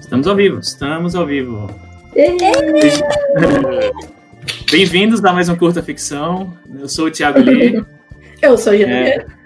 Estamos 0.00 0.26
ao 0.26 0.36
vivo, 0.36 0.58
estamos 0.60 1.14
ao 1.14 1.26
vivo. 1.26 1.70
Bem-vindos 4.70 5.24
a 5.24 5.32
mais 5.32 5.48
um 5.48 5.56
Curta 5.56 5.82
Ficção. 5.82 6.56
Eu 6.78 6.88
sou 6.88 7.06
o 7.06 7.10
Thiago 7.10 7.40
Lee. 7.40 7.84
Eu 8.40 8.56
sou 8.58 8.72
a 8.72 8.76
Genevieve. 8.76 9.20
É, 9.20 9.41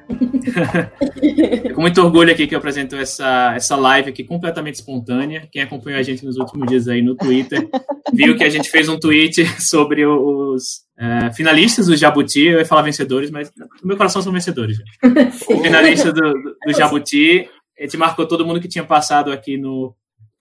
com 1.74 1.80
muito 1.80 2.00
orgulho 2.00 2.32
aqui 2.32 2.46
que 2.46 2.54
eu 2.54 2.58
apresento 2.58 2.96
essa, 2.96 3.52
essa 3.54 3.76
live 3.76 4.10
aqui 4.10 4.24
completamente 4.24 4.76
espontânea. 4.76 5.48
Quem 5.50 5.62
acompanhou 5.62 5.98
a 5.98 6.02
gente 6.02 6.24
nos 6.24 6.36
últimos 6.36 6.68
dias 6.68 6.88
aí 6.88 7.02
no 7.02 7.14
Twitter 7.14 7.68
viu 8.12 8.36
que 8.36 8.44
a 8.44 8.50
gente 8.50 8.70
fez 8.70 8.88
um 8.88 8.98
tweet 8.98 9.44
sobre 9.60 10.06
os 10.06 10.84
é, 10.98 11.32
finalistas 11.32 11.86
do 11.86 11.96
Jabuti. 11.96 12.44
Eu 12.46 12.58
ia 12.58 12.66
falar 12.66 12.82
vencedores, 12.82 13.30
mas 13.30 13.50
no 13.56 13.88
meu 13.88 13.96
coração 13.96 14.22
são 14.22 14.32
vencedores. 14.32 14.78
Finalistas 15.62 16.12
do, 16.12 16.32
do, 16.32 16.56
do 16.66 16.72
Jabuti. 16.72 17.48
A 17.78 17.82
gente 17.82 17.96
marcou 17.96 18.26
todo 18.26 18.46
mundo 18.46 18.60
que 18.60 18.68
tinha 18.68 18.84
passado 18.84 19.32
aqui 19.32 19.56
no, 19.58 19.94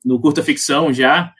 no 0.03 0.19
Curta 0.19 0.43
Ficção 0.43 0.93
já. 0.93 1.33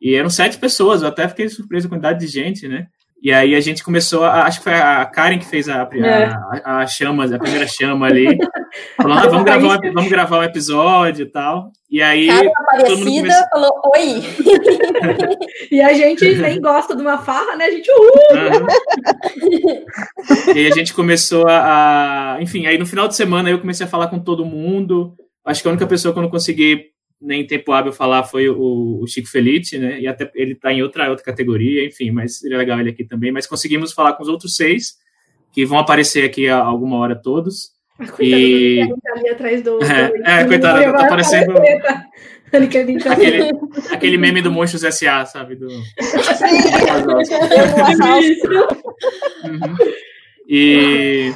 E 0.00 0.14
eram 0.14 0.28
sete 0.28 0.58
pessoas, 0.58 1.02
eu 1.02 1.08
até 1.08 1.28
fiquei 1.28 1.48
surpreso 1.48 1.88
com 1.88 1.94
a 1.94 1.98
quantidade 1.98 2.18
de 2.18 2.26
gente, 2.26 2.66
né? 2.66 2.88
E 3.22 3.32
aí 3.32 3.54
a 3.54 3.60
gente 3.60 3.84
começou, 3.84 4.24
a, 4.24 4.46
acho 4.46 4.58
que 4.58 4.64
foi 4.64 4.74
a 4.74 5.06
Karen 5.06 5.38
que 5.38 5.46
fez 5.46 5.68
a, 5.68 5.84
a, 5.84 5.96
é. 5.96 6.24
a, 6.64 6.78
a 6.78 6.86
chama, 6.88 7.24
a 7.24 7.38
primeira 7.38 7.68
chama 7.68 8.06
ali. 8.06 8.36
Falando, 8.96 9.18
ah, 9.18 9.28
vamos, 9.28 9.44
gravar 9.44 9.78
um, 9.78 9.92
vamos 9.92 10.10
gravar 10.10 10.38
um 10.40 10.42
episódio 10.42 11.22
e 11.22 11.30
tal. 11.30 11.70
E 11.88 12.02
aí. 12.02 12.26
Todo 12.26 12.98
mundo 12.98 13.20
começou... 13.20 13.48
falou 13.52 13.80
oi. 13.94 14.22
e 15.70 15.80
a 15.80 15.92
gente 15.92 16.34
nem 16.34 16.60
gosta 16.60 16.96
de 16.96 17.02
uma 17.02 17.18
farra, 17.18 17.54
né? 17.54 17.66
A 17.66 17.70
gente. 17.70 17.88
Uhul! 17.92 18.10
Uhum. 19.42 20.56
e 20.56 20.66
a 20.66 20.70
gente 20.74 20.92
começou 20.92 21.46
a, 21.46 22.38
Enfim, 22.40 22.66
aí 22.66 22.76
no 22.76 22.86
final 22.86 23.06
de 23.06 23.14
semana 23.14 23.48
eu 23.48 23.60
comecei 23.60 23.86
a 23.86 23.88
falar 23.90 24.08
com 24.08 24.18
todo 24.18 24.44
mundo. 24.44 25.14
Acho 25.44 25.62
que 25.62 25.68
a 25.68 25.70
única 25.70 25.86
pessoa 25.86 26.12
que 26.12 26.18
eu 26.18 26.22
não 26.22 26.30
consegui 26.30 26.86
nem 27.22 27.46
tempo 27.46 27.72
hábil 27.72 27.92
falar 27.92 28.24
foi 28.24 28.48
o, 28.48 29.00
o 29.00 29.06
Chico 29.06 29.28
Felite, 29.28 29.78
né? 29.78 30.00
E 30.00 30.08
até 30.08 30.30
ele 30.34 30.52
está 30.52 30.72
em 30.72 30.82
outra, 30.82 31.08
outra 31.08 31.24
categoria, 31.24 31.86
enfim, 31.86 32.10
mas 32.10 32.38
seria 32.38 32.58
legal 32.58 32.80
ele 32.80 32.90
aqui 32.90 33.04
também. 33.04 33.30
Mas 33.30 33.46
conseguimos 33.46 33.92
falar 33.92 34.14
com 34.14 34.22
os 34.22 34.28
outros 34.28 34.56
seis, 34.56 34.96
que 35.52 35.64
vão 35.64 35.78
aparecer 35.78 36.24
aqui 36.24 36.48
a 36.48 36.58
alguma 36.58 36.96
hora 36.96 37.14
todos. 37.14 37.70
Coitado 37.96 38.22
e... 38.22 38.88
Tá 39.02 39.12
ali 39.14 39.28
atrás 39.28 39.62
do. 39.62 39.78
É, 39.82 40.40
é 40.40 40.44
coitado, 40.44 40.92
tá 40.92 41.04
aparecendo. 41.04 41.54
aquele, 43.08 43.50
aquele 43.90 44.18
meme 44.18 44.42
do 44.42 44.50
Monstros 44.50 44.82
S.A., 44.84 45.24
sabe? 45.24 45.54
Do... 45.54 45.68
uhum. 45.68 45.82
E. 50.48 51.32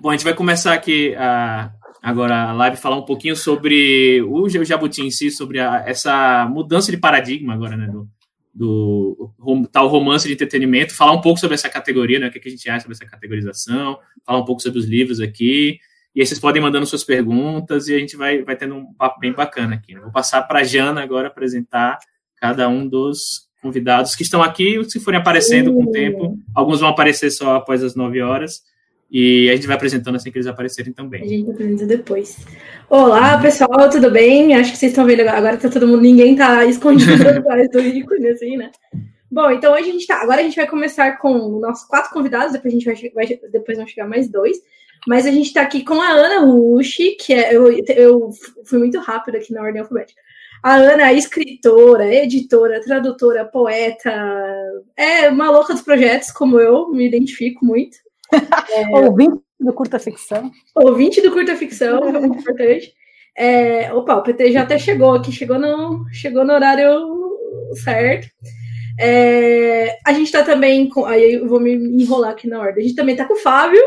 Bom, 0.00 0.10
a 0.10 0.12
gente 0.12 0.24
vai 0.24 0.34
começar 0.34 0.74
aqui 0.74 1.14
a 1.16 1.72
agora 2.04 2.50
a 2.50 2.52
live 2.52 2.76
falar 2.76 2.96
um 2.96 3.04
pouquinho 3.04 3.34
sobre 3.34 4.20
o 4.22 4.46
Jabuti 4.62 5.00
em 5.00 5.10
si, 5.10 5.30
sobre 5.30 5.58
a, 5.58 5.84
essa 5.86 6.46
mudança 6.46 6.90
de 6.90 6.98
paradigma 6.98 7.54
agora, 7.54 7.78
né, 7.78 7.86
do, 7.86 8.06
do 8.54 9.66
tal 9.72 9.88
romance 9.88 10.28
de 10.28 10.34
entretenimento, 10.34 10.94
falar 10.94 11.12
um 11.12 11.22
pouco 11.22 11.40
sobre 11.40 11.54
essa 11.54 11.70
categoria, 11.70 12.18
né, 12.18 12.28
o 12.28 12.30
que, 12.30 12.46
a 12.46 12.50
gente 12.50 12.68
acha 12.68 12.82
sobre 12.82 12.94
essa 12.94 13.06
categorização, 13.06 13.98
falar 14.22 14.38
um 14.38 14.44
pouco 14.44 14.60
sobre 14.60 14.78
os 14.78 14.84
livros 14.84 15.18
aqui, 15.18 15.78
e 16.14 16.20
aí 16.20 16.26
vocês 16.26 16.38
podem 16.38 16.60
mandando 16.60 16.84
suas 16.84 17.02
perguntas 17.02 17.88
e 17.88 17.94
a 17.94 17.98
gente 17.98 18.18
vai, 18.18 18.42
vai 18.42 18.54
tendo 18.54 18.74
um 18.74 18.92
papo 18.92 19.18
bem 19.18 19.32
bacana 19.32 19.74
aqui. 19.74 19.94
Né? 19.94 20.00
Vou 20.00 20.12
passar 20.12 20.42
para 20.42 20.60
a 20.60 20.62
Jana 20.62 21.02
agora 21.02 21.28
apresentar 21.28 21.98
cada 22.36 22.68
um 22.68 22.86
dos 22.86 23.48
convidados 23.62 24.14
que 24.14 24.22
estão 24.22 24.42
aqui, 24.42 24.78
se 24.84 25.00
forem 25.00 25.18
aparecendo 25.18 25.72
com 25.72 25.84
o 25.84 25.90
tempo, 25.90 26.38
alguns 26.54 26.80
vão 26.80 26.90
aparecer 26.90 27.30
só 27.30 27.56
após 27.56 27.82
as 27.82 27.96
nove 27.96 28.20
horas, 28.20 28.60
e 29.10 29.48
a 29.50 29.54
gente 29.54 29.66
vai 29.66 29.76
apresentando 29.76 30.16
assim 30.16 30.30
que 30.30 30.38
eles 30.38 30.46
aparecerem 30.46 30.92
também. 30.92 31.22
A 31.22 31.26
gente 31.26 31.50
apresenta 31.50 31.86
depois. 31.86 32.38
Olá, 32.88 33.38
pessoal, 33.38 33.88
tudo 33.90 34.10
bem? 34.10 34.54
Acho 34.54 34.72
que 34.72 34.78
vocês 34.78 34.92
estão 34.92 35.06
vendo 35.06 35.20
agora, 35.20 35.56
tá 35.56 35.68
todo 35.68 35.86
mundo, 35.86 36.02
ninguém 36.02 36.34
tá 36.36 36.64
escondido 36.64 37.28
atrás 37.28 37.70
do 37.70 37.80
ícone, 37.80 38.28
assim, 38.28 38.56
né? 38.56 38.70
Bom, 39.30 39.50
então 39.50 39.72
hoje 39.72 39.88
a 39.88 39.92
gente 39.92 40.06
tá. 40.06 40.22
Agora 40.22 40.40
a 40.40 40.44
gente 40.44 40.56
vai 40.56 40.66
começar 40.66 41.18
com 41.18 41.58
nossos 41.58 41.86
quatro 41.88 42.12
convidados, 42.12 42.52
depois 42.52 42.72
a 42.72 42.76
gente 42.76 42.84
vai, 42.84 43.26
vai 43.26 43.40
depois 43.50 43.78
vão 43.78 43.86
chegar 43.86 44.08
mais 44.08 44.28
dois. 44.28 44.58
Mas 45.06 45.26
a 45.26 45.30
gente 45.30 45.52
tá 45.52 45.62
aqui 45.62 45.84
com 45.84 46.00
a 46.00 46.08
Ana 46.08 46.46
Rushi, 46.46 47.16
que 47.16 47.32
é. 47.32 47.54
Eu, 47.54 47.68
eu 47.88 48.30
fui 48.64 48.78
muito 48.78 48.98
rápido 49.00 49.36
aqui 49.36 49.52
na 49.52 49.62
ordem 49.62 49.80
alfabética. 49.80 50.20
A 50.62 50.76
Ana 50.76 51.10
é 51.10 51.14
escritora, 51.14 52.06
editora, 52.06 52.80
tradutora, 52.80 53.44
poeta, 53.44 54.10
é 54.96 55.28
uma 55.28 55.50
louca 55.50 55.74
dos 55.74 55.82
projetos, 55.82 56.30
como 56.30 56.58
eu, 56.58 56.88
me 56.90 57.06
identifico 57.06 57.64
muito. 57.66 57.98
É, 58.70 58.88
ouvinte 58.96 59.40
do 59.60 59.72
curta 59.72 59.98
ficção. 59.98 60.50
Ouvinte 60.74 61.20
do 61.20 61.32
curta 61.32 61.56
ficção, 61.56 62.08
é 62.08 62.12
muito 62.12 62.38
importante. 62.38 62.92
É, 63.36 63.92
opa, 63.92 64.14
o 64.14 64.22
PT 64.22 64.52
já 64.52 64.62
até 64.62 64.78
chegou 64.78 65.14
aqui, 65.14 65.32
chegou 65.32 65.58
no, 65.58 66.06
chegou 66.12 66.44
no 66.44 66.52
horário 66.52 67.14
certo. 67.82 68.28
É, 68.98 69.98
a 70.06 70.12
gente 70.12 70.26
está 70.26 70.44
também 70.44 70.88
com. 70.88 71.04
Aí 71.04 71.34
eu 71.34 71.48
vou 71.48 71.58
me 71.58 71.72
enrolar 71.74 72.30
aqui 72.30 72.48
na 72.48 72.60
ordem. 72.60 72.84
A 72.84 72.86
gente 72.86 72.96
também 72.96 73.14
está 73.14 73.26
com 73.26 73.34
o 73.34 73.38
Fábio. 73.38 73.82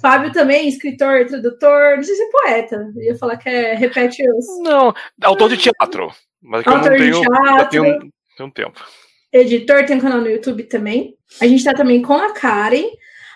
Fábio 0.00 0.32
também, 0.32 0.68
escritor, 0.68 1.26
tradutor, 1.26 1.96
não 1.96 2.02
sei 2.02 2.14
se 2.14 2.22
é 2.22 2.30
poeta. 2.30 2.92
Eu 2.96 3.02
ia 3.02 3.18
falar 3.18 3.36
que 3.36 3.48
é 3.48 3.74
repete 3.74 4.22
os. 4.30 4.46
Não, 4.62 4.94
autor 5.22 5.48
de 5.50 5.56
teatro. 5.56 6.10
Mas 6.40 6.62
que 6.62 6.68
autor 6.68 6.92
eu 6.92 6.98
não 6.98 6.98
tenho, 6.98 7.12
de 7.12 7.20
teatro, 7.20 7.68
tenho, 7.70 8.12
tenho 8.36 8.48
um 8.48 8.52
tempo. 8.52 8.84
Editor, 9.32 9.84
tem 9.84 9.96
um 9.96 10.00
canal 10.00 10.20
no 10.20 10.30
YouTube 10.30 10.62
também. 10.64 11.14
A 11.40 11.46
gente 11.46 11.58
está 11.58 11.74
também 11.74 12.00
com 12.00 12.14
a 12.14 12.32
Karen. 12.32 12.86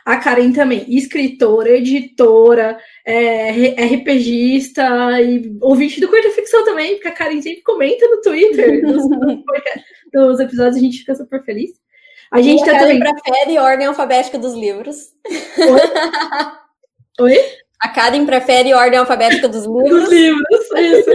A 0.05 0.17
Karen 0.17 0.53
também, 0.53 0.85
escritora, 0.89 1.71
editora, 1.71 2.77
é, 3.07 3.51
RPGista 3.95 4.83
e 5.21 5.57
ouvinte 5.61 6.01
do 6.01 6.09
Curta 6.09 6.31
Ficção 6.31 6.65
também, 6.65 6.95
porque 6.95 7.09
a 7.09 7.13
Karen 7.13 7.41
sempre 7.41 7.63
comenta 7.63 8.07
no 8.09 8.21
Twitter 8.21 8.83
dos, 8.85 9.05
dos 10.13 10.41
episódios, 10.41 10.77
a 10.77 10.81
gente 10.81 10.99
fica 10.99 11.15
super 11.15 11.45
feliz. 11.45 11.71
A 12.33 12.41
gente 12.41 12.63
e 12.63 12.65
tá 12.65 12.77
a 12.77 12.81
também. 12.81 12.99
prefere 12.99 13.59
ordem 13.59 13.87
alfabética 13.87 14.39
dos 14.39 14.55
livros. 14.55 15.13
Oi? 15.59 17.27
Oi? 17.27 17.37
A 17.81 17.89
Karen 17.89 18.25
prefere 18.27 18.75
ordem 18.75 18.99
alfabética 18.99 19.49
dos 19.49 19.67
livros. 19.67 20.03
Dos 20.03 20.11
livros, 20.11 20.71
isso. 20.81 21.11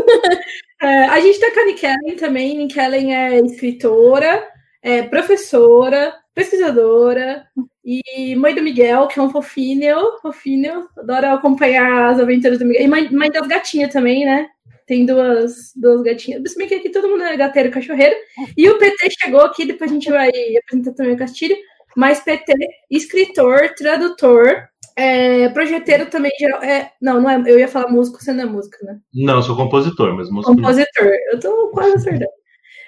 é, 0.81 1.06
a 1.06 1.19
gente 1.19 1.40
tá 1.40 1.52
com 1.52 1.59
a 1.59 1.66
Nikellen 1.66 2.16
também. 2.18 2.58
Nikellen 2.58 3.16
é 3.16 3.40
escritora, 3.40 4.48
é 4.81 5.02
professora, 5.02 6.14
pesquisadora 6.34 7.46
e 7.90 8.36
mãe 8.36 8.53
do 8.53 8.62
Miguel, 8.62 9.08
que 9.08 9.18
é 9.18 9.24
um 9.24 9.30
fofinho, 9.30 10.20
fofinho, 10.22 10.90
adora 10.98 11.34
acompanhar 11.34 12.09
as 12.09 12.20
aventuras 12.20 12.59
do 12.59 12.66
Miguel. 12.66 12.84
E 12.84 12.88
mãe, 12.88 13.09
mãe 13.09 13.31
das 13.31 13.48
gatinhas 13.48 13.94
também, 13.94 14.25
né? 14.25 14.50
Tem 14.86 15.06
duas, 15.06 15.72
duas 15.74 16.02
gatinhas. 16.02 16.52
Se 16.52 16.58
bem 16.58 16.68
que 16.68 16.75
aqui 16.75 16.90
todo 16.90 17.08
mundo 17.08 17.24
é 17.24 17.38
gateiro, 17.38 17.72
cachorreiro. 17.72 18.14
E 18.58 18.70
o 18.70 18.78
PT 18.78 19.09
chegou 19.22 19.40
aqui, 19.40 19.66
depois 19.66 19.90
a 19.90 19.94
gente 19.94 20.09
vai 20.09 20.30
apresentar 20.58 20.92
também 20.96 21.14
o 21.14 21.18
Castilho. 21.18 21.56
Mas 21.96 22.20
PT, 22.20 22.53
escritor, 22.92 23.74
tradutor, 23.78 24.68
é, 24.94 25.48
projeteiro 25.50 26.08
também, 26.08 26.31
geral. 26.38 26.62
É, 26.62 26.92
não, 27.02 27.22
não 27.22 27.30
é. 27.30 27.42
Eu 27.50 27.58
ia 27.58 27.69
falar 27.69 27.90
músico, 27.90 28.22
você 28.22 28.34
não 28.34 28.44
é 28.44 28.46
músico, 28.46 28.84
né? 28.84 29.00
Não, 29.14 29.36
eu 29.36 29.44
sou 29.44 29.56
compositor, 29.56 30.14
mas 30.14 30.30
músico. 30.30 30.54
Compositor, 30.54 31.09
eu 31.31 31.40
tô 31.40 31.69
quase 31.69 31.96
acertando. 31.96 32.31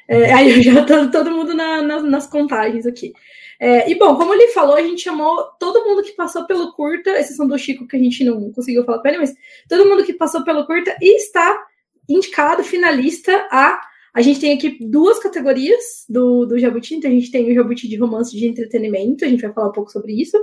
É, 0.09 0.33
aí 0.33 0.61
já 0.61 0.83
tá 0.83 1.07
todo 1.07 1.31
mundo 1.31 1.53
na, 1.53 1.81
na, 1.81 2.01
nas 2.01 2.27
contagens 2.27 2.85
aqui. 2.85 3.13
É, 3.59 3.91
e 3.91 3.95
bom, 3.95 4.15
como 4.15 4.33
ele 4.33 4.47
falou, 4.49 4.75
a 4.75 4.81
gente 4.81 5.01
chamou 5.01 5.43
todo 5.59 5.83
mundo 5.85 6.01
que 6.01 6.13
passou 6.13 6.45
pelo 6.45 6.71
curta, 6.71 7.19
exceção 7.19 7.45
do 7.45 7.57
Chico, 7.57 7.85
que 7.85 7.97
a 7.97 7.99
gente 7.99 8.23
não 8.23 8.51
conseguiu 8.53 8.85
falar 8.85 8.99
com 8.99 9.07
ele, 9.09 9.17
mas 9.17 9.35
todo 9.67 9.87
mundo 9.87 10.05
que 10.05 10.13
passou 10.13 10.43
pelo 10.45 10.65
curta 10.65 10.95
e 11.01 11.17
está 11.17 11.61
indicado, 12.07 12.63
finalista 12.63 13.47
a. 13.51 13.81
A 14.11 14.21
gente 14.21 14.39
tem 14.39 14.53
aqui 14.53 14.77
duas 14.81 15.19
categorias 15.19 16.05
do, 16.09 16.45
do 16.45 16.57
Jabuti, 16.57 16.95
então 16.95 17.11
a 17.11 17.13
gente 17.13 17.29
tem 17.29 17.51
o 17.51 17.53
Jabuti 17.53 17.87
de 17.87 17.95
romance 17.95 18.35
de 18.35 18.47
entretenimento, 18.47 19.23
a 19.23 19.27
gente 19.27 19.41
vai 19.41 19.53
falar 19.53 19.69
um 19.69 19.73
pouco 19.73 19.91
sobre 19.91 20.13
isso, 20.13 20.35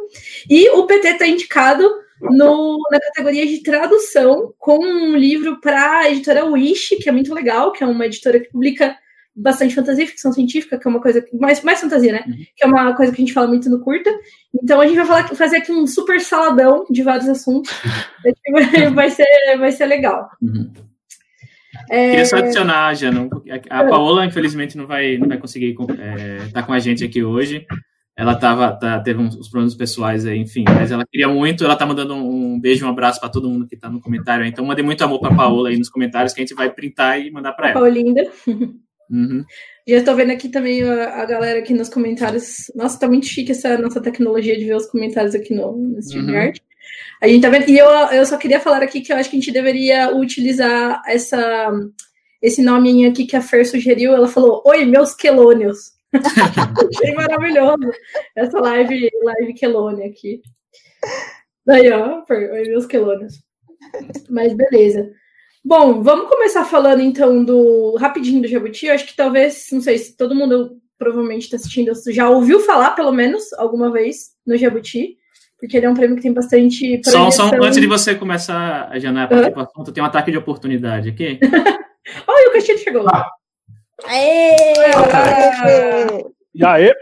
e 0.49 0.71
o 0.71 0.87
PT 0.87 1.09
está 1.09 1.27
indicado 1.27 1.91
no, 2.21 2.79
na 2.91 3.01
categoria 3.01 3.45
de 3.47 3.63
tradução 3.63 4.55
com 4.59 4.79
um 4.79 5.17
livro 5.17 5.61
para 5.61 5.99
a 5.99 6.11
editora 6.11 6.45
Wish, 6.45 6.97
que 6.97 7.09
é 7.09 7.13
muito 7.13 7.35
legal, 7.35 7.73
que 7.73 7.83
é 7.83 7.87
uma 7.87 8.07
editora 8.07 8.39
que 8.39 8.51
publica 8.51 8.97
bastante 9.37 9.75
fantasia 9.75 10.05
e 10.05 10.09
ficção 10.09 10.33
científica, 10.33 10.79
que 10.79 10.89
é 10.89 10.91
uma 10.91 11.01
coisa 11.01 11.23
mais, 11.39 11.63
mais 11.63 11.81
fantasia, 11.81 12.13
né? 12.13 12.25
Uhum. 12.27 12.35
Que 12.57 12.65
é 12.65 12.67
uma 12.67 12.97
coisa 12.97 13.13
que 13.13 13.21
a 13.21 13.25
gente 13.25 13.35
fala 13.35 13.49
muito 13.49 13.69
no 13.69 13.81
curta. 13.81 14.11
Então 14.63 14.81
a 14.81 14.87
gente 14.87 14.97
vai 14.97 15.05
falar, 15.05 15.29
fazer 15.29 15.59
aqui 15.59 15.71
um 15.71 15.87
super 15.87 16.21
saladão 16.21 16.87
de 16.91 17.03
vários 17.03 17.29
assuntos. 17.29 17.71
vai, 18.51 18.91
vai, 18.91 19.11
ser, 19.11 19.27
vai 19.59 19.71
ser 19.73 19.87
legal. 19.87 20.31
Uhum. 20.41 20.73
É... 21.91 22.11
Queria 22.11 22.25
só 22.25 22.37
adicionar, 22.39 22.95
Jana, 22.95 23.29
a 23.69 23.85
Paola, 23.85 24.25
infelizmente, 24.25 24.77
não 24.77 24.87
vai, 24.87 25.19
não 25.19 25.29
vai 25.29 25.39
conseguir 25.39 25.73
estar 25.73 25.95
é, 26.01 26.49
tá 26.53 26.63
com 26.63 26.73
a 26.73 26.79
gente 26.79 27.05
aqui 27.05 27.23
hoje. 27.23 27.67
Ela 28.19 28.35
tava, 28.35 28.73
tá, 28.73 28.99
teve 29.01 29.21
uns 29.21 29.47
problemas 29.51 29.75
pessoais 29.75 30.25
aí, 30.25 30.39
enfim, 30.39 30.65
mas 30.67 30.91
ela 30.91 31.05
queria 31.05 31.29
muito. 31.29 31.63
Ela 31.63 31.77
tá 31.77 31.85
mandando 31.85 32.15
um 32.15 32.59
beijo, 32.59 32.87
um 32.87 32.89
abraço 32.89 33.21
para 33.21 33.29
todo 33.29 33.51
mundo 33.51 33.67
que 33.67 33.77
tá 33.77 33.91
no 33.91 34.01
comentário. 34.01 34.47
Então, 34.47 34.65
mandei 34.65 34.83
muito 34.83 35.05
amor 35.05 35.21
para 35.21 35.35
Paola 35.35 35.69
aí 35.69 35.77
nos 35.77 35.91
comentários 35.91 36.33
que 36.33 36.41
a 36.41 36.45
gente 36.45 36.55
vai 36.55 36.71
printar 36.71 37.21
e 37.21 37.31
mandar 37.31 37.53
para 37.53 37.71
ela. 37.71 37.81
Paulinda. 37.81 38.23
Uhum. 39.11 39.45
Já 39.87 39.99
estou 39.99 40.17
vendo 40.17 40.33
aqui 40.33 40.49
também 40.49 40.83
a, 40.83 41.23
a, 41.23 41.25
galera 41.25 41.59
aqui 41.59 41.73
nos 41.73 41.89
comentários. 41.89 42.71
Nossa, 42.75 42.99
tá 42.99 43.09
muito 43.09 43.27
chique 43.27 43.53
essa 43.53 43.79
nossa 43.79 44.01
tecnologia 44.01 44.59
de 44.59 44.65
ver 44.65 44.77
os 44.77 44.87
comentários 44.87 45.35
aqui 45.35 45.55
no, 45.55 45.77
no 45.77 45.99
StreamYard. 45.99 46.61
Uhum. 46.61 46.67
A 47.23 47.29
gente 47.29 47.43
tá 47.43 47.49
vendo. 47.49 47.69
E 47.69 47.79
eu, 47.79 47.89
eu 47.89 48.27
só 48.27 48.37
queria 48.37 48.61
falar 48.61 48.83
aqui 48.83 49.01
que 49.01 49.13
eu 49.13 49.17
acho 49.17 49.31
que 49.31 49.37
a 49.37 49.41
gente 49.41 49.53
deveria 49.53 50.15
utilizar 50.15 51.03
essa, 51.07 51.71
esse 52.43 52.63
nome 52.63 53.07
aqui 53.07 53.27
que 53.27 53.37
a 53.37 53.41
Fer 53.41 53.65
sugeriu. 53.65 54.13
Ela 54.13 54.29
falou: 54.29 54.63
Oi, 54.67 54.85
meus 54.85 55.15
quelônios. 55.15 55.95
Achei 56.13 57.15
maravilhoso 57.15 57.91
essa 58.35 58.59
live, 58.59 59.11
live 59.23 59.55
quelônia 59.55 60.07
aqui. 60.07 60.41
Daí, 61.65 61.91
ó, 61.91 62.25
Fer, 62.25 62.51
oi, 62.53 62.69
meus 62.69 62.87
quelônios. 62.87 63.43
Mas 64.29 64.53
beleza. 64.53 65.11
Bom, 65.67 66.01
vamos 66.01 66.29
começar 66.29 66.65
falando 66.65 67.01
então 67.01 67.45
do 67.45 67.97
rapidinho 67.97 68.41
do 68.41 68.47
Jabuti. 68.47 68.87
Eu 68.87 68.95
acho 68.95 69.05
que 69.05 69.17
talvez, 69.17 69.67
não 69.73 69.81
sei 69.81 69.99
se 69.99 70.17
todo 70.17 70.33
mundo 70.33 70.81
provavelmente 70.97 71.43
está 71.43 71.57
assistindo, 71.57 71.93
já 72.13 72.31
ouviu 72.31 72.61
falar 72.61 72.93
pelo 72.93 73.11
menos 73.11 73.53
alguma 73.55 73.91
vez 73.91 74.31
no 74.47 74.57
Jabuti, 74.57 75.17
porque 75.59 75.77
ele 75.77 75.87
é 75.87 75.91
um 75.91 75.95
prêmio 75.95 76.15
que 76.15 76.23
tem 76.23 76.33
bastante. 76.33 77.01
Só, 77.05 77.33
só 77.33 77.51
antes 77.61 77.81
de 77.81 77.87
você 77.89 78.15
começar 78.15 78.89
a 78.93 78.97
janear 79.01 79.27
para 79.27 79.53
uhum. 79.53 79.61
assunto, 79.61 79.91
tem 79.91 80.01
um 80.01 80.07
ataque 80.07 80.31
de 80.31 80.39
oportunidade 80.39 81.09
aqui. 81.09 81.41
Olha, 82.29 82.49
o 82.49 82.53
Castilho 82.53 82.79
chegou. 82.79 83.09
Ah. 83.09 83.29
Aê! 84.05 84.75
E 86.55 86.65
aí? 86.65 86.95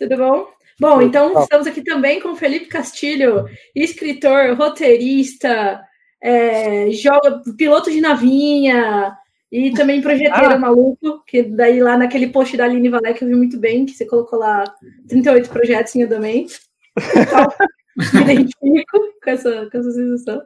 Tudo 0.00 0.16
bom? 0.16 0.48
Bom, 0.80 1.00
então 1.00 1.44
estamos 1.44 1.68
aqui 1.68 1.84
também 1.84 2.20
com 2.20 2.34
Felipe 2.34 2.66
Castilho, 2.66 3.44
escritor, 3.72 4.56
roteirista, 4.56 5.80
é, 6.22 6.90
joga 6.90 7.42
piloto 7.56 7.90
de 7.90 8.00
navinha 8.00 9.16
e 9.50 9.72
também 9.72 10.00
projeteiro 10.00 10.52
ah. 10.52 10.58
maluco, 10.58 11.24
que 11.26 11.42
daí 11.42 11.80
lá 11.80 11.96
naquele 11.96 12.28
post 12.28 12.56
da 12.56 12.64
Aline 12.64 12.88
Valé 12.88 13.10
eu 13.10 13.28
vi 13.28 13.34
muito 13.34 13.58
bem, 13.58 13.84
que 13.84 13.92
você 13.92 14.06
colocou 14.06 14.38
lá 14.38 14.64
38 15.08 15.50
projetos 15.50 15.94
em 15.96 16.04
andamento. 16.04 16.54
Então, 16.96 17.48
me 18.14 18.20
identifico 18.32 18.98
com 19.22 19.30
essa, 19.30 19.68
com 19.70 19.78
essa 19.78 19.90
sensação. 19.90 20.42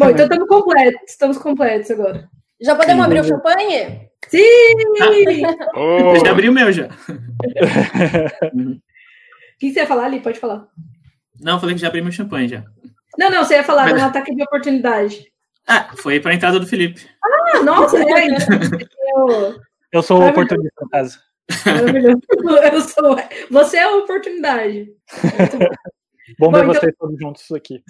Bom, 0.00 0.10
então 0.10 0.24
estamos 0.24 0.48
completos, 0.48 1.10
estamos 1.10 1.38
completos 1.38 1.90
agora. 1.90 2.28
Já 2.60 2.74
podemos 2.74 3.04
abrir 3.04 3.20
o 3.20 3.24
champanhe? 3.24 4.08
Sim! 4.28 4.42
Oh. 5.76 6.16
Eu 6.16 6.24
já 6.24 6.32
abri 6.32 6.48
o 6.48 6.52
meu 6.52 6.72
já. 6.72 6.86
o 6.86 6.88
que 9.58 9.72
você 9.72 9.80
ia 9.80 9.86
falar 9.86 10.06
ali? 10.06 10.18
Pode 10.18 10.40
falar. 10.40 10.66
Não, 11.40 11.60
falei 11.60 11.76
que 11.76 11.80
já 11.80 11.86
abri 11.86 12.02
meu 12.02 12.10
champanhe 12.10 12.48
já. 12.48 12.64
Não, 13.18 13.30
não, 13.30 13.44
você 13.44 13.54
ia 13.54 13.64
falar 13.64 13.90
Mas... 13.90 14.00
um 14.00 14.06
ataque 14.06 14.32
de 14.32 14.42
oportunidade. 14.44 15.26
Ah, 15.66 15.90
foi 15.96 16.20
para 16.20 16.30
a 16.30 16.34
entrada 16.34 16.60
do 16.60 16.66
Felipe. 16.66 17.04
Ah, 17.22 17.62
nossa, 17.62 17.98
é. 17.98 18.28
eu... 18.28 19.56
eu 19.92 20.02
sou 20.02 20.22
o 20.22 20.28
oportunista, 20.28 20.80
no 20.80 20.88
caso. 20.88 21.18
Maravilhoso. 21.66 22.20
Eu 22.72 22.80
sou... 22.80 23.16
Você 23.50 23.76
é 23.76 23.82
a 23.82 23.96
oportunidade. 23.96 24.88
Bom, 26.38 26.50
Bom 26.50 26.52
ver 26.52 26.58
então... 26.58 26.74
vocês 26.74 26.94
todos 26.98 27.18
juntos 27.18 27.50
aqui. 27.52 27.82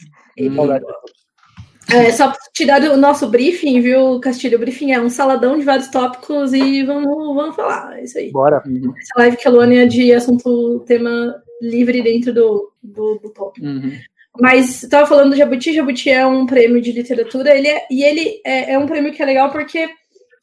É, 1.90 2.10
só 2.12 2.32
te 2.54 2.66
dar 2.66 2.82
o 2.82 2.96
nosso 2.96 3.28
briefing, 3.28 3.80
viu, 3.80 4.20
Castilho? 4.20 4.56
O 4.56 4.60
briefing 4.60 4.92
é 4.92 5.00
um 5.00 5.10
saladão 5.10 5.58
de 5.58 5.64
vários 5.64 5.88
tópicos 5.88 6.52
e 6.52 6.82
vamos, 6.84 7.34
vamos 7.34 7.56
falar. 7.56 7.98
É 7.98 8.04
isso 8.04 8.19
aí. 8.19 8.30
Bora. 8.30 8.62
Essa 8.98 9.19
live 9.19 9.36
que 9.36 9.48
é 9.48 9.86
de 9.86 10.12
assunto, 10.12 10.80
tema 10.86 11.34
livre 11.60 12.02
dentro 12.02 12.32
do, 12.32 12.72
do, 12.82 13.19
do 13.22 13.30
tópico. 13.30 13.66
Uhum. 13.66 13.92
Mas 14.40 14.82
estava 14.82 15.06
falando 15.06 15.30
do 15.30 15.36
Jabuti, 15.36 15.75
Jabuti 15.75 16.10
é 16.10 16.26
um 16.26 16.46
prêmio 16.46 16.80
de 16.80 16.92
literatura, 16.92 17.56
ele 17.56 17.69
é, 17.69 17.86
e 17.90 18.04
ele 18.04 18.40
é, 18.44 18.72
é, 18.72 18.78
um 18.78 18.86
prêmio 18.86 19.12
que 19.12 19.22
é 19.22 19.26
legal 19.26 19.50
porque 19.50 19.88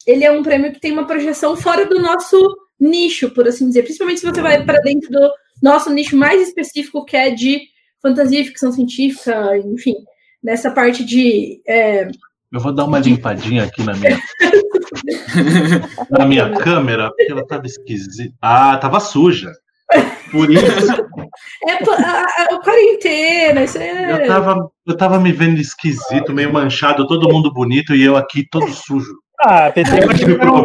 ele 0.06 0.24
é 0.24 0.30
um 0.30 0.42
prêmio 0.42 0.72
que 0.72 0.80
tem 0.80 0.92
uma 0.92 1.06
projeção 1.06 1.56
fora 1.56 1.86
do 1.86 2.00
nosso 2.00 2.38
nicho, 2.78 3.30
por 3.30 3.48
assim 3.48 3.66
dizer. 3.68 3.82
Principalmente 3.82 4.20
se 4.20 4.26
você 4.26 4.40
vai 4.40 4.64
para 4.64 4.80
dentro 4.80 5.10
do 5.10 5.30
nosso 5.62 5.90
nicho 5.90 6.16
mais 6.16 6.40
específico, 6.46 7.04
que 7.04 7.16
é 7.16 7.30
de 7.30 7.60
fantasia, 8.02 8.44
ficção 8.44 8.70
científica, 8.70 9.56
enfim, 9.58 9.94
nessa 10.42 10.70
parte 10.70 11.04
de. 11.04 11.60
É... 11.66 12.08
Eu 12.52 12.60
vou 12.60 12.72
dar 12.72 12.84
uma 12.84 12.98
limpadinha 12.98 13.64
aqui 13.64 13.82
na 13.82 13.94
minha. 13.94 14.20
na 16.10 16.24
minha 16.26 16.50
câmera, 16.58 17.08
porque 17.08 17.32
ela 17.32 17.42
estava 17.42 17.66
esquisita. 17.66 18.34
Ah, 18.40 18.74
estava 18.76 19.00
suja. 19.00 19.52
Por 20.30 20.50
isso. 20.50 20.64
É 21.66 21.72
a, 21.72 22.54
a, 22.54 22.62
quarentena, 22.62 23.64
isso 23.64 23.78
é. 23.78 24.12
Eu 24.12 24.26
tava, 24.26 24.70
eu 24.86 24.96
tava 24.96 25.18
me 25.18 25.32
vendo 25.32 25.60
esquisito, 25.60 26.32
meio 26.32 26.52
manchado, 26.52 27.06
todo 27.06 27.32
mundo 27.32 27.52
bonito 27.52 27.94
e 27.94 28.04
eu 28.04 28.16
aqui 28.16 28.46
todo 28.48 28.68
sujo. 28.72 29.12
Ah, 29.40 29.70
PT, 29.70 29.90
eu 29.90 30.10
achei 30.10 30.26
que 30.26 30.32
era 30.40 30.52
um, 30.52 30.64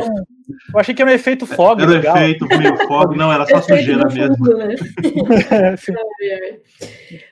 eu 0.74 0.80
achei 0.80 0.94
que 0.96 1.02
era 1.02 1.12
um 1.12 1.14
efeito 1.14 1.46
fog. 1.46 1.82
Era 1.82 1.92
um 1.92 1.96
efeito 1.96 2.46
meio 2.46 2.78
fog, 2.88 3.16
não, 3.16 3.32
era 3.32 3.46
só 3.46 3.62
sujeira 3.62 4.08
mesmo. 4.10 4.38
Fundo, 4.38 4.58
né? 4.58 4.76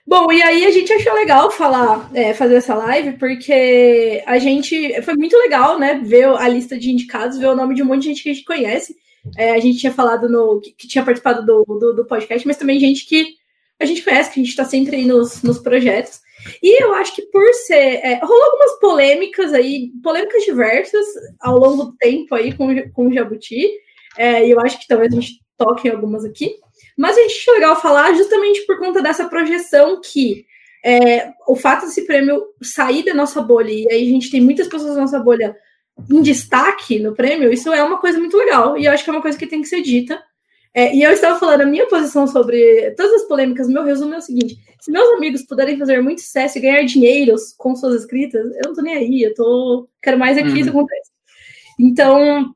Bom, 0.06 0.32
e 0.32 0.42
aí 0.42 0.66
a 0.66 0.72
gente 0.72 0.92
achou 0.92 1.14
legal 1.14 1.52
falar, 1.52 2.10
é, 2.14 2.34
fazer 2.34 2.56
essa 2.56 2.74
live, 2.76 3.14
porque 3.18 4.24
a 4.26 4.40
gente. 4.40 5.02
Foi 5.02 5.16
muito 5.16 5.38
legal, 5.38 5.78
né? 5.80 6.02
Ver 6.04 6.26
a 6.26 6.48
lista 6.48 6.78
de 6.78 6.92
indicados, 6.92 7.38
ver 7.38 7.48
o 7.48 7.56
nome 7.56 7.76
de 7.76 7.84
um 7.84 7.86
monte 7.86 8.02
de 8.02 8.08
gente 8.10 8.24
que 8.24 8.30
a 8.30 8.34
gente 8.34 8.46
conhece. 8.46 8.96
É, 9.38 9.52
a 9.52 9.60
gente 9.60 9.80
tinha 9.80 9.94
falado 9.94 10.30
no. 10.30 10.60
Que, 10.62 10.72
que 10.72 10.88
tinha 10.88 11.04
participado 11.04 11.46
do, 11.46 11.64
do, 11.66 11.94
do, 11.94 12.06
podcast, 12.06 12.48
mas 12.48 12.58
também 12.58 12.80
gente 12.80 13.06
que 13.06 13.39
a 13.80 13.86
gente 13.86 14.04
conhece, 14.04 14.32
que 14.32 14.40
a 14.40 14.44
gente 14.44 14.52
está 14.52 14.66
sempre 14.66 14.96
aí 14.96 15.06
nos, 15.06 15.42
nos 15.42 15.60
projetos. 15.60 16.22
E 16.62 16.84
eu 16.84 16.94
acho 16.94 17.16
que 17.16 17.24
por 17.24 17.54
ser. 17.54 18.00
É, 18.04 18.20
rolou 18.24 18.44
algumas 18.44 18.80
polêmicas 18.80 19.54
aí, 19.54 19.92
polêmicas 20.04 20.44
diversas 20.44 21.06
ao 21.40 21.58
longo 21.58 21.86
do 21.86 21.98
tempo 21.98 22.36
aí 22.36 22.56
com, 22.56 22.68
com 22.92 23.08
o 23.08 23.14
Jabuti. 23.14 23.68
É, 24.18 24.46
e 24.46 24.52
eu 24.52 24.60
acho 24.60 24.80
que 24.80 24.88
talvez 24.88 25.12
a 25.12 25.16
gente 25.16 25.42
toque 25.58 25.88
em 25.88 25.92
algumas 25.92 26.26
aqui. 26.26 26.56
Mas 26.98 27.18
a 27.18 27.22
gente 27.22 27.52
legal 27.52 27.80
falar 27.80 28.14
justamente 28.14 28.66
por 28.66 28.78
conta 28.80 29.02
dessa 29.02 29.28
projeção 29.28 30.02
que 30.02 30.46
é, 30.84 31.32
o 31.48 31.56
fato 31.56 31.86
desse 31.86 32.06
prêmio 32.06 32.42
sair 32.62 33.04
da 33.04 33.14
nossa 33.14 33.42
bolha, 33.42 33.72
e 33.72 33.88
aí 33.92 34.08
a 34.08 34.12
gente 34.12 34.32
tem 34.32 34.42
muitas 34.42 34.68
pessoas 34.68 34.96
da 34.96 35.02
nossa 35.02 35.20
bolha 35.20 35.56
em 36.10 36.22
destaque 36.22 37.00
no 37.00 37.14
prêmio, 37.14 37.52
isso 37.52 37.72
é 37.74 37.84
uma 37.84 37.98
coisa 37.98 38.18
muito 38.18 38.38
legal. 38.38 38.78
E 38.78 38.86
eu 38.86 38.92
acho 38.92 39.04
que 39.04 39.10
é 39.10 39.14
uma 39.14 39.22
coisa 39.22 39.38
que 39.38 39.48
tem 39.48 39.62
que 39.62 39.68
ser 39.68 39.82
dita. 39.82 40.22
É, 40.74 40.96
e 40.96 41.02
eu 41.02 41.12
estava 41.12 41.40
falando 41.40 41.62
a 41.62 41.66
minha 41.66 41.88
posição 41.88 42.28
sobre 42.28 42.92
todas 42.92 43.22
as 43.22 43.28
polêmicas. 43.28 43.68
Meu 43.68 43.84
resumo 43.84 44.14
é 44.14 44.18
o 44.18 44.22
seguinte: 44.22 44.58
se 44.80 44.92
meus 44.92 45.10
amigos 45.16 45.44
puderem 45.44 45.78
fazer 45.78 46.02
muito 46.02 46.22
sucesso 46.22 46.58
e 46.58 46.62
ganhar 46.62 46.84
dinheiro 46.84 47.36
com 47.58 47.76
suas 47.76 48.02
escritas, 48.02 48.46
eu 48.56 48.62
não 48.68 48.74
tô 48.74 48.82
nem 48.82 48.96
aí. 48.96 49.24
Eu 49.24 49.34
tô 49.34 49.90
quero 50.02 50.18
mais 50.18 50.38
é 50.38 50.44
que 50.44 50.50
uhum. 50.50 50.58
isso 50.58 50.70
aconteça. 50.70 51.10
Então, 51.80 52.54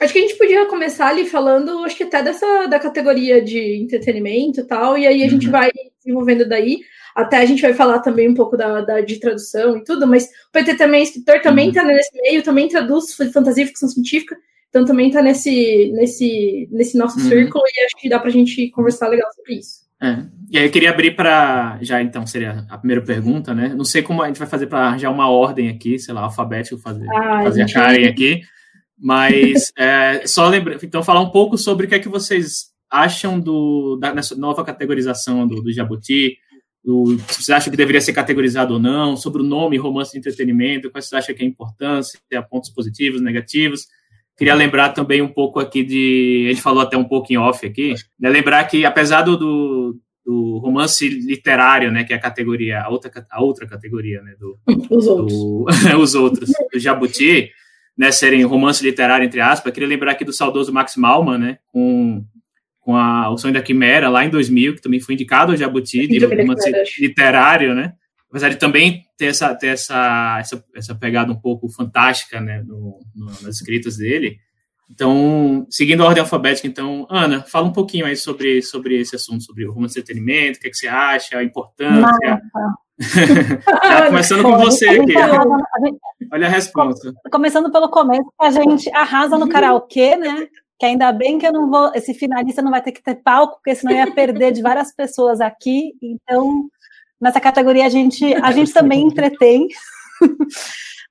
acho 0.00 0.12
que 0.12 0.18
a 0.18 0.22
gente 0.22 0.36
podia 0.36 0.66
começar 0.66 1.08
ali 1.08 1.26
falando, 1.26 1.84
acho 1.84 1.96
que 1.96 2.02
até 2.02 2.22
dessa 2.22 2.66
da 2.66 2.78
categoria 2.78 3.40
de 3.40 3.82
entretenimento 3.82 4.60
e 4.60 4.64
tal. 4.64 4.98
E 4.98 5.06
aí 5.06 5.22
a 5.22 5.24
uhum. 5.24 5.30
gente 5.30 5.48
vai 5.48 5.70
desenvolvendo 5.98 6.46
daí. 6.46 6.80
Até 7.14 7.38
a 7.38 7.46
gente 7.46 7.62
vai 7.62 7.72
falar 7.72 8.00
também 8.00 8.28
um 8.28 8.34
pouco 8.34 8.56
da, 8.56 8.80
da 8.80 9.00
de 9.00 9.20
tradução 9.20 9.76
e 9.76 9.84
tudo, 9.84 10.06
mas 10.06 10.24
o 10.24 10.52
PT 10.52 10.74
também 10.74 11.00
é 11.00 11.04
escritor, 11.04 11.40
também 11.40 11.68
está 11.68 11.82
uhum. 11.82 11.88
nesse 11.88 12.10
meio, 12.20 12.42
também 12.42 12.68
traduz 12.68 13.14
fantasia 13.32 13.62
e 13.64 13.68
ficção 13.68 13.88
científica, 13.88 14.36
então 14.74 14.84
também 14.84 15.06
está 15.06 15.22
nesse, 15.22 15.92
nesse, 15.94 16.68
nesse 16.72 16.98
nosso 16.98 17.16
uhum. 17.20 17.28
círculo 17.28 17.62
e 17.64 17.84
acho 17.84 17.96
que 17.96 18.08
dá 18.08 18.18
para 18.18 18.26
a 18.28 18.32
gente 18.32 18.68
conversar 18.70 19.06
legal 19.06 19.32
sobre 19.32 19.60
isso. 19.60 19.84
É. 20.02 20.24
E 20.50 20.58
aí 20.58 20.64
eu 20.64 20.70
queria 20.72 20.90
abrir 20.90 21.14
para 21.14 21.78
já 21.80 22.02
então 22.02 22.26
seria 22.26 22.66
a 22.68 22.76
primeira 22.76 23.00
pergunta, 23.00 23.54
né? 23.54 23.68
Não 23.68 23.84
sei 23.84 24.02
como 24.02 24.20
a 24.20 24.26
gente 24.26 24.40
vai 24.40 24.48
fazer 24.48 24.66
para 24.66 24.98
já 24.98 25.08
uma 25.08 25.30
ordem 25.30 25.68
aqui, 25.68 25.96
sei 25.96 26.12
lá, 26.12 26.22
alfabético 26.22 26.76
fazer, 26.82 27.06
ah, 27.08 27.44
fazer 27.44 27.62
a 27.62 27.72
Karen 27.72 28.08
aqui, 28.08 28.40
mas 28.98 29.72
é, 29.78 30.26
só 30.26 30.48
lembrar, 30.48 30.82
então 30.82 31.04
falar 31.04 31.20
um 31.20 31.30
pouco 31.30 31.56
sobre 31.56 31.86
o 31.86 31.88
que 31.88 31.94
é 31.94 32.00
que 32.00 32.08
vocês 32.08 32.72
acham 32.90 33.38
do 33.38 33.96
da 33.96 34.12
nova 34.36 34.64
categorização 34.64 35.46
do, 35.46 35.62
do 35.62 35.72
Jabuti, 35.72 36.36
do, 36.84 37.16
se 37.28 37.44
você 37.44 37.52
acha 37.52 37.70
que 37.70 37.76
deveria 37.76 38.00
ser 38.00 38.12
categorizado 38.12 38.74
ou 38.74 38.80
não, 38.80 39.16
sobre 39.16 39.40
o 39.40 39.44
nome 39.44 39.78
romance 39.78 40.10
de 40.10 40.18
entretenimento, 40.18 40.90
quais 40.90 41.06
você 41.06 41.14
acha 41.14 41.32
que 41.32 41.42
é 41.42 41.46
a 41.46 41.48
importância, 41.48 42.18
se 42.28 42.36
há 42.36 42.42
pontos 42.42 42.70
positivos, 42.70 43.20
negativos. 43.20 43.86
Queria 44.36 44.54
lembrar 44.54 44.90
também 44.90 45.22
um 45.22 45.28
pouco 45.28 45.60
aqui 45.60 45.84
de. 45.84 46.46
A 46.46 46.52
gente 46.52 46.62
falou 46.62 46.82
até 46.82 46.96
um 46.96 47.04
pouco 47.04 47.32
em 47.32 47.36
off 47.36 47.64
aqui, 47.64 47.94
né, 48.18 48.28
lembrar 48.28 48.64
que, 48.64 48.84
apesar 48.84 49.22
do, 49.22 49.36
do, 49.36 50.00
do, 50.26 50.58
romance 50.58 51.08
literário, 51.08 51.92
né, 51.92 52.02
que 52.02 52.12
é 52.12 52.16
a 52.16 52.20
categoria, 52.20 52.80
a 52.80 52.88
outra, 52.88 53.10
a 53.30 53.42
outra 53.42 53.66
categoria, 53.66 54.20
né, 54.22 54.34
do, 54.38 54.58
os 54.90 55.06
outros, 55.06 55.32
do, 55.32 55.66
os 56.00 56.14
outros, 56.14 56.50
do 56.72 56.78
Jabuti, 56.80 57.50
né, 57.96 58.10
serem 58.10 58.42
romance 58.42 58.82
literário, 58.82 59.24
entre 59.24 59.40
aspas, 59.40 59.72
queria 59.72 59.88
lembrar 59.88 60.12
aqui 60.12 60.24
do 60.24 60.32
saudoso 60.32 60.72
Max 60.72 60.96
Malman, 60.96 61.38
né, 61.38 61.58
com 61.72 62.24
com 62.84 62.94
a, 62.94 63.30
O 63.30 63.38
Sonho 63.38 63.54
da 63.54 63.62
Quimera, 63.62 64.10
lá 64.10 64.24
em 64.24 64.28
2000, 64.28 64.74
que 64.74 64.82
também 64.82 65.00
foi 65.00 65.14
indicado 65.14 65.52
ao 65.52 65.56
Jabuti, 65.56 66.06
de 66.06 66.18
romance 66.24 66.70
literário, 67.00 67.74
né? 67.74 67.94
Apesar 68.34 68.48
de 68.48 68.56
também 68.56 69.04
ter 69.16 69.26
essa, 69.26 69.54
ter 69.54 69.68
essa, 69.68 70.38
essa, 70.40 70.64
essa 70.74 70.92
pegada 70.92 71.30
um 71.30 71.38
pouco 71.38 71.68
fantástica 71.68 72.40
né, 72.40 72.64
no, 72.66 72.98
no, 73.14 73.26
nas 73.26 73.60
escritas 73.60 73.96
dele. 73.96 74.38
Então, 74.90 75.64
seguindo 75.70 76.02
a 76.02 76.06
ordem 76.06 76.20
alfabética, 76.20 76.66
então, 76.66 77.06
Ana, 77.08 77.42
fala 77.42 77.68
um 77.68 77.72
pouquinho 77.72 78.06
aí 78.06 78.16
sobre, 78.16 78.60
sobre 78.60 79.00
esse 79.00 79.14
assunto, 79.14 79.44
sobre 79.44 79.64
o 79.64 79.72
romance 79.72 79.94
de 79.94 80.00
entretenimento, 80.00 80.58
o 80.58 80.62
que, 80.62 80.66
é 80.66 80.70
que 80.72 80.76
você 80.76 80.88
acha, 80.88 81.38
a 81.38 81.44
importância. 81.44 82.42
tá, 83.64 84.06
começando 84.10 84.42
com 84.42 84.58
você 84.58 84.88
aqui. 84.88 85.14
Olha 86.32 86.48
a 86.48 86.50
resposta. 86.50 87.14
Começando 87.30 87.70
pelo 87.70 87.88
começo, 87.88 88.28
a 88.40 88.50
gente 88.50 88.90
arrasa 88.96 89.38
no 89.38 89.48
karaokê, 89.48 90.16
né? 90.16 90.48
que 90.78 90.86
ainda 90.86 91.12
bem 91.12 91.38
que 91.38 91.46
eu 91.46 91.52
não 91.52 91.70
vou, 91.70 91.92
esse 91.94 92.12
finalista 92.12 92.60
não 92.60 92.70
vai 92.70 92.82
ter 92.82 92.92
que 92.92 93.02
ter 93.02 93.14
palco, 93.14 93.54
porque 93.54 93.74
senão 93.74 93.94
ia 93.94 94.12
perder 94.12 94.52
de 94.52 94.60
várias 94.60 94.94
pessoas 94.94 95.40
aqui. 95.40 95.94
Então, 96.02 96.68
Nessa 97.20 97.40
categoria 97.40 97.86
a 97.86 97.88
gente, 97.88 98.34
a 98.34 98.52
gente 98.52 98.72
também 98.72 99.02
entretém. 99.06 99.68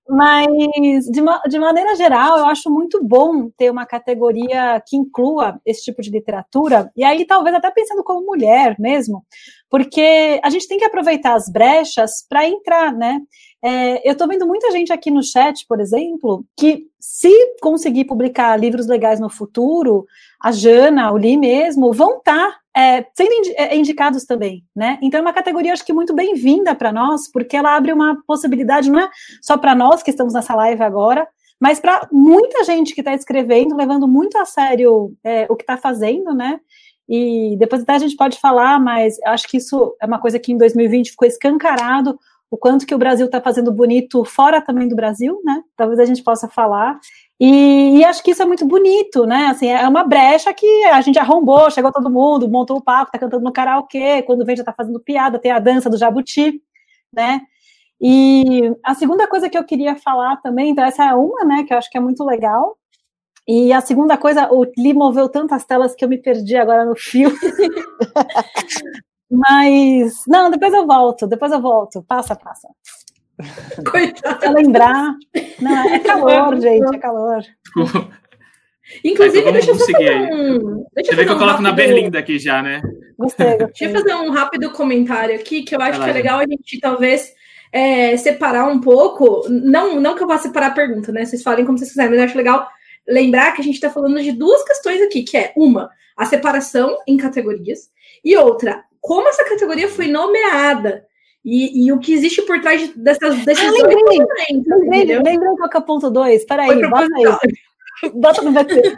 Mas, 0.07 1.05
de, 1.05 1.21
ma 1.21 1.41
de 1.47 1.57
maneira 1.57 1.95
geral, 1.95 2.37
eu 2.37 2.45
acho 2.47 2.69
muito 2.69 3.01
bom 3.01 3.49
ter 3.57 3.71
uma 3.71 3.85
categoria 3.85 4.81
que 4.85 4.97
inclua 4.97 5.59
esse 5.65 5.83
tipo 5.83 6.01
de 6.01 6.09
literatura, 6.09 6.91
e 6.95 7.05
aí 7.05 7.25
talvez 7.25 7.55
até 7.55 7.71
pensando 7.71 8.03
como 8.03 8.25
mulher 8.25 8.75
mesmo, 8.77 9.25
porque 9.69 10.41
a 10.43 10.49
gente 10.49 10.67
tem 10.67 10.77
que 10.77 10.83
aproveitar 10.83 11.35
as 11.35 11.47
brechas 11.49 12.25
para 12.27 12.45
entrar, 12.45 12.91
né? 12.93 13.21
É, 13.63 14.07
eu 14.07 14.11
estou 14.11 14.27
vendo 14.27 14.45
muita 14.45 14.71
gente 14.71 14.91
aqui 14.91 15.09
no 15.09 15.23
chat, 15.23 15.65
por 15.67 15.79
exemplo, 15.79 16.45
que 16.57 16.85
se 16.99 17.31
conseguir 17.61 18.03
publicar 18.03 18.59
livros 18.59 18.87
legais 18.87 19.21
no 19.21 19.29
futuro, 19.29 20.05
a 20.41 20.51
Jana, 20.51 21.13
o 21.13 21.17
Li 21.17 21.37
mesmo, 21.37 21.93
vão 21.93 22.17
estar 22.17 22.51
tá, 22.51 22.59
é, 22.75 23.05
sendo 23.15 23.31
é, 23.55 23.75
indicados 23.75 24.25
também, 24.25 24.63
né? 24.75 24.97
Então 25.01 25.19
é 25.19 25.21
uma 25.21 25.33
categoria, 25.33 25.73
acho 25.73 25.85
que 25.85 25.93
muito 25.93 26.13
bem-vinda 26.13 26.73
para 26.73 26.91
nós, 26.91 27.29
porque 27.31 27.55
ela 27.55 27.75
abre 27.75 27.93
uma 27.93 28.21
possibilidade, 28.25 28.89
não 28.89 28.99
é 28.99 29.09
só 29.41 29.57
para 29.57 29.75
nós 29.75 30.01
que 30.01 30.09
estamos 30.09 30.33
nessa 30.33 30.55
live 30.55 30.81
agora, 30.81 31.27
mas 31.59 31.79
para 31.79 32.07
muita 32.11 32.63
gente 32.63 32.93
que 32.93 33.01
está 33.01 33.13
escrevendo, 33.13 33.75
levando 33.75 34.07
muito 34.07 34.37
a 34.37 34.45
sério 34.45 35.13
é, 35.23 35.45
o 35.49 35.55
que 35.55 35.63
está 35.63 35.77
fazendo, 35.77 36.33
né? 36.33 36.59
E 37.07 37.55
depois 37.57 37.83
até 37.83 37.93
a 37.93 37.99
gente 37.99 38.15
pode 38.15 38.39
falar, 38.39 38.79
mas 38.79 39.17
acho 39.25 39.47
que 39.47 39.57
isso 39.57 39.95
é 40.01 40.05
uma 40.05 40.19
coisa 40.19 40.39
que 40.39 40.51
em 40.51 40.57
2020 40.57 41.11
ficou 41.11 41.27
escancarado 41.27 42.17
o 42.49 42.57
quanto 42.57 42.85
que 42.85 42.93
o 42.93 42.99
Brasil 42.99 43.25
está 43.25 43.41
fazendo 43.41 43.71
bonito 43.71 44.23
fora 44.23 44.61
também 44.61 44.87
do 44.87 44.95
Brasil, 44.95 45.41
né? 45.43 45.63
Talvez 45.75 45.99
a 45.99 46.05
gente 46.05 46.23
possa 46.23 46.47
falar. 46.47 46.99
E, 47.39 47.97
e, 47.97 48.05
acho 48.05 48.23
que 48.23 48.31
isso 48.31 48.41
é 48.41 48.45
muito 48.45 48.65
bonito, 48.65 49.25
né? 49.25 49.47
Assim, 49.47 49.67
é 49.67 49.87
uma 49.87 50.03
brecha 50.03 50.53
que 50.53 50.85
a 50.85 51.01
gente 51.01 51.19
arrombou, 51.19 51.69
chegou 51.71 51.91
todo 51.91 52.09
mundo, 52.09 52.47
montou 52.47 52.77
o 52.77 52.81
palco, 52.81 53.11
tá 53.11 53.19
cantando 53.19 53.43
no 53.43 53.51
karaokê, 53.51 54.21
quando 54.23 54.45
vem 54.45 54.55
já 54.55 54.63
tá 54.63 54.73
fazendo 54.73 54.99
piada, 54.99 55.39
tem 55.39 55.51
a 55.51 55.59
dança 55.59 55.89
do 55.89 55.97
jabuti, 55.97 56.61
né? 57.11 57.41
E 57.99 58.73
a 58.83 58.93
segunda 58.95 59.27
coisa 59.27 59.49
que 59.49 59.57
eu 59.57 59.63
queria 59.63 59.95
falar 59.95 60.37
também, 60.37 60.71
então 60.71 60.83
essa 60.83 61.05
é 61.05 61.13
uma, 61.15 61.45
né, 61.45 61.63
que 61.63 61.73
eu 61.73 61.77
acho 61.77 61.89
que 61.89 61.97
é 61.97 62.01
muito 62.01 62.23
legal. 62.23 62.77
E 63.47 63.73
a 63.73 63.81
segunda 63.81 64.17
coisa, 64.17 64.51
o 64.51 64.65
Li 64.77 64.93
moveu 64.93 65.29
tantas 65.29 65.65
telas 65.65 65.95
que 65.95 66.03
eu 66.03 66.09
me 66.09 66.17
perdi 66.17 66.55
agora 66.55 66.85
no 66.85 66.95
fio. 66.95 67.31
Mas, 69.29 70.21
não, 70.27 70.49
depois 70.51 70.73
eu 70.73 70.85
volto, 70.85 71.27
depois 71.27 71.51
eu 71.51 71.61
volto. 71.61 72.03
Passa, 72.03 72.35
passa. 72.35 72.69
Coitado. 73.89 74.39
Se 74.41 74.49
lembrar. 74.49 75.15
Não, 75.59 75.89
é 75.89 75.99
calor, 75.99 76.59
gente, 76.59 76.95
é 76.95 76.99
calor. 76.99 77.43
Inclusive, 79.03 79.51
deixa 79.51 79.71
eu 79.71 79.75
só 79.75 79.85
fazer 79.85 80.15
um. 80.33 80.85
Deixa 80.93 81.11
Você 81.11 81.15
vê 81.15 81.25
que 81.25 81.31
eu 81.31 81.35
um 81.35 81.39
coloco 81.39 81.61
rápido... 81.61 81.63
na 81.63 81.71
Berlinda 81.71 82.19
aqui 82.19 82.37
já, 82.37 82.61
né? 82.61 82.81
Gostei, 83.17 83.57
gostei. 83.57 83.67
Deixa 83.67 83.85
eu 83.85 84.01
fazer 84.01 84.15
um 84.15 84.31
rápido 84.31 84.71
comentário 84.71 85.35
aqui, 85.35 85.63
que 85.63 85.75
eu 85.75 85.81
acho 85.81 86.01
que 86.01 86.09
é 86.09 86.13
legal 86.13 86.39
a 86.39 86.47
gente 86.47 86.79
talvez 86.79 87.33
é, 87.71 88.15
separar 88.17 88.67
um 88.67 88.79
pouco. 88.79 89.47
Não, 89.49 89.99
não 89.99 90.15
que 90.15 90.23
eu 90.23 90.27
vá 90.27 90.37
separar 90.37 90.67
a 90.67 90.71
pergunta, 90.71 91.11
né? 91.11 91.25
Vocês 91.25 91.41
falem 91.41 91.65
como 91.65 91.77
vocês 91.77 91.89
quiserem, 91.89 92.11
mas 92.11 92.19
eu 92.19 92.25
acho 92.25 92.37
legal 92.37 92.67
lembrar 93.07 93.51
que 93.53 93.61
a 93.61 93.63
gente 93.63 93.75
está 93.75 93.89
falando 93.89 94.21
de 94.21 94.31
duas 94.31 94.63
questões 94.63 95.01
aqui, 95.01 95.23
que 95.23 95.35
é 95.35 95.51
uma, 95.57 95.89
a 96.15 96.25
separação 96.25 96.97
em 97.07 97.17
categorias, 97.17 97.89
e 98.23 98.37
outra, 98.37 98.83
como 99.01 99.27
essa 99.27 99.43
categoria 99.43 99.89
foi 99.89 100.07
nomeada. 100.07 101.05
E, 101.45 101.85
e 101.85 101.91
o 101.91 101.99
que 101.99 102.13
existe 102.13 102.41
por 102.43 102.61
trás 102.61 102.89
dessas 102.95 103.43
decisões. 103.43 103.83
Ah, 103.83 103.87
lembrei, 104.89 105.19
lembrei, 105.19 105.57
qual 105.57 105.69
que 105.69 105.77
é 105.77 105.79
o 105.79 105.83
ponto 105.83 106.09
2. 106.09 106.45
Peraí, 106.45 106.89
bota 106.89 107.07
aí. 107.15 107.51
Bota 108.15 108.41
no 108.41 108.51
VT. 108.51 108.95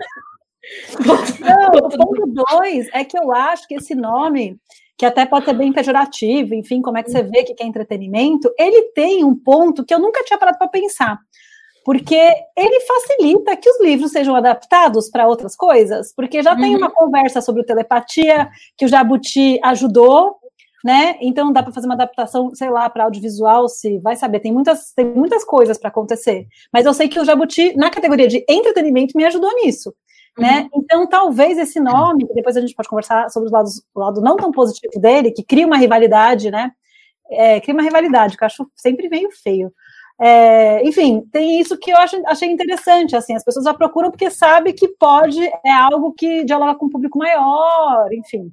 Não, 1.41 1.67
o 1.73 1.89
ponto 1.89 2.45
2 2.59 2.87
é 2.93 3.03
que 3.03 3.17
eu 3.17 3.31
acho 3.31 3.67
que 3.67 3.75
esse 3.75 3.93
nome, 3.93 4.57
que 4.97 5.05
até 5.05 5.25
pode 5.25 5.45
ser 5.45 5.53
bem 5.53 5.71
pejorativo, 5.71 6.55
enfim, 6.55 6.81
como 6.81 6.97
é 6.97 7.03
que 7.03 7.11
você 7.11 7.21
vê 7.21 7.43
que 7.43 7.61
é 7.61 7.67
entretenimento, 7.67 8.51
ele 8.57 8.83
tem 8.93 9.23
um 9.23 9.35
ponto 9.35 9.85
que 9.85 9.93
eu 9.93 9.99
nunca 9.99 10.23
tinha 10.23 10.39
parado 10.39 10.57
para 10.57 10.67
pensar 10.67 11.19
porque 11.85 12.19
ele 12.57 12.79
facilita 12.79 13.55
que 13.55 13.69
os 13.69 13.79
livros 13.79 14.11
sejam 14.11 14.35
adaptados 14.35 15.07
para 15.07 15.27
outras 15.27 15.55
coisas, 15.55 16.11
porque 16.15 16.41
já 16.41 16.53
uhum. 16.53 16.59
tem 16.59 16.75
uma 16.75 16.89
conversa 16.89 17.41
sobre 17.41 17.63
telepatia 17.63 18.49
que 18.75 18.85
o 18.85 18.87
Jabuti 18.87 19.59
ajudou, 19.63 20.35
né? 20.85 21.17
Então 21.19 21.51
dá 21.51 21.63
para 21.63 21.73
fazer 21.73 21.87
uma 21.87 21.95
adaptação, 21.95 22.53
sei 22.53 22.69
lá, 22.69 22.87
para 22.87 23.05
audiovisual, 23.05 23.67
se 23.67 23.97
vai 23.97 24.15
saber, 24.15 24.39
tem 24.39 24.53
muitas, 24.53 24.93
tem 24.93 25.03
muitas 25.03 25.43
coisas 25.43 25.79
para 25.79 25.89
acontecer. 25.89 26.45
Mas 26.71 26.85
eu 26.85 26.93
sei 26.93 27.09
que 27.09 27.19
o 27.19 27.25
Jabuti, 27.25 27.75
na 27.75 27.89
categoria 27.89 28.27
de 28.27 28.45
entretenimento, 28.47 29.17
me 29.17 29.25
ajudou 29.25 29.51
nisso. 29.55 29.91
Né? 30.37 30.69
Uhum. 30.71 30.81
Então, 30.83 31.07
talvez 31.07 31.57
esse 31.57 31.79
nome, 31.79 32.27
que 32.27 32.35
depois 32.35 32.55
a 32.55 32.61
gente 32.61 32.75
pode 32.75 32.87
conversar 32.87 33.31
sobre 33.31 33.47
os 33.47 33.51
lados, 33.51 33.81
o 33.95 33.99
lado 33.99 34.21
não 34.21 34.35
tão 34.35 34.51
positivo 34.51 35.01
dele, 35.01 35.31
que 35.31 35.43
cria 35.43 35.65
uma 35.65 35.77
rivalidade, 35.77 36.51
né? 36.51 36.71
É, 37.31 37.59
cria 37.59 37.73
uma 37.73 37.81
rivalidade, 37.81 38.37
que 38.37 38.43
eu 38.43 38.45
acho 38.45 38.69
sempre 38.75 39.09
meio 39.09 39.29
feio. 39.31 39.73
É, 40.21 40.87
enfim, 40.87 41.27
tem 41.31 41.59
isso 41.59 41.79
que 41.79 41.89
eu 41.89 41.97
acho, 41.97 42.15
achei 42.27 42.51
interessante, 42.51 43.15
assim, 43.15 43.33
as 43.33 43.43
pessoas 43.43 43.65
já 43.65 43.73
procuram 43.73 44.11
porque 44.11 44.29
sabe 44.29 44.71
que 44.71 44.87
pode, 44.89 45.41
é 45.65 45.71
algo 45.71 46.13
que 46.13 46.43
dialoga 46.43 46.75
com 46.75 46.85
um 46.85 46.89
público 46.89 47.17
maior, 47.17 48.13
enfim. 48.13 48.51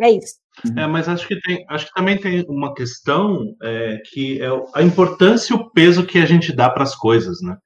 É 0.00 0.10
isso. 0.10 0.36
É, 0.76 0.86
mas 0.86 1.08
acho 1.08 1.26
que 1.26 1.40
tem, 1.40 1.64
acho 1.68 1.86
que 1.86 1.94
também 1.94 2.18
tem 2.18 2.44
uma 2.48 2.74
questão 2.74 3.54
é, 3.62 4.00
que 4.12 4.40
é 4.40 4.48
a 4.74 4.82
importância 4.82 5.52
e 5.52 5.56
o 5.56 5.70
peso 5.70 6.04
que 6.04 6.18
a 6.18 6.26
gente 6.26 6.52
dá 6.54 6.68
para 6.68 6.82
as 6.82 6.94
coisas, 6.94 7.40
né? 7.42 7.56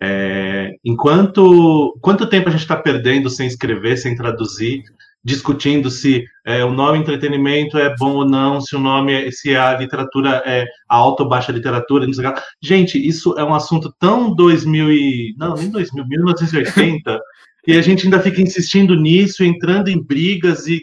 É, 0.00 0.74
enquanto 0.84 1.98
quanto 2.00 2.28
tempo 2.28 2.48
a 2.48 2.52
gente 2.52 2.60
está 2.60 2.76
perdendo 2.76 3.28
sem 3.28 3.48
escrever, 3.48 3.96
sem 3.96 4.14
traduzir, 4.14 4.82
discutindo 5.24 5.90
se 5.90 6.24
é, 6.46 6.64
o 6.64 6.70
nome 6.70 6.98
entretenimento 6.98 7.76
é 7.76 7.94
bom 7.96 8.14
ou 8.14 8.28
não, 8.28 8.60
se 8.60 8.76
o 8.76 8.78
nome, 8.78 9.30
se 9.32 9.56
a 9.56 9.76
literatura 9.76 10.42
é 10.46 10.64
alta 10.88 11.22
ou 11.24 11.28
baixa 11.28 11.52
literatura, 11.52 12.06
não 12.06 12.14
sei 12.14 12.24
lá. 12.24 12.42
Gente, 12.62 12.96
isso 12.96 13.34
é 13.38 13.44
um 13.44 13.54
assunto 13.54 13.92
tão 13.98 14.34
2000 14.34 14.92
e 14.92 15.34
não, 15.36 15.54
nem 15.54 15.70
2000, 15.70 16.06
1980, 16.06 17.20
e 17.68 17.76
a 17.76 17.82
gente 17.82 18.06
ainda 18.06 18.18
fica 18.18 18.40
insistindo 18.40 18.96
nisso, 18.96 19.44
entrando 19.44 19.88
em 19.88 20.02
brigas 20.02 20.66
e 20.66 20.80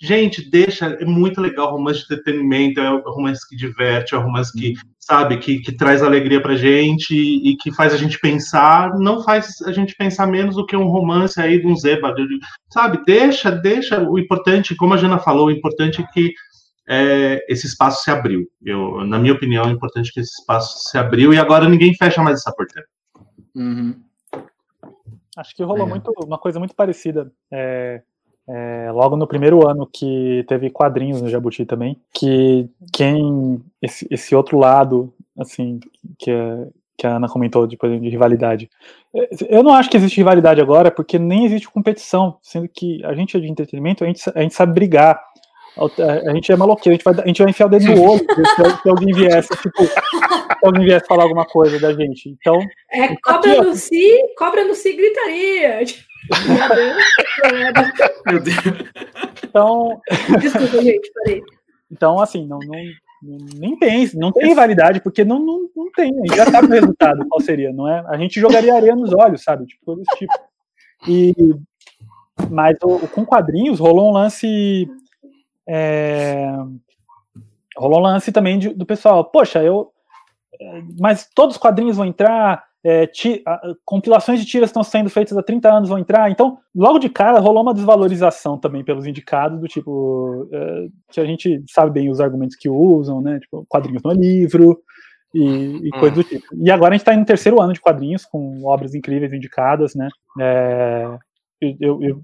gente, 0.00 0.48
deixa, 0.48 0.86
é 0.86 1.04
muito 1.04 1.40
legal 1.40 1.72
romance 1.72 1.98
de 1.98 2.04
entretenimento, 2.04 2.78
é 2.78 2.88
romance 3.06 3.40
que 3.48 3.56
diverte, 3.56 4.14
é 4.14 4.18
romance 4.18 4.52
que, 4.56 4.74
sabe, 5.00 5.38
que, 5.38 5.58
que 5.58 5.72
traz 5.72 6.00
alegria 6.00 6.40
pra 6.40 6.54
gente 6.54 7.12
e, 7.12 7.50
e 7.50 7.56
que 7.56 7.72
faz 7.72 7.92
a 7.92 7.96
gente 7.96 8.20
pensar, 8.20 8.96
não 9.00 9.24
faz 9.24 9.60
a 9.66 9.72
gente 9.72 9.96
pensar 9.96 10.28
menos 10.28 10.54
do 10.54 10.64
que 10.64 10.76
um 10.76 10.86
romance 10.86 11.40
aí 11.40 11.60
de 11.60 11.66
um 11.66 11.76
Zeba, 11.76 12.14
sabe, 12.72 13.02
deixa, 13.04 13.50
deixa, 13.50 14.00
o 14.08 14.16
importante, 14.16 14.76
como 14.76 14.94
a 14.94 14.96
Jana 14.96 15.18
falou, 15.18 15.48
o 15.48 15.50
importante 15.50 16.00
é 16.00 16.06
que 16.14 16.32
é, 16.88 17.44
esse 17.48 17.66
espaço 17.66 18.04
se 18.04 18.12
abriu. 18.12 18.46
Eu, 18.64 19.04
na 19.04 19.18
minha 19.18 19.34
opinião, 19.34 19.64
é 19.64 19.72
importante 19.72 20.12
que 20.12 20.20
esse 20.20 20.40
espaço 20.40 20.88
se 20.88 20.96
abriu 20.96 21.34
e 21.34 21.36
agora 21.36 21.68
ninguém 21.68 21.96
fecha 21.96 22.22
mais 22.22 22.38
essa 22.38 22.54
porteira. 22.54 22.86
Uhum. 23.56 24.07
Acho 25.38 25.54
que 25.54 25.62
rolou 25.62 25.86
é. 25.86 25.88
muito, 25.88 26.12
uma 26.26 26.36
coisa 26.36 26.58
muito 26.58 26.74
parecida. 26.74 27.30
É, 27.48 28.02
é, 28.48 28.90
logo 28.90 29.16
no 29.16 29.26
primeiro 29.26 29.68
ano 29.68 29.86
que 29.86 30.44
teve 30.48 30.68
quadrinhos 30.68 31.22
no 31.22 31.28
Jabuti 31.28 31.64
também, 31.64 31.96
que 32.12 32.68
quem 32.92 33.62
esse, 33.80 34.04
esse 34.10 34.34
outro 34.34 34.58
lado, 34.58 35.14
assim, 35.38 35.78
que, 36.18 36.32
é, 36.32 36.66
que 36.96 37.06
a 37.06 37.16
Ana 37.16 37.28
comentou 37.28 37.68
depois 37.68 38.00
de 38.00 38.08
rivalidade. 38.08 38.68
É, 39.14 39.28
eu 39.48 39.62
não 39.62 39.72
acho 39.72 39.88
que 39.88 39.96
existe 39.96 40.16
rivalidade 40.16 40.60
agora, 40.60 40.90
porque 40.90 41.20
nem 41.20 41.44
existe 41.44 41.70
competição, 41.70 42.36
sendo 42.42 42.68
que 42.68 43.04
a 43.04 43.14
gente 43.14 43.36
é 43.36 43.40
de 43.40 43.48
entretenimento, 43.48 44.02
a 44.02 44.08
gente, 44.08 44.20
a 44.34 44.42
gente 44.42 44.54
sabe 44.54 44.72
brigar. 44.72 45.22
A, 45.78 46.34
gente 46.34 46.50
é 46.50 46.56
maloqueiro, 46.56 46.94
a 46.94 46.96
gente 46.96 47.04
vai, 47.04 47.24
a 47.24 47.26
gente 47.26 47.42
vai 47.42 47.50
enfiar 47.50 47.66
o 47.66 47.70
dedo 47.70 47.84
no 47.84 48.02
olho 48.10 48.26
se, 48.82 48.88
alguém 48.88 49.14
viesse, 49.14 49.48
tipo, 49.56 49.84
se 49.84 49.94
alguém 50.64 50.84
viesse 50.84 51.06
falar 51.06 51.22
alguma 51.24 51.44
coisa 51.44 51.78
da 51.78 51.92
gente. 51.92 52.28
Então. 52.28 52.58
É 52.90 53.14
cobra 53.16 53.62
no 53.62 53.74
si, 53.74 54.18
cobra 54.36 54.64
no 54.64 54.74
si 54.74 54.92
gritaria. 54.94 55.80
Meu 58.26 58.40
Deus. 58.40 58.56
Então. 59.44 60.00
Desculpa, 60.40 60.82
gente, 60.82 61.12
parei. 61.12 61.42
Então, 61.90 62.20
assim, 62.20 62.46
não, 62.46 62.58
não, 62.58 62.76
nem 63.56 63.78
tem, 63.78 64.10
não 64.14 64.30
tem 64.30 64.48
rivalidade, 64.48 65.00
porque 65.00 65.24
não, 65.24 65.38
não, 65.38 65.70
não 65.74 65.90
tem, 65.92 66.12
a 66.12 66.26
gente 66.26 66.36
já 66.36 66.46
sabe 66.46 66.68
o 66.68 66.70
resultado, 66.70 67.26
qual 67.28 67.40
seria, 67.40 67.72
não 67.72 67.88
é? 67.88 68.04
A 68.08 68.16
gente 68.16 68.38
jogaria 68.40 68.74
areia 68.74 68.94
nos 68.94 69.12
olhos, 69.12 69.42
sabe? 69.42 69.66
Tipo, 69.66 69.96
desse 69.96 70.18
tipo. 70.18 70.34
E, 71.08 71.34
mas 72.50 72.76
o, 72.82 73.08
com 73.08 73.24
quadrinhos 73.24 73.80
rolou 73.80 74.10
um 74.10 74.12
lance 74.12 74.88
é, 75.68 76.50
rolou 77.76 77.98
um 77.98 78.02
lance 78.02 78.32
também 78.32 78.58
de, 78.58 78.70
do 78.70 78.86
pessoal, 78.86 79.24
poxa, 79.24 79.62
eu. 79.62 79.92
É, 80.60 80.82
mas 80.98 81.28
todos 81.34 81.56
os 81.56 81.60
quadrinhos 81.60 81.96
vão 81.96 82.06
entrar, 82.06 82.64
é, 82.82 83.06
ti, 83.06 83.42
a, 83.46 83.60
compilações 83.84 84.40
de 84.40 84.46
tiras 84.46 84.70
estão 84.70 84.82
sendo 84.82 85.10
feitas 85.10 85.36
há 85.36 85.42
30 85.42 85.70
anos 85.70 85.88
vão 85.88 85.98
entrar, 85.98 86.30
então 86.30 86.58
logo 86.74 86.98
de 86.98 87.08
cara 87.08 87.38
rolou 87.38 87.62
uma 87.62 87.74
desvalorização 87.74 88.58
também 88.58 88.82
pelos 88.82 89.06
indicados, 89.06 89.60
do 89.60 89.68
tipo, 89.68 90.48
é, 90.52 90.86
que 91.12 91.20
a 91.20 91.24
gente 91.24 91.62
sabe 91.68 91.90
bem 91.90 92.10
os 92.10 92.20
argumentos 92.20 92.56
que 92.56 92.68
usam, 92.68 93.20
né? 93.20 93.38
Tipo, 93.40 93.66
quadrinhos 93.68 94.02
no 94.02 94.12
livro 94.12 94.80
e, 95.34 95.88
e 95.88 95.90
coisas 95.90 96.14
do 96.14 96.24
tipo. 96.24 96.46
E 96.56 96.70
agora 96.70 96.94
a 96.94 96.96
gente 96.96 97.02
está 97.02 97.16
no 97.16 97.24
terceiro 97.24 97.60
ano 97.60 97.72
de 97.72 97.80
quadrinhos, 97.80 98.24
com 98.24 98.64
obras 98.64 98.94
incríveis 98.94 99.32
indicadas, 99.32 99.94
né? 99.94 100.08
É, 100.40 101.18
eu, 101.60 102.02
eu, 102.02 102.22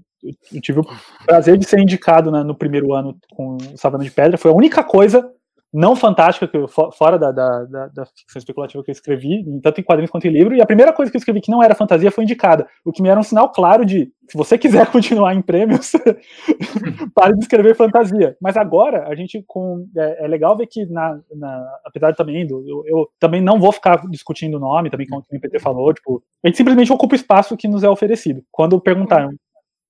eu 0.53 0.61
tive 0.61 0.79
o 0.79 0.85
prazer 1.25 1.57
de 1.57 1.65
ser 1.65 1.79
indicado 1.79 2.31
né, 2.31 2.43
no 2.43 2.55
primeiro 2.55 2.93
ano 2.93 3.17
com 3.31 3.57
Savana 3.75 4.03
de 4.03 4.11
Pedra. 4.11 4.37
Foi 4.37 4.51
a 4.51 4.55
única 4.55 4.83
coisa 4.83 5.29
não 5.75 5.93
fantástica, 5.93 6.47
que 6.47 6.55
eu, 6.55 6.69
fora 6.69 7.19
da, 7.19 7.33
da, 7.33 7.63
da, 7.65 7.87
da, 7.87 8.05
ficção 8.05 8.39
especulativa 8.39 8.81
que 8.81 8.89
eu 8.89 8.93
escrevi, 8.93 9.43
tanto 9.61 9.81
em 9.81 9.83
quadrinhos 9.83 10.09
quanto 10.09 10.25
em 10.25 10.31
livro, 10.31 10.55
e 10.55 10.61
a 10.61 10.65
primeira 10.65 10.93
coisa 10.93 11.11
que 11.11 11.17
eu 11.17 11.19
escrevi 11.19 11.41
que 11.41 11.51
não 11.51 11.61
era 11.61 11.75
fantasia 11.75 12.09
foi 12.09 12.23
indicada, 12.23 12.65
o 12.85 12.93
que 12.93 13.01
me 13.01 13.09
era 13.09 13.19
um 13.19 13.23
sinal 13.23 13.51
claro 13.51 13.85
de, 13.85 14.09
se 14.31 14.37
você 14.37 14.57
quiser 14.57 14.87
continuar 14.89 15.35
em 15.35 15.41
prêmios, 15.41 15.91
pare 17.13 17.33
de 17.33 17.41
escrever 17.41 17.75
fantasia. 17.75 18.37
Mas 18.41 18.55
agora, 18.55 19.05
a 19.09 19.15
gente, 19.15 19.43
com 19.45 19.85
é, 19.97 20.23
é 20.23 20.27
legal 20.29 20.55
ver 20.55 20.67
que, 20.67 20.85
na, 20.85 21.19
na 21.35 21.61
apesar 21.83 22.15
também, 22.15 22.47
do, 22.47 22.63
eu, 22.65 22.83
eu, 22.85 23.09
também 23.19 23.41
não 23.41 23.59
vou 23.59 23.73
ficar 23.73 24.01
discutindo 24.09 24.55
o 24.55 24.61
nome, 24.61 24.89
também 24.89 25.05
como 25.05 25.21
o 25.29 25.39
PT 25.41 25.59
falou, 25.59 25.93
tipo, 25.93 26.23
a 26.41 26.47
gente 26.47 26.55
simplesmente 26.55 26.93
ocupa 26.93 27.15
o 27.15 27.17
espaço 27.17 27.57
que 27.57 27.67
nos 27.67 27.83
é 27.83 27.89
oferecido. 27.89 28.41
Quando 28.49 28.79
perguntaram, 28.79 29.29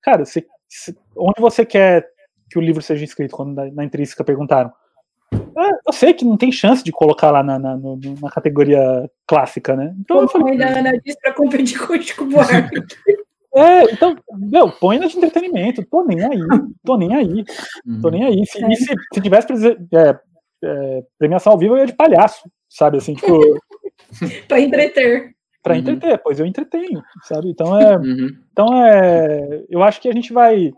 cara, 0.05 0.23
se, 0.23 0.45
se, 0.69 0.95
onde 1.17 1.41
você 1.41 1.65
quer 1.65 2.07
que 2.49 2.59
o 2.59 2.61
livro 2.61 2.81
seja 2.81 3.03
escrito? 3.03 3.35
Quando 3.35 3.55
na, 3.55 3.65
na 3.71 3.83
intrínseca 3.83 4.23
perguntaram, 4.23 4.71
ah, 5.33 5.71
eu 5.87 5.91
sei 5.91 6.13
que 6.13 6.23
não 6.23 6.37
tem 6.37 6.51
chance 6.51 6.83
de 6.83 6.91
colocar 6.91 7.31
lá 7.31 7.41
na, 7.41 7.57
na, 7.57 7.75
na 8.21 8.29
categoria 8.29 9.09
clássica, 9.25 9.75
né? 9.75 9.95
Então 9.99 10.21
eu 10.21 10.27
falei. 10.27 10.61
A 10.61 10.79
Ana 10.79 10.99
disse 10.99 11.19
pra 11.19 11.33
competir 11.33 11.79
com 11.79 11.93
o 11.93 12.01
Chico 12.01 12.25
Buarque. 12.25 12.79
É, 13.57 13.83
então, 13.83 14.17
meu, 14.33 14.69
põe 14.69 14.99
na 14.99 15.07
de 15.07 15.15
entretenimento, 15.15 15.81
tô 15.85 16.03
nem 16.03 16.21
aí, 16.21 16.39
tô 16.83 16.97
nem 16.97 17.15
aí, 17.15 17.45
tô 18.01 18.09
nem 18.09 18.25
aí. 18.25 18.45
Se, 18.45 18.61
é. 18.61 18.67
E 18.67 18.75
se, 18.75 18.93
se 19.13 19.21
tivesse 19.21 19.47
é, 19.93 20.19
é, 20.61 21.03
premiação 21.17 21.53
ao 21.53 21.57
vivo, 21.57 21.75
eu 21.75 21.77
ia 21.77 21.85
de 21.85 21.93
palhaço, 21.93 22.51
sabe, 22.69 22.97
assim, 22.97 23.13
tipo... 23.13 23.39
pra 24.49 24.59
entreter. 24.59 25.34
Pra 25.65 25.73
uhum. 25.73 25.79
entreter, 25.79 26.21
pois 26.23 26.39
eu 26.39 26.45
entretenho, 26.45 27.01
sabe, 27.23 27.49
então 27.49 27.75
é, 27.79 27.97
uhum. 27.97 28.29
então 28.53 28.85
é, 28.85 29.65
eu 29.67 29.81
acho 29.81 29.99
que 29.99 30.07
a 30.07 30.13
gente 30.13 30.31
vai, 30.31 30.71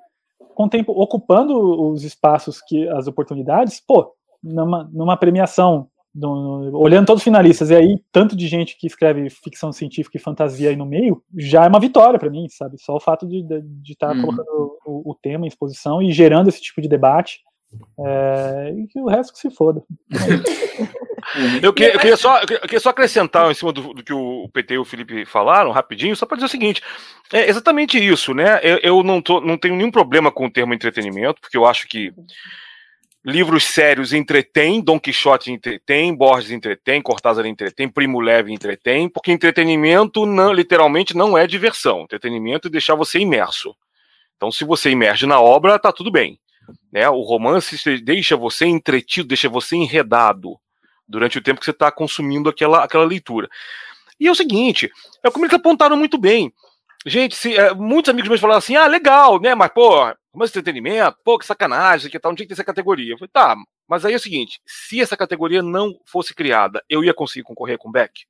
com 0.56 0.64
o 0.64 0.70
tempo, 0.70 0.94
ocupando 0.94 1.92
os 1.92 2.06
espaços, 2.06 2.62
que 2.62 2.88
as 2.88 3.06
oportunidades, 3.06 3.84
pô, 3.86 4.14
numa, 4.42 4.90
numa 4.94 5.18
premiação, 5.18 5.90
no, 6.16 6.72
olhando 6.80 7.06
todos 7.06 7.20
os 7.20 7.26
finalistas, 7.26 7.70
e 7.70 7.76
aí 7.76 8.02
tanto 8.14 8.34
de 8.34 8.48
gente 8.48 8.78
que 8.78 8.88
escreve 8.88 9.30
ficção 9.30 9.74
científica 9.74 10.16
e 10.16 10.22
fantasia 10.22 10.70
aí 10.70 10.78
no 10.78 10.86
meio, 10.86 11.22
já 11.36 11.66
é 11.66 11.68
uma 11.68 11.82
vitória 11.82 12.18
para 12.18 12.30
mim, 12.30 12.48
sabe? 12.50 12.82
Só 12.82 12.96
o 12.96 13.02
fato 13.02 13.28
de 13.28 13.44
estar 13.92 14.08
tá 14.08 14.14
uhum. 14.14 14.22
colocando 14.22 14.78
o, 14.86 15.12
o, 15.12 15.16
tema 15.16 15.44
em 15.44 15.50
exposição 15.50 16.02
e 16.02 16.14
gerando 16.14 16.48
esse 16.48 16.62
tipo 16.62 16.82
de 16.82 16.88
debate. 16.88 17.42
É, 18.00 18.74
e 18.74 18.88
que 18.88 19.02
o 19.02 19.08
resto 19.08 19.34
que 19.34 19.40
se 19.40 19.50
foda. 19.52 19.84
Eu 21.62 21.74
queria, 21.74 21.94
eu 21.94 22.00
queria, 22.00 22.18
só, 22.18 22.40
eu 22.40 22.62
queria 22.62 22.80
só 22.80 22.90
acrescentar 22.90 23.52
em 23.52 23.54
cima 23.54 23.74
do, 23.74 23.94
do, 23.94 24.04
que 24.04 24.14
o 24.14 24.50
PT 24.54 24.76
e 24.76 24.78
o 24.78 24.86
Felipe 24.86 25.26
falaram, 25.26 25.72
rapidinho, 25.72 26.16
só 26.16 26.26
para 26.26 26.38
dizer 26.38 26.46
o 26.46 26.50
seguinte: 26.50 26.82
é 27.34 27.50
exatamente 27.50 27.98
isso, 27.98 28.34
né? 28.34 28.60
Eu, 28.64 28.80
eu 28.82 29.04
não, 29.04 29.22
tô, 29.22 29.42
não 29.42 29.58
tenho 29.58 29.76
nenhum 29.76 29.92
problema 29.92 30.32
com 30.32 30.46
o 30.46 30.52
termo 30.52 30.74
entretenimento, 30.74 31.42
porque 31.42 31.58
eu 31.58 31.66
acho 31.66 31.88
que 31.88 32.14
livros 33.26 33.66
sérios 33.66 34.14
entretêm, 34.14 34.82
Don 34.82 34.98
Quixote 34.98 35.52
entretém, 35.52 36.16
Borges 36.16 36.52
entretém, 36.52 37.02
Cortázar 37.02 37.46
entretém, 37.46 37.90
Primo 37.90 38.22
Leve 38.22 38.54
entretém, 38.54 39.10
porque 39.10 39.32
entretenimento 39.32 40.26
não, 40.26 40.54
literalmente 40.54 41.16
não 41.16 41.38
é 41.38 41.46
diversão. 41.46 42.04
Entretenimento 42.04 42.70
é 42.70 42.72
deixar 42.72 42.96
você 42.96 43.20
imerso. 43.20 43.76
Então, 44.38 44.50
se 44.50 44.64
você 44.64 44.92
emerge 44.92 45.26
na 45.26 45.42
obra, 45.42 45.78
tá 45.78 45.92
tudo 45.92 46.10
bem. 46.10 46.40
Né? 46.92 47.10
O 47.10 47.22
romance 47.22 48.00
deixa 48.00 48.38
você 48.38 48.66
entretido, 48.66 49.28
deixa 49.28 49.50
você 49.50 49.76
enredado 49.76 50.58
durante 51.08 51.38
o 51.38 51.42
tempo 51.42 51.60
que 51.60 51.66
você 51.66 51.72
está 51.72 51.92
consumindo 51.92 52.50
aquela, 52.50 52.84
aquela 52.84 53.06
leitura. 53.06 53.50
E 54.20 54.28
é 54.28 54.32
o 54.32 54.36
seguinte, 54.36 54.92
é 55.24 55.30
como 55.30 55.46
eles 55.46 55.54
apontaram 55.54 55.96
muito 55.96 56.18
bem. 56.18 56.52
Gente, 57.06 57.36
se, 57.36 57.56
é, 57.56 57.74
muitos 57.74 58.10
amigos 58.10 58.28
meus 58.28 58.42
falaram 58.42 58.58
assim: 58.58 58.76
ah, 58.76 58.88
legal, 58.88 59.40
né? 59.40 59.56
Mas, 59.56 59.72
pô, 59.72 59.92
mas 60.34 60.50
entretenimento, 60.50 61.18
pô, 61.24 61.38
que 61.38 61.46
sacanagem, 61.46 62.12
que 62.12 62.20
tal, 62.20 62.32
não 62.32 62.36
tinha 62.36 62.46
que 62.46 62.50
ter 62.50 62.54
essa 62.54 62.64
categoria. 62.64 63.14
Eu 63.14 63.18
falei, 63.18 63.30
tá, 63.32 63.56
mas 63.88 64.04
aí 64.04 64.14
é 64.14 64.18
o 64.18 64.20
seguinte: 64.20 64.60
se 64.66 65.00
essa 65.00 65.16
categoria 65.16 65.62
não 65.62 66.00
fosse 66.06 66.34
criada, 66.34 66.84
eu 66.90 67.04
ia 67.04 67.14
conseguir 67.14 67.44
concorrer 67.44 67.78
com 67.78 67.90
o 67.90 67.92
Beck? 67.92 68.26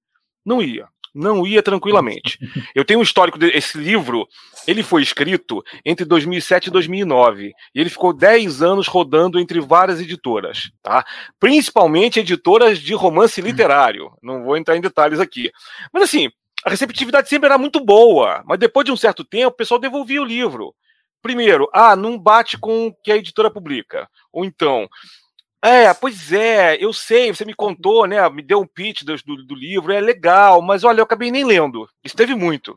Não 0.45 0.61
ia. 0.61 0.87
Não 1.13 1.45
ia 1.45 1.63
tranquilamente. 1.63 2.39
Eu 2.75 2.85
tenho 2.85 2.99
um 2.99 3.03
histórico 3.03 3.37
desse 3.37 3.77
livro, 3.77 4.27
ele 4.67 4.83
foi 4.83 5.01
escrito 5.01 5.63
entre 5.85 6.05
2007 6.05 6.67
e 6.67 6.71
2009, 6.71 7.53
e 7.73 7.79
ele 7.79 7.89
ficou 7.89 8.13
10 8.13 8.61
anos 8.61 8.87
rodando 8.87 9.39
entre 9.39 9.59
várias 9.59 9.99
editoras, 9.99 10.71
tá? 10.81 11.05
Principalmente 11.39 12.19
editoras 12.19 12.79
de 12.79 12.93
romance 12.93 13.41
literário. 13.41 14.11
Não 14.21 14.43
vou 14.43 14.57
entrar 14.57 14.75
em 14.75 14.81
detalhes 14.81 15.19
aqui. 15.19 15.51
Mas 15.93 16.03
assim, 16.03 16.29
a 16.65 16.69
receptividade 16.69 17.29
sempre 17.29 17.47
era 17.47 17.57
muito 17.57 17.83
boa, 17.83 18.43
mas 18.45 18.59
depois 18.59 18.85
de 18.85 18.91
um 18.91 18.97
certo 18.97 19.23
tempo, 19.23 19.47
o 19.47 19.57
pessoal 19.57 19.79
devolvia 19.79 20.21
o 20.21 20.25
livro. 20.25 20.73
Primeiro, 21.21 21.69
ah, 21.73 21.95
não 21.95 22.17
bate 22.17 22.57
com 22.57 22.87
o 22.87 22.93
que 23.03 23.11
a 23.11 23.17
editora 23.17 23.49
publica. 23.49 24.07
Ou 24.31 24.45
então, 24.45 24.87
é, 25.67 25.93
pois 25.93 26.31
é, 26.31 26.77
eu 26.83 26.93
sei, 26.93 27.33
você 27.33 27.45
me 27.45 27.53
contou, 27.53 28.05
né? 28.05 28.27
Me 28.29 28.41
deu 28.41 28.59
um 28.59 28.67
pitch 28.67 29.03
do, 29.03 29.15
do, 29.17 29.45
do 29.45 29.55
livro, 29.55 29.91
é 29.91 29.99
legal, 29.99 30.61
mas 30.61 30.83
olha, 30.83 30.99
eu 30.99 31.03
acabei 31.03 31.31
nem 31.31 31.43
lendo. 31.43 31.87
Isso 32.03 32.15
teve 32.15 32.35
muito. 32.35 32.75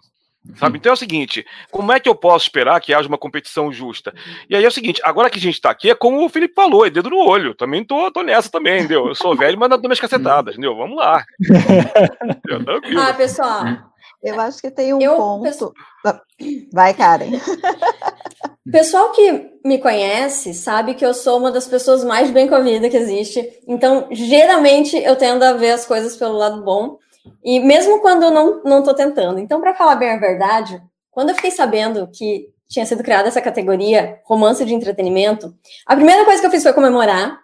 Sabe? 0.57 0.79
Então 0.79 0.91
é 0.91 0.95
o 0.95 0.97
seguinte: 0.97 1.47
como 1.71 1.93
é 1.93 2.01
que 2.01 2.09
eu 2.09 2.15
posso 2.15 2.47
esperar 2.47 2.81
que 2.81 2.95
haja 2.95 3.07
uma 3.07 3.19
competição 3.19 3.71
justa? 3.71 4.15
E 4.49 4.57
aí 4.57 4.65
é 4.65 4.69
o 4.69 4.73
seguinte: 4.73 5.01
agora 5.05 5.29
que 5.29 5.39
a 5.39 5.41
gente 5.41 5.61
tá 5.61 5.71
aqui, 5.71 5.91
é 5.91 5.95
como 5.95 6.25
o 6.25 6.29
Felipe 6.31 6.55
falou, 6.55 6.87
é 6.87 6.91
dedo 6.91 7.11
no 7.11 7.19
olho. 7.19 7.55
Também 7.55 7.85
tô, 7.85 8.11
tô 8.11 8.23
nessa 8.23 8.51
também, 8.51 8.79
entendeu? 8.79 9.09
Eu 9.09 9.15
sou 9.15 9.37
velho, 9.37 9.59
mas 9.59 9.69
não 9.69 9.77
dou 9.77 9.89
minhas 9.89 10.01
cacetadas, 10.01 10.55
entendeu? 10.55 10.75
Vamos 10.77 10.97
lá. 10.97 11.23
ah, 12.99 13.13
pessoal. 13.15 13.65
Eu 14.23 14.41
acho 14.41 14.61
que 14.61 14.71
tem 14.71 14.95
um 14.95 15.01
eu, 15.01 15.17
ponto. 15.17 15.75
Vai, 16.73 16.95
Karen. 16.95 17.33
Pessoal 18.69 19.11
que 19.13 19.59
me 19.65 19.79
conhece 19.79 20.53
sabe 20.53 20.95
que 20.95 21.05
eu 21.05 21.15
sou 21.15 21.39
uma 21.39 21.51
das 21.51 21.67
pessoas 21.67 22.05
mais 22.05 22.31
bem 22.31 22.47
com 22.47 22.55
a 22.55 22.61
vida 22.61 22.91
que 22.91 22.97
existe. 22.97 23.59
Então, 23.67 24.07
geralmente, 24.11 24.99
eu 24.99 25.17
tendo 25.17 25.43
a 25.43 25.55
ver 25.55 25.71
as 25.71 25.87
coisas 25.87 26.15
pelo 26.15 26.37
lado 26.37 26.63
bom. 26.63 26.99
E 27.43 27.59
mesmo 27.59 28.01
quando 28.01 28.25
eu 28.25 28.31
não, 28.31 28.63
não 28.63 28.83
tô 28.83 28.93
tentando. 28.93 29.39
Então, 29.39 29.61
para 29.61 29.75
falar 29.75 29.97
bem 29.97 30.11
a 30.11 30.19
verdade, 30.19 30.81
quando 31.11 31.31
eu 31.31 31.35
fiquei 31.35 31.51
sabendo 31.51 32.07
que 32.13 32.49
tinha 32.69 32.85
sido 32.85 33.03
criada 33.03 33.29
essa 33.29 33.41
categoria 33.41 34.21
romance 34.25 34.65
de 34.65 34.75
entretenimento, 34.75 35.55
a 35.87 35.97
primeira 35.97 36.25
coisa 36.25 36.41
que 36.41 36.47
eu 36.47 36.51
fiz 36.51 36.63
foi 36.63 36.75
comemorar. 36.75 37.41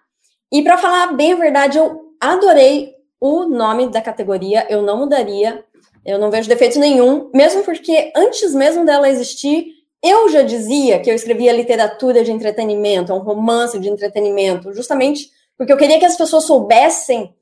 E 0.51 0.61
para 0.61 0.77
falar 0.77 1.13
bem 1.13 1.33
a 1.33 1.35
verdade, 1.35 1.79
eu 1.79 2.13
adorei 2.21 2.93
o 3.19 3.45
nome 3.45 3.89
da 3.89 4.01
categoria, 4.01 4.67
eu 4.69 4.83
não 4.83 4.99
mudaria, 4.99 5.65
eu 6.05 6.19
não 6.19 6.29
vejo 6.29 6.47
defeito 6.47 6.79
nenhum, 6.79 7.29
mesmo 7.33 7.63
porque 7.63 8.11
antes 8.15 8.53
mesmo 8.53 8.85
dela 8.85 9.09
existir, 9.09 9.76
eu 10.03 10.29
já 10.29 10.43
dizia 10.43 10.99
que 10.99 11.09
eu 11.09 11.15
escrevia 11.15 11.51
literatura 11.51 12.23
de 12.23 12.31
entretenimento, 12.31 13.13
um 13.13 13.19
romance 13.19 13.79
de 13.79 13.89
entretenimento, 13.89 14.73
justamente 14.73 15.29
porque 15.57 15.73
eu 15.73 15.77
queria 15.77 15.99
que 15.99 16.05
as 16.05 16.15
pessoas 16.15 16.45
soubessem 16.45 17.33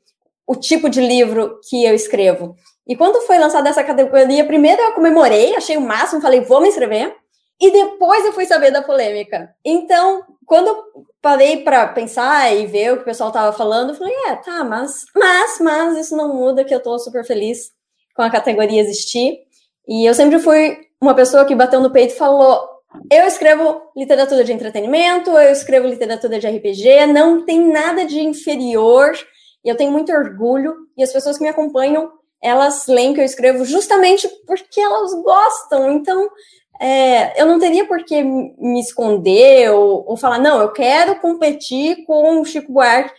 o 0.48 0.56
tipo 0.56 0.90
de 0.90 1.02
livro 1.02 1.60
que 1.68 1.84
eu 1.84 1.94
escrevo. 1.94 2.56
E 2.88 2.96
quando 2.96 3.26
foi 3.26 3.38
lançada 3.38 3.70
essa 3.70 3.84
categoria, 3.84 4.46
primeiro 4.46 4.82
eu 4.82 4.94
comemorei, 4.94 5.56
achei 5.56 5.76
o 5.76 5.82
máximo, 5.82 6.22
falei, 6.22 6.42
vou 6.42 6.62
me 6.62 6.70
inscrever. 6.70 7.16
E 7.60 7.72
depois 7.72 8.26
eu 8.26 8.34
fui 8.34 8.46
saber 8.46 8.72
da 8.72 8.82
polêmica. 8.82 9.54
Então, 9.64 10.24
quando 10.46 10.68
eu 10.68 10.84
parei 11.22 11.64
para 11.64 11.88
pensar 11.88 12.54
e 12.56 12.68
ver 12.68 12.94
o 12.94 12.98
que 12.98 13.02
o 13.02 13.06
pessoal 13.06 13.32
tava 13.32 13.56
falando, 13.58 13.90
eu 13.90 13.96
falei, 13.96 14.14
é, 14.28 14.36
tá, 14.36 14.64
mas, 14.64 15.06
mas, 15.16 15.60
mas 15.60 15.98
isso 15.98 16.16
não 16.16 16.34
muda 16.34 16.64
que 16.64 16.76
eu 16.76 16.82
tô 16.82 17.00
super 17.00 17.26
feliz 17.26 17.72
com 18.16 18.22
a 18.22 18.30
categoria 18.30 18.82
existir. 18.82 19.40
E 19.88 20.06
eu 20.06 20.14
sempre 20.14 20.40
fui 20.40 20.78
uma 21.06 21.14
pessoa 21.14 21.46
que 21.46 21.56
bateu 21.56 21.80
no 21.80 21.92
peito 21.92 22.14
e 22.14 22.18
falou: 22.18 22.68
eu 23.12 23.26
escrevo 23.26 23.82
literatura 23.96 24.44
de 24.44 24.52
entretenimento, 24.52 25.30
eu 25.30 25.52
escrevo 25.52 25.88
literatura 25.88 26.40
de 26.40 26.48
RPG, 26.48 27.08
não 27.08 27.46
tem 27.46 27.68
nada 27.72 28.06
de 28.06 28.20
inferior 28.20 29.14
e 29.64 29.70
eu 29.70 29.76
tenho 29.76 29.92
muito 29.92 30.12
orgulho, 30.12 30.76
e 30.96 31.04
as 31.04 31.12
pessoas 31.12 31.38
que 31.38 31.44
me 31.44 31.50
acompanham, 31.50 32.12
elas 32.42 32.86
leem 32.86 33.16
que 33.16 33.20
eu 33.20 33.26
escrevo 33.26 33.66
justamente 33.66 34.30
porque 34.46 34.80
elas 34.80 35.12
gostam. 35.24 35.92
Então, 35.92 36.30
é, 36.80 37.42
eu 37.42 37.48
não 37.48 37.58
teria 37.58 37.88
por 37.88 38.04
que 38.04 38.22
me 38.24 38.80
esconder 38.80 39.72
ou, 39.72 40.06
ou, 40.08 40.16
falar, 40.18 40.38
não, 40.38 40.62
eu 40.62 40.72
quero 40.72 41.20
competir 41.20 42.06
com 42.06 42.40
o 42.40 42.46
Chico 42.46 42.72
Buarque, 42.72 43.12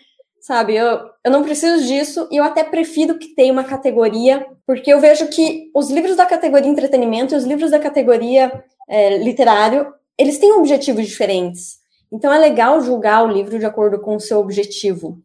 sabe? 0.47 0.77
Eu, 0.77 1.01
eu 1.25 1.31
não 1.33 1.43
preciso 1.43 1.85
disso 1.85 2.29
e 2.31 2.37
eu 2.37 2.45
até 2.45 2.63
prefiro 2.63 3.19
que 3.19 3.35
tenha 3.35 3.53
uma 3.53 3.65
categoria, 3.65 4.47
porque 4.65 4.93
eu 4.93 5.01
vejo 5.01 5.27
que 5.27 5.73
os 5.75 5.91
livros 5.91 6.15
da 6.15 6.25
categoria 6.25 6.71
entretenimento 6.71 7.35
e 7.35 7.37
os 7.37 7.43
livros 7.43 7.73
da 7.73 7.81
categoria 7.81 8.63
é, 8.89 9.19
literário, 9.19 9.93
eles 10.17 10.39
têm 10.39 10.53
objetivos 10.53 11.05
diferentes. 11.05 11.79
Então 12.13 12.33
é 12.33 12.39
legal 12.39 12.81
julgar 12.81 13.25
o 13.25 13.33
livro 13.33 13.59
de 13.59 13.65
acordo 13.65 13.99
com 13.99 14.15
o 14.15 14.21
seu 14.21 14.39
objetivo. 14.39 15.19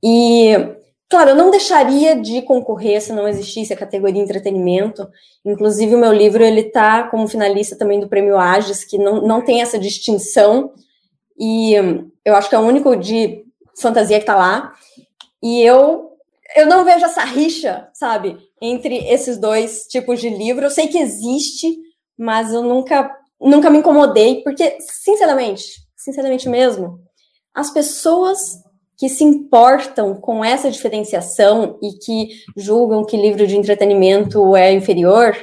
E, 0.00 0.52
claro, 1.10 1.30
eu 1.30 1.36
não 1.36 1.50
deixaria 1.50 2.14
de 2.14 2.40
concorrer 2.42 3.02
se 3.02 3.12
não 3.12 3.26
existisse 3.26 3.72
a 3.72 3.76
categoria 3.76 4.22
entretenimento. 4.22 5.08
Inclusive, 5.44 5.92
o 5.92 5.98
meu 5.98 6.12
livro 6.12 6.44
ele 6.44 6.60
está 6.60 7.08
como 7.08 7.26
finalista 7.26 7.76
também 7.76 7.98
do 7.98 8.08
Prêmio 8.08 8.38
Ages, 8.38 8.84
que 8.84 8.96
não, 8.96 9.26
não 9.26 9.42
tem 9.42 9.60
essa 9.60 9.76
distinção. 9.76 10.72
E 11.36 11.74
eu 12.24 12.36
acho 12.36 12.48
que 12.48 12.54
é 12.54 12.58
o 12.60 12.64
único 12.64 12.94
de 12.94 13.43
fantasia 13.80 14.18
que 14.18 14.22
está 14.22 14.36
lá. 14.36 14.72
E 15.42 15.60
eu 15.62 16.10
eu 16.54 16.66
não 16.66 16.84
vejo 16.84 17.04
essa 17.04 17.24
rixa, 17.24 17.88
sabe, 17.92 18.38
entre 18.60 18.96
esses 19.08 19.38
dois 19.38 19.86
tipos 19.88 20.20
de 20.20 20.28
livro. 20.28 20.64
Eu 20.64 20.70
sei 20.70 20.86
que 20.86 20.98
existe, 20.98 21.76
mas 22.16 22.52
eu 22.52 22.62
nunca 22.62 23.10
nunca 23.40 23.68
me 23.68 23.78
incomodei, 23.78 24.42
porque 24.42 24.78
sinceramente, 24.80 25.64
sinceramente 25.96 26.48
mesmo, 26.48 27.00
as 27.52 27.70
pessoas 27.70 28.38
que 28.96 29.08
se 29.08 29.24
importam 29.24 30.14
com 30.14 30.44
essa 30.44 30.70
diferenciação 30.70 31.78
e 31.82 31.98
que 31.98 32.28
julgam 32.56 33.04
que 33.04 33.16
livro 33.16 33.46
de 33.46 33.56
entretenimento 33.56 34.56
é 34.56 34.72
inferior, 34.72 35.36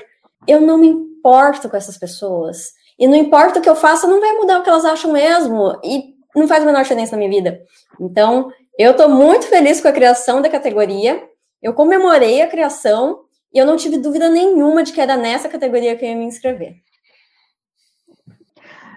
eu 0.47 0.61
não 0.61 0.77
me 0.77 0.87
importo 0.87 1.69
com 1.69 1.77
essas 1.77 1.97
pessoas. 1.97 2.71
E 2.97 3.07
não 3.07 3.15
importa 3.15 3.59
o 3.59 3.61
que 3.61 3.69
eu 3.69 3.75
faça, 3.75 4.07
não 4.07 4.19
vai 4.19 4.33
mudar 4.33 4.59
o 4.59 4.63
que 4.63 4.69
elas 4.69 4.85
acham 4.85 5.11
mesmo. 5.11 5.79
E 5.83 6.15
não 6.35 6.47
faz 6.47 6.63
a 6.63 6.65
menor 6.65 6.83
diferença 6.83 7.11
na 7.11 7.17
minha 7.17 7.29
vida. 7.29 7.61
Então, 7.99 8.51
eu 8.77 8.91
estou 8.91 9.09
muito 9.09 9.47
feliz 9.47 9.81
com 9.81 9.87
a 9.87 9.93
criação 9.93 10.41
da 10.41 10.49
categoria. 10.49 11.23
Eu 11.61 11.73
comemorei 11.73 12.41
a 12.41 12.47
criação 12.47 13.25
e 13.53 13.59
eu 13.59 13.65
não 13.65 13.77
tive 13.77 13.97
dúvida 13.97 14.29
nenhuma 14.29 14.83
de 14.83 14.93
que 14.93 15.01
era 15.01 15.17
nessa 15.17 15.49
categoria 15.49 15.95
que 15.95 16.05
eu 16.05 16.09
ia 16.09 16.15
me 16.15 16.25
inscrever. 16.25 16.75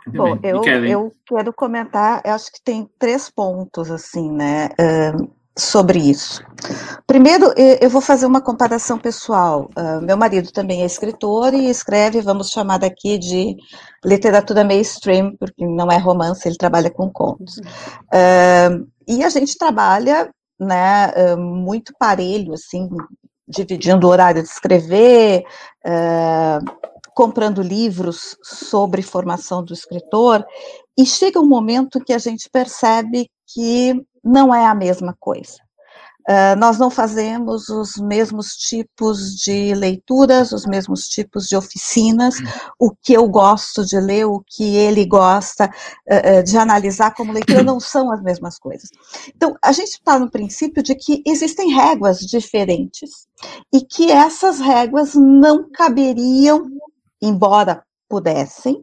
Bom, 0.06 0.38
eu, 0.42 0.62
eu 0.84 1.12
quero 1.26 1.52
comentar, 1.52 2.22
eu 2.24 2.32
acho 2.32 2.52
que 2.52 2.62
tem 2.62 2.88
três 2.98 3.30
pontos, 3.30 3.90
assim, 3.90 4.30
né, 4.30 4.68
uh, 4.78 5.34
sobre 5.56 5.98
isso. 5.98 6.42
Primeiro, 7.06 7.52
eu 7.56 7.88
vou 7.88 8.00
fazer 8.00 8.26
uma 8.26 8.40
comparação 8.40 8.98
pessoal. 8.98 9.70
Uh, 9.76 10.00
meu 10.02 10.16
marido 10.16 10.50
também 10.50 10.82
é 10.82 10.86
escritor 10.86 11.54
e 11.54 11.68
escreve, 11.68 12.20
vamos 12.20 12.50
chamar 12.50 12.78
daqui 12.78 13.18
de 13.18 13.56
literatura 14.04 14.64
mainstream, 14.64 15.36
porque 15.36 15.64
não 15.66 15.90
é 15.92 15.96
romance, 15.96 16.48
ele 16.48 16.56
trabalha 16.56 16.90
com 16.90 17.10
contos. 17.10 17.58
Uh, 17.58 18.86
e 19.06 19.22
a 19.22 19.28
gente 19.28 19.56
trabalha, 19.56 20.30
né, 20.58 21.36
muito 21.36 21.92
parelho, 21.98 22.54
assim, 22.54 22.88
dividindo 23.46 24.06
o 24.06 24.10
horário 24.10 24.42
de 24.42 24.48
escrever, 24.48 25.44
comprando 27.14 27.60
livros 27.60 28.36
sobre 28.42 29.02
formação 29.02 29.62
do 29.62 29.74
escritor, 29.74 30.42
e 30.98 31.04
chega 31.04 31.38
um 31.38 31.46
momento 31.46 32.00
que 32.00 32.14
a 32.14 32.18
gente 32.18 32.48
percebe 32.50 33.28
que 33.46 33.94
não 34.24 34.54
é 34.54 34.66
a 34.66 34.74
mesma 34.74 35.16
coisa. 35.18 35.64
Uh, 36.26 36.56
nós 36.58 36.78
não 36.78 36.88
fazemos 36.88 37.68
os 37.68 37.98
mesmos 37.98 38.56
tipos 38.56 39.34
de 39.36 39.74
leituras, 39.74 40.52
os 40.52 40.64
mesmos 40.64 41.06
tipos 41.06 41.46
de 41.46 41.54
oficinas, 41.54 42.36
o 42.80 42.90
que 42.90 43.12
eu 43.12 43.28
gosto 43.28 43.84
de 43.84 44.00
ler, 44.00 44.24
o 44.24 44.42
que 44.46 44.74
ele 44.74 45.04
gosta 45.04 45.66
uh, 45.66 46.42
de 46.42 46.56
analisar 46.56 47.14
como 47.14 47.30
leitura, 47.30 47.62
não 47.62 47.78
são 47.78 48.10
as 48.10 48.22
mesmas 48.22 48.58
coisas. 48.58 48.88
Então, 49.36 49.54
a 49.62 49.70
gente 49.70 49.90
está 49.90 50.18
no 50.18 50.30
princípio 50.30 50.82
de 50.82 50.94
que 50.94 51.22
existem 51.26 51.74
réguas 51.74 52.20
diferentes 52.20 53.26
e 53.70 53.82
que 53.82 54.10
essas 54.10 54.60
réguas 54.60 55.14
não 55.14 55.70
caberiam 55.70 56.70
embora 57.20 57.82
pudessem, 58.08 58.76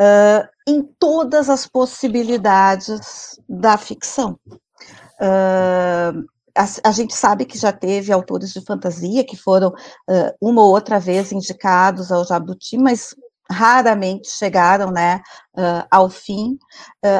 uh, 0.00 0.48
em 0.68 0.82
todas 0.98 1.48
as 1.48 1.66
possibilidades 1.66 3.40
da 3.48 3.78
ficção. 3.78 4.38
Uh, 5.18 6.26
a, 6.54 6.88
a, 6.90 6.92
gente 6.92 7.14
sabe 7.14 7.46
que 7.46 7.56
já 7.56 7.72
teve 7.72 8.12
autores 8.12 8.52
de 8.52 8.60
fantasia 8.60 9.24
que 9.24 9.34
foram 9.36 9.68
uh, 9.70 10.30
uma 10.38 10.62
ou 10.62 10.70
outra 10.70 11.00
vez 11.00 11.32
indicados 11.32 12.12
ao 12.12 12.24
Jabuti, 12.26 12.76
mas 12.76 13.14
raramente 13.50 14.28
chegaram, 14.28 14.90
né, 14.90 15.22
uh, 15.56 15.86
ao 15.90 16.10
fim, 16.10 16.58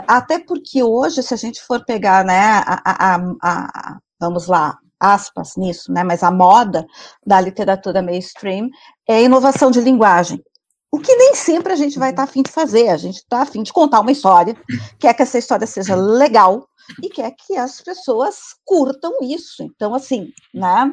até 0.07 0.39
porque 0.39 0.83
hoje, 0.83 1.23
se 1.23 1.33
a 1.33 1.39
gente 1.39 1.59
for 1.63 1.83
pegar, 1.87 2.23
né, 2.23 2.63
a, 2.67 2.83
a, 2.85 3.17
a, 3.43 3.99
vamos 4.21 4.47
lá, 4.47 4.77
aspas 5.01 5.57
nisso, 5.57 5.91
né, 5.91 6.05
mas 6.05 6.23
a 6.23 6.31
moda 6.31 6.87
da 7.27 7.41
literatura 7.41 8.03
mainstream 8.03 8.69
é 9.09 9.23
inovação 9.23 9.71
de 9.71 9.81
linguagem. 9.81 10.39
O 10.91 10.99
que 10.99 11.15
nem 11.15 11.35
sempre 11.35 11.73
a 11.73 11.77
gente 11.77 11.99
vai 11.99 12.11
estar 12.11 12.25
tá 12.25 12.31
afim 12.31 12.43
de 12.43 12.51
fazer, 12.51 12.89
a 12.89 12.97
gente 12.97 13.17
está 13.17 13.43
afim 13.43 13.63
de 13.63 13.73
contar 13.73 14.01
uma 14.01 14.13
história, 14.13 14.57
quer 14.99 15.13
que 15.15 15.23
essa 15.23 15.39
história 15.39 15.67
seja 15.67 15.95
legal 15.95 16.67
e 17.03 17.11
quer 17.11 17.31
que 17.33 17.57
as 17.57 17.81
pessoas 17.81 18.37
curtam 18.65 19.13
isso. 19.23 19.63
Então, 19.63 19.95
assim, 19.95 20.33
né? 20.55 20.93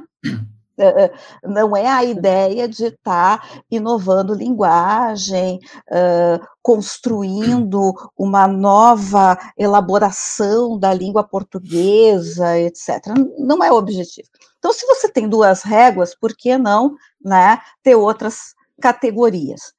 É, 0.77 1.05
é, 1.05 1.13
não 1.41 1.75
é 1.75 1.87
a 1.87 2.03
ideia 2.03 2.67
de 2.67 2.87
estar 2.87 3.39
tá 3.39 3.47
inovando 3.71 4.33
linguagem, 4.33 5.59
construindo 6.61 7.93
uma 8.17 8.45
nova 8.47 9.37
elaboração 9.57 10.77
da 10.77 10.93
língua 10.93 11.23
portuguesa, 11.23 12.59
etc. 12.59 13.05
Não 13.37 13.63
é 13.63 13.71
o 13.71 13.75
objetivo. 13.77 14.27
Então, 14.57 14.73
se 14.73 14.85
você 14.85 15.07
tem 15.07 15.29
duas 15.29 15.63
réguas, 15.63 16.13
por 16.13 16.35
que 16.35 16.57
não 16.57 16.95
né, 17.23 17.59
ter 17.81 17.95
outras 17.95 18.53
categorias? 18.81 19.73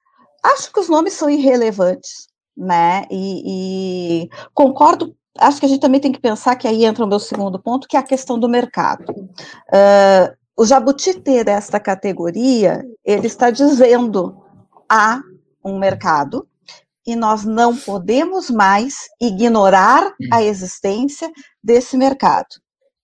Acho 0.53 0.73
que 0.73 0.81
os 0.81 0.89
nomes 0.89 1.15
são 1.15 1.29
irrelevantes, 1.29 2.29
né? 2.57 3.05
E, 3.11 4.25
e, 4.25 4.31
concordo. 4.55 5.15
Acho 5.39 5.61
que 5.61 5.67
a 5.67 5.69
gente 5.69 5.81
também 5.81 6.01
tem 6.01 6.13
que 6.13 6.21
pensar 6.21 6.57
que 6.57 6.67
aí 6.67 6.85
entra 6.85 7.05
o 7.05 7.09
meu 7.09 7.19
segundo 7.19 7.61
ponto, 7.61 7.89
que 7.89 7.97
é 7.97 8.01
a 8.01 8.03
questão 8.03 8.39
do 8.39 8.49
mercado. 8.49 9.13
Uh, 9.13 10.35
o 10.57 10.65
Jabuti 10.65 11.15
ter 11.15 11.49
esta 11.49 11.79
categoria, 11.79 12.83
ele 13.05 13.27
está 13.27 13.51
dizendo 13.51 14.43
há 14.89 15.21
um 15.63 15.79
mercado 15.79 16.49
e 17.07 17.15
nós 17.15 17.45
não 17.45 17.77
podemos 17.77 18.51
mais 18.51 18.95
ignorar 19.21 20.13
a 20.33 20.43
existência 20.43 21.31
desse 21.63 21.97
mercado. 21.97 22.49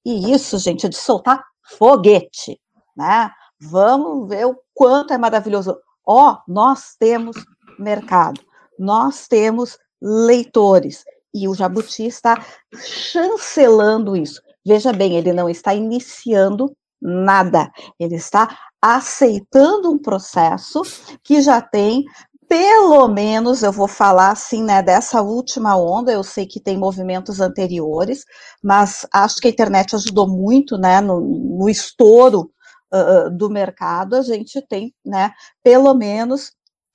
E 0.04 0.32
isso, 0.32 0.58
gente, 0.58 0.86
é 0.86 0.88
de 0.88 0.96
soltar 0.96 1.44
foguete, 1.78 2.58
né? 2.96 3.30
Vamos 3.60 4.28
ver 4.28 4.46
o 4.46 4.56
quanto 4.74 5.12
é 5.12 5.18
maravilhoso. 5.18 5.76
Ó, 6.06 6.32
oh, 6.32 6.38
nós 6.46 6.96
temos 6.98 7.36
mercado, 7.78 8.40
nós 8.78 9.26
temos 9.28 9.78
leitores, 10.00 11.04
e 11.34 11.48
o 11.48 11.54
Jabuti 11.54 12.04
está 12.04 12.44
chancelando 12.74 14.16
isso. 14.16 14.40
Veja 14.64 14.92
bem, 14.92 15.16
ele 15.16 15.32
não 15.32 15.48
está 15.48 15.74
iniciando 15.74 16.74
nada, 17.00 17.70
ele 17.98 18.16
está 18.16 18.58
aceitando 18.80 19.90
um 19.90 19.98
processo 19.98 20.82
que 21.22 21.40
já 21.40 21.60
tem 21.60 22.04
pelo 22.48 23.08
menos 23.08 23.62
eu 23.62 23.72
vou 23.72 23.88
falar 23.88 24.30
assim, 24.30 24.62
né, 24.62 24.82
dessa 24.82 25.22
última 25.22 25.74
onda, 25.74 26.12
eu 26.12 26.22
sei 26.22 26.44
que 26.44 26.60
tem 26.60 26.76
movimentos 26.76 27.40
anteriores, 27.40 28.26
mas 28.62 29.06
acho 29.10 29.36
que 29.36 29.48
a 29.48 29.50
internet 29.50 29.96
ajudou 29.96 30.28
muito, 30.28 30.76
né, 30.76 31.00
no, 31.00 31.18
no 31.18 31.66
estouro 31.66 32.50
uh, 32.92 33.30
do 33.30 33.48
mercado, 33.50 34.14
a 34.14 34.22
gente 34.22 34.60
tem, 34.62 34.94
né, 35.04 35.32
pelo 35.62 35.94
menos 35.94 36.52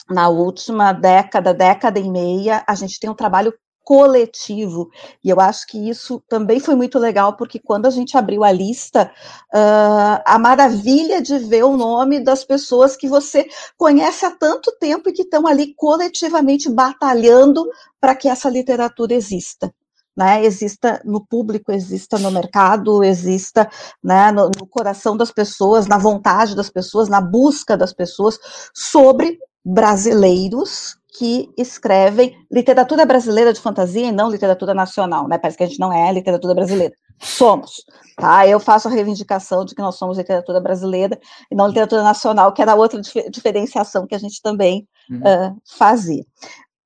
na 0.10 0.30
última 0.30 0.94
década, 0.94 1.54
década 1.54 2.00
e 2.00 2.10
meia, 2.10 2.64
a 2.68 2.76
gente 2.76 3.00
tem 3.00 3.10
um 3.10 3.16
trabalho 3.16 3.54
coletivo. 3.84 4.90
E 5.24 5.30
eu 5.30 5.40
acho 5.40 5.66
que 5.66 5.90
isso 5.90 6.22
também 6.28 6.60
foi 6.60 6.76
muito 6.76 7.00
legal, 7.00 7.38
porque 7.38 7.58
quando 7.58 7.86
a 7.86 7.90
gente 7.90 8.18
abriu 8.18 8.44
a 8.44 8.52
lista, 8.52 9.10
uh, 9.54 10.22
a 10.26 10.38
maravilha 10.38 11.22
de 11.22 11.38
ver 11.40 11.64
o 11.64 11.78
nome 11.78 12.20
das 12.20 12.44
pessoas 12.44 12.98
que 12.98 13.08
você 13.08 13.48
conhece 13.78 14.26
há 14.26 14.32
tanto 14.32 14.76
tempo 14.78 15.08
e 15.08 15.14
que 15.14 15.22
estão 15.22 15.48
ali 15.48 15.74
coletivamente 15.74 16.70
batalhando 16.70 17.66
para 18.00 18.14
que 18.14 18.28
essa 18.28 18.50
literatura 18.50 19.14
exista 19.14 19.74
né, 20.18 20.44
exista 20.44 21.00
no 21.06 21.24
público, 21.24 21.72
exista 21.72 22.18
no 22.18 22.32
mercado, 22.32 23.04
exista 23.04 23.70
né, 24.04 24.32
no, 24.32 24.50
no, 24.60 24.66
coração 24.66 25.16
das 25.16 25.32
pessoas, 25.32 25.86
na 25.86 26.00
vontade 26.00 26.56
das 26.56 26.70
pessoas, 26.72 27.08
na 27.08 27.22
busca 27.22 27.78
das 27.78 27.94
pessoas 27.94 28.40
sobre 28.74 29.38
brasileiros 29.64 30.98
que 31.18 31.50
escrevem 31.58 32.36
literatura 32.52 33.06
brasileira 33.06 33.52
de 33.52 33.60
fantasia 33.60 34.08
e 34.08 34.12
não 34.12 34.30
literatura 34.30 34.74
nacional, 34.74 35.28
né? 35.28 35.38
Parece 35.38 35.58
que 35.58 35.64
a 35.64 35.68
gente 35.68 35.80
não 35.80 35.92
é 35.92 36.12
literatura 36.12 36.54
brasileira. 36.54 36.94
Somos, 37.20 37.84
tá? 38.16 38.48
Eu 38.48 38.60
faço 38.60 38.88
a 38.88 38.92
reivindicação 38.92 39.66
de 39.66 39.74
que 39.74 39.82
nós 39.82 39.96
somos 39.96 40.18
literatura 40.18 40.62
brasileira 40.62 41.20
e 41.52 41.56
não 41.56 41.68
literatura 41.68 42.04
nacional, 42.04 42.54
que 42.54 42.62
era 42.62 42.76
outra 42.76 43.02
dif 43.02 43.30
diferenciação 43.32 44.06
que 44.06 44.14
a 44.14 44.20
gente 44.20 44.42
também 44.42 44.88
uhum. 45.10 45.18
uh, 45.18 45.58
fazia. 45.66 46.24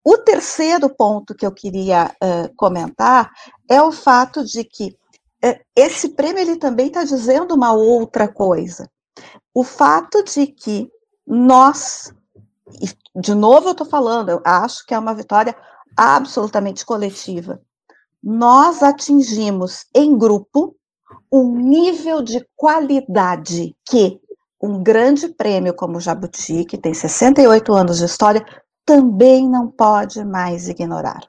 O 0.04 0.18
terceiro 0.18 0.90
ponto 0.90 1.36
que 1.36 1.46
eu 1.46 1.52
queria 1.52 2.12
uh, 2.24 2.54
comentar 2.56 3.32
é 3.70 3.82
o 3.82 3.92
fato 3.92 4.44
de 4.44 4.64
que 4.64 4.98
uh, 5.46 5.60
esse 5.76 6.10
prêmio 6.10 6.42
ele 6.42 6.56
também 6.58 6.88
está 6.88 7.04
dizendo 7.04 7.54
uma 7.54 7.72
outra 7.72 8.28
coisa. 8.28 8.90
O 9.54 9.64
fato 9.64 10.24
de 10.24 10.48
que 10.48 10.90
nós, 11.26 12.14
de 13.16 13.36
novo 13.36 13.68
eu 13.68 13.72
estou 13.74 13.88
falando, 13.88 14.30
eu 14.30 14.42
acho 14.44 14.86
que 14.86 14.94
é 14.94 15.00
uma 15.00 15.14
vitória 15.14 15.56
absolutamente 15.96 16.86
coletiva. 16.86 17.62
Nós 18.24 18.82
atingimos 18.82 19.86
em 19.94 20.18
grupo 20.18 20.76
um 21.32 21.56
nível 21.58 22.22
de 22.22 22.46
qualidade 22.56 23.76
que 23.88 24.20
um 24.62 24.82
grande 24.82 25.28
prêmio 25.28 25.74
como 25.74 25.98
o 25.98 26.02
Jabuti, 26.02 26.66
que 26.66 26.78
tem 26.78 26.94
68 26.94 27.74
anos 27.74 27.98
de 27.98 28.06
história, 28.06 28.46
também 28.86 29.48
não 29.50 29.70
pode 29.70 30.24
mais 30.24 30.68
ignorar. 30.68 31.22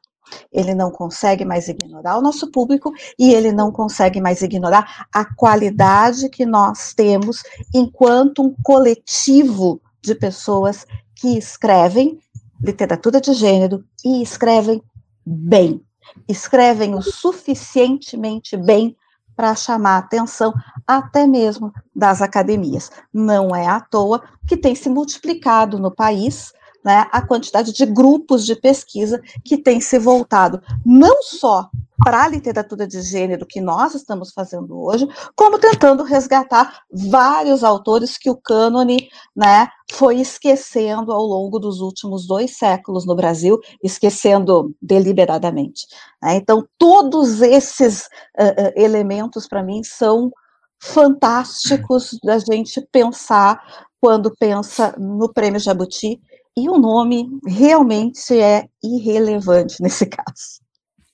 Ele 0.51 0.75
não 0.75 0.91
consegue 0.91 1.45
mais 1.45 1.69
ignorar 1.69 2.17
o 2.17 2.23
nosso 2.23 2.51
público 2.51 2.93
e 3.19 3.33
ele 3.33 3.53
não 3.53 3.71
consegue 3.71 4.21
mais 4.21 4.41
ignorar 4.43 5.07
a 5.13 5.25
qualidade 5.25 6.29
que 6.29 6.47
nós 6.47 6.95
temos 6.95 7.43
enquanto 7.75 8.43
um 8.43 8.55
coletivo 8.63 9.81
de 10.03 10.15
pessoas 10.15 10.87
que 11.15 11.37
escrevem 11.37 12.19
literatura 12.63 13.21
de 13.21 13.33
gênero 13.35 13.85
e 14.05 14.23
escrevem 14.23 14.83
bem. 15.27 15.85
escrevem 16.29 16.95
o 16.95 17.03
suficientemente 17.03 18.57
bem 18.57 18.97
para 19.35 19.55
chamar 19.55 19.95
a 19.95 19.99
atenção 19.99 20.53
até 20.87 21.27
mesmo 21.27 21.73
das 21.95 22.21
academias. 22.21 22.91
Não 23.13 23.55
é 23.55 23.67
à 23.67 23.81
toa 23.81 24.23
que 24.47 24.57
tem 24.57 24.75
se 24.75 24.89
multiplicado 24.89 25.79
no 25.79 25.91
país 25.91 26.53
né, 26.85 27.07
a 27.11 27.23
quantidade 27.23 27.73
de 27.73 27.87
grupos 27.87 28.45
de 28.45 28.57
pesquisa 28.57 29.21
que 29.45 29.57
tem 29.57 29.81
se 29.81 29.99
voltado 29.99 30.61
não 30.85 31.23
só 31.23 31.71
para 32.05 32.25
a 32.25 32.29
literatura 32.29 32.87
de 32.87 33.01
gênero 33.01 33.47
que 33.47 33.61
nós 33.61 33.95
estamos 33.95 34.33
fazendo 34.33 34.81
hoje, 34.81 35.07
como 35.37 35.59
tentando 35.59 36.03
resgatar 36.03 36.83
vários 36.91 37.63
autores 37.63 38.19
que 38.19 38.29
o 38.29 38.37
cânone 38.37 39.09
né, 39.37 39.69
foi 39.93 40.17
esquecendo 40.21 41.13
ao 41.13 41.23
longo 41.23 41.61
dos 41.61 41.81
últimos 41.81 42.27
dois 42.27 42.57
séculos 42.57 43.07
no 43.07 43.15
Brasil, 43.15 43.59
esquecendo 43.83 44.75
deliberadamente. 44.83 45.87
Né? 46.21 46.37
Então, 46.37 46.67
todos 46.77 47.41
esses 47.41 48.07
uh, 48.39 48.73
elementos, 48.75 49.47
para 49.47 49.63
mim, 49.63 49.83
são 49.85 50.33
fantásticos 50.81 52.19
da 52.25 52.39
gente 52.39 52.81
pensar 52.91 53.63
quando 54.01 54.35
pensa 54.37 54.93
no 54.99 55.33
Prêmio 55.33 55.61
Jabuti 55.61 56.21
e 56.57 56.69
o 56.69 56.79
nome 56.79 57.29
realmente 57.47 58.39
é 58.39 58.67
irrelevante 58.83 59.83
nesse 59.83 60.07
caso. 60.07 60.61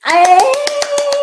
Aê! 0.05 0.39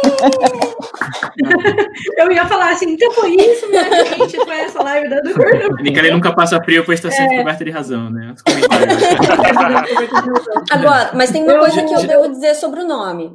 Eu 2.17 2.32
ia 2.32 2.47
falar 2.47 2.71
assim, 2.71 2.91
então 2.91 3.12
foi 3.12 3.36
isso, 3.36 3.69
né, 3.69 4.06
gente? 4.06 4.38
Foi 4.38 4.60
essa 4.60 4.82
live 4.84 5.10
da 5.10 5.19
Dor. 5.21 5.82
Nicole 5.82 6.12
nunca 6.12 6.34
passa 6.34 6.63
frio, 6.63 6.86
pois 6.86 6.99
está 6.99 7.12
sempre 7.12 7.36
é... 7.36 7.39
coberta 7.39 7.65
de 7.65 7.71
razão, 7.71 8.10
né? 8.10 8.34
Agora, 10.71 11.12
mas 11.13 11.32
tem 11.32 11.43
uma 11.43 11.54
eu, 11.54 11.60
coisa 11.60 11.84
que 11.84 11.93
eu 11.93 12.08
devo 12.08 12.30
dizer 12.30 12.56
sobre 12.56 12.82
o 12.82 12.88
nome. 12.88 13.32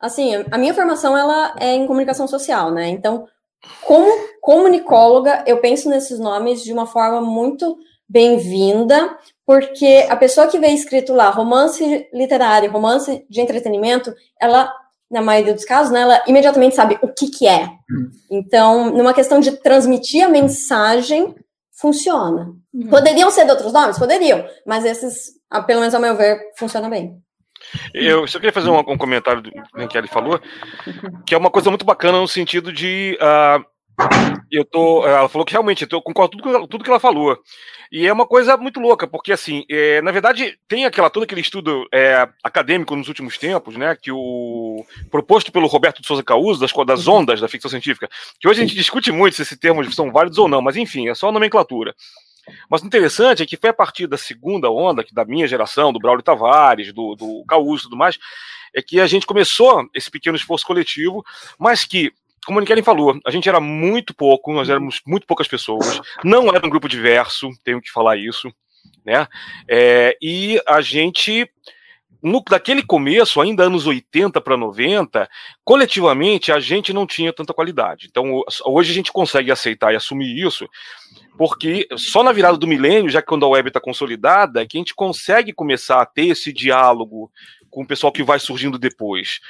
Assim, 0.00 0.44
a 0.50 0.58
minha 0.58 0.74
formação 0.74 1.16
ela 1.16 1.54
é 1.58 1.74
em 1.74 1.86
comunicação 1.86 2.28
social, 2.28 2.70
né? 2.70 2.88
Então, 2.88 3.26
como 3.82 4.10
comunicóloga, 4.40 5.42
eu 5.46 5.58
penso 5.58 5.88
nesses 5.88 6.18
nomes 6.18 6.62
de 6.62 6.72
uma 6.72 6.86
forma 6.86 7.20
muito 7.20 7.76
bem-vinda, 8.08 9.16
porque 9.46 10.06
a 10.08 10.16
pessoa 10.16 10.46
que 10.46 10.58
vê 10.58 10.68
escrito 10.68 11.12
lá 11.12 11.30
romance 11.30 12.08
literário, 12.12 12.70
romance 12.70 13.24
de 13.28 13.40
entretenimento, 13.40 14.12
ela, 14.40 14.72
na 15.10 15.20
maioria 15.20 15.54
dos 15.54 15.64
casos, 15.64 15.92
né, 15.92 16.00
ela 16.00 16.22
imediatamente 16.26 16.74
sabe 16.74 16.98
o 17.02 17.08
que, 17.08 17.30
que 17.30 17.46
é. 17.46 17.68
Então, 18.30 18.90
numa 18.90 19.12
questão 19.12 19.40
de 19.40 19.52
transmitir 19.52 20.24
a 20.24 20.28
mensagem, 20.28 21.34
funciona. 21.78 22.52
Uhum. 22.72 22.88
Poderiam 22.88 23.30
ser 23.30 23.44
de 23.44 23.50
outros 23.50 23.72
nomes? 23.72 23.98
Poderiam, 23.98 24.46
mas 24.66 24.84
esses, 24.84 25.32
pelo 25.66 25.80
menos 25.80 25.94
ao 25.94 26.00
meu 26.00 26.16
ver, 26.16 26.40
funciona 26.56 26.88
bem. 26.88 27.20
Eu 27.92 28.26
só 28.26 28.38
queria 28.38 28.52
fazer 28.52 28.70
um, 28.70 28.78
um 28.78 28.98
comentário 28.98 29.42
do 29.42 29.88
que 29.88 29.96
ele 29.96 30.06
falou, 30.06 30.40
que 31.26 31.34
é 31.34 31.38
uma 31.38 31.50
coisa 31.50 31.70
muito 31.70 31.84
bacana 31.84 32.20
no 32.20 32.28
sentido 32.28 32.72
de. 32.72 33.18
Uh, 33.20 33.73
eu 34.50 34.64
tô. 34.64 35.06
Ela 35.06 35.28
falou 35.28 35.44
que 35.44 35.52
realmente, 35.52 35.86
eu 35.90 36.02
concordo 36.02 36.36
com 36.36 36.42
tudo, 36.42 36.66
tudo 36.66 36.84
que 36.84 36.90
ela 36.90 37.00
falou. 37.00 37.38
E 37.92 38.06
é 38.06 38.12
uma 38.12 38.26
coisa 38.26 38.56
muito 38.56 38.80
louca, 38.80 39.06
porque 39.06 39.32
assim, 39.32 39.64
é, 39.70 40.02
na 40.02 40.10
verdade, 40.10 40.58
tem 40.66 40.84
aquela 40.84 41.10
todo 41.10 41.22
aquele 41.22 41.40
estudo 41.40 41.86
é, 41.92 42.28
acadêmico 42.42 42.96
nos 42.96 43.08
últimos 43.08 43.38
tempos, 43.38 43.76
né? 43.76 43.96
Que 44.00 44.10
o 44.10 44.84
proposto 45.10 45.52
pelo 45.52 45.66
Roberto 45.66 46.00
de 46.00 46.06
Souza 46.06 46.22
Causo, 46.22 46.60
das, 46.60 46.72
das 46.86 47.06
uhum. 47.06 47.14
ondas 47.14 47.40
da 47.40 47.48
ficção 47.48 47.70
científica, 47.70 48.08
que 48.40 48.48
hoje 48.48 48.60
a 48.60 48.64
gente 48.64 48.76
discute 48.76 49.12
muito 49.12 49.36
se 49.36 49.42
esses 49.42 49.58
termos 49.58 49.94
são 49.94 50.10
válidos 50.10 50.38
ou 50.38 50.48
não, 50.48 50.60
mas 50.60 50.76
enfim, 50.76 51.08
é 51.08 51.14
só 51.14 51.30
nomenclatura. 51.30 51.94
Mas 52.68 52.82
o 52.82 52.86
interessante 52.86 53.42
é 53.42 53.46
que 53.46 53.56
foi 53.56 53.70
a 53.70 53.74
partir 53.74 54.06
da 54.06 54.18
segunda 54.18 54.70
onda, 54.70 55.04
que 55.04 55.14
da 55.14 55.24
minha 55.24 55.46
geração, 55.46 55.92
do 55.92 55.98
Braulio 55.98 56.22
Tavares, 56.22 56.92
do, 56.92 57.14
do 57.14 57.44
Causo 57.46 57.82
e 57.82 57.84
tudo 57.84 57.96
mais, 57.96 58.18
é 58.74 58.82
que 58.82 59.00
a 59.00 59.06
gente 59.06 59.24
começou 59.24 59.88
esse 59.94 60.10
pequeno 60.10 60.36
esforço 60.36 60.66
coletivo, 60.66 61.24
mas 61.58 61.84
que 61.84 62.12
como 62.44 62.58
a 62.58 62.60
Nikellen 62.60 62.82
falou, 62.82 63.18
a 63.24 63.30
gente 63.30 63.48
era 63.48 63.60
muito 63.60 64.14
pouco, 64.14 64.52
nós 64.52 64.68
éramos 64.68 65.00
muito 65.06 65.26
poucas 65.26 65.48
pessoas, 65.48 66.00
não 66.22 66.48
era 66.48 66.66
um 66.66 66.70
grupo 66.70 66.88
diverso, 66.88 67.48
tenho 67.64 67.80
que 67.80 67.90
falar 67.90 68.16
isso, 68.16 68.52
né? 69.04 69.26
É, 69.68 70.16
e 70.20 70.60
a 70.66 70.80
gente, 70.80 71.48
no, 72.22 72.42
daquele 72.42 72.82
começo, 72.82 73.40
ainda 73.40 73.64
anos 73.64 73.86
80 73.86 74.40
para 74.40 74.56
90, 74.56 75.28
coletivamente 75.64 76.52
a 76.52 76.60
gente 76.60 76.92
não 76.92 77.06
tinha 77.06 77.32
tanta 77.32 77.54
qualidade. 77.54 78.06
Então 78.10 78.42
hoje 78.66 78.92
a 78.92 78.94
gente 78.94 79.12
consegue 79.12 79.50
aceitar 79.50 79.92
e 79.92 79.96
assumir 79.96 80.38
isso, 80.38 80.68
porque 81.36 81.86
só 81.96 82.22
na 82.22 82.32
virada 82.32 82.56
do 82.56 82.66
milênio, 82.66 83.10
já 83.10 83.20
que 83.20 83.28
quando 83.28 83.44
a 83.44 83.48
web 83.48 83.68
está 83.68 83.80
consolidada, 83.80 84.62
é 84.62 84.66
que 84.66 84.76
a 84.76 84.80
gente 84.80 84.94
consegue 84.94 85.52
começar 85.52 86.00
a 86.00 86.06
ter 86.06 86.26
esse 86.26 86.52
diálogo 86.52 87.30
com 87.74 87.82
o 87.82 87.86
pessoal 87.86 88.12
que 88.12 88.22
vai 88.22 88.38
surgindo 88.38 88.78
depois, 88.78 89.40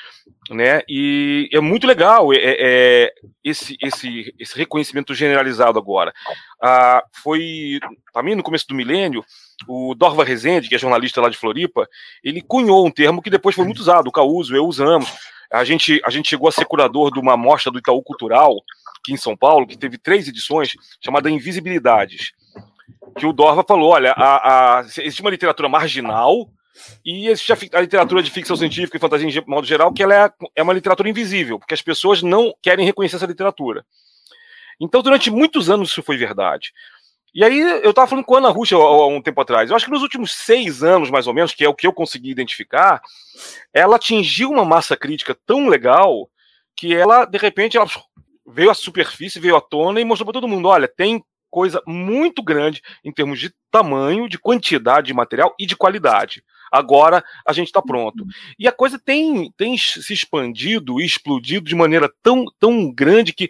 né? 0.51 0.81
E 0.89 1.49
é 1.53 1.61
muito 1.61 1.87
legal 1.87 2.33
é, 2.33 2.39
é, 2.39 3.15
esse, 3.45 3.77
esse, 3.83 4.35
esse 4.39 4.57
reconhecimento 4.57 5.15
generalizado 5.15 5.79
agora. 5.79 6.13
Ah, 6.61 7.05
foi, 7.13 7.79
mim, 8.23 8.35
no 8.35 8.43
começo 8.43 8.67
do 8.67 8.75
milênio, 8.75 9.23
o 9.69 9.95
Dorva 9.95 10.25
Rezende, 10.25 10.71
que 10.71 10.75
é 10.75 10.79
jornalista 10.79 11.21
lá 11.21 11.29
de 11.29 11.37
Floripa, 11.37 11.87
ele 12.23 12.41
cunhou 12.41 12.87
um 12.87 12.91
termo 12.91 13.21
que 13.21 13.29
depois 13.29 13.55
foi 13.55 13.67
muito 13.67 13.81
usado, 13.81 14.09
o 14.09 14.13
Causo, 14.13 14.57
eu 14.57 14.67
usamos. 14.67 15.13
A 15.53 15.63
gente, 15.63 16.01
a 16.05 16.11
gente 16.11 16.31
chegou 16.31 16.49
a 16.49 16.53
ser 16.53 16.65
curador 16.65 17.13
de 17.13 17.21
uma 17.21 17.37
mostra 17.37 17.71
do 17.71 17.79
Itaú 17.79 18.03
Cultural, 18.03 18.55
aqui 18.99 19.13
em 19.13 19.19
São 19.19 19.37
Paulo, 19.37 19.67
que 19.67 19.77
teve 19.77 19.99
três 19.99 20.27
edições, 20.27 20.73
chamada 21.05 21.31
Invisibilidades. 21.31 22.33
Que 23.19 23.27
o 23.27 23.35
Dorva 23.35 23.63
falou: 23.63 23.91
olha, 23.91 24.13
a, 24.13 24.79
a, 24.79 24.81
existe 24.81 25.21
uma 25.21 25.31
literatura 25.31 25.69
marginal, 25.69 26.49
e 27.05 27.29
existe 27.29 27.53
a, 27.53 27.79
a, 27.79 27.81
literatura 27.81 28.23
de 28.23 28.31
ficção 28.31 28.57
científica 28.57 28.97
e 28.97 29.01
fantasia 29.01 29.31
de 29.31 29.47
modo 29.47 29.67
geral, 29.67 29.93
que 29.93 30.03
ela 30.03 30.15
é, 30.15 30.33
é 30.57 30.63
uma 30.63 30.73
literatura 30.73 31.09
invisível, 31.09 31.59
porque 31.59 31.75
as 31.75 31.83
pessoas 31.83 32.23
não 32.23 32.55
querem 32.63 32.85
reconhecer 32.85 33.17
essa 33.17 33.27
literatura. 33.27 33.85
Então, 34.81 35.03
durante 35.03 35.31
muitos 35.31 35.71
anos 35.71 35.91
isso 35.91 36.03
foi 36.03 36.17
verdade. 36.17 36.73
E 37.33 37.43
aí, 37.43 37.59
eu 37.61 37.91
estava 37.91 38.07
falando 38.07 38.25
com 38.25 38.37
a 38.37 38.39
Ana 38.39 38.49
Ruxa 38.51 38.77
há 38.77 39.07
um 39.09 39.21
tempo 39.21 39.41
atrás. 39.41 39.69
Eu 39.69 39.77
acho 39.77 39.87
que 39.87 39.91
nos 39.91 40.03
últimos 40.03 40.33
seis 40.33 40.83
anos, 40.83 41.11
mais 41.11 41.27
ou 41.27 41.35
menos, 41.35 41.53
que 41.53 41.65
é 41.65 41.69
o 41.69 41.75
que 41.75 41.87
eu 41.87 41.93
consegui 41.93 42.31
identificar, 42.31 43.01
ela 43.73 43.97
atingiu 43.97 44.51
uma 44.51 44.65
massa 44.65 44.97
crítica 44.97 45.37
tão 45.47 45.69
legal 45.69 46.31
que 46.77 46.95
ela, 46.95 47.25
de 47.25 47.39
repente, 47.39 47.77
ela 47.77 47.89
veio 48.47 48.71
à 48.71 48.75
superfície, 48.75 49.41
veio 49.41 49.57
à 49.57 49.61
tona 49.61 50.01
e 50.01 50.05
mostrou 50.05 50.27
para 50.27 50.41
todo 50.41 50.49
mundo: 50.49 50.69
olha, 50.69 50.87
tem 50.87 51.25
coisa 51.51 51.83
muito 51.87 52.43
grande 52.43 52.81
em 53.05 53.13
termos 53.13 53.41
de 53.41 53.53
tamanho, 53.71 54.29
de 54.29 54.39
quantidade 54.39 55.09
de 55.09 55.15
material 55.15 55.55
e 55.59 55.67
de 55.67 55.77
qualidade 55.77 56.43
agora 56.75 57.25
a 57.47 57.53
gente 57.53 57.69
está 57.69 57.81
pronto. 57.81 58.27
E 58.59 58.67
a 58.67 58.73
coisa 58.73 58.99
tem, 58.99 59.51
tem 59.57 59.79
se 59.79 60.13
expandido 60.13 61.01
e 61.01 61.07
explodido 61.07 61.67
de 61.67 61.75
maneira 61.75 62.13
tão, 62.23 62.45
tão 62.59 62.93
grande 62.93 63.33
que 63.33 63.49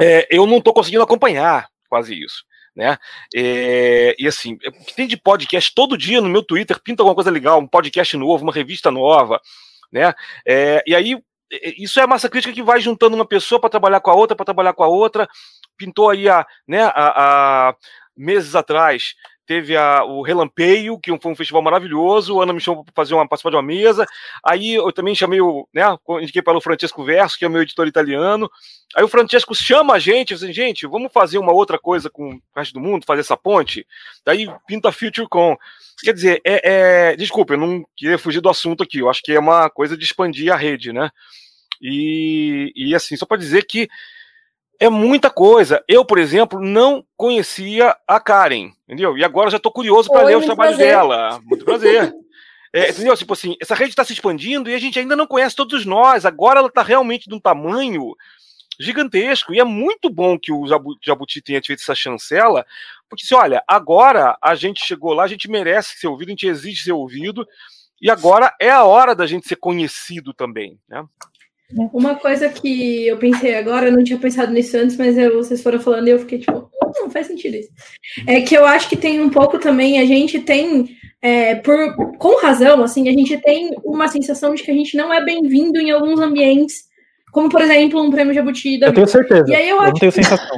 é, 0.00 0.26
eu 0.30 0.46
não 0.46 0.58
estou 0.58 0.72
conseguindo 0.72 1.02
acompanhar 1.02 1.68
quase 1.88 2.14
isso. 2.18 2.44
Né? 2.74 2.98
É, 3.34 4.14
e 4.18 4.26
assim, 4.26 4.58
tem 4.94 5.06
de 5.06 5.16
podcast 5.16 5.74
todo 5.74 5.96
dia 5.96 6.20
no 6.20 6.28
meu 6.28 6.42
Twitter, 6.42 6.80
pinta 6.82 7.02
alguma 7.02 7.14
coisa 7.14 7.30
legal, 7.30 7.58
um 7.58 7.66
podcast 7.66 8.16
novo, 8.16 8.42
uma 8.42 8.52
revista 8.52 8.90
nova, 8.90 9.40
né? 9.90 10.12
É, 10.46 10.82
e 10.86 10.94
aí, 10.94 11.18
isso 11.78 11.98
é 11.98 12.02
a 12.02 12.06
massa 12.06 12.28
crítica 12.28 12.52
que 12.52 12.62
vai 12.62 12.80
juntando 12.80 13.14
uma 13.14 13.24
pessoa 13.24 13.58
para 13.58 13.70
trabalhar 13.70 14.00
com 14.00 14.10
a 14.10 14.14
outra, 14.14 14.36
para 14.36 14.44
trabalhar 14.44 14.74
com 14.74 14.82
a 14.82 14.88
outra. 14.88 15.26
Pintou 15.76 16.10
aí 16.10 16.28
a, 16.28 16.46
né, 16.68 16.82
a, 16.82 17.68
a 17.68 17.76
meses 18.16 18.54
atrás 18.54 19.14
teve 19.46 19.76
a, 19.76 20.04
o 20.04 20.22
Relampeio, 20.22 20.98
que 20.98 21.16
foi 21.18 21.32
um 21.32 21.36
festival 21.36 21.62
maravilhoso, 21.62 22.40
a 22.40 22.42
Ana 22.42 22.52
me 22.52 22.60
chamou 22.60 22.84
para 22.84 22.92
fazer 22.94 23.14
uma, 23.14 23.26
participar 23.26 23.50
de 23.50 23.56
uma 23.56 23.62
mesa, 23.62 24.04
aí 24.44 24.74
eu 24.74 24.92
também 24.92 25.14
chamei 25.14 25.40
o, 25.40 25.66
né, 25.72 25.84
indiquei 26.20 26.42
para 26.42 26.58
o 26.58 26.60
Francesco 26.60 27.04
Verso, 27.04 27.38
que 27.38 27.44
é 27.44 27.48
o 27.48 27.50
meu 27.50 27.62
editor 27.62 27.86
italiano, 27.86 28.50
aí 28.94 29.04
o 29.04 29.08
Francesco 29.08 29.54
chama 29.54 29.94
a 29.94 29.98
gente, 29.98 30.34
assim, 30.34 30.52
gente, 30.52 30.86
vamos 30.86 31.12
fazer 31.12 31.38
uma 31.38 31.52
outra 31.52 31.78
coisa 31.78 32.10
com 32.10 32.34
o 32.34 32.40
resto 32.54 32.74
do 32.74 32.80
mundo, 32.80 33.06
fazer 33.06 33.20
essa 33.20 33.36
ponte, 33.36 33.86
daí 34.24 34.48
pinta 34.66 34.90
FutureCon, 34.90 35.56
quer 36.02 36.12
dizer, 36.12 36.40
é, 36.44 37.10
é, 37.12 37.16
desculpa, 37.16 37.54
eu 37.54 37.58
não 37.58 37.84
queria 37.96 38.18
fugir 38.18 38.40
do 38.40 38.50
assunto 38.50 38.82
aqui, 38.82 38.98
eu 38.98 39.08
acho 39.08 39.22
que 39.22 39.32
é 39.32 39.38
uma 39.38 39.70
coisa 39.70 39.96
de 39.96 40.04
expandir 40.04 40.52
a 40.52 40.56
rede, 40.56 40.92
né, 40.92 41.08
e, 41.80 42.72
e 42.74 42.94
assim, 42.94 43.16
só 43.16 43.24
para 43.24 43.36
dizer 43.36 43.64
que 43.64 43.88
é 44.78 44.88
muita 44.88 45.30
coisa. 45.30 45.82
Eu, 45.88 46.04
por 46.04 46.18
exemplo, 46.18 46.60
não 46.60 47.04
conhecia 47.16 47.96
a 48.06 48.20
Karen, 48.20 48.70
entendeu? 48.84 49.16
E 49.16 49.24
agora 49.24 49.50
já 49.50 49.56
estou 49.56 49.72
curioso 49.72 50.10
para 50.10 50.24
ler 50.24 50.36
os 50.36 50.44
trabalhos 50.44 50.76
prazer. 50.76 50.94
dela. 50.94 51.40
Muito 51.44 51.64
prazer. 51.64 52.14
É, 52.72 52.90
entendeu? 52.90 53.16
Tipo 53.16 53.32
assim, 53.32 53.56
essa 53.60 53.74
rede 53.74 53.90
está 53.90 54.04
se 54.04 54.12
expandindo 54.12 54.68
e 54.68 54.74
a 54.74 54.78
gente 54.78 54.98
ainda 54.98 55.16
não 55.16 55.26
conhece 55.26 55.56
todos 55.56 55.86
nós. 55.86 56.26
Agora 56.26 56.58
ela 56.58 56.68
está 56.68 56.82
realmente 56.82 57.28
de 57.28 57.34
um 57.34 57.40
tamanho 57.40 58.14
gigantesco. 58.78 59.54
E 59.54 59.60
é 59.60 59.64
muito 59.64 60.10
bom 60.10 60.38
que 60.38 60.52
o 60.52 60.66
Jabuti 61.02 61.40
tenha 61.40 61.62
feito 61.62 61.80
essa 61.80 61.94
chancela, 61.94 62.66
porque 63.08 63.24
se 63.24 63.34
olha, 63.34 63.62
agora 63.66 64.36
a 64.42 64.54
gente 64.54 64.84
chegou 64.84 65.14
lá, 65.14 65.24
a 65.24 65.28
gente 65.28 65.48
merece 65.50 65.96
ser 65.98 66.08
ouvido, 66.08 66.28
a 66.28 66.32
gente 66.32 66.46
exige 66.46 66.82
ser 66.82 66.92
ouvido, 66.92 67.46
e 68.00 68.10
agora 68.10 68.54
é 68.60 68.70
a 68.70 68.84
hora 68.84 69.14
da 69.14 69.26
gente 69.26 69.48
ser 69.48 69.56
conhecido 69.56 70.34
também. 70.34 70.78
Né? 70.88 71.04
Uma 71.92 72.14
coisa 72.14 72.48
que 72.48 73.06
eu 73.06 73.18
pensei 73.18 73.54
agora, 73.56 73.86
eu 73.88 73.92
não 73.92 74.04
tinha 74.04 74.18
pensado 74.18 74.52
nisso 74.52 74.76
antes, 74.76 74.96
mas 74.96 75.18
eu, 75.18 75.34
vocês 75.36 75.62
foram 75.62 75.80
falando 75.80 76.06
e 76.06 76.12
eu 76.12 76.18
fiquei 76.20 76.38
tipo, 76.38 76.70
Não 77.00 77.10
faz 77.10 77.26
sentido 77.26 77.56
isso. 77.56 77.70
É 78.26 78.40
que 78.40 78.56
eu 78.56 78.64
acho 78.64 78.88
que 78.88 78.96
tem 78.96 79.20
um 79.20 79.28
pouco 79.28 79.58
também, 79.58 79.98
a 79.98 80.04
gente 80.04 80.38
tem, 80.38 80.96
é, 81.20 81.56
por, 81.56 82.16
com 82.18 82.40
razão, 82.40 82.82
assim, 82.82 83.08
a 83.08 83.12
gente 83.12 83.36
tem 83.38 83.74
uma 83.84 84.06
sensação 84.06 84.54
de 84.54 84.62
que 84.62 84.70
a 84.70 84.74
gente 84.74 84.96
não 84.96 85.12
é 85.12 85.24
bem-vindo 85.24 85.80
em 85.80 85.90
alguns 85.90 86.20
ambientes 86.20 86.84
como, 87.36 87.50
por 87.50 87.60
exemplo, 87.60 88.00
um 88.00 88.10
prêmio 88.10 88.32
Jabuti 88.32 88.80
da 88.80 88.86
Eu 88.86 88.94
tenho 88.94 89.06
certeza. 89.06 89.44
E 89.46 89.54
aí 89.54 89.68
eu, 89.68 89.76
eu 89.76 89.82
acho... 89.82 89.92
não 89.92 90.00
tenho 90.00 90.10
sensação. 90.10 90.56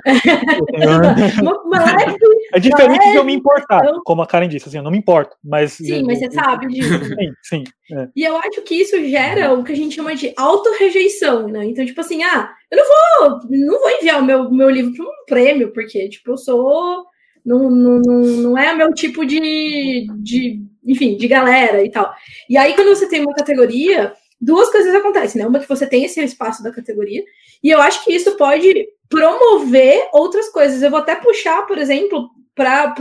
é 2.55 2.61
diferente 2.61 3.01
leve... 3.01 3.11
de 3.11 3.17
eu 3.17 3.25
me 3.25 3.33
importar, 3.33 3.83
como 4.05 4.23
a 4.23 4.27
Karen 4.29 4.47
disse, 4.49 4.69
assim, 4.69 4.77
eu 4.77 4.85
não 4.85 4.93
me 4.93 4.99
importo, 4.99 5.37
mas... 5.43 5.73
Sim, 5.73 6.05
mas 6.05 6.21
você 6.21 6.31
sabe 6.31 6.69
disso. 6.69 7.05
Sim, 7.05 7.33
sim. 7.43 7.65
É. 7.93 8.09
E 8.15 8.23
eu 8.23 8.37
acho 8.37 8.63
que 8.63 8.77
isso 8.77 8.97
gera 9.09 9.53
o 9.55 9.65
que 9.65 9.73
a 9.73 9.75
gente 9.75 9.97
chama 9.97 10.15
de 10.15 10.33
autorrejeição, 10.37 11.49
né? 11.49 11.65
Então, 11.65 11.85
tipo 11.85 12.01
assim, 12.01 12.23
ah, 12.23 12.49
eu 12.71 12.79
não 12.79 12.85
vou, 12.87 13.41
não 13.51 13.81
vou 13.81 13.91
enviar 13.91 14.23
o 14.23 14.25
meu, 14.25 14.49
meu 14.49 14.71
livro 14.71 14.95
para 14.95 15.05
um 15.05 15.25
prêmio, 15.27 15.73
porque, 15.73 16.09
tipo, 16.09 16.31
eu 16.31 16.39
sou... 16.39 17.07
Não, 17.45 17.69
não, 17.69 18.01
não 18.01 18.57
é 18.57 18.73
meu 18.73 18.95
tipo 18.95 19.27
de, 19.27 20.07
de, 20.21 20.63
enfim, 20.87 21.17
de 21.17 21.27
galera 21.27 21.83
e 21.83 21.91
tal. 21.91 22.15
E 22.49 22.57
aí, 22.57 22.75
quando 22.75 22.95
você 22.95 23.09
tem 23.09 23.21
uma 23.21 23.35
categoria 23.35 24.13
duas 24.41 24.71
coisas 24.71 24.95
acontecem, 24.95 25.41
né? 25.41 25.49
Uma 25.49 25.59
que 25.59 25.69
você 25.69 25.87
tem 25.87 26.05
esse 26.05 26.21
espaço 26.23 26.63
da 26.63 26.71
categoria, 26.71 27.23
e 27.63 27.71
eu 27.71 27.81
acho 27.81 28.05
que 28.05 28.13
isso 28.13 28.37
pode 28.37 28.89
promover 29.09 30.09
outras 30.13 30.49
coisas. 30.49 30.83
Eu 30.83 30.91
vou 30.91 31.01
até 31.01 31.17
puxar, 31.17 31.67
por 31.67 31.79
exemplo, 31.79 32.31
para 32.55 32.93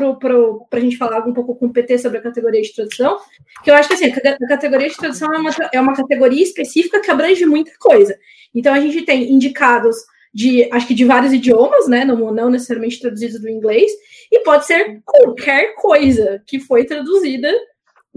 a 0.71 0.79
gente 0.79 0.97
falar 0.97 1.27
um 1.27 1.33
pouco 1.33 1.55
com 1.55 1.65
o 1.65 1.73
PT 1.73 1.97
sobre 1.97 2.19
a 2.19 2.21
categoria 2.21 2.61
de 2.61 2.73
tradução, 2.73 3.17
que 3.63 3.71
eu 3.71 3.75
acho 3.75 3.89
que 3.89 3.95
assim, 3.95 4.05
a 4.05 4.47
categoria 4.47 4.87
de 4.87 4.95
tradução 4.95 5.33
é 5.33 5.37
uma, 5.37 5.51
é 5.73 5.81
uma 5.81 5.95
categoria 5.95 6.43
específica 6.43 7.01
que 7.01 7.09
abrange 7.09 7.45
muita 7.45 7.71
coisa. 7.79 8.15
Então 8.53 8.73
a 8.73 8.79
gente 8.79 9.03
tem 9.03 9.31
indicados 9.31 9.95
de, 10.33 10.69
acho 10.71 10.87
que 10.87 10.93
de 10.93 11.05
vários 11.05 11.33
idiomas, 11.33 11.87
né? 11.87 12.05
Não, 12.05 12.31
não 12.31 12.49
necessariamente 12.51 12.99
traduzidos 12.99 13.41
do 13.41 13.49
inglês, 13.49 13.91
e 14.31 14.39
pode 14.41 14.65
ser 14.67 15.01
qualquer 15.03 15.73
coisa 15.75 16.41
que 16.45 16.59
foi 16.59 16.85
traduzida 16.85 17.51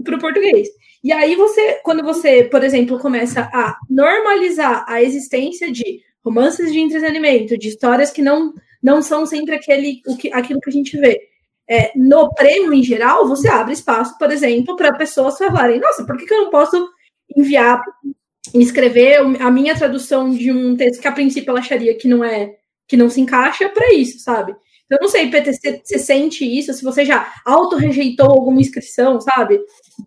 para 0.03 0.15
o 0.15 0.19
português. 0.19 0.69
E 1.03 1.11
aí 1.11 1.35
você, 1.35 1.79
quando 1.83 2.03
você, 2.03 2.43
por 2.43 2.63
exemplo, 2.63 2.99
começa 2.99 3.49
a 3.53 3.77
normalizar 3.89 4.85
a 4.87 5.01
existência 5.01 5.71
de 5.71 6.01
romances 6.23 6.71
de 6.71 6.79
entretenimento, 6.79 7.57
de 7.57 7.69
histórias 7.69 8.11
que 8.11 8.21
não, 8.21 8.53
não 8.81 9.01
são 9.01 9.25
sempre 9.25 9.55
aquele, 9.55 10.01
o 10.07 10.15
que, 10.15 10.31
aquilo 10.31 10.59
que 10.61 10.69
a 10.69 10.73
gente 10.73 10.97
vê. 10.97 11.19
É, 11.67 11.91
no 11.95 12.29
prêmio 12.33 12.73
em 12.73 12.83
geral, 12.83 13.27
você 13.27 13.47
abre 13.47 13.73
espaço, 13.73 14.17
por 14.17 14.31
exemplo, 14.31 14.75
para 14.75 14.95
pessoas 14.95 15.37
falarem, 15.37 15.79
nossa, 15.79 16.05
por 16.05 16.17
que, 16.17 16.25
que 16.25 16.33
eu 16.33 16.43
não 16.43 16.49
posso 16.51 16.89
enviar, 17.35 17.81
escrever 18.53 19.19
a 19.41 19.49
minha 19.49 19.75
tradução 19.75 20.29
de 20.29 20.51
um 20.51 20.75
texto 20.75 21.01
que 21.01 21.07
a 21.07 21.11
princípio 21.11 21.49
ela 21.49 21.59
acharia 21.59 21.97
que 21.97 22.07
não 22.07 22.23
é, 22.23 22.55
que 22.87 22.97
não 22.97 23.09
se 23.09 23.21
encaixa 23.21 23.69
para 23.69 23.93
isso, 23.93 24.19
sabe? 24.19 24.53
Eu 24.89 24.97
não 25.01 25.07
sei, 25.07 25.31
PT, 25.31 25.53
se 25.53 25.81
você 25.85 25.99
sente 25.99 26.43
isso, 26.43 26.73
se 26.73 26.83
você 26.83 27.05
já 27.05 27.33
auto-rejeitou 27.45 28.25
alguma 28.29 28.59
inscrição, 28.59 29.21
sabe? 29.21 29.57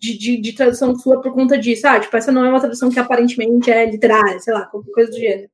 De, 0.00 0.18
de, 0.18 0.40
de, 0.40 0.52
tradução 0.52 0.96
sua 0.96 1.20
por 1.20 1.32
conta 1.32 1.58
disso. 1.58 1.86
Ah, 1.86 2.00
tipo, 2.00 2.16
essa 2.16 2.32
não 2.32 2.44
é 2.44 2.48
uma 2.48 2.60
tradução 2.60 2.90
que 2.90 2.98
aparentemente 2.98 3.70
é 3.70 3.90
literária, 3.90 4.38
sei 4.40 4.52
lá, 4.52 4.66
qualquer 4.66 4.92
coisa 4.92 5.10
do 5.10 5.18
gênero. 5.18 5.48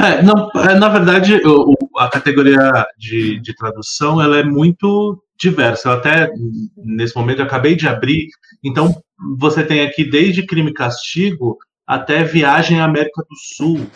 É, 0.00 0.22
não, 0.22 0.50
é, 0.54 0.78
na 0.78 0.88
verdade, 0.88 1.40
o, 1.44 1.74
a 1.98 2.08
categoria 2.08 2.70
de, 2.96 3.38
de 3.40 3.54
tradução 3.54 4.20
ela 4.20 4.38
é 4.38 4.42
muito 4.42 5.22
diversa. 5.38 5.88
Eu 5.88 5.92
até, 5.92 6.30
nesse 6.76 7.14
momento, 7.16 7.42
acabei 7.42 7.76
de 7.76 7.86
abrir. 7.86 8.28
Então, 8.64 8.94
você 9.38 9.64
tem 9.64 9.82
aqui 9.82 10.04
desde 10.04 10.46
crime 10.46 10.70
e 10.70 10.74
castigo 10.74 11.58
até 11.86 12.24
viagem 12.24 12.80
à 12.80 12.84
América 12.84 13.22
do 13.22 13.36
Sul. 13.56 13.86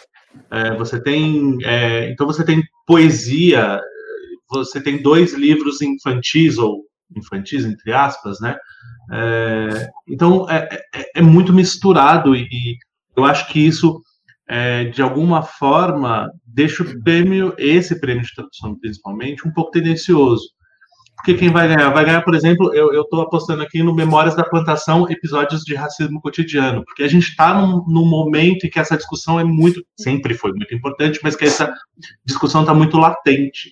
É, 0.51 0.75
você 0.77 1.03
tem, 1.03 1.59
é, 1.65 2.11
então 2.11 2.27
você 2.27 2.45
tem 2.45 2.63
poesia, 2.87 3.81
você 4.49 4.81
tem 4.81 5.03
dois 5.03 5.35
livros 5.35 5.83
infantis, 5.83 6.59
ou 6.59 6.85
infantis, 7.17 7.65
entre 7.65 7.93
aspas, 7.93 8.41
né? 8.41 8.57
É, 9.13 9.91
então, 10.09 10.49
é, 10.49 10.69
é, 10.95 11.11
é, 11.17 11.23
muito 11.23 11.53
misturado 11.53 12.35
e, 12.35 12.79
eu 13.15 13.25
acho 13.25 13.47
que 13.49 13.61
isso, 13.61 14.01
é, 14.49 14.85
de 14.85 15.03
alguma 15.03 15.43
forma, 15.43 16.31
deixa 16.47 16.83
o 16.83 17.03
prêmio, 17.03 17.55
esse 17.59 18.01
prêmio 18.01 18.23
de 18.23 18.35
tradução 18.35 18.75
principalmente, 18.79 19.47
um 19.47 19.53
pouco 19.53 19.71
tendencioso. 19.71 20.45
Porque 21.17 21.35
quem 21.35 21.51
vai 21.51 21.69
ganhar? 21.69 21.91
Vai 21.91 22.05
ganhar, 22.07 22.23
por 22.23 22.35
exemplo, 22.35 22.75
eu 22.75 23.03
estou 23.03 23.21
apostando 23.21 23.63
aqui 23.63 23.83
no 23.83 23.95
Memórias 23.95 24.35
da 24.35 24.43
Plantação, 24.43 25.09
episódios 25.09 25.63
de 25.63 25.75
racismo 25.75 26.21
cotidiano, 26.21 26.83
porque 26.85 27.05
a 27.05 27.09
gente 27.09 27.29
está 27.29 27.55
num, 27.55 27.85
num, 27.87 28.09
momento 28.09 28.67
em 28.67 28.71
que 28.71 28.81
essa 28.81 28.97
discussão 28.97 29.39
é 29.39 29.45
muito, 29.45 29.85
sempre 29.97 30.35
foi 30.35 30.53
muito 30.53 30.75
importante, 30.75 31.21
mas 31.23 31.37
que 31.37 31.45
essa 31.45 31.73
discussão 32.25 32.63
está 32.63 32.75
muito 32.75 32.97
latente. 32.97 33.71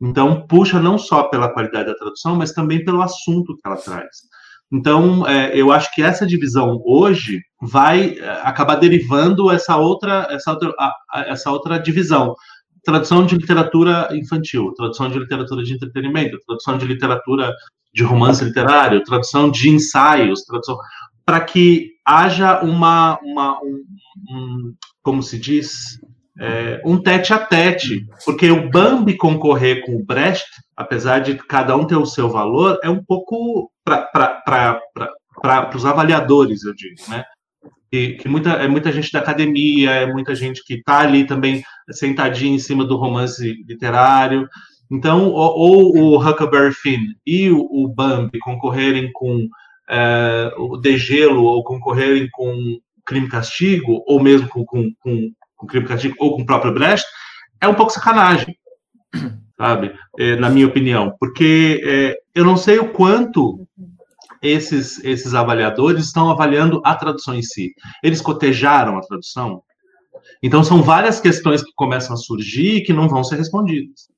Então, 0.00 0.44
puxa 0.46 0.80
não 0.80 0.98
só 0.98 1.24
pela 1.24 1.52
qualidade 1.52 1.86
da 1.86 1.94
tradução, 1.94 2.34
mas 2.34 2.52
também 2.52 2.84
pelo 2.84 3.02
assunto 3.02 3.54
que 3.54 3.60
ela 3.64 3.76
traz. 3.76 4.32
Então, 4.72 5.28
é, 5.28 5.54
eu 5.54 5.70
acho 5.70 5.94
que 5.94 6.02
essa 6.02 6.26
divisão 6.26 6.80
hoje 6.84 7.42
vai 7.60 8.16
é, 8.18 8.40
acabar 8.42 8.76
derivando 8.76 9.50
essa 9.50 9.76
outra, 9.76 10.26
essa 10.30 10.52
outra, 10.52 10.72
a, 10.78 10.94
a, 11.10 11.20
essa 11.28 11.50
outra 11.50 11.78
divisão. 11.78 12.34
Tradução 12.82 13.26
de 13.26 13.36
literatura 13.36 14.08
infantil, 14.12 14.72
tradução 14.74 15.10
de 15.10 15.18
literatura 15.18 15.62
de 15.62 15.74
entretenimento, 15.74 16.38
tradução 16.46 16.78
de 16.78 16.86
literatura 16.86 17.52
de 17.94 18.02
romance 18.02 18.42
literário, 18.42 19.04
tradução 19.04 19.50
de 19.50 19.68
ensaios, 19.68 20.42
tradução 20.42 20.78
para 21.24 21.40
que 21.40 21.90
haja 22.04 22.62
uma, 22.62 23.18
uma 23.22 23.60
um, 23.62 23.84
um, 24.30 24.74
como 25.02 25.22
se 25.22 25.38
diz, 25.38 26.00
é, 26.40 26.80
um 26.84 26.96
tete 26.96 27.32
a 27.32 27.38
tete, 27.38 28.06
porque 28.24 28.50
o 28.50 28.70
Bambi 28.70 29.16
concorrer 29.16 29.84
com 29.84 29.96
o 29.96 30.04
Brecht, 30.04 30.44
apesar 30.82 31.20
de 31.20 31.34
cada 31.34 31.76
um 31.76 31.86
ter 31.86 31.96
o 31.96 32.06
seu 32.06 32.28
valor, 32.28 32.78
é 32.82 32.90
um 32.90 33.02
pouco 33.02 33.70
para 33.84 35.70
os 35.74 35.86
avaliadores, 35.86 36.64
eu 36.64 36.74
digo, 36.74 36.96
né? 37.08 37.24
E, 37.90 38.14
que 38.14 38.28
muita, 38.28 38.50
é 38.52 38.68
muita 38.68 38.90
gente 38.90 39.12
da 39.12 39.18
academia, 39.18 39.90
é 39.90 40.06
muita 40.10 40.34
gente 40.34 40.64
que 40.64 40.74
está 40.74 41.00
ali 41.00 41.26
também 41.26 41.62
sentadinha 41.90 42.54
em 42.54 42.58
cima 42.58 42.84
do 42.84 42.96
romance 42.96 43.62
literário. 43.68 44.48
Então, 44.90 45.28
ou, 45.28 45.58
ou 45.58 45.96
o 45.96 46.16
Huckleberry 46.18 46.72
Finn 46.72 47.12
e 47.26 47.50
o, 47.50 47.60
o 47.60 47.88
Bambi 47.88 48.38
concorrerem 48.38 49.10
com 49.12 49.46
é, 49.90 50.52
o 50.56 50.76
Degelo, 50.78 51.44
ou 51.44 51.62
concorrerem 51.62 52.28
com 52.32 52.78
Crime 53.04 53.28
Castigo, 53.28 54.02
ou 54.06 54.22
mesmo 54.22 54.48
com, 54.48 54.64
com, 54.64 54.90
com 55.00 55.32
com 55.62 55.66
crime 55.66 55.86
castigo 55.86 56.16
ou 56.18 56.34
com 56.34 56.42
o 56.42 56.46
próprio 56.46 56.74
Brecht, 56.74 57.06
é 57.60 57.68
um 57.68 57.74
pouco 57.74 57.92
sacanagem, 57.92 58.56
sabe? 59.62 59.94
É, 60.18 60.34
na 60.34 60.50
minha 60.50 60.66
opinião, 60.66 61.14
porque 61.20 61.80
é, 61.84 62.16
eu 62.34 62.44
não 62.44 62.56
sei 62.56 62.80
o 62.80 62.88
quanto 62.88 63.64
esses, 64.42 65.02
esses 65.04 65.34
avaliadores 65.34 66.06
estão 66.06 66.28
avaliando 66.28 66.82
a 66.84 66.96
tradução 66.96 67.32
em 67.32 67.42
si. 67.42 67.72
Eles 68.02 68.20
cotejaram 68.20 68.98
a 68.98 69.02
tradução? 69.02 69.62
Então, 70.42 70.64
são 70.64 70.82
várias 70.82 71.20
questões 71.20 71.62
que 71.62 71.70
começam 71.76 72.14
a 72.14 72.16
surgir 72.16 72.78
e 72.78 72.82
que 72.82 72.92
não 72.92 73.08
vão 73.08 73.22
ser 73.22 73.36
respondidas. 73.36 74.10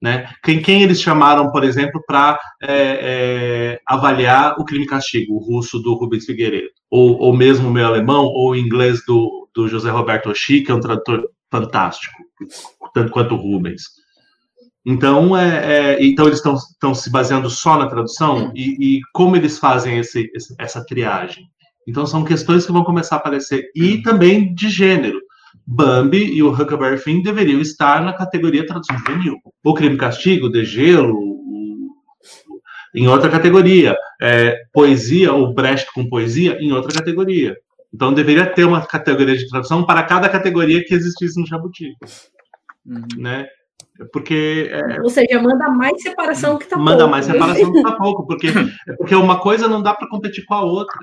Né? 0.00 0.30
Quem, 0.44 0.62
quem 0.62 0.82
eles 0.84 1.00
chamaram, 1.00 1.50
por 1.50 1.64
exemplo, 1.64 2.00
para 2.06 2.38
é, 2.62 2.68
é, 2.70 3.80
avaliar 3.84 4.54
o 4.56 4.64
crime 4.64 4.86
castigo, 4.86 5.34
o 5.34 5.38
russo 5.38 5.80
do 5.80 5.94
Rubens 5.94 6.26
Figueiredo, 6.26 6.70
ou, 6.88 7.18
ou 7.18 7.36
mesmo 7.36 7.68
o 7.68 7.72
meu 7.72 7.86
alemão, 7.86 8.26
ou 8.26 8.50
o 8.50 8.56
inglês 8.56 9.04
do, 9.04 9.48
do 9.52 9.66
José 9.66 9.90
Roberto 9.90 10.30
Oshii, 10.30 10.62
que 10.62 10.70
é 10.70 10.74
um 10.74 10.80
tradutor 10.80 11.28
fantástico, 11.50 12.14
tanto 12.94 13.10
quanto 13.10 13.34
o 13.34 13.38
Rubens. 13.38 14.05
Então, 14.86 15.36
é, 15.36 15.96
é 15.96 16.04
então 16.04 16.26
eles 16.26 16.38
estão 16.38 16.94
se 16.94 17.10
baseando 17.10 17.50
só 17.50 17.76
na 17.76 17.88
tradução 17.88 18.52
e, 18.54 18.98
e 18.98 19.00
como 19.12 19.36
eles 19.36 19.58
fazem 19.58 19.98
esse, 19.98 20.30
essa 20.58 20.84
triagem. 20.86 21.44
Então, 21.88 22.06
são 22.06 22.24
questões 22.24 22.64
que 22.64 22.72
vão 22.72 22.84
começar 22.84 23.16
a 23.16 23.18
aparecer. 23.18 23.70
E 23.74 24.00
também 24.02 24.54
de 24.54 24.68
gênero. 24.68 25.20
Bambi 25.66 26.24
e 26.32 26.42
o 26.42 26.52
Huckleberry 26.52 26.98
Finn 26.98 27.22
deveriam 27.22 27.60
estar 27.60 28.00
na 28.02 28.12
categoria 28.12 28.66
tradução 28.66 28.96
juvenil. 28.98 29.36
O 29.64 29.74
Crime 29.74 29.96
e 29.96 29.98
Castigo, 29.98 30.48
De 30.48 30.64
Gelo, 30.64 31.36
em 32.94 33.08
outra 33.08 33.28
categoria. 33.28 33.96
É, 34.20 34.56
poesia, 34.72 35.32
ou 35.32 35.52
Brecht 35.52 35.92
com 35.92 36.08
poesia, 36.08 36.56
em 36.60 36.72
outra 36.72 36.92
categoria. 36.92 37.56
Então 37.92 38.12
deveria 38.12 38.46
ter 38.46 38.64
uma 38.64 38.84
categoria 38.84 39.36
de 39.36 39.48
tradução 39.48 39.84
para 39.84 40.02
cada 40.02 40.28
categoria 40.28 40.84
que 40.84 40.94
existisse 40.94 41.40
no 41.40 41.46
Jabuti. 41.46 41.94
Uhum. 42.84 43.06
Né? 43.16 43.46
Porque. 44.12 44.70
É, 44.70 45.00
Ou 45.00 45.08
seja, 45.08 45.40
manda 45.40 45.68
mais 45.68 46.00
separação 46.02 46.58
que 46.58 46.66
tá 46.66 46.76
manda 46.76 46.90
pouco. 46.90 47.02
Manda 47.02 47.10
mais 47.10 47.26
separação 47.26 47.72
que 47.72 47.82
tá 47.82 47.92
pouco, 47.92 48.26
porque, 48.26 48.48
porque 48.98 49.14
uma 49.14 49.40
coisa 49.40 49.68
não 49.68 49.82
dá 49.82 49.94
para 49.94 50.08
competir 50.08 50.44
com 50.44 50.54
a 50.54 50.62
outra. 50.62 50.98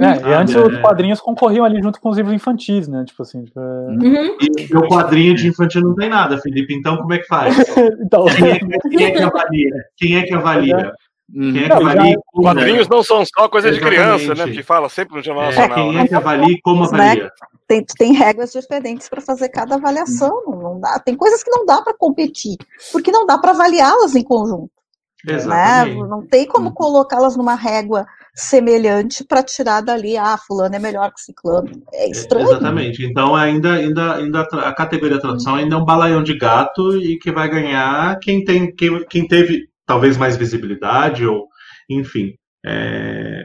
É, 0.00 0.30
e 0.30 0.32
antes 0.32 0.54
os 0.54 0.78
quadrinhos 0.78 1.20
concorriam 1.20 1.66
ali 1.66 1.82
junto 1.82 2.00
com 2.00 2.08
os 2.08 2.16
livros 2.16 2.34
infantis, 2.34 2.88
né? 2.88 3.04
Tipo 3.04 3.22
assim. 3.22 3.44
Tipo, 3.44 3.60
é... 3.60 3.62
uhum. 3.62 4.36
E 4.40 4.76
o 4.76 4.88
quadrinho 4.88 5.34
de 5.34 5.48
infantil 5.48 5.82
não 5.82 5.94
tem 5.94 6.08
nada, 6.08 6.38
Felipe. 6.38 6.74
Então, 6.74 6.96
como 6.96 7.12
é 7.12 7.18
que 7.18 7.26
faz? 7.26 7.56
então... 8.00 8.24
Quem, 8.24 8.50
é, 8.50 8.58
quem, 8.88 9.04
é, 9.04 9.10
que 9.10 9.22
avalia? 9.22 9.84
Quem 9.96 10.16
é 10.16 10.22
que 10.22 10.34
avalia? 10.34 10.92
Quem 11.32 11.64
é 11.64 11.66
que 11.66 11.72
avalia 11.72 12.16
como... 12.26 12.44
Quadrinhos 12.44 12.88
não 12.88 13.02
são 13.02 13.24
só 13.24 13.48
coisa 13.48 13.72
de 13.72 13.80
criança, 13.80 14.34
né? 14.34 14.50
Que 14.50 14.62
fala 14.62 14.88
sempre 14.88 15.16
no 15.16 15.22
Jornal 15.22 15.44
é, 15.44 15.46
Nacional. 15.46 15.76
Quem 15.76 15.88
é 15.88 16.02
né? 16.02 16.08
que 16.08 16.14
avalia 16.14 16.58
como 16.62 16.84
avalia? 16.84 17.32
tem, 17.66 17.84
tem 17.96 18.12
regras 18.12 18.52
diferentes 18.52 19.08
para 19.08 19.20
fazer 19.20 19.48
cada 19.48 19.76
avaliação. 19.76 20.42
Não, 20.46 20.60
não 20.60 20.80
dá, 20.80 20.98
tem 20.98 21.16
coisas 21.16 21.42
que 21.42 21.50
não 21.50 21.64
dá 21.64 21.80
para 21.80 21.94
competir, 21.96 22.56
porque 22.92 23.10
não 23.10 23.24
dá 23.24 23.38
para 23.38 23.52
avaliá-las 23.52 24.14
em 24.14 24.22
conjunto. 24.22 24.70
Né? 25.24 25.84
Não 26.08 26.26
tem 26.26 26.46
como 26.46 26.68
uhum. 26.68 26.74
colocá-las 26.74 27.36
numa 27.36 27.54
régua 27.54 28.04
semelhante 28.34 29.22
para 29.22 29.42
tirar 29.42 29.80
dali, 29.80 30.16
ah, 30.16 30.36
fulano 30.36 30.74
é 30.74 30.80
melhor 30.80 31.12
que 31.12 31.20
ciclano. 31.20 31.70
É 31.92 32.10
estranho. 32.10 32.48
Exatamente. 32.48 33.04
Então 33.04 33.34
ainda, 33.34 33.74
ainda, 33.74 34.16
ainda 34.16 34.40
a 34.40 34.74
categoria 34.74 35.20
tradução 35.20 35.54
ainda 35.54 35.76
é 35.76 35.78
um 35.78 35.84
balaião 35.84 36.24
de 36.24 36.36
gato 36.36 36.96
e 36.96 37.18
que 37.18 37.30
vai 37.30 37.48
ganhar 37.48 38.18
quem 38.18 38.42
tem 38.42 38.74
quem, 38.74 39.04
quem 39.04 39.28
teve 39.28 39.68
talvez 39.86 40.16
mais 40.16 40.36
visibilidade 40.36 41.26
ou 41.26 41.48
enfim. 41.88 42.34
É... 42.64 43.44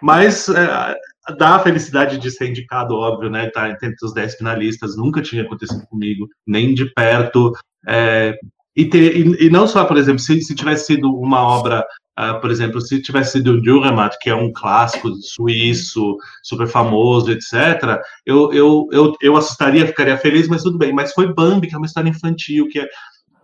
Mas 0.00 0.48
é, 0.48 0.96
dá 1.38 1.56
a 1.56 1.58
felicidade 1.60 2.18
de 2.18 2.30
ser 2.30 2.48
indicado, 2.48 2.94
óbvio, 2.94 3.30
né? 3.30 3.48
Tá 3.50 3.70
entre 3.70 3.94
os 4.02 4.12
dez 4.12 4.34
finalistas, 4.34 4.96
nunca 4.96 5.22
tinha 5.22 5.42
acontecido 5.42 5.86
comigo, 5.86 6.28
nem 6.46 6.74
de 6.74 6.86
perto. 6.92 7.52
É, 7.86 8.36
e, 8.74 8.84
ter, 8.86 9.16
e, 9.16 9.46
e, 9.46 9.50
não 9.50 9.66
só, 9.66 9.84
por 9.84 9.96
exemplo, 9.96 10.18
se, 10.18 10.40
se 10.40 10.54
tivesse 10.54 10.86
sido 10.86 11.14
uma 11.14 11.40
obra, 11.40 11.84
uh, 12.18 12.40
por 12.40 12.50
exemplo, 12.50 12.80
se 12.80 13.00
tivesse 13.00 13.32
sido 13.32 13.52
o 13.52 13.60
Dürrenmatt, 13.62 14.16
que 14.20 14.30
é 14.30 14.34
um 14.34 14.52
clássico 14.52 15.12
suíço, 15.14 16.16
super 16.42 16.66
famoso, 16.66 17.30
etc., 17.30 18.00
eu, 18.26 18.52
eu, 18.52 18.88
eu, 18.90 19.16
eu 19.20 19.36
assustaria, 19.36 19.86
ficaria 19.86 20.16
feliz, 20.18 20.48
mas 20.48 20.62
tudo 20.62 20.78
bem. 20.78 20.92
Mas 20.92 21.12
foi 21.12 21.32
Bambi, 21.32 21.68
que 21.68 21.74
é 21.74 21.78
uma 21.78 21.86
história 21.86 22.08
infantil, 22.08 22.68
que 22.68 22.80
é, 22.80 22.88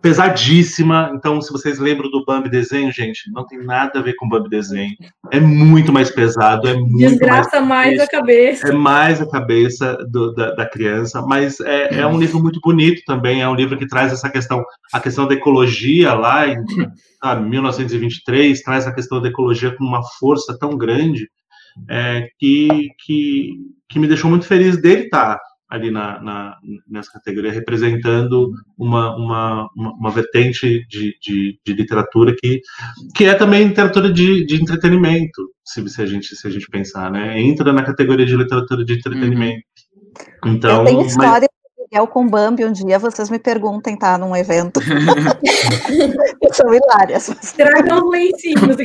pesadíssima. 0.01 1.11
Então, 1.13 1.41
se 1.41 1.51
vocês 1.51 1.79
lembram 1.79 2.09
do 2.09 2.23
Bambi 2.23 2.49
desenho, 2.49 2.91
gente, 2.91 3.31
não 3.31 3.45
tem 3.45 3.63
nada 3.63 3.99
a 3.99 4.01
ver 4.01 4.15
com 4.15 4.25
o 4.25 4.29
Bambi 4.29 4.49
desenho. 4.49 4.95
É 5.31 5.39
muito 5.39 5.91
mais 5.91 6.09
pesado, 6.09 6.67
é 6.67 6.73
muito 6.73 6.97
Desgraça 6.97 7.61
mais, 7.61 7.97
mais 7.97 7.99
a 7.99 8.07
cabeça. 8.07 8.67
É 8.67 8.71
mais 8.71 9.21
a 9.21 9.29
cabeça 9.29 9.97
do, 10.09 10.33
da, 10.33 10.55
da, 10.55 10.69
criança, 10.69 11.21
mas 11.21 11.59
é, 11.59 11.99
é, 11.99 12.07
um 12.07 12.19
livro 12.19 12.39
muito 12.39 12.59
bonito 12.61 13.01
também. 13.05 13.41
É 13.41 13.49
um 13.49 13.55
livro 13.55 13.77
que 13.77 13.87
traz 13.87 14.13
essa 14.13 14.29
questão, 14.29 14.63
a 14.93 14.99
questão 14.99 15.27
da 15.27 15.33
ecologia 15.33 16.13
lá 16.13 16.47
em 16.47 16.57
ah, 17.21 17.35
1923, 17.35 18.61
traz 18.61 18.87
a 18.87 18.93
questão 18.93 19.21
da 19.21 19.29
ecologia 19.29 19.75
com 19.75 19.83
uma 19.83 20.01
força 20.19 20.57
tão 20.57 20.77
grande 20.77 21.29
é, 21.89 22.27
que, 22.37 22.89
que, 23.05 23.53
que 23.89 23.99
me 23.99 24.07
deixou 24.07 24.29
muito 24.29 24.45
feliz 24.45 24.81
dele 24.81 25.03
estar 25.03 25.35
tá 25.35 25.41
ali 25.69 25.91
na, 25.91 26.19
na, 26.21 26.57
nessa 26.89 27.11
categoria, 27.11 27.51
representando 27.51 28.51
uma, 28.77 29.15
uma, 29.15 29.69
uma, 29.75 29.93
uma 29.93 30.11
vertente 30.11 30.85
de, 30.87 31.15
de, 31.21 31.59
de, 31.63 31.73
literatura 31.73 32.35
que, 32.35 32.61
que 33.15 33.25
é 33.25 33.35
também 33.35 33.67
literatura 33.67 34.11
de, 34.11 34.45
de 34.45 34.59
entretenimento, 34.59 35.51
se, 35.63 35.87
se, 35.87 36.01
a 36.01 36.05
gente, 36.07 36.35
se 36.35 36.47
a 36.47 36.49
gente 36.49 36.67
pensar, 36.69 37.11
né? 37.11 37.39
Entra 37.39 37.71
na 37.71 37.83
categoria 37.83 38.25
de 38.25 38.35
literatura 38.35 38.83
de 38.83 38.93
entretenimento. 38.93 39.63
Uhum. 40.43 40.53
Então, 40.53 40.79
Eu 40.79 40.85
tenho 40.85 41.05
história 41.05 41.47
mas... 41.47 41.59
Miguel 41.91 42.07
com 42.07 42.27
Bambi 42.27 42.65
um 42.65 42.71
dia, 42.71 42.99
vocês 42.99 43.29
me 43.29 43.39
perguntem, 43.39 43.97
tá? 43.97 44.17
Num 44.17 44.35
evento. 44.35 44.79
são 46.51 46.73
hilárias. 46.73 47.27
Tragam 47.55 48.05
os 48.05 48.11
lencinhos. 48.11 48.75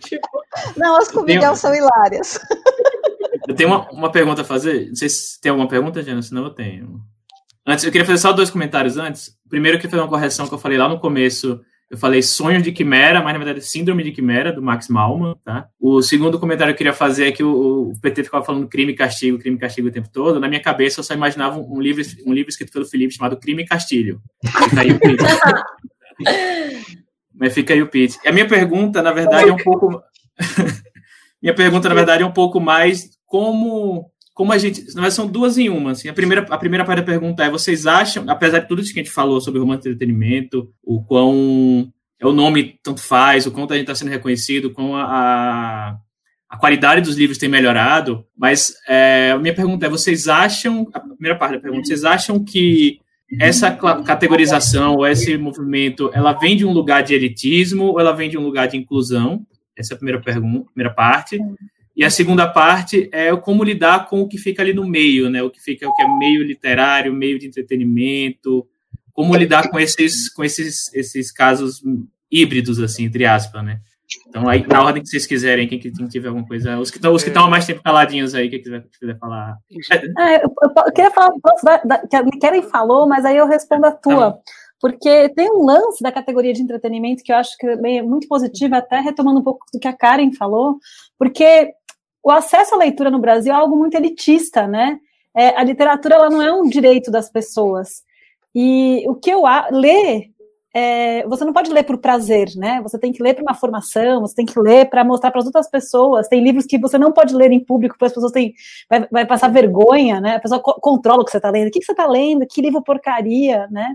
tipo... 0.00 0.28
Não, 0.76 0.96
as 0.96 1.10
com 1.10 1.22
Miguel 1.22 1.54
são 1.54 1.74
hilárias. 1.74 2.38
Eu 3.48 3.54
tenho 3.54 3.70
uma, 3.70 3.90
uma 3.90 4.12
pergunta 4.12 4.42
a 4.42 4.44
fazer. 4.44 4.88
Não 4.88 4.94
sei 4.94 5.08
se 5.08 5.40
tem 5.40 5.48
alguma 5.48 5.66
pergunta, 5.66 6.02
Jana, 6.02 6.20
senão 6.20 6.44
eu 6.44 6.50
tenho. 6.50 7.00
Antes, 7.66 7.82
eu 7.82 7.90
queria 7.90 8.04
fazer 8.04 8.18
só 8.18 8.30
dois 8.30 8.50
comentários 8.50 8.98
antes. 8.98 9.34
Primeiro, 9.48 9.76
eu 9.76 9.80
queria 9.80 9.90
fazer 9.90 10.02
uma 10.02 10.08
correção 10.08 10.46
que 10.46 10.52
eu 10.52 10.58
falei 10.58 10.76
lá 10.76 10.86
no 10.86 11.00
começo. 11.00 11.58
Eu 11.90 11.96
falei 11.96 12.20
sonho 12.20 12.60
de 12.60 12.70
quimera, 12.70 13.22
mas 13.22 13.32
na 13.32 13.42
verdade 13.42 13.64
síndrome 13.64 14.04
de 14.04 14.12
quimera, 14.12 14.52
do 14.52 14.60
Max 14.60 14.88
Malman, 14.88 15.34
tá? 15.42 15.66
O 15.80 16.02
segundo 16.02 16.38
comentário 16.38 16.74
que 16.74 16.74
eu 16.74 16.78
queria 16.78 16.92
fazer 16.92 17.28
é 17.28 17.32
que 17.32 17.42
o, 17.42 17.92
o 17.92 18.00
PT 18.02 18.24
ficava 18.24 18.44
falando 18.44 18.68
crime 18.68 18.92
e 18.92 18.94
castigo, 18.94 19.38
crime 19.38 19.56
e 19.56 19.60
castigo 19.60 19.88
o 19.88 19.90
tempo 19.90 20.10
todo. 20.12 20.38
Na 20.38 20.48
minha 20.48 20.60
cabeça, 20.60 21.00
eu 21.00 21.04
só 21.04 21.14
imaginava 21.14 21.58
um, 21.58 21.80
livro, 21.80 22.02
um 22.26 22.34
livro 22.34 22.50
escrito 22.50 22.72
pelo 22.72 22.84
Felipe 22.84 23.14
chamado 23.14 23.38
Crime 23.38 23.62
e 23.62 23.66
Castilho. 23.66 24.20
Fica 24.44 24.82
aí 24.82 24.92
o 24.92 25.00
pitch. 25.00 25.20
mas 27.34 27.54
fica 27.54 27.72
aí 27.72 27.80
o 27.80 27.88
pitch. 27.88 28.16
E 28.22 28.28
a 28.28 28.32
minha 28.32 28.46
pergunta, 28.46 29.00
na 29.00 29.12
verdade, 29.12 29.48
é 29.48 29.52
um 29.54 29.56
pouco... 29.56 30.02
minha 31.42 31.54
pergunta, 31.54 31.88
na 31.88 31.94
verdade, 31.94 32.22
é 32.22 32.26
um 32.26 32.32
pouco 32.32 32.60
mais 32.60 33.17
como 33.28 34.10
como 34.38 34.52
a 34.52 34.58
gente. 34.58 34.94
Na 34.94 35.10
são 35.10 35.26
duas 35.26 35.58
em 35.58 35.68
uma. 35.68 35.90
Assim. 35.90 36.08
A, 36.08 36.12
primeira, 36.12 36.46
a 36.48 36.56
primeira 36.56 36.84
parte 36.84 37.00
da 37.00 37.04
pergunta 37.04 37.44
é: 37.44 37.50
vocês 37.50 37.86
acham, 37.86 38.24
apesar 38.28 38.60
de 38.60 38.68
tudo 38.68 38.80
isso 38.80 38.94
que 38.94 39.00
a 39.00 39.02
gente 39.02 39.12
falou 39.12 39.40
sobre 39.40 39.58
romance 39.58 39.82
de 39.82 39.88
entretenimento, 39.88 40.72
o 40.80 41.02
quão 41.02 41.92
é 42.20 42.24
o 42.24 42.32
nome 42.32 42.78
tanto 42.80 43.00
faz, 43.00 43.46
o 43.46 43.50
quanto 43.50 43.72
a 43.72 43.76
gente 43.76 43.84
está 43.84 43.96
sendo 43.96 44.12
reconhecido, 44.12 44.70
com 44.72 44.94
a, 44.94 45.96
a 46.48 46.56
qualidade 46.56 47.00
dos 47.00 47.16
livros 47.16 47.36
tem 47.36 47.48
melhorado, 47.48 48.24
mas 48.36 48.72
é, 48.88 49.32
a 49.32 49.38
minha 49.38 49.54
pergunta 49.54 49.86
é: 49.86 49.88
vocês 49.88 50.28
acham, 50.28 50.88
a 50.94 51.00
primeira 51.00 51.36
parte 51.36 51.56
da 51.56 51.60
pergunta, 51.60 51.88
vocês 51.88 52.04
acham 52.04 52.42
que 52.44 53.00
essa 53.40 53.72
categorização 54.06 54.94
ou 54.94 55.06
esse 55.06 55.36
movimento, 55.36 56.12
ela 56.14 56.32
vem 56.32 56.56
de 56.56 56.64
um 56.64 56.72
lugar 56.72 57.02
de 57.02 57.12
elitismo 57.12 57.86
ou 57.86 58.00
ela 58.00 58.12
vem 58.12 58.30
de 58.30 58.38
um 58.38 58.42
lugar 58.42 58.68
de 58.68 58.76
inclusão? 58.76 59.44
Essa 59.76 59.94
é 59.94 59.96
a 59.96 59.98
primeira 59.98 60.20
pergunta, 60.22 60.70
primeira 60.72 60.94
parte. 60.94 61.40
E 61.98 62.04
a 62.04 62.10
segunda 62.10 62.46
parte 62.46 63.10
é 63.12 63.34
como 63.36 63.64
lidar 63.64 64.06
com 64.06 64.20
o 64.20 64.28
que 64.28 64.38
fica 64.38 64.62
ali 64.62 64.72
no 64.72 64.86
meio, 64.86 65.28
né? 65.28 65.42
O 65.42 65.50
que 65.50 65.60
fica 65.60 65.88
o 65.88 65.92
que 65.96 66.02
é 66.02 66.06
meio 66.16 66.44
literário, 66.44 67.12
meio 67.12 67.40
de 67.40 67.48
entretenimento, 67.48 68.64
como 69.12 69.34
lidar 69.34 69.68
com 69.68 69.80
esses 69.80 70.32
com 70.32 70.44
esses 70.44 70.94
esses 70.94 71.32
casos 71.32 71.82
híbridos 72.30 72.78
assim, 72.78 73.06
entre 73.06 73.26
aspas, 73.26 73.64
né? 73.64 73.80
Então 74.28 74.48
aí 74.48 74.64
na 74.64 74.80
ordem 74.80 75.02
que 75.02 75.08
vocês 75.08 75.26
quiserem, 75.26 75.66
quem, 75.66 75.80
quem 75.80 75.90
tiver 76.06 76.28
alguma 76.28 76.46
coisa, 76.46 76.78
os 76.78 76.88
que 76.88 76.98
estão 76.98 77.12
os 77.12 77.24
que 77.24 77.30
estão 77.30 77.46
há 77.46 77.50
mais 77.50 77.66
tempo 77.66 77.82
caladinhos 77.82 78.32
aí, 78.32 78.48
quem 78.48 78.62
quiser, 78.62 78.84
quiser 78.96 79.18
falar. 79.18 79.56
É, 80.20 80.36
eu, 80.36 80.54
eu, 80.62 80.92
queria 80.92 81.10
falar 81.10 81.32
da, 81.64 81.76
da, 81.78 82.06
que 82.06 82.14
a 82.14 82.24
Keren 82.40 82.62
falou, 82.62 83.08
mas 83.08 83.24
aí 83.24 83.36
eu 83.36 83.48
respondo 83.48 83.86
a 83.86 83.90
tua. 83.90 84.34
Tá 84.34 84.38
porque 84.80 85.28
tem 85.30 85.50
um 85.50 85.64
lance 85.64 86.02
da 86.02 86.12
categoria 86.12 86.52
de 86.52 86.62
entretenimento 86.62 87.22
que 87.24 87.32
eu 87.32 87.36
acho 87.36 87.56
que 87.58 87.66
é 87.66 88.02
muito 88.02 88.28
positivo, 88.28 88.76
até 88.76 89.00
retomando 89.00 89.40
um 89.40 89.42
pouco 89.42 89.66
do 89.72 89.80
que 89.80 89.88
a 89.88 89.92
Karen 89.92 90.32
falou, 90.32 90.76
porque 91.18 91.72
o 92.22 92.30
acesso 92.30 92.74
à 92.74 92.78
leitura 92.78 93.10
no 93.10 93.18
Brasil 93.18 93.52
é 93.52 93.56
algo 93.56 93.76
muito 93.76 93.96
elitista, 93.96 94.66
né? 94.66 94.98
É, 95.36 95.56
a 95.56 95.62
literatura 95.62 96.16
ela 96.16 96.30
não 96.30 96.42
é 96.42 96.52
um 96.52 96.68
direito 96.68 97.10
das 97.10 97.30
pessoas. 97.30 98.02
E 98.54 99.04
o 99.08 99.14
que 99.14 99.30
eu 99.30 99.42
ler, 99.70 100.30
é, 100.74 101.26
você 101.26 101.44
não 101.44 101.52
pode 101.52 101.70
ler 101.72 101.84
por 101.84 101.98
prazer, 101.98 102.48
né? 102.56 102.80
Você 102.82 102.98
tem 102.98 103.12
que 103.12 103.22
ler 103.22 103.34
para 103.34 103.42
uma 103.42 103.54
formação, 103.54 104.20
você 104.20 104.34
tem 104.34 104.46
que 104.46 104.58
ler 104.58 104.88
para 104.88 105.04
mostrar 105.04 105.30
para 105.30 105.40
as 105.40 105.46
outras 105.46 105.70
pessoas. 105.70 106.28
Tem 106.28 106.42
livros 106.42 106.66
que 106.66 106.78
você 106.78 106.98
não 106.98 107.12
pode 107.12 107.34
ler 107.34 107.52
em 107.52 107.64
público, 107.64 107.94
porque 107.94 108.06
as 108.06 108.14
pessoas 108.14 108.32
têm, 108.32 108.52
vai, 108.90 109.06
vai 109.10 109.26
passar 109.26 109.48
vergonha, 109.48 110.20
né? 110.20 110.36
A 110.36 110.40
pessoa 110.40 110.60
controla 110.60 111.22
o 111.22 111.24
que 111.24 111.30
você 111.30 111.38
está 111.38 111.50
lendo. 111.50 111.68
O 111.68 111.70
que, 111.70 111.78
que 111.78 111.84
você 111.84 111.92
está 111.92 112.06
lendo? 112.06 112.46
Que 112.46 112.60
livro 112.60 112.82
porcaria, 112.82 113.68
né? 113.70 113.94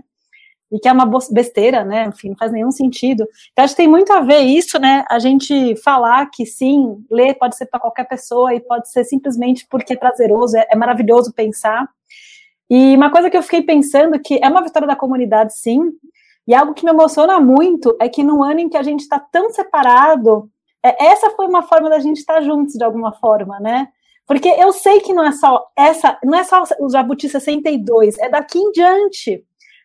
E 0.70 0.78
que 0.78 0.88
é 0.88 0.92
uma 0.92 1.08
besteira, 1.30 1.84
né? 1.84 2.06
Enfim, 2.06 2.30
não 2.30 2.36
faz 2.36 2.50
nenhum 2.50 2.70
sentido. 2.70 3.26
Então, 3.52 3.64
acho 3.64 3.74
que 3.74 3.82
tem 3.82 3.88
muito 3.88 4.12
a 4.12 4.20
ver 4.20 4.40
isso, 4.40 4.78
né? 4.78 5.04
A 5.08 5.18
gente 5.18 5.76
falar 5.76 6.26
que 6.30 6.44
sim, 6.44 7.04
ler 7.10 7.34
pode 7.34 7.56
ser 7.56 7.66
para 7.66 7.80
qualquer 7.80 8.04
pessoa 8.04 8.54
e 8.54 8.60
pode 8.60 8.90
ser 8.90 9.04
simplesmente 9.04 9.66
porque 9.68 9.92
é 9.92 9.96
prazeroso, 9.96 10.56
é, 10.56 10.66
é 10.70 10.76
maravilhoso 10.76 11.32
pensar. 11.32 11.88
E 12.68 12.96
uma 12.96 13.10
coisa 13.10 13.30
que 13.30 13.36
eu 13.36 13.42
fiquei 13.42 13.62
pensando 13.62 14.18
que 14.18 14.38
é 14.42 14.48
uma 14.48 14.62
vitória 14.62 14.88
da 14.88 14.96
comunidade, 14.96 15.56
sim, 15.56 15.92
e 16.46 16.54
algo 16.54 16.74
que 16.74 16.84
me 16.84 16.90
emociona 16.90 17.40
muito 17.40 17.96
é 18.00 18.08
que 18.08 18.22
no 18.22 18.42
ano 18.42 18.60
em 18.60 18.68
que 18.68 18.76
a 18.76 18.82
gente 18.82 19.00
está 19.00 19.18
tão 19.18 19.50
separado, 19.50 20.50
é, 20.82 21.06
essa 21.06 21.30
foi 21.30 21.46
uma 21.46 21.62
forma 21.62 21.88
da 21.88 21.98
gente 21.98 22.18
estar 22.18 22.40
juntos 22.42 22.74
de 22.74 22.84
alguma 22.84 23.12
forma, 23.12 23.58
né? 23.60 23.88
Porque 24.26 24.48
eu 24.48 24.72
sei 24.72 25.00
que 25.00 25.12
não 25.12 25.24
é 25.24 25.32
só 25.32 25.66
essa, 25.76 26.18
não 26.24 26.38
é 26.38 26.44
só 26.44 26.62
o 26.80 26.88
Jabuti 26.88 27.28
62, 27.28 28.18
é 28.18 28.28
daqui 28.28 28.58
em 28.58 28.72
diante. 28.72 29.44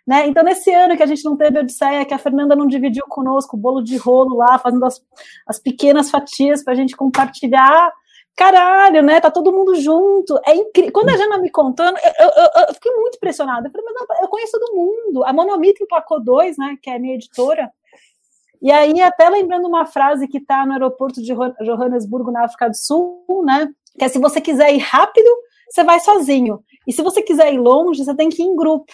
Né? 0.10 0.26
Então, 0.26 0.44
nesse 0.44 0.74
ano 0.74 0.98
que 0.98 1.04
a 1.04 1.06
gente 1.06 1.24
não 1.24 1.38
teve 1.38 1.60
Odisseia, 1.60 2.04
que 2.04 2.16
a 2.16 2.18
Fernanda 2.18 2.56
não 2.56 2.66
dividiu 2.66 3.06
conosco 3.08 3.56
o 3.56 3.60
bolo 3.60 3.80
de 3.80 3.96
rolo 3.96 4.38
lá, 4.38 4.58
fazendo 4.58 4.84
as, 4.84 5.00
as 5.46 5.60
pequenas 5.60 6.10
fatias 6.10 6.64
para 6.64 6.74
a 6.74 6.76
gente 6.76 6.98
compartilhar, 6.98 7.94
caralho, 8.36 9.04
né? 9.04 9.22
Tá 9.22 9.30
todo 9.30 9.52
mundo 9.52 9.76
junto. 9.76 10.36
É 10.48 10.56
incrível. 10.56 10.92
Quando 10.94 11.10
a 11.10 11.16
Jana 11.16 11.38
me 11.38 11.52
contando, 11.52 11.96
eu, 12.00 12.26
eu, 12.26 12.66
eu, 12.70 12.74
fiquei 12.74 12.92
muito 12.96 13.18
impressionada. 13.18 13.68
Eu 13.68 13.72
falei, 13.72 13.86
mas 13.86 14.08
não, 14.10 14.24
eu 14.24 14.28
conheço 14.30 14.60
todo 14.60 14.76
mundo. 14.76 15.24
A 15.26 15.32
Monomita 15.32 15.84
emplacou 15.84 16.20
dois, 16.20 16.58
né? 16.58 16.76
Que 16.82 16.90
é 16.90 16.98
minha 16.98 17.14
editora. 17.14 17.72
E 18.60 18.72
aí, 18.72 19.00
até 19.02 19.30
lembrando 19.30 19.68
uma 19.68 19.86
frase 19.86 20.28
que 20.28 20.40
está 20.40 20.66
no 20.66 20.74
aeroporto 20.74 21.22
de 21.22 21.36
Johannesburgo, 21.62 22.32
na 22.32 22.46
África 22.46 22.68
do 22.68 22.76
Sul, 22.76 23.44
né? 23.46 23.70
Que 23.96 24.06
é 24.06 24.08
se 24.08 24.18
você 24.18 24.42
quiser 24.42 24.74
ir 24.74 24.80
rápido, 24.80 25.30
você 25.70 25.84
vai 25.84 26.00
sozinho. 26.00 26.64
E 26.88 26.92
se 26.92 27.04
você 27.04 27.22
quiser 27.22 27.54
ir 27.54 27.60
longe, 27.60 28.04
você 28.04 28.16
tem 28.16 28.30
que 28.30 28.42
ir 28.42 28.48
em 28.48 28.56
grupo 28.56 28.92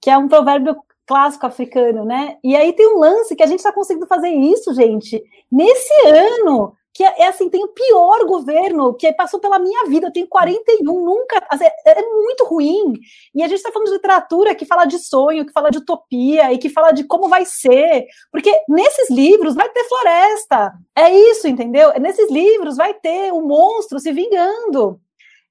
que 0.00 0.10
é 0.10 0.16
um 0.16 0.28
provérbio 0.28 0.76
clássico 1.06 1.46
africano, 1.46 2.04
né? 2.04 2.36
E 2.42 2.54
aí 2.54 2.72
tem 2.72 2.86
um 2.88 2.98
lance 2.98 3.34
que 3.34 3.42
a 3.42 3.46
gente 3.46 3.58
está 3.58 3.72
conseguindo 3.72 4.06
fazer 4.06 4.28
isso, 4.28 4.72
gente, 4.72 5.22
nesse 5.50 6.06
ano, 6.06 6.72
que 6.94 7.04
é, 7.04 7.22
é, 7.22 7.26
assim, 7.28 7.48
tem 7.48 7.64
o 7.64 7.68
pior 7.68 8.26
governo 8.26 8.94
que 8.94 9.12
passou 9.12 9.40
pela 9.40 9.58
minha 9.58 9.86
vida, 9.86 10.08
eu 10.08 10.12
tenho 10.12 10.28
41, 10.28 11.04
nunca, 11.04 11.44
assim, 11.48 11.64
é, 11.64 12.00
é 12.00 12.02
muito 12.02 12.44
ruim, 12.44 12.94
e 13.34 13.42
a 13.42 13.48
gente 13.48 13.58
está 13.58 13.72
falando 13.72 13.88
de 13.88 13.94
literatura 13.94 14.54
que 14.54 14.66
fala 14.66 14.84
de 14.84 14.98
sonho, 14.98 15.46
que 15.46 15.52
fala 15.52 15.70
de 15.70 15.78
utopia, 15.78 16.52
e 16.52 16.58
que 16.58 16.68
fala 16.68 16.92
de 16.92 17.04
como 17.04 17.28
vai 17.28 17.44
ser, 17.44 18.06
porque 18.30 18.52
nesses 18.68 19.10
livros 19.10 19.54
vai 19.54 19.68
ter 19.68 19.84
floresta, 19.84 20.72
é 20.96 21.10
isso, 21.10 21.48
entendeu? 21.48 21.92
Nesses 22.00 22.30
livros 22.30 22.76
vai 22.76 22.94
ter 22.94 23.32
o 23.32 23.40
monstro 23.40 23.98
se 23.98 24.12
vingando, 24.12 25.00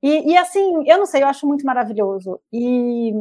E, 0.02 0.32
e, 0.32 0.38
assim, 0.38 0.84
eu 0.88 0.98
não 0.98 1.06
sei, 1.06 1.24
eu 1.24 1.28
acho 1.28 1.46
muito 1.48 1.66
maravilhoso. 1.66 2.40
E, 2.54 3.12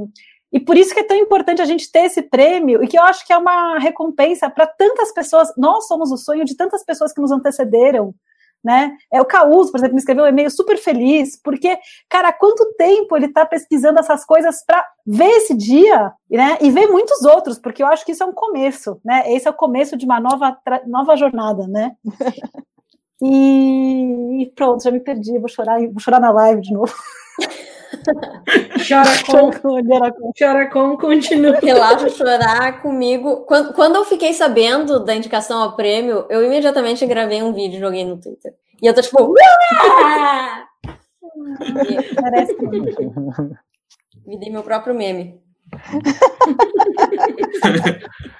e 0.53 0.59
por 0.59 0.77
isso 0.77 0.95
que 0.95 1.01
é 1.01 1.05
tão 1.05 1.17
importante 1.17 1.61
a 1.61 1.67
gente 1.67 1.91
ter 1.91 2.05
esse 2.05 2.23
prêmio, 2.23 2.83
e 2.83 2.89
que 2.89 2.99
eu 2.99 3.03
acho 3.03 3.27
que 3.27 3.33
é 3.33 3.39
uma 3.39 3.79
recompensa 3.79 4.49
para 4.49 4.67
tantas 4.67 5.13
pessoas. 5.13 5.53
Nós 5.57 5.87
somos 5.87 6.11
o 6.11 6.17
sonho 6.17 6.45
de 6.45 6.57
tantas 6.57 6.85
pessoas 6.85 7.13
que 7.13 7.21
nos 7.21 7.31
antecederam. 7.31 8.15
Né? 8.65 8.93
É 9.13 9.21
o 9.21 9.25
Causo, 9.25 9.71
por 9.71 9.79
exemplo, 9.79 9.95
me 9.95 10.01
escreveu 10.01 10.25
um 10.25 10.29
e-mail 10.29 10.51
super 10.51 10.77
feliz, 10.77 11.41
porque, 11.41 11.79
cara, 12.09 12.29
há 12.29 12.33
quanto 12.33 12.75
tempo 12.77 13.17
ele 13.17 13.27
está 13.27 13.47
pesquisando 13.47 14.01
essas 14.01 14.25
coisas 14.25 14.65
para 14.67 14.85
ver 15.07 15.31
esse 15.31 15.57
dia, 15.57 16.13
né? 16.29 16.59
E 16.61 16.69
ver 16.69 16.89
muitos 16.89 17.23
outros, 17.23 17.57
porque 17.57 17.85
eu 17.85 17.87
acho 17.87 18.05
que 18.05 18.11
isso 18.11 18.25
é 18.25 18.27
um 18.27 18.33
começo, 18.33 19.01
né? 19.05 19.33
Esse 19.33 19.47
é 19.47 19.51
o 19.51 19.55
começo 19.55 19.97
de 19.97 20.05
uma 20.05 20.19
nova, 20.19 20.59
nova 20.87 21.17
jornada, 21.17 21.69
né? 21.69 21.93
E 23.21 24.53
pronto, 24.55 24.85
já 24.85 24.93
me 24.93 25.01
perdi, 25.01 25.39
vou 25.39 25.49
chorar, 25.49 25.81
vou 25.81 25.99
chorar 25.99 26.21
na 26.21 26.31
live 26.31 26.61
de 26.61 26.73
novo. 26.73 26.95
Chora 28.87 29.25
com, 29.25 29.51
chora 30.39 30.71
com, 30.71 30.97
continua. 30.97 31.59
Relaxa 31.61 32.09
chorar 32.11 32.83
comigo. 32.83 33.45
Quando, 33.47 33.73
quando 33.73 33.97
eu 33.97 34.05
fiquei 34.05 34.33
sabendo 34.33 35.05
da 35.05 35.15
indicação 35.15 35.63
ao 35.63 35.75
prêmio, 35.75 36.27
eu 36.29 36.45
imediatamente 36.45 37.07
gravei 37.07 37.43
um 37.43 37.53
vídeo 37.53 37.77
e 37.77 37.81
joguei 37.81 38.05
no 38.05 38.21
Twitter. 38.21 38.55
E 38.83 38.87
eu 38.87 38.95
tô 38.95 39.03
tipo. 39.03 39.35
Parece 42.21 42.55
que. 42.55 42.67
Me 44.27 44.39
dei 44.39 44.51
meu 44.51 44.63
próprio 44.63 44.95
meme. 44.95 45.41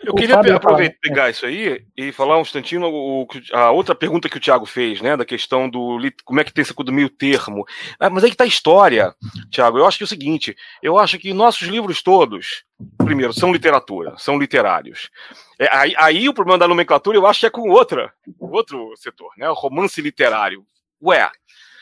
Eu 0.03 0.15
queria 0.15 0.37
aproveitar 0.37 0.97
pegar 1.01 1.31
isso 1.31 1.45
aí 1.47 1.85
e 1.97 2.13
falar 2.13 2.39
um 2.39 2.43
instantinho 2.43 2.87
o, 2.87 3.27
a 3.53 3.71
outra 3.71 3.95
pergunta 3.95 4.29
que 4.29 4.37
o 4.37 4.41
Thiago 4.41 4.67
fez, 4.67 5.01
né? 5.01 5.17
Da 5.17 5.25
questão 5.25 5.69
do 5.69 5.99
como 6.25 6.41
é 6.41 6.45
que 6.45 6.53
tem 6.53 6.63
essa 6.63 6.75
coisa 6.75 6.87
do 6.87 6.95
meio 6.95 7.09
termo. 7.09 7.65
Ah, 7.99 8.11
mas 8.11 8.25
aí 8.25 8.31
que 8.31 8.37
tá 8.37 8.45
a 8.45 8.49
história, 8.49 9.15
Thiago. 9.51 9.79
Eu 9.79 9.87
acho 9.87 9.99
que 9.99 10.05
é 10.05 10.07
o 10.07 10.09
seguinte: 10.09 10.57
eu 10.83 10.99
acho 10.99 11.19
que 11.19 11.33
nossos 11.35 11.69
livros 11.69 12.03
todos, 12.03 12.65
primeiro, 12.99 13.33
são 13.33 13.53
literatura, 13.53 14.15
são 14.17 14.39
literários. 14.39 15.11
É, 15.59 15.69
aí, 15.77 15.95
aí, 15.97 16.29
o 16.29 16.35
problema 16.35 16.59
da 16.59 16.69
nomenclatura 16.69 17.17
eu 17.17 17.27
acho 17.27 17.41
que 17.41 17.47
é 17.47 17.51
com 17.51 17.69
outra, 17.71 18.13
outro 18.39 18.93
setor, 18.97 19.31
né? 19.37 19.49
O 19.51 19.55
romance 19.55 20.01
literário. 20.01 20.65
Ué, 21.03 21.31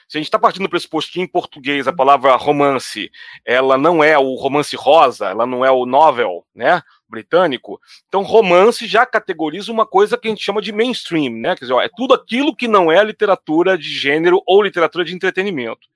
se 0.09 0.17
a 0.17 0.21
gente 0.21 0.29
está 0.29 0.39
partindo 0.39 0.63
do 0.63 0.69
pressuposto 0.69 1.13
que 1.13 1.21
em 1.21 1.27
português 1.27 1.89
a 1.89 1.93
palavra 1.93 2.35
romance 2.37 3.11
ela 3.45 3.77
não 3.77 4.03
é 4.03 4.17
o 4.17 4.35
romance 4.35 4.77
rosa, 4.77 5.27
ela 5.31 5.47
não 5.47 5.65
é 5.65 5.71
o 5.71 5.85
novel, 5.85 6.45
né? 6.55 6.83
Britânico, 7.09 7.81
então 8.09 8.23
romance 8.23 8.87
já 8.87 9.07
categoriza 9.07 9.71
uma 9.71 9.87
coisa 9.87 10.19
que 10.19 10.27
a 10.27 10.31
gente 10.31 10.43
chama 10.43 10.61
de 10.61 10.73
mainstream, 10.73 11.33
né? 11.35 11.55
Quer 11.55 11.67
dizer, 11.67 11.73
ó, 11.73 11.81
é 11.81 11.89
tudo 11.89 12.15
aquilo 12.15 12.55
que 12.55 12.67
não 12.67 12.91
é 12.91 13.03
literatura 13.03 13.79
de 13.79 13.89
gênero 13.89 14.43
ou 14.47 14.63
literatura 14.63 15.05
de 15.05 15.15
entretenimento. 15.15 15.87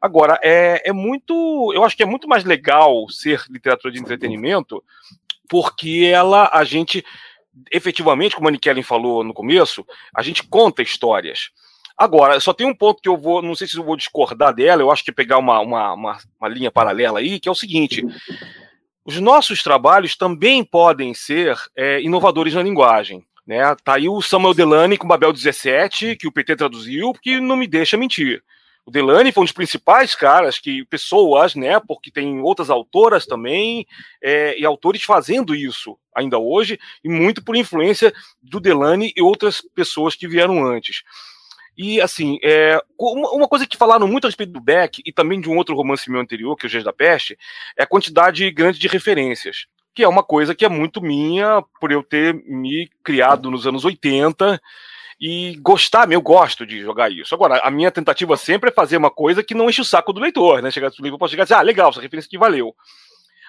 Agora, 0.00 0.38
é, 0.42 0.88
é 0.88 0.92
muito. 0.92 1.72
Eu 1.74 1.84
acho 1.84 1.96
que 1.96 2.02
é 2.02 2.06
muito 2.06 2.28
mais 2.28 2.44
legal 2.44 3.08
ser 3.10 3.42
literatura 3.50 3.92
de 3.92 3.98
entretenimento, 3.98 4.82
porque 5.48 6.10
ela, 6.12 6.48
a 6.52 6.62
gente, 6.62 7.04
efetivamente, 7.72 8.36
como 8.36 8.48
a 8.48 8.50
Nikellen 8.50 8.82
falou 8.82 9.24
no 9.24 9.34
começo, 9.34 9.84
a 10.14 10.22
gente 10.22 10.44
conta 10.44 10.82
histórias. 10.82 11.50
Agora, 11.98 12.38
só 12.38 12.52
tem 12.52 12.64
um 12.64 12.74
ponto 12.74 13.02
que 13.02 13.08
eu 13.08 13.16
vou, 13.16 13.42
não 13.42 13.56
sei 13.56 13.66
se 13.66 13.76
eu 13.76 13.82
vou 13.82 13.96
discordar 13.96 14.54
dela, 14.54 14.80
eu 14.80 14.90
acho 14.90 15.04
que 15.04 15.10
pegar 15.10 15.38
uma, 15.38 15.58
uma, 15.58 15.92
uma, 15.94 16.18
uma 16.38 16.48
linha 16.48 16.70
paralela 16.70 17.18
aí, 17.18 17.40
que 17.40 17.48
é 17.48 17.52
o 17.52 17.56
seguinte: 17.56 18.04
os 19.04 19.18
nossos 19.20 19.64
trabalhos 19.64 20.16
também 20.16 20.62
podem 20.62 21.12
ser 21.12 21.56
é, 21.74 22.00
inovadores 22.00 22.54
na 22.54 22.62
linguagem. 22.62 23.26
Né? 23.44 23.62
Tá 23.82 23.94
aí 23.94 24.08
o 24.08 24.22
Samuel 24.22 24.54
Delany 24.54 24.96
com 24.96 25.08
Babel 25.08 25.32
17, 25.32 26.14
que 26.14 26.28
o 26.28 26.32
PT 26.32 26.54
traduziu, 26.54 27.12
que 27.14 27.40
não 27.40 27.56
me 27.56 27.66
deixa 27.66 27.96
mentir. 27.96 28.44
O 28.86 28.90
Delany 28.90 29.32
foi 29.32 29.42
um 29.42 29.44
dos 29.44 29.52
principais 29.52 30.14
caras 30.14 30.58
que 30.58 30.84
pessoas, 30.86 31.54
né, 31.54 31.78
porque 31.78 32.10
tem 32.10 32.40
outras 32.40 32.70
autoras 32.70 33.26
também 33.26 33.86
é, 34.22 34.58
e 34.58 34.64
autores 34.64 35.02
fazendo 35.02 35.54
isso 35.54 35.98
ainda 36.14 36.38
hoje 36.38 36.78
e 37.04 37.08
muito 37.08 37.44
por 37.44 37.54
influência 37.54 38.14
do 38.42 38.58
Delany 38.58 39.12
e 39.14 39.20
outras 39.20 39.60
pessoas 39.74 40.14
que 40.14 40.26
vieram 40.26 40.64
antes. 40.64 41.02
E, 41.78 42.00
assim, 42.00 42.40
é, 42.42 42.82
uma 42.98 43.46
coisa 43.46 43.64
que 43.64 43.76
falaram 43.76 44.08
muito 44.08 44.24
a 44.24 44.28
respeito 44.28 44.52
do 44.52 44.60
Beck 44.60 45.00
e 45.06 45.12
também 45.12 45.40
de 45.40 45.48
um 45.48 45.56
outro 45.56 45.76
romance 45.76 46.10
meu 46.10 46.20
anterior, 46.20 46.56
que 46.56 46.66
é 46.66 46.68
o 46.68 46.70
Dias 46.70 46.82
da 46.82 46.92
Peste, 46.92 47.38
é 47.78 47.84
a 47.84 47.86
quantidade 47.86 48.50
grande 48.50 48.80
de 48.80 48.88
referências. 48.88 49.66
Que 49.94 50.02
é 50.02 50.08
uma 50.08 50.24
coisa 50.24 50.56
que 50.56 50.64
é 50.64 50.68
muito 50.68 51.00
minha, 51.00 51.62
por 51.80 51.92
eu 51.92 52.02
ter 52.02 52.34
me 52.34 52.90
criado 53.04 53.48
nos 53.48 53.64
anos 53.64 53.84
80 53.84 54.60
e 55.20 55.56
gostar, 55.60 56.10
eu 56.10 56.20
gosto 56.20 56.66
de 56.66 56.80
jogar 56.80 57.12
isso. 57.12 57.32
Agora, 57.32 57.60
a 57.60 57.70
minha 57.70 57.92
tentativa 57.92 58.36
sempre 58.36 58.70
é 58.70 58.72
fazer 58.72 58.96
uma 58.96 59.10
coisa 59.10 59.44
que 59.44 59.54
não 59.54 59.70
enche 59.70 59.80
o 59.80 59.84
saco 59.84 60.12
do 60.12 60.20
leitor, 60.20 60.60
né? 60.60 60.72
Chegar 60.72 60.90
no 60.90 61.04
livro, 61.04 61.16
posso 61.16 61.30
chegar 61.30 61.44
e 61.44 61.46
dizer, 61.46 61.54
ah, 61.54 61.62
legal, 61.62 61.90
essa 61.90 62.00
referência 62.00 62.26
aqui 62.26 62.38
valeu. 62.38 62.74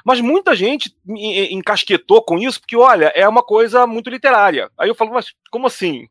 Mas 0.06 0.22
muita 0.22 0.56
gente 0.56 0.96
encasquetou 1.08 2.22
com 2.22 2.38
isso, 2.38 2.60
porque, 2.60 2.76
olha, 2.76 3.12
é 3.16 3.28
uma 3.28 3.42
coisa 3.42 3.88
muito 3.88 4.10
literária. 4.10 4.70
Aí 4.78 4.88
eu 4.88 4.96
falo, 4.96 5.14
mas 5.14 5.34
como 5.52 5.66
assim? 5.66 6.08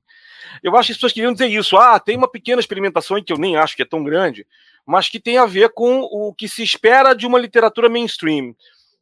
Eu 0.62 0.76
acho 0.76 0.86
que 0.86 0.92
as 0.92 0.96
pessoas 0.98 1.12
queriam 1.12 1.32
dizer 1.32 1.48
isso. 1.48 1.76
Ah, 1.76 1.98
tem 1.98 2.16
uma 2.16 2.30
pequena 2.30 2.60
experimentação 2.60 3.22
que 3.22 3.32
eu 3.32 3.38
nem 3.38 3.56
acho 3.56 3.76
que 3.76 3.82
é 3.82 3.86
tão 3.86 4.02
grande, 4.02 4.46
mas 4.86 5.08
que 5.08 5.20
tem 5.20 5.38
a 5.38 5.46
ver 5.46 5.70
com 5.70 6.00
o 6.00 6.32
que 6.34 6.48
se 6.48 6.62
espera 6.62 7.14
de 7.14 7.26
uma 7.26 7.38
literatura 7.38 7.88
mainstream. 7.88 8.54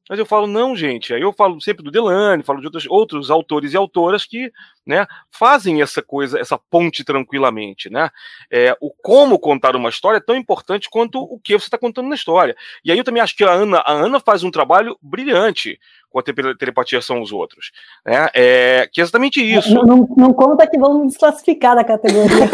Mas 0.09 0.19
eu 0.21 0.27
falo, 0.27 0.47
não, 0.47 0.77
gente. 0.77 1.13
Aí 1.13 1.21
eu 1.21 1.33
falo 1.33 1.61
sempre 1.61 1.83
do 1.83 1.91
Delane, 1.91 2.45
falo 2.45 2.61
de 2.61 2.67
outros, 2.67 2.87
outros 2.87 3.31
autores 3.31 3.73
e 3.73 3.77
autoras 3.77 4.25
que 4.25 4.53
né, 4.87 5.05
fazem 5.31 5.83
essa 5.83 6.01
coisa, 6.01 6.39
essa 6.39 6.57
ponte 6.57 7.03
tranquilamente. 7.03 7.91
Né? 7.91 8.09
É, 8.51 8.77
o 8.81 8.91
como 8.91 9.39
contar 9.39 9.75
uma 9.75 9.89
história 9.89 10.19
é 10.19 10.25
tão 10.25 10.37
importante 10.37 10.89
quanto 10.89 11.21
o 11.21 11.41
que 11.41 11.55
você 11.55 11.67
está 11.67 11.77
contando 11.77 12.09
na 12.09 12.15
história. 12.15 12.57
E 12.85 12.93
aí 12.93 12.99
eu 12.99 13.05
também 13.05 13.21
acho 13.21 13.37
que 13.37 13.43
a 13.43 13.51
Ana, 13.51 13.79
a 13.79 13.93
Ana 13.93 14.21
faz 14.21 14.45
um 14.45 14.51
trabalho 14.51 14.97
brilhante 15.03 15.79
com 16.17 16.21
a 16.21 16.55
telepatia 16.55 17.03
são 17.03 17.21
os 17.21 17.31
outros. 17.31 17.71
Né? 18.05 18.29
É, 18.35 18.89
que 18.91 19.01
é 19.01 19.05
exatamente 19.05 19.41
isso. 19.41 19.75
Não, 19.75 19.83
não, 19.83 20.09
não 20.17 20.33
conta 20.33 20.67
que 20.67 20.79
vão 20.79 21.07
desclassificar 21.07 21.77
da 21.77 21.85
categoria. 21.85 22.49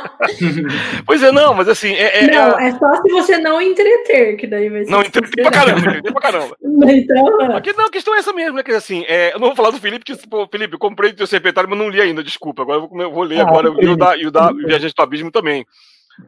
pois 1.04 1.22
é, 1.22 1.30
não, 1.30 1.52
mas 1.54 1.68
assim. 1.68 1.92
É, 1.92 2.24
é, 2.24 2.30
não, 2.30 2.58
é 2.58 2.78
só 2.78 3.02
se 3.02 3.10
você 3.10 3.38
não 3.38 3.60
entreter, 3.60 4.36
que 4.36 4.46
daí 4.46 4.70
vai 4.70 4.84
ser. 4.84 4.90
Não, 4.90 5.02
entreter 5.02 5.42
pra 5.42 5.50
caramba, 5.50 5.78
entreter 5.78 6.12
pra 6.12 6.22
caramba. 6.22 6.56
Então, 6.90 7.56
Aqui, 7.56 7.72
não, 7.76 7.86
a 7.86 7.90
questão 7.90 8.14
é 8.14 8.18
essa 8.18 8.32
mesmo, 8.32 8.56
né? 8.56 8.62
Que 8.62 8.72
assim, 8.72 9.04
é, 9.06 9.34
eu 9.34 9.38
não 9.38 9.48
vou 9.48 9.56
falar 9.56 9.70
do 9.70 9.78
Felipe, 9.78 10.04
que, 10.04 10.16
pô, 10.26 10.48
Felipe, 10.50 10.74
eu 10.74 10.78
comprei 10.78 11.10
o 11.10 11.16
teu 11.16 11.26
secretário, 11.26 11.68
mas 11.68 11.78
não 11.78 11.88
li 11.88 12.00
ainda, 12.00 12.22
desculpa. 12.22 12.62
Agora 12.62 12.78
eu 12.78 12.88
vou, 12.88 13.00
eu 13.02 13.12
vou 13.12 13.22
ler 13.22 13.40
ah, 13.40 13.42
agora 13.42 13.68
e 13.68 13.88
o 13.88 13.96
da, 13.96 14.16
e 14.16 14.26
o 14.26 14.30
da 14.30 14.50
Viajante 14.52 14.94
do 14.94 15.02
Abismo 15.02 15.30
também. 15.30 15.66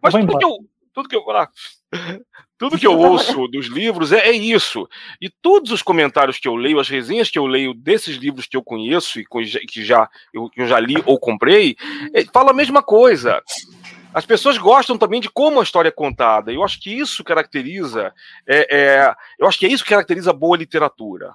Mas 0.02 0.12
tudo 0.12 0.38
que 0.38 0.44
eu. 0.44 0.58
Tudo 0.92 1.08
que 1.08 1.16
eu. 1.16 1.30
Ah, 1.30 1.48
tudo 2.62 2.78
que 2.78 2.86
eu 2.86 2.96
ouço 2.96 3.48
dos 3.48 3.66
livros 3.66 4.12
é, 4.12 4.28
é, 4.28 4.30
isso. 4.30 4.88
E 5.20 5.28
todos 5.28 5.72
os 5.72 5.82
comentários 5.82 6.38
que 6.38 6.46
eu 6.46 6.54
leio, 6.54 6.78
as 6.78 6.88
resenhas 6.88 7.28
que 7.28 7.36
eu 7.36 7.44
leio 7.44 7.74
desses 7.74 8.14
livros 8.14 8.46
que 8.46 8.56
eu 8.56 8.62
conheço 8.62 9.18
e 9.18 9.26
que 9.66 9.84
já, 9.84 10.08
eu, 10.32 10.48
que 10.48 10.62
eu 10.62 10.68
já 10.68 10.78
li 10.78 11.02
ou 11.04 11.18
comprei, 11.18 11.74
é, 12.14 12.24
fala 12.32 12.52
a 12.52 12.54
mesma 12.54 12.80
coisa. 12.80 13.42
As 14.14 14.24
pessoas 14.24 14.58
gostam 14.58 14.96
também 14.96 15.20
de 15.20 15.28
como 15.28 15.58
a 15.58 15.64
história 15.64 15.88
é 15.88 15.92
contada. 15.92 16.52
Eu 16.52 16.62
acho 16.62 16.80
que 16.80 16.96
isso 16.96 17.24
caracteriza. 17.24 18.14
É, 18.46 18.68
é, 18.70 19.14
eu 19.40 19.48
acho 19.48 19.58
que 19.58 19.66
é 19.66 19.68
isso 19.68 19.82
que 19.82 19.90
caracteriza 19.90 20.30
a 20.30 20.34
boa 20.34 20.56
literatura. 20.56 21.34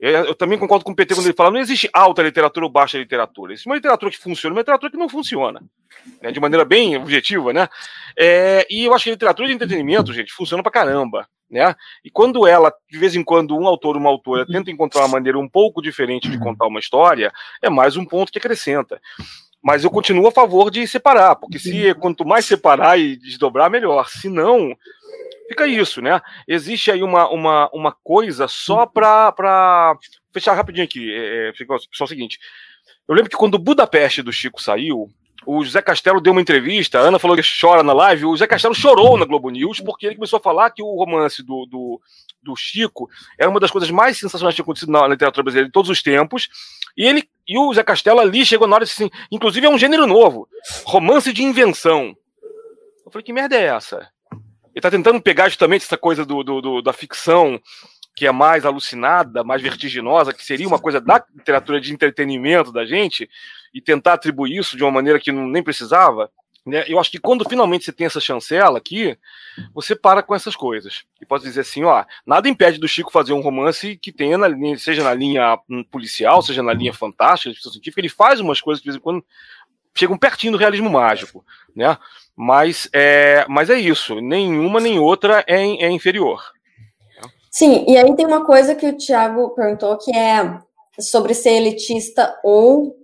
É, 0.00 0.20
eu 0.20 0.34
também 0.34 0.58
concordo 0.58 0.84
com 0.84 0.92
o 0.92 0.96
PT 0.96 1.14
quando 1.14 1.26
ele 1.26 1.34
fala: 1.34 1.52
não 1.52 1.60
existe 1.60 1.88
alta 1.92 2.22
literatura 2.22 2.66
ou 2.66 2.72
baixa 2.72 2.98
literatura. 2.98 3.52
Existe 3.52 3.66
uma 3.66 3.76
literatura 3.76 4.10
que 4.10 4.18
funciona 4.18 4.54
uma 4.54 4.60
literatura 4.60 4.90
que 4.90 4.98
não 4.98 5.08
funciona. 5.08 5.62
Né, 6.20 6.32
de 6.32 6.40
maneira 6.40 6.64
bem 6.64 6.96
objetiva, 6.96 7.52
né? 7.52 7.68
É, 8.18 8.66
e 8.68 8.84
eu 8.84 8.94
acho 8.94 9.04
que 9.04 9.10
a 9.10 9.12
literatura 9.14 9.48
de 9.48 9.54
entretenimento, 9.54 10.12
gente, 10.12 10.32
funciona 10.32 10.62
pra 10.62 10.72
caramba. 10.72 11.26
Né? 11.50 11.74
E 12.04 12.10
quando 12.10 12.46
ela, 12.46 12.72
de 12.90 12.98
vez 12.98 13.14
em 13.14 13.22
quando, 13.22 13.56
um 13.56 13.66
autor 13.66 13.94
ou 13.94 14.00
uma 14.00 14.10
autora 14.10 14.44
tenta 14.44 14.70
encontrar 14.70 15.02
uma 15.02 15.08
maneira 15.08 15.38
um 15.38 15.48
pouco 15.48 15.80
diferente 15.80 16.28
de 16.28 16.38
contar 16.38 16.66
uma 16.66 16.80
história, 16.80 17.32
é 17.62 17.70
mais 17.70 17.96
um 17.96 18.04
ponto 18.04 18.32
que 18.32 18.38
acrescenta. 18.38 19.00
Mas 19.62 19.84
eu 19.84 19.90
continuo 19.90 20.26
a 20.26 20.32
favor 20.32 20.70
de 20.70 20.86
separar, 20.86 21.36
porque 21.36 21.58
se 21.58 21.94
quanto 21.94 22.24
mais 22.26 22.44
separar 22.44 22.98
e 22.98 23.16
desdobrar, 23.16 23.70
melhor. 23.70 24.08
Se 24.08 24.28
não, 24.28 24.76
fica 25.48 25.66
isso, 25.66 26.00
né? 26.00 26.20
Existe 26.46 26.90
aí 26.90 27.02
uma, 27.02 27.28
uma, 27.28 27.70
uma 27.72 27.92
coisa 27.92 28.48
só 28.48 28.86
para 28.86 29.96
fechar 30.32 30.54
rapidinho 30.54 30.84
aqui. 30.84 31.12
É, 31.12 31.48
é, 31.48 31.52
só 31.92 32.04
o 32.04 32.08
seguinte. 32.08 32.38
Eu 33.06 33.14
lembro 33.14 33.30
que 33.30 33.36
quando 33.36 33.54
o 33.54 33.58
Budapeste 33.58 34.22
do 34.22 34.32
Chico 34.32 34.62
saiu, 34.62 35.08
o 35.46 35.62
José 35.62 35.82
Castelo 35.82 36.20
deu 36.20 36.32
uma 36.32 36.40
entrevista, 36.40 36.98
a 36.98 37.02
Ana 37.02 37.18
falou 37.18 37.36
que 37.36 37.42
chora 37.60 37.82
na 37.82 37.92
live, 37.92 38.24
o 38.24 38.30
José 38.30 38.46
Castelo 38.46 38.74
chorou 38.74 39.18
na 39.18 39.26
Globo 39.26 39.50
News 39.50 39.80
porque 39.80 40.06
ele 40.06 40.14
começou 40.14 40.38
a 40.38 40.42
falar 40.42 40.70
que 40.70 40.82
o 40.82 40.96
romance 40.96 41.42
do, 41.42 41.66
do, 41.66 42.00
do 42.42 42.56
Chico 42.56 43.08
era 43.38 43.50
uma 43.50 43.60
das 43.60 43.70
coisas 43.70 43.90
mais 43.90 44.18
sensacionais 44.18 44.54
que 44.54 44.56
tinha 44.56 44.64
acontecido 44.64 44.92
na 44.92 45.06
literatura 45.06 45.42
brasileira 45.42 45.68
de 45.68 45.72
todos 45.72 45.90
os 45.90 46.02
tempos. 46.02 46.48
E 46.96 47.04
ele 47.04 47.28
e 47.46 47.58
o 47.58 47.68
José 47.68 47.82
Castelo 47.82 48.20
ali 48.20 48.46
chegou 48.46 48.66
na 48.66 48.76
hora 48.76 48.84
assim, 48.84 49.10
inclusive 49.30 49.66
é 49.66 49.70
um 49.70 49.78
gênero 49.78 50.06
novo, 50.06 50.48
romance 50.84 51.32
de 51.32 51.42
invenção. 51.42 52.16
Eu 53.04 53.12
falei, 53.12 53.24
que 53.24 53.32
merda 53.32 53.56
é 53.56 53.64
essa? 53.64 54.08
Ele 54.74 54.80
está 54.80 54.90
tentando 54.90 55.20
pegar 55.20 55.48
justamente 55.48 55.84
essa 55.84 55.96
coisa 55.96 56.24
do, 56.26 56.42
do, 56.42 56.60
do, 56.60 56.82
da 56.82 56.92
ficção 56.92 57.60
que 58.16 58.26
é 58.26 58.32
mais 58.32 58.64
alucinada, 58.64 59.42
mais 59.42 59.60
vertiginosa, 59.60 60.32
que 60.32 60.44
seria 60.44 60.68
uma 60.68 60.78
coisa 60.78 61.00
da 61.00 61.24
literatura 61.34 61.80
de 61.80 61.92
entretenimento 61.92 62.72
da 62.72 62.84
gente, 62.84 63.28
e 63.72 63.80
tentar 63.80 64.14
atribuir 64.14 64.58
isso 64.58 64.76
de 64.76 64.84
uma 64.84 64.90
maneira 64.90 65.18
que 65.18 65.32
não, 65.32 65.46
nem 65.48 65.62
precisava. 65.62 66.30
Né? 66.64 66.84
Eu 66.86 66.98
acho 66.98 67.10
que 67.10 67.18
quando 67.18 67.46
finalmente 67.48 67.84
você 67.84 67.92
tem 67.92 68.06
essa 68.06 68.20
chancela 68.20 68.78
aqui, 68.78 69.18
você 69.74 69.96
para 69.96 70.22
com 70.22 70.34
essas 70.34 70.54
coisas. 70.54 71.04
E 71.20 71.26
pode 71.26 71.42
dizer 71.42 71.60
assim, 71.60 71.82
ó, 71.82 72.04
nada 72.24 72.48
impede 72.48 72.78
do 72.78 72.88
Chico 72.88 73.10
fazer 73.10 73.32
um 73.32 73.40
romance 73.40 73.96
que 73.96 74.12
tenha, 74.12 74.38
na 74.38 74.48
seja 74.78 75.02
na 75.02 75.12
linha 75.12 75.58
policial, 75.90 76.40
seja 76.40 76.62
na 76.62 76.72
linha 76.72 76.92
fantástica, 76.92 77.54
científica, 77.60 78.00
ele 78.00 78.08
faz 78.08 78.38
umas 78.40 78.60
coisas 78.60 78.80
de 78.80 78.86
vez 78.86 78.96
em 78.96 79.00
quando 79.00 79.24
chegam 79.94 80.18
pertinho 80.18 80.52
do 80.52 80.58
realismo 80.58 80.90
mágico, 80.90 81.44
né? 81.74 81.96
Mas 82.36 82.88
é, 82.92 83.44
mas 83.48 83.70
é 83.70 83.78
isso, 83.78 84.20
nenhuma 84.20 84.80
nem 84.80 84.98
outra 84.98 85.44
é, 85.46 85.62
é 85.62 85.90
inferior. 85.90 86.42
Sim, 87.50 87.84
e 87.86 87.96
aí 87.96 88.14
tem 88.16 88.26
uma 88.26 88.44
coisa 88.44 88.74
que 88.74 88.86
o 88.86 88.96
Tiago 88.96 89.50
perguntou 89.50 89.96
que 89.96 90.14
é 90.16 90.58
sobre 90.98 91.34
ser 91.34 91.50
elitista 91.50 92.36
ou 92.42 92.96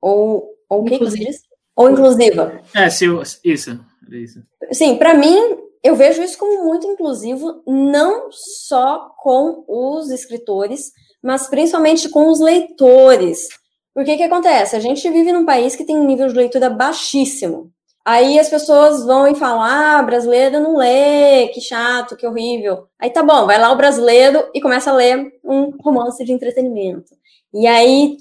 ou 0.00 0.52
ou 0.68 0.80
o 0.80 0.84
que 0.84 0.98
você 0.98 1.18
disse? 1.18 1.42
Ou 1.76 1.90
inclusiva. 1.90 2.60
É, 2.74 2.88
se 2.88 3.04
eu, 3.04 3.22
isso, 3.22 3.78
isso. 4.10 4.42
Sim, 4.72 4.96
para 4.96 5.14
mim, 5.14 5.36
eu 5.82 5.94
vejo 5.94 6.22
isso 6.22 6.38
como 6.38 6.64
muito 6.64 6.86
inclusivo, 6.86 7.62
não 7.66 8.28
só 8.30 9.10
com 9.18 9.64
os 9.68 10.10
escritores, 10.10 10.92
mas 11.22 11.46
principalmente 11.48 12.08
com 12.08 12.28
os 12.28 12.40
leitores. 12.40 13.48
Porque 13.94 14.16
que 14.16 14.22
acontece? 14.22 14.76
A 14.76 14.80
gente 14.80 15.08
vive 15.10 15.32
num 15.32 15.44
país 15.44 15.76
que 15.76 15.84
tem 15.84 15.98
um 15.98 16.06
nível 16.06 16.28
de 16.28 16.34
leitura 16.34 16.70
baixíssimo. 16.70 17.70
Aí 18.04 18.38
as 18.38 18.48
pessoas 18.48 19.04
vão 19.04 19.28
e 19.28 19.34
falam: 19.34 19.62
ah, 19.62 20.02
brasileiro 20.02 20.60
não 20.60 20.76
lê, 20.76 21.48
que 21.48 21.60
chato, 21.60 22.16
que 22.16 22.26
horrível. 22.26 22.86
Aí 22.98 23.10
tá 23.10 23.22
bom, 23.22 23.46
vai 23.46 23.58
lá 23.58 23.70
o 23.70 23.76
brasileiro 23.76 24.48
e 24.54 24.60
começa 24.60 24.90
a 24.90 24.94
ler 24.94 25.32
um 25.44 25.70
romance 25.82 26.24
de 26.24 26.32
entretenimento. 26.32 27.14
E 27.54 27.66
aí 27.66 28.16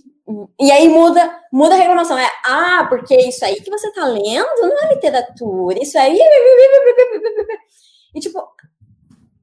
e 0.59 0.71
aí 0.71 0.87
muda, 0.87 1.39
muda 1.51 1.75
a 1.75 1.77
reclamação. 1.77 2.17
É, 2.17 2.29
ah, 2.45 2.85
porque 2.89 3.15
isso 3.15 3.43
aí 3.43 3.55
que 3.61 3.69
você 3.69 3.91
tá 3.91 4.05
lendo 4.05 4.61
não 4.61 4.83
é 4.83 4.93
literatura, 4.93 5.81
isso 5.81 5.97
aí. 5.97 6.17
E 8.13 8.19
tipo, 8.19 8.45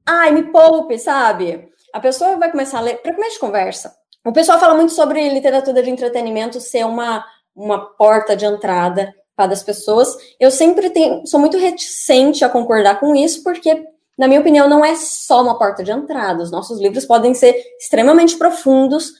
ai, 0.05 0.31
me 0.31 0.43
poupe, 0.51 0.97
sabe? 0.99 1.69
A 1.93 1.99
pessoa 1.99 2.37
vai 2.37 2.51
começar 2.51 2.77
a 2.77 2.81
ler, 2.81 3.01
para 3.01 3.13
começar 3.13 3.33
de 3.33 3.39
conversa. 3.39 3.98
O 4.25 4.33
pessoal 4.33 4.59
fala 4.59 4.75
muito 4.75 4.93
sobre 4.93 5.29
literatura 5.29 5.81
de 5.81 5.89
entretenimento 5.89 6.59
ser 6.59 6.85
uma, 6.85 7.25
uma 7.55 7.79
porta 7.95 8.35
de 8.35 8.45
entrada 8.45 9.13
para 9.35 9.53
as 9.53 9.63
pessoas. 9.63 10.15
Eu 10.39 10.51
sempre 10.51 10.89
tenho, 10.89 11.25
sou 11.25 11.39
muito 11.39 11.57
reticente 11.57 12.43
a 12.43 12.49
concordar 12.49 12.99
com 12.99 13.15
isso, 13.15 13.43
porque, 13.43 13.85
na 14.17 14.27
minha 14.27 14.41
opinião, 14.41 14.67
não 14.67 14.83
é 14.83 14.95
só 14.95 15.41
uma 15.41 15.57
porta 15.57 15.83
de 15.83 15.91
entrada. 15.91 16.43
Os 16.43 16.51
nossos 16.51 16.79
livros 16.79 17.05
podem 17.05 17.33
ser 17.33 17.55
extremamente 17.79 18.37
profundos 18.37 19.13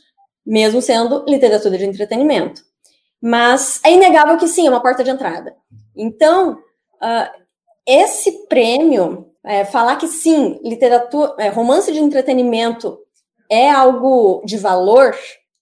mesmo 0.46 0.82
sendo 0.82 1.24
literatura 1.28 1.78
de 1.78 1.86
entretenimento. 1.86 2.62
Mas 3.22 3.80
é 3.86 3.94
inegável 3.94 4.38
que 4.38 4.48
sim, 4.48 4.66
é 4.66 4.70
uma 4.70 4.82
porta 4.82 5.04
de 5.04 5.12
entrada. 5.12 5.56
Então, 5.96 6.54
uh, 6.54 7.40
esse 7.86 8.48
prêmio, 8.48 9.28
é, 9.44 9.64
falar 9.64 9.96
que 9.98 10.08
sim, 10.08 10.60
literatura, 10.64 11.36
é, 11.38 11.50
romance 11.50 11.92
de 11.92 12.00
entretenimento 12.00 12.98
é 13.50 13.70
algo 13.70 14.42
de 14.46 14.58
valor, 14.58 15.16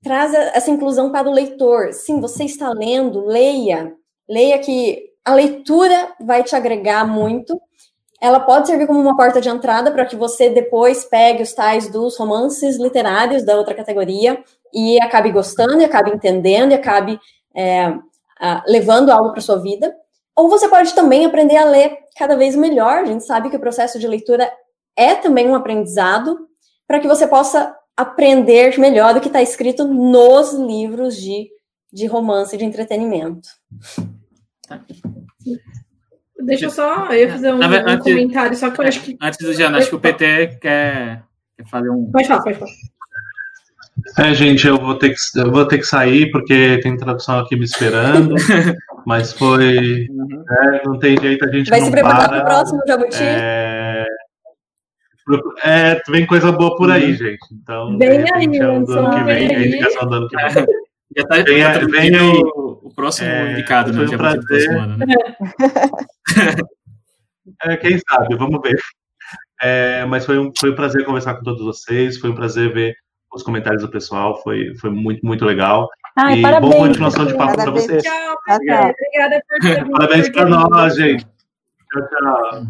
traz 0.04 0.34
essa 0.34 0.70
inclusão 0.70 1.12
para 1.12 1.30
o 1.30 1.34
leitor. 1.34 1.94
Sim, 1.94 2.20
você 2.20 2.44
está 2.44 2.70
lendo, 2.70 3.26
leia, 3.26 3.94
leia 4.28 4.60
que 4.60 5.08
a 5.24 5.34
leitura 5.34 6.14
vai 6.22 6.44
te 6.44 6.56
agregar 6.56 7.06
muito. 7.06 7.60
Ela 8.22 8.40
pode 8.40 8.68
servir 8.68 8.88
como 8.88 9.00
uma 9.00 9.16
porta 9.16 9.40
de 9.40 9.50
entrada 9.50 9.92
para 9.92 10.06
que 10.06 10.16
você 10.16 10.50
depois 10.50 11.06
pegue 11.06 11.44
os 11.44 11.54
tais 11.54 11.90
dos 11.90 12.18
romances 12.18 12.78
literários 12.78 13.44
da 13.44 13.56
outra 13.56 13.76
categoria 13.76 14.44
e 14.74 15.00
acabe 15.02 15.32
gostando, 15.32 15.82
e 15.82 15.86
acabe 15.86 16.12
entendendo, 16.12 16.72
e 16.72 16.76
acabe 16.76 17.20
é, 17.56 17.94
levando 18.66 19.12
algo 19.12 19.32
para 19.32 19.42
sua 19.42 19.58
vida. 19.58 19.96
Ou 20.36 20.50
você 20.50 20.68
pode 20.68 20.94
também 20.94 21.26
aprender 21.26 21.58
a 21.58 21.66
ler 21.66 21.98
cada 22.18 22.36
vez 22.36 22.56
melhor. 22.56 23.00
A 23.00 23.06
gente 23.06 23.24
sabe 23.24 23.50
que 23.50 23.56
o 23.56 23.60
processo 23.60 24.00
de 24.00 24.08
leitura 24.08 24.52
é 24.96 25.16
também 25.16 25.48
um 25.48 25.56
aprendizado 25.56 26.48
para 26.88 27.00
que 27.00 27.08
você 27.08 27.28
possa 27.28 27.76
aprender 27.98 28.78
melhor 28.78 29.16
do 29.16 29.20
que 29.20 29.28
está 29.28 29.42
escrito 29.42 29.86
nos 29.86 30.54
livros 30.54 31.18
de, 31.18 31.50
de 31.92 32.06
romance 32.06 32.56
de 32.56 32.64
entretenimento. 32.64 33.50
Deixa 36.40 36.66
eu 36.66 36.70
só 36.70 37.12
eu 37.12 37.30
fazer 37.32 37.52
um, 37.52 37.58
um 37.58 37.98
comentário, 37.98 38.56
só 38.56 38.70
que 38.70 38.80
eu 38.80 38.86
acho 38.86 39.02
que. 39.02 39.18
Antes 39.20 39.40
do 39.40 39.54
Jana, 39.54 39.80
acho 39.80 39.90
que 39.90 39.96
o 39.96 40.00
PT 40.00 40.60
quer, 40.62 41.24
quer 41.58 41.66
fazer 41.70 41.90
um. 41.90 42.12
Pode 42.12 42.28
falar, 42.28 42.44
pode 42.44 42.60
falar. 42.60 42.72
É, 44.20 44.34
gente, 44.34 44.68
eu 44.68 44.78
vou 44.78 44.96
ter 44.96 45.10
que, 45.10 45.16
eu 45.36 45.52
vou 45.52 45.66
ter 45.66 45.80
que 45.80 45.84
sair 45.84 46.30
porque 46.32 46.80
tem 46.84 46.96
tradução 46.96 47.40
aqui 47.40 47.56
me 47.56 47.66
esperando. 47.66 48.36
mas 49.06 49.34
foi. 49.34 50.08
Uhum. 50.10 50.44
É, 50.50 50.82
não 50.86 51.00
tem 51.00 51.20
jeito, 51.20 51.44
a 51.44 51.52
gente. 51.52 51.70
Vai 51.70 51.80
não 51.80 51.86
se 51.88 51.92
preparar 51.92 52.30
para. 52.30 52.42
pro 52.42 52.46
próximo 52.46 52.82
Jabuti? 52.88 53.24
É... 53.24 53.77
é, 55.64 56.02
vem 56.10 56.26
coisa 56.26 56.52
boa 56.52 56.76
por 56.76 56.92
aí, 56.92 57.12
uhum. 57.12 57.18
gente. 57.18 57.48
Então, 57.52 57.98
bem 57.98 58.26
aí, 58.34 58.48
do 58.48 58.94
ano 58.94 59.12
que 59.12 59.24
vem, 59.24 59.56
a 59.56 59.66
indicação 59.66 60.08
do 60.08 60.16
ano 60.16 60.28
que 60.28 60.36
vem. 60.36 60.66
Já 61.16 61.26
tá, 61.26 61.36
vem, 61.38 61.60
já 61.60 61.80
tá 61.80 61.86
vem 61.86 62.16
aí. 62.16 62.22
O, 62.22 62.82
o 62.84 62.94
próximo 62.94 63.30
é, 63.30 63.54
indicado, 63.54 63.94
né? 63.94 64.08
Já 64.08 64.18
prazer. 64.18 64.70
Ano, 64.72 64.98
né? 64.98 65.06
é, 67.64 67.78
quem 67.78 67.98
sabe, 68.10 68.36
vamos 68.36 68.60
ver. 68.62 68.78
É, 69.62 70.06
mas 70.06 70.26
foi 70.26 70.38
um, 70.38 70.52
foi 70.58 70.72
um 70.72 70.76
prazer 70.76 71.04
conversar 71.04 71.36
com 71.36 71.44
todos 71.44 71.64
vocês, 71.64 72.18
foi 72.18 72.30
um 72.30 72.36
prazer 72.36 72.74
ver 72.74 72.96
os 73.34 73.44
comentários 73.44 73.82
do 73.82 73.90
pessoal, 73.90 74.42
foi, 74.42 74.74
foi 74.80 74.90
muito, 74.90 75.26
muito 75.26 75.46
legal. 75.46 75.90
Ai, 76.16 76.40
e 76.40 76.42
parabéns, 76.42 76.74
boa 76.74 76.88
continuação 76.88 77.26
de 77.26 77.36
papo 77.36 77.56
para 77.56 77.72
você. 77.72 77.98
Tchau, 77.98 78.38
obrigada, 78.50 78.94
obrigada 78.94 79.44
por 79.48 79.92
Parabéns 79.92 80.30
para 80.30 80.46
nós, 80.46 80.96
gente. 80.96 81.26
Tchau, 81.26 82.08
tchau. 82.08 82.64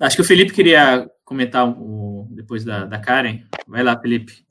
Acho 0.00 0.16
que 0.16 0.22
o 0.22 0.24
Felipe 0.24 0.52
queria 0.52 1.08
comentar 1.30 1.68
o, 1.68 2.26
depois 2.30 2.64
da, 2.64 2.84
da 2.84 2.98
Karen. 2.98 3.42
Vai 3.68 3.84
lá, 3.84 3.96
Felipe. 3.96 4.44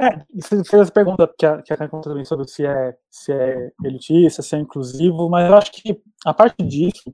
É, 0.00 0.20
você 0.32 0.62
fez 0.64 0.88
a 0.88 0.92
pergunta 0.92 1.28
que 1.36 1.44
a, 1.44 1.60
que 1.60 1.72
a 1.72 1.76
Karen 1.76 1.90
contou 1.90 2.12
também 2.12 2.24
sobre 2.24 2.46
se 2.46 2.64
é, 2.64 2.96
se 3.10 3.32
é 3.32 3.72
elitista, 3.82 4.40
se 4.40 4.54
é 4.54 4.60
inclusivo, 4.60 5.28
mas 5.28 5.48
eu 5.48 5.56
acho 5.56 5.72
que 5.72 6.00
a 6.24 6.32
parte 6.32 6.62
disso 6.62 7.12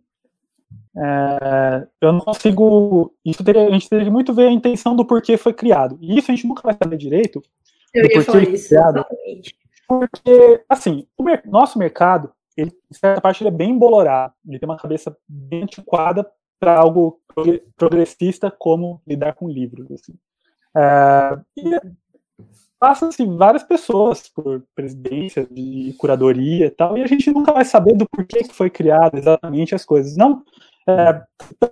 é, 0.96 1.86
eu 1.98 2.12
não 2.12 2.20
consigo. 2.20 3.14
Isso 3.24 3.42
teria, 3.42 3.66
a 3.66 3.70
gente 3.70 3.88
teria 3.88 4.04
que 4.04 4.10
muito 4.10 4.34
ver 4.34 4.48
a 4.48 4.52
intenção 4.52 4.94
do 4.94 5.06
porquê 5.06 5.38
foi 5.38 5.54
criado. 5.54 5.98
E 6.02 6.18
isso 6.18 6.30
a 6.30 6.34
gente 6.34 6.46
nunca 6.46 6.62
vai 6.62 6.76
saber 6.76 6.98
direito. 6.98 7.42
Eu 7.94 8.04
ia 8.04 8.22
falar 8.22 8.42
isso, 8.42 8.68
criado, 8.68 8.98
exatamente. 8.98 9.56
Porque, 9.88 10.62
assim, 10.68 11.06
o 11.16 11.22
mer 11.22 11.42
nosso 11.46 11.78
mercado, 11.78 12.30
ele, 12.54 12.70
em 12.90 12.94
certa 12.94 13.20
parte, 13.20 13.42
ele 13.42 13.48
é 13.48 13.56
bem 13.56 13.70
embolorado. 13.70 14.34
Ele 14.46 14.58
tem 14.58 14.68
uma 14.68 14.76
cabeça 14.76 15.16
bem 15.26 15.62
antiquada 15.62 16.30
para 16.60 16.78
algo 16.78 17.18
progressista 17.76 18.50
como 18.50 19.00
lidar 19.06 19.32
com 19.32 19.48
livros. 19.48 19.90
Assim. 19.90 20.14
É, 20.76 21.40
e 21.56 21.80
passa 22.78 23.08
assim, 23.08 23.36
várias 23.36 23.62
pessoas 23.62 24.28
por 24.28 24.64
presidência 24.74 25.46
de 25.50 25.94
curadoria 25.98 26.66
e 26.66 26.70
tal, 26.70 26.96
e 26.96 27.02
a 27.02 27.06
gente 27.06 27.30
nunca 27.30 27.52
vai 27.52 27.64
saber 27.64 27.94
do 27.94 28.08
porquê 28.08 28.42
que 28.42 28.54
foi 28.54 28.70
criado 28.70 29.18
exatamente 29.18 29.74
as 29.74 29.84
coisas. 29.84 30.16
Não, 30.16 30.42
é, 30.88 31.22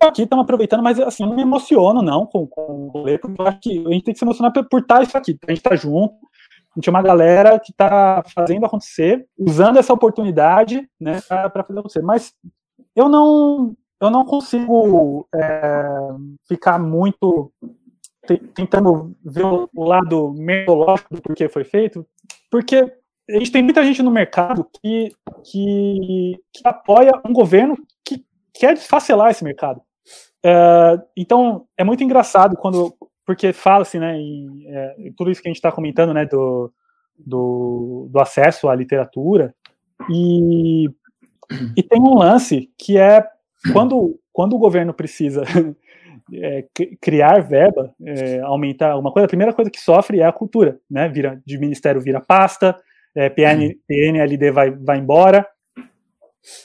aqui 0.03 0.23
estamos 0.23 0.43
aproveitando, 0.43 0.83
mas 0.83 1.01
assim, 1.01 1.25
não 1.25 1.35
me 1.35 1.43
emociono 1.43 2.03
não 2.03 2.27
com, 2.27 2.47
com 2.47 2.61
o 2.61 2.89
rolê, 2.89 3.17
porque 3.19 3.41
eu 3.41 3.47
acho 3.47 3.61
que 3.61 3.87
a 3.87 3.91
gente 3.91 4.05
tem 4.05 4.13
que 4.13 4.19
se 4.19 4.25
emocionar 4.25 4.53
por 4.53 4.81
estar 4.81 5.03
isso 5.03 5.17
aqui. 5.17 5.39
A 5.47 5.51
gente 5.51 5.59
está 5.59 5.75
junto, 5.75 6.15
a 6.15 6.79
gente 6.79 6.89
é 6.89 6.91
uma 6.91 7.03
galera 7.03 7.59
que 7.59 7.71
está 7.71 8.23
fazendo 8.35 8.67
acontecer, 8.67 9.27
usando 9.39 9.79
essa 9.79 9.95
oportunidade 9.95 10.87
né, 11.01 11.21
para 11.23 11.65
fazer 11.65 11.79
acontecer. 11.79 12.03
Mas 12.03 12.35
eu 12.95 13.09
não, 13.09 13.75
eu 14.01 14.11
não 14.11 14.25
consigo 14.25 15.29
é, 15.35 15.83
ficar 16.47 16.79
muito 16.79 17.53
tentando 18.55 19.17
ver 19.25 19.45
o 19.45 19.85
lado 19.85 20.35
metodológico 20.35 21.15
do 21.15 21.23
porquê 21.23 21.49
foi 21.49 21.65
feito, 21.65 22.07
porque 22.51 22.77
a 23.31 23.39
gente 23.39 23.53
tem 23.53 23.63
muita 23.63 23.83
gente 23.83 24.03
no 24.03 24.11
mercado 24.11 24.67
que, 24.81 25.11
que, 25.45 26.39
que 26.53 26.63
apoia 26.65 27.13
um 27.27 27.33
governo 27.33 27.77
que 28.05 28.25
quer 28.55 28.75
desfacelar 28.75 29.31
esse 29.31 29.45
mercado. 29.45 29.81
É, 30.45 31.01
então, 31.17 31.67
é 31.77 31.85
muito 31.85 32.03
engraçado 32.03 32.57
quando, 32.57 32.95
porque 33.27 33.53
fala-se, 33.53 33.99
né, 33.99 34.17
em, 34.19 34.65
é, 34.67 35.13
tudo 35.17 35.31
isso 35.31 35.43
que 35.43 35.49
a 35.49 35.51
gente 35.51 35.59
está 35.59 35.73
comentando, 35.73 36.15
né, 36.15 36.25
do, 36.25 36.73
do, 37.19 38.09
do, 38.11 38.21
acesso 38.21 38.69
à 38.69 38.75
literatura, 38.75 39.55
e, 40.09 40.89
e 41.77 41.83
tem 41.83 42.01
um 42.01 42.15
lance 42.15 42.71
que 42.79 42.97
é 42.97 43.27
quando, 43.73 44.19
quando 44.33 44.55
o 44.55 44.59
governo 44.59 44.95
precisa 44.95 45.43
é, 46.33 46.65
criar 47.01 47.41
verba, 47.41 47.95
é, 48.05 48.41
aumentar 48.41 48.97
uma 48.97 49.13
coisa, 49.13 49.27
a 49.27 49.29
primeira 49.29 49.53
coisa 49.53 49.71
que 49.71 49.81
sofre 49.81 50.21
é 50.21 50.25
a 50.25 50.33
cultura, 50.33 50.79
né? 50.91 51.09
Vira 51.09 51.41
de 51.45 51.59
ministério 51.59 52.01
vira 52.01 52.21
pasta, 52.21 52.79
é, 53.15 53.29
PN, 53.29 53.75
PNLD 53.87 54.51
vai, 54.51 54.71
vai 54.71 54.99
embora. 54.99 55.47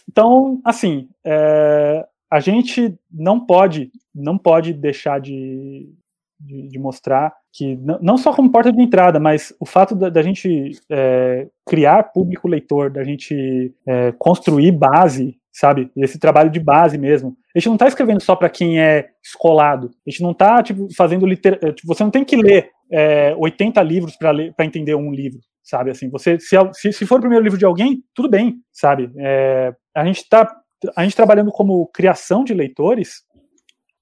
Então, 0.10 0.62
assim, 0.64 1.10
é, 1.26 2.06
a 2.32 2.40
gente 2.40 2.98
não 3.12 3.46
pode 3.46 3.92
não 4.14 4.38
pode 4.38 4.74
deixar 4.74 5.20
de, 5.20 5.92
de, 6.40 6.68
de 6.68 6.80
mostrar 6.80 7.34
que 7.52 7.76
não, 7.78 8.18
só 8.18 8.34
como 8.34 8.52
porta 8.52 8.72
de 8.72 8.82
entrada, 8.82 9.20
mas 9.20 9.54
o 9.60 9.66
fato 9.66 9.96
da, 9.96 10.10
da 10.10 10.22
gente 10.22 10.72
é, 10.90 11.48
criar 11.66 12.12
público 12.12 12.48
leitor, 12.48 12.92
da 12.92 13.04
gente 13.04 13.74
é, 13.88 14.12
construir 14.14 14.72
base 14.72 15.38
sabe? 15.54 15.92
Esse 15.96 16.18
trabalho 16.18 16.50
de 16.50 16.60
base 16.60 16.98
mesmo. 16.98 17.38
A 17.56 17.60
gente 17.60 17.68
não 17.68 17.76
está 17.76 17.88
escrevendo 17.88 18.22
só 18.22 18.36
para 18.36 18.50
quem 18.50 18.82
é 18.82 19.10
escolado. 19.24 19.92
A 20.06 20.10
gente 20.10 20.24
não 20.24 20.32
está 20.32 20.64
tipo, 20.64 20.88
fazendo 20.96 21.28
literatura. 21.28 21.70
Eh, 21.70 21.74
tipo, 21.74 21.88
você 21.88 22.04
não 22.04 22.10
tem 22.10 22.26
que 22.26 22.36
ler 22.36 22.72
é, 22.92 23.36
80 23.38 23.82
livros 23.84 24.16
para 24.18 24.66
entender 24.66 24.96
um 24.96 25.12
livro, 25.12 25.40
sabe? 25.64 25.92
Assim, 25.92 26.10
você 26.10 26.40
se, 26.40 26.92
se, 26.92 27.06
for 27.06 27.20
o 27.20 27.22
primeiro 27.22 27.44
livro 27.44 27.60
de 27.60 27.66
alguém, 27.66 28.04
tudo 28.16 28.28
bem, 28.28 28.56
sabe? 28.72 29.12
É, 29.18 29.74
a 29.96 30.04
gente 30.04 30.18
está 30.18 30.60
a 30.98 31.04
gente 31.04 31.16
trabalhando 31.16 31.50
como 31.50 31.88
criação 31.88 32.44
de 32.44 32.54
leitores, 32.54 33.24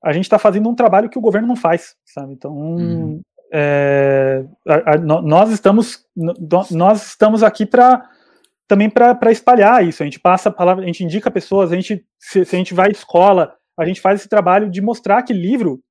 a 0.04 0.12
gente 0.14 0.24
está 0.24 0.40
fazendo 0.40 0.68
um 0.68 0.74
trabalho 0.74 1.10
que 1.10 1.18
o 1.20 1.22
governo 1.22 1.48
não 1.48 1.56
faz, 1.56 1.96
sabe? 2.06 2.34
Então, 2.34 2.52
hum. 2.58 3.22
é, 3.54 4.44
a, 4.68 4.94
a, 4.94 4.98
nós 4.98 5.52
estamos 5.52 6.04
nós 6.72 7.06
estamos 7.06 7.44
aqui 7.44 7.66
para 7.68 8.04
também 8.72 8.90
para 8.90 9.34
espalhar 9.34 9.86
isso. 9.86 10.02
A 10.02 10.06
gente 10.06 10.18
passa 10.18 10.48
a 10.48 10.52
palavra, 10.52 10.82
a 10.82 10.88
gente 10.88 11.04
indica 11.04 11.30
pessoas, 11.30 11.74
a 11.74 11.76
gente 11.76 12.06
se, 12.18 12.46
se, 12.46 12.56
a 12.56 12.58
gente 12.58 12.74
vai 12.74 12.88
à 12.88 12.92
escola, 12.92 13.54
a 13.78 13.84
gente 13.84 14.00
faz 14.00 14.22
esse 14.22 14.30
trabalho 14.30 14.70
de 14.70 14.80
mostrar 14.80 15.22
que 15.24 15.34
livro, 15.34 15.82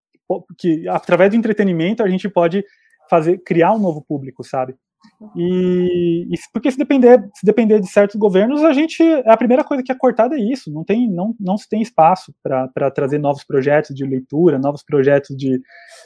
que 0.57 0.89
através 0.89 1.31
do 1.31 1.37
entretenimento 1.37 2.03
a 2.03 2.09
gente 2.09 2.27
pode 2.27 2.65
fazer 3.11 3.37
criar 3.45 3.75
um 3.75 3.79
novo 3.79 4.03
público, 4.09 4.43
sabe? 4.43 4.75
E, 5.37 6.27
e, 6.31 6.39
porque 6.55 6.71
se 6.71 6.79
depender, 6.79 7.23
se 7.35 7.45
depender 7.45 7.81
de 7.81 7.87
certos 7.87 8.17
governos, 8.17 8.65
a 8.65 8.73
gente 8.73 9.03
a 9.27 9.37
primeira 9.37 9.63
coisa 9.63 9.83
que 9.83 9.93
é 9.93 9.95
cortada 9.95 10.35
é 10.35 10.41
isso. 10.41 10.73
Não 10.73 10.83
tem, 10.83 11.07
não, 11.07 11.35
não 11.39 11.59
se 11.59 11.69
tem 11.69 11.83
espaço 11.83 12.35
para 12.43 12.91
trazer 12.91 13.19
novos 13.19 13.45
projetos 13.45 13.95
de 13.95 14.07
leitura, 14.07 14.59
novos 14.59 14.83
projetos 14.83 15.37
de, 15.37 15.61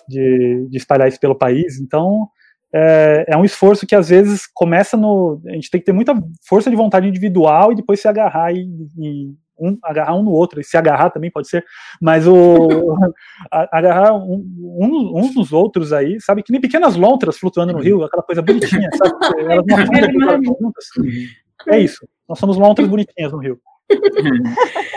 de, 0.09 0.67
de 0.69 0.77
espalhar 0.77 1.07
isso 1.07 1.21
pelo 1.21 1.39
país. 1.39 1.79
Então 1.79 2.29
é, 2.75 3.25
é, 3.29 3.37
um 3.37 3.45
esforço 3.45 3.87
que 3.87 3.95
às 3.95 4.09
vezes 4.09 4.49
começa 4.53 4.97
no. 4.97 5.41
A 5.47 5.53
gente 5.53 5.71
tem 5.71 5.81
que 5.81 5.87
ter 5.87 5.93
muita 5.93 6.21
força 6.47 6.69
de 6.69 6.77
vontade 6.77 7.07
individual 7.07 7.71
e 7.71 7.77
depois 7.77 8.01
se 8.01 8.09
agarrar 8.09 8.53
e, 8.53 8.67
e 8.99 9.33
um, 9.59 9.79
agarrar 9.85 10.17
um 10.17 10.25
no 10.25 10.33
outro, 10.33 10.61
e 10.61 10.65
se 10.65 10.77
agarrar 10.77 11.11
também 11.11 11.31
pode 11.31 11.49
ser, 11.49 11.65
mas 12.01 12.27
o 12.27 12.97
agarrar 13.51 14.15
um, 14.15 14.45
um, 14.59 15.13
uns 15.21 15.37
nos 15.37 15.53
outros 15.53 15.93
aí, 15.93 16.21
sabe? 16.21 16.43
Que 16.43 16.51
nem 16.51 16.61
pequenas 16.61 16.97
lontras 16.97 17.39
flutuando 17.39 17.73
no 17.73 17.81
rio, 17.81 18.03
aquela 18.03 18.25
coisa 18.25 18.43
bonitinha, 18.43 18.91
sabe? 18.97 19.15
Elas 19.41 19.65
não 20.13 20.43
juntas. 20.43 20.85
É 21.69 21.79
isso. 21.79 22.07
Nós 22.29 22.41
somos 22.41 22.57
lontras 22.57 22.89
bonitinhas 22.89 23.31
no 23.31 23.39
rio. 23.39 23.61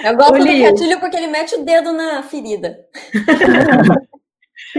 Eu 0.03 0.15
gosto 0.15 0.39
do 0.39 0.45
gatilho 0.45 0.99
porque 0.99 1.17
ele 1.17 1.27
mete 1.27 1.55
o 1.55 1.63
dedo 1.63 1.93
na 1.93 2.23
ferida. 2.23 2.79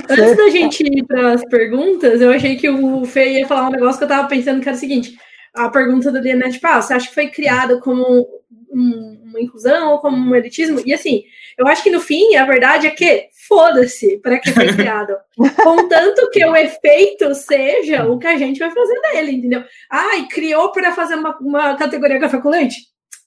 Antes 0.08 0.36
da 0.36 0.48
gente 0.50 0.82
ir 0.82 1.04
para 1.04 1.32
as 1.32 1.44
perguntas, 1.44 2.20
eu 2.20 2.30
achei 2.30 2.56
que 2.56 2.68
o 2.68 3.04
Fê 3.04 3.38
ia 3.38 3.46
falar 3.46 3.68
um 3.68 3.72
negócio 3.72 3.98
que 3.98 4.04
eu 4.04 4.08
estava 4.08 4.28
pensando 4.28 4.60
que 4.60 4.68
era 4.68 4.76
o 4.76 4.80
seguinte: 4.80 5.16
a 5.54 5.68
pergunta 5.68 6.10
do 6.10 6.18
Liana 6.18 6.50
tipo, 6.50 6.66
ah, 6.66 6.80
você 6.80 6.94
acha 6.94 7.08
que 7.08 7.14
foi 7.14 7.28
criado 7.28 7.80
como 7.80 8.26
um, 8.70 9.22
uma 9.24 9.40
inclusão 9.40 9.92
ou 9.92 9.98
como 9.98 10.16
um 10.16 10.34
elitismo? 10.34 10.80
E 10.84 10.92
assim, 10.92 11.24
eu 11.56 11.66
acho 11.66 11.82
que 11.82 11.90
no 11.90 12.00
fim 12.00 12.36
a 12.36 12.44
verdade 12.44 12.86
é 12.86 12.90
que 12.90 13.28
foda-se 13.46 14.18
para 14.18 14.38
que 14.38 14.52
foi 14.52 14.72
criado. 14.72 15.16
Contanto 15.62 16.28
que 16.30 16.44
o 16.44 16.56
efeito 16.56 17.34
seja 17.34 18.06
o 18.06 18.18
que 18.18 18.26
a 18.26 18.36
gente 18.36 18.58
vai 18.58 18.70
fazer 18.70 19.00
nele, 19.12 19.32
entendeu? 19.32 19.64
Ai, 19.90 20.26
criou 20.28 20.70
para 20.70 20.92
fazer 20.92 21.14
uma, 21.14 21.36
uma 21.38 21.76
categoria 21.76 22.20
café 22.20 22.38
com 22.38 22.50
leite? 22.50 22.76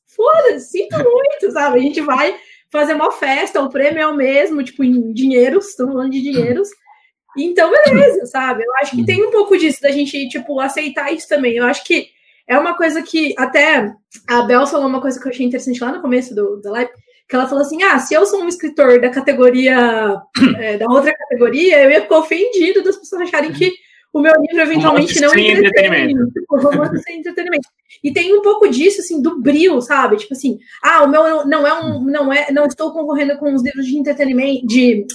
Foda-se, 0.05 0.71
sinto 0.71 0.97
muito, 0.97 1.51
sabe? 1.51 1.79
A 1.79 1.81
gente 1.81 2.01
vai 2.01 2.35
fazer 2.71 2.93
uma 2.93 3.11
festa, 3.11 3.61
o 3.61 3.69
prêmio 3.69 4.01
é 4.01 4.07
o 4.07 4.15
mesmo, 4.15 4.63
tipo, 4.63 4.83
em 4.83 5.11
dinheiros, 5.13 5.69
estamos 5.69 5.93
falando 5.93 6.11
de 6.11 6.21
dinheiros. 6.21 6.69
Então, 7.37 7.71
beleza, 7.71 8.25
sabe? 8.25 8.63
Eu 8.63 8.75
acho 8.81 8.95
que 8.95 9.05
tem 9.05 9.25
um 9.25 9.31
pouco 9.31 9.57
disso, 9.57 9.81
da 9.81 9.91
gente, 9.91 10.27
tipo, 10.29 10.59
aceitar 10.59 11.11
isso 11.13 11.27
também. 11.27 11.55
Eu 11.55 11.65
acho 11.65 11.83
que 11.83 12.07
é 12.47 12.57
uma 12.57 12.75
coisa 12.75 13.01
que 13.01 13.33
até 13.37 13.93
a 14.27 14.41
Bel 14.41 14.67
falou 14.67 14.87
uma 14.87 15.01
coisa 15.01 15.19
que 15.19 15.27
eu 15.27 15.31
achei 15.31 15.45
interessante 15.45 15.81
lá 15.81 15.91
no 15.91 16.01
começo 16.01 16.35
do, 16.35 16.59
da 16.61 16.71
live, 16.71 16.91
que 17.27 17.35
ela 17.35 17.47
falou 17.47 17.63
assim: 17.63 17.81
ah, 17.83 17.99
se 17.99 18.13
eu 18.13 18.25
sou 18.25 18.41
um 18.41 18.47
escritor 18.47 18.99
da 18.99 19.09
categoria, 19.09 20.21
é, 20.57 20.75
da 20.79 20.85
outra 20.87 21.13
categoria, 21.15 21.83
eu 21.83 21.91
ia 21.91 22.01
ficar 22.01 22.17
ofendido 22.17 22.83
das 22.83 22.97
pessoas 22.97 23.21
acharem 23.21 23.53
que 23.53 23.71
o 24.13 24.19
meu 24.19 24.33
livro 24.41 24.61
eventualmente 24.61 25.19
não 25.21 25.29
sem 25.29 25.51
entretenimento. 25.51 26.31
Tipo, 26.31 26.57
romance 26.57 27.03
sem 27.03 27.19
entretenimento. 27.19 27.67
E 28.03 28.11
tem 28.11 28.33
um 28.33 28.41
pouco 28.41 28.67
disso, 28.67 29.01
assim, 29.01 29.21
do 29.21 29.41
brilho, 29.41 29.81
sabe? 29.81 30.17
Tipo 30.17 30.33
assim, 30.33 30.57
ah, 30.83 31.03
o 31.03 31.09
meu 31.09 31.45
não 31.45 31.65
é 31.65 31.73
um, 31.81 32.03
não 32.03 32.33
é, 32.33 32.51
não 32.51 32.65
estou 32.65 32.91
concorrendo 32.91 33.37
com 33.37 33.53
os 33.53 33.63
livros 33.63 33.85
de 33.85 33.97
entretenimento, 33.97 34.65
de, 34.65 35.05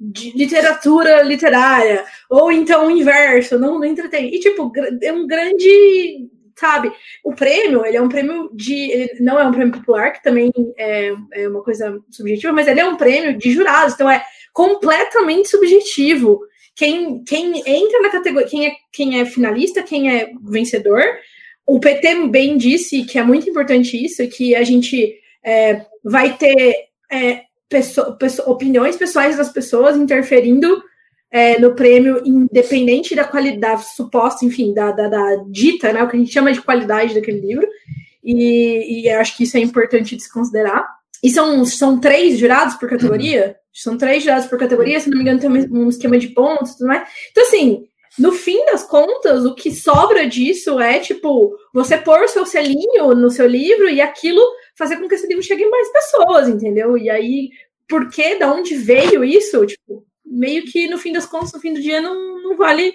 de 0.00 0.30
literatura 0.36 1.22
literária, 1.22 2.04
ou 2.30 2.50
então 2.50 2.86
o 2.86 2.90
inverso, 2.90 3.58
não, 3.58 3.78
não 3.78 3.84
entretém. 3.84 4.34
E, 4.34 4.40
tipo, 4.40 4.72
é 5.02 5.12
um 5.12 5.26
grande 5.26 6.28
sabe? 6.56 6.92
O 7.24 7.34
prêmio, 7.34 7.84
ele 7.84 7.96
é 7.96 8.02
um 8.02 8.08
prêmio 8.08 8.48
de. 8.54 9.10
Não 9.20 9.38
é 9.38 9.44
um 9.44 9.52
prêmio 9.52 9.74
popular, 9.74 10.12
que 10.12 10.22
também 10.22 10.52
é, 10.78 11.12
é 11.32 11.48
uma 11.48 11.62
coisa 11.62 12.00
subjetiva, 12.10 12.52
mas 12.52 12.68
ele 12.68 12.80
é 12.80 12.84
um 12.84 12.96
prêmio 12.96 13.36
de 13.36 13.50
jurados, 13.50 13.94
então 13.94 14.08
é 14.08 14.24
completamente 14.52 15.48
subjetivo 15.48 16.40
quem, 16.76 17.22
quem 17.24 17.62
entra 17.66 18.00
na 18.00 18.10
categoria, 18.10 18.48
quem 18.48 18.66
é, 18.66 18.72
quem 18.92 19.20
é 19.20 19.24
finalista, 19.24 19.82
quem 19.82 20.10
é 20.10 20.30
vencedor. 20.42 21.02
O 21.66 21.80
PT 21.80 22.28
bem 22.28 22.56
disse 22.56 23.04
que 23.04 23.18
é 23.18 23.22
muito 23.22 23.48
importante 23.48 24.02
isso, 24.02 24.26
que 24.28 24.54
a 24.54 24.62
gente 24.62 25.14
é, 25.44 25.84
vai 26.04 26.36
ter 26.36 26.74
é, 27.10 27.42
pessoa, 27.68 28.12
pessoa, 28.16 28.50
opiniões 28.50 28.96
pessoais 28.96 29.36
das 29.36 29.48
pessoas 29.48 29.96
interferindo 29.96 30.82
é, 31.30 31.58
no 31.58 31.74
prêmio, 31.74 32.22
independente 32.24 33.14
da 33.14 33.24
qualidade 33.24 33.92
suposta, 33.94 34.44
enfim, 34.44 34.72
da, 34.72 34.92
da, 34.92 35.08
da, 35.08 35.44
dita, 35.48 35.92
né, 35.92 36.02
o 36.02 36.08
que 36.08 36.16
a 36.16 36.18
gente 36.20 36.32
chama 36.32 36.52
de 36.52 36.60
qualidade 36.60 37.14
daquele 37.14 37.40
livro. 37.40 37.66
E, 38.22 39.02
e 39.02 39.10
acho 39.10 39.36
que 39.36 39.44
isso 39.44 39.56
é 39.56 39.60
importante 39.60 40.16
de 40.16 40.22
se 40.22 40.32
considerar. 40.32 40.86
E 41.22 41.30
são, 41.30 41.64
são 41.64 41.98
três 41.98 42.38
jurados 42.38 42.76
por 42.76 42.88
categoria? 42.88 43.56
São 43.72 43.98
três 43.98 44.22
jurados 44.22 44.46
por 44.46 44.58
categoria, 44.58 45.00
se 45.00 45.10
não 45.10 45.16
me 45.16 45.22
engano, 45.22 45.40
tem 45.40 45.50
um 45.50 45.88
esquema 45.88 46.16
de 46.18 46.28
pontos 46.28 46.70
e 46.70 46.78
tudo 46.78 46.86
mais. 46.86 47.08
Então, 47.30 47.42
assim, 47.42 47.84
no 48.18 48.32
fim 48.32 48.64
das 48.66 48.84
contas, 48.84 49.44
o 49.44 49.54
que 49.54 49.70
sobra 49.70 50.26
disso 50.26 50.78
é, 50.78 51.00
tipo, 51.00 51.56
você 51.72 51.96
pôr 51.96 52.22
o 52.22 52.28
seu 52.28 52.46
selinho 52.46 53.14
no 53.14 53.30
seu 53.30 53.46
livro 53.46 53.88
e 53.88 54.00
aquilo 54.00 54.40
fazer 54.76 54.96
com 54.96 55.08
que 55.08 55.14
esse 55.14 55.26
livro 55.26 55.42
chegue 55.42 55.64
em 55.64 55.70
mais 55.70 55.90
pessoas, 55.92 56.48
entendeu? 56.48 56.96
E 56.96 57.10
aí, 57.10 57.50
por 57.88 58.08
que, 58.08 58.36
da 58.36 58.52
onde 58.52 58.76
veio 58.76 59.24
isso? 59.24 59.66
Tipo, 59.66 60.04
meio 60.24 60.64
que 60.64 60.88
no 60.88 60.98
fim 60.98 61.12
das 61.12 61.26
contas, 61.26 61.52
no 61.52 61.60
fim 61.60 61.74
do 61.74 61.80
dia, 61.80 62.00
não, 62.00 62.42
não 62.42 62.56
vale. 62.56 62.94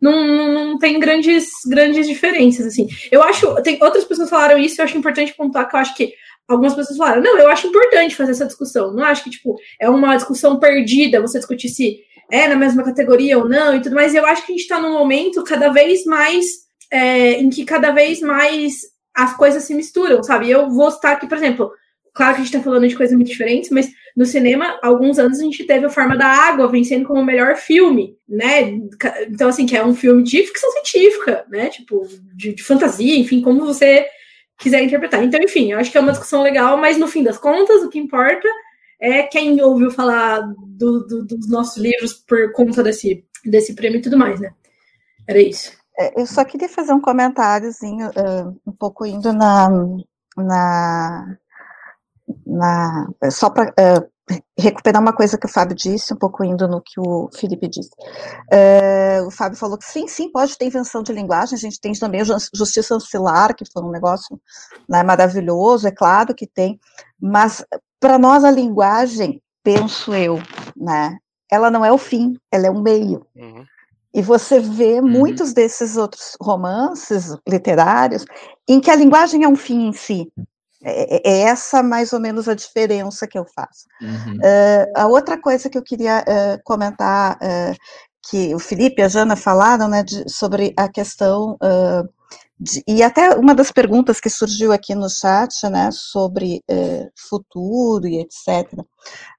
Não, 0.00 0.54
não 0.54 0.78
tem 0.78 1.00
grandes, 1.00 1.48
grandes 1.68 2.06
diferenças, 2.06 2.66
assim. 2.66 2.86
Eu 3.10 3.22
acho, 3.22 3.52
tem 3.62 3.82
outras 3.82 4.04
pessoas 4.04 4.30
falaram 4.30 4.58
isso, 4.58 4.80
eu 4.80 4.84
acho 4.84 4.96
importante 4.96 5.34
pontuar 5.34 5.68
que 5.68 5.74
eu 5.74 5.80
acho 5.80 5.96
que 5.96 6.14
algumas 6.46 6.74
pessoas 6.74 6.96
falaram, 6.96 7.20
não, 7.22 7.38
eu 7.38 7.50
acho 7.50 7.66
importante 7.66 8.14
fazer 8.14 8.30
essa 8.30 8.46
discussão. 8.46 8.92
Não 8.92 9.04
acho 9.04 9.24
que, 9.24 9.30
tipo, 9.30 9.56
é 9.78 9.88
uma 9.88 10.16
discussão 10.16 10.58
perdida 10.58 11.20
você 11.20 11.38
discutir 11.38 11.68
se 11.68 12.00
é 12.30 12.46
na 12.48 12.56
mesma 12.56 12.84
categoria 12.84 13.38
ou 13.38 13.48
não 13.48 13.74
e 13.74 13.80
tudo 13.80 13.94
mais. 13.94 14.14
Eu 14.14 14.26
acho 14.26 14.44
que 14.44 14.52
a 14.52 14.54
gente 14.54 14.62
está 14.62 14.80
num 14.80 14.92
momento 14.92 15.44
cada 15.44 15.70
vez 15.70 16.04
mais 16.04 16.46
é, 16.90 17.40
em 17.40 17.50
que 17.50 17.64
cada 17.64 17.90
vez 17.90 18.20
mais 18.20 18.82
as 19.14 19.36
coisas 19.36 19.64
se 19.64 19.74
misturam, 19.74 20.22
sabe? 20.22 20.50
Eu 20.50 20.70
vou 20.70 20.88
estar 20.88 21.12
aqui, 21.12 21.26
por 21.26 21.36
exemplo, 21.36 21.72
claro 22.14 22.34
que 22.34 22.40
a 22.40 22.44
gente 22.44 22.54
está 22.54 22.64
falando 22.64 22.86
de 22.86 22.96
coisas 22.96 23.16
muito 23.16 23.28
diferentes, 23.28 23.70
mas 23.70 23.90
no 24.16 24.24
cinema, 24.24 24.78
alguns 24.82 25.18
anos 25.18 25.38
a 25.38 25.42
gente 25.42 25.64
teve 25.64 25.86
a 25.86 25.90
Forma 25.90 26.16
da 26.16 26.26
Água 26.26 26.68
vencendo 26.68 27.06
como 27.06 27.20
o 27.20 27.24
melhor 27.24 27.56
filme, 27.56 28.16
né? 28.28 28.62
Então, 29.28 29.48
assim, 29.48 29.66
que 29.66 29.76
é 29.76 29.84
um 29.84 29.94
filme 29.94 30.22
de 30.22 30.42
ficção 30.42 30.70
científica, 30.72 31.44
né? 31.48 31.68
Tipo, 31.68 32.06
de, 32.34 32.54
de 32.54 32.62
fantasia, 32.62 33.16
enfim, 33.16 33.40
como 33.40 33.64
você 33.64 34.06
quiser 34.58 34.82
interpretar. 34.82 35.22
Então, 35.22 35.40
enfim, 35.40 35.72
eu 35.72 35.78
acho 35.78 35.90
que 35.90 35.98
é 35.98 36.00
uma 36.00 36.12
discussão 36.12 36.42
legal, 36.42 36.76
mas 36.76 36.98
no 36.98 37.06
fim 37.06 37.22
das 37.22 37.38
contas, 37.38 37.82
o 37.82 37.88
que 37.88 37.98
importa 37.98 38.48
é 39.00 39.22
quem 39.22 39.60
ouviu 39.62 39.90
falar 39.90 40.40
do, 40.40 41.06
do, 41.06 41.24
dos 41.24 41.48
nossos 41.48 41.76
livros 41.76 42.12
por 42.12 42.52
conta 42.52 42.82
desse, 42.82 43.24
desse 43.44 43.74
prêmio 43.74 43.98
e 43.98 44.02
tudo 44.02 44.18
mais, 44.18 44.40
né? 44.40 44.52
Era 45.26 45.40
isso. 45.40 45.72
É, 45.98 46.20
eu 46.20 46.26
só 46.26 46.44
queria 46.44 46.68
fazer 46.68 46.92
um 46.92 47.00
comentáriozinho, 47.00 48.08
uh, 48.08 48.60
um 48.66 48.72
pouco 48.72 49.04
indo 49.04 49.32
na. 49.32 49.68
na, 50.36 51.36
na 52.46 53.08
só 53.30 53.50
para 53.50 53.70
uh, 53.70 54.08
recuperar 54.58 55.00
uma 55.00 55.12
coisa 55.12 55.38
que 55.38 55.46
o 55.46 55.50
Fábio 55.50 55.74
disse, 55.74 56.12
um 56.12 56.16
pouco 56.16 56.44
indo 56.44 56.68
no 56.68 56.82
que 56.82 57.00
o 57.00 57.28
Felipe 57.34 57.68
disse. 57.68 57.90
Uh, 58.52 59.26
o 59.26 59.30
Fábio 59.30 59.58
falou 59.58 59.78
que 59.78 59.84
sim, 59.84 60.06
sim, 60.06 60.30
pode 60.30 60.56
ter 60.56 60.66
invenção 60.66 61.02
de 61.02 61.12
linguagem, 61.12 61.54
a 61.54 61.58
gente 61.58 61.80
tem 61.80 61.92
também 61.92 62.22
justiça 62.54 62.94
ancilar, 62.94 63.54
que 63.54 63.64
foi 63.72 63.82
um 63.82 63.90
negócio 63.90 64.40
né, 64.88 65.02
maravilhoso, 65.02 65.88
é 65.88 65.90
claro 65.90 66.34
que 66.34 66.46
tem, 66.46 66.78
mas 67.20 67.64
para 68.00 68.18
nós 68.18 68.44
a 68.44 68.50
linguagem, 68.50 69.42
penso 69.62 70.14
eu, 70.14 70.40
né, 70.76 71.16
ela 71.50 71.70
não 71.70 71.84
é 71.84 71.92
o 71.92 71.98
fim, 71.98 72.36
ela 72.50 72.66
é 72.66 72.70
um 72.70 72.82
meio. 72.82 73.26
Uhum. 73.34 73.64
E 74.14 74.22
você 74.22 74.58
vê 74.58 75.00
uhum. 75.00 75.08
muitos 75.08 75.52
desses 75.52 75.96
outros 75.96 76.36
romances 76.40 77.36
literários 77.46 78.24
em 78.68 78.80
que 78.80 78.90
a 78.90 78.96
linguagem 78.96 79.44
é 79.44 79.48
um 79.48 79.56
fim 79.56 79.88
em 79.88 79.92
si. 79.92 80.30
É, 80.82 81.16
é, 81.16 81.22
é, 81.24 81.40
essa 81.40 81.82
mais 81.82 82.12
ou 82.12 82.20
menos 82.20 82.48
a 82.48 82.54
diferença 82.54 83.26
que 83.26 83.38
eu 83.38 83.44
faço. 83.44 83.86
Uhum. 84.00 84.36
Uh, 84.36 84.92
a 84.94 85.06
outra 85.06 85.40
coisa 85.40 85.68
que 85.68 85.76
eu 85.76 85.82
queria 85.82 86.20
uh, 86.20 86.62
comentar, 86.64 87.36
uh, 87.36 87.76
que 88.30 88.54
o 88.54 88.58
Felipe 88.58 89.02
e 89.02 89.04
a 89.04 89.08
Jana 89.08 89.34
falaram, 89.34 89.88
né, 89.88 90.04
de, 90.04 90.28
sobre 90.28 90.72
a 90.76 90.88
questão 90.88 91.56
de, 92.58 92.82
e 92.86 93.02
até 93.02 93.30
uma 93.36 93.54
das 93.54 93.70
perguntas 93.70 94.20
que 94.20 94.28
surgiu 94.30 94.72
aqui 94.72 94.94
no 94.94 95.08
chat, 95.08 95.68
né, 95.68 95.90
sobre 95.92 96.62
uh, 96.70 97.10
futuro 97.28 98.06
e 98.06 98.20
etc. 98.20 98.72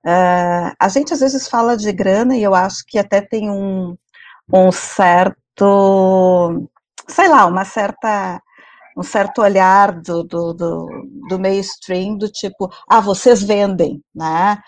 Uh, 0.05 0.73
a 0.79 0.87
gente 0.87 1.13
às 1.13 1.19
vezes 1.19 1.47
fala 1.47 1.75
de 1.75 1.91
grana 1.91 2.37
e 2.37 2.43
eu 2.43 2.55
acho 2.55 2.83
que 2.87 2.97
até 2.97 3.21
tem 3.21 3.49
um, 3.49 3.95
um 4.53 4.71
certo, 4.71 6.67
sei 7.07 7.27
lá, 7.27 7.45
uma 7.45 7.65
certa 7.65 8.41
um 8.97 9.03
certo 9.03 9.41
olhar 9.41 9.93
do, 9.93 10.23
do, 10.23 10.53
do, 10.53 10.87
do, 11.29 11.39
mainstream, 11.39 12.17
do 12.17 12.27
tipo, 12.27 12.69
ah, 12.89 12.99
vocês 12.99 13.41
vendem, 13.41 14.03
né? 14.13 14.61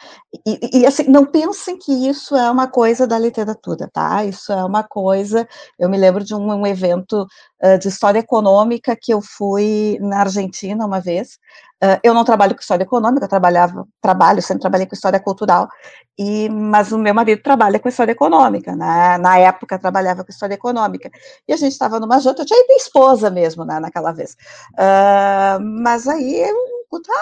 E, 0.46 0.80
e, 0.80 0.86
assim, 0.86 1.04
não 1.10 1.26
pensem 1.26 1.78
que 1.78 1.92
isso 1.92 2.36
é 2.38 2.50
uma 2.50 2.68
coisa 2.68 3.06
da 3.06 3.20
literatura, 3.20 3.90
tá? 3.92 4.24
Isso 4.24 4.54
é 4.54 4.64
uma 4.64 4.82
coisa, 4.82 5.48
eu 5.78 5.90
me 5.90 5.98
lembro 5.98 6.24
de 6.24 6.34
um, 6.34 6.48
um 6.54 6.66
evento 6.66 7.28
uh, 7.62 7.78
de 7.78 7.90
história 7.90 8.20
econômica 8.20 8.96
que 9.00 9.14
eu 9.14 9.22
fui 9.22 9.98
na 10.00 10.22
Argentina 10.22 10.86
uma 10.86 11.02
vez, 11.02 11.38
Uh, 11.84 11.98
eu 12.04 12.14
não 12.14 12.24
trabalho 12.24 12.54
com 12.54 12.62
história 12.62 12.84
econômica, 12.84 13.26
eu 13.26 13.30
trabalhava, 13.30 13.88
trabalho, 14.00 14.40
sempre 14.40 14.62
trabalhei 14.62 14.86
com 14.86 14.94
história 14.94 15.20
cultural, 15.20 15.68
e, 16.16 16.48
mas 16.48 16.92
o 16.92 16.98
meu 16.98 17.12
marido 17.12 17.42
trabalha 17.42 17.80
com 17.80 17.90
história 17.90 18.12
econômica, 18.12 18.76
né? 18.76 19.18
na 19.18 19.40
época 19.40 19.80
trabalhava 19.80 20.24
com 20.24 20.30
história 20.30 20.54
econômica, 20.54 21.10
e 21.48 21.52
a 21.54 21.58
gente 21.58 21.72
estava 21.72 22.00
numa 22.00 22.20
janta, 22.20 22.44
eu 22.44 22.46
tinha 22.46 22.64
ido 22.64 22.74
esposa 22.74 23.32
mesmo, 23.32 23.66
né, 23.66 23.80
naquela 23.80 24.12
vez, 24.12 24.38
uh, 24.74 25.60
mas 25.60 26.08
aí, 26.08 26.42
eu, 26.42 26.56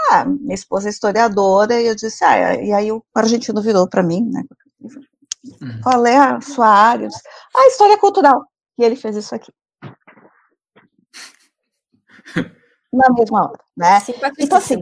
ah, 0.10 0.26
minha 0.26 0.56
esposa 0.56 0.88
é 0.88 0.92
historiadora, 0.92 1.80
e 1.80 1.88
eu 1.88 1.96
disse, 1.96 2.24
ah, 2.24 2.56
e 2.56 2.72
aí 2.72 2.92
o 2.92 3.04
argentino 3.14 3.62
virou 3.62 3.88
para 3.88 4.04
mim, 4.04 4.30
né, 4.30 4.44
uhum. 4.82 5.82
qual 5.84 6.06
é 6.06 6.18
a 6.18 6.42
sua 6.42 6.68
área? 6.68 7.08
Disse, 7.08 7.22
ah, 7.56 7.68
história 7.68 7.98
cultural, 7.98 8.46
e 8.78 8.84
ele 8.84 8.96
fez 8.96 9.16
isso 9.16 9.36
aqui. 9.36 9.52
na 12.92 13.10
mesma 13.14 13.46
hora, 13.46 13.60
né? 13.78 14.00
Então, 14.40 14.58
assim, 14.58 14.82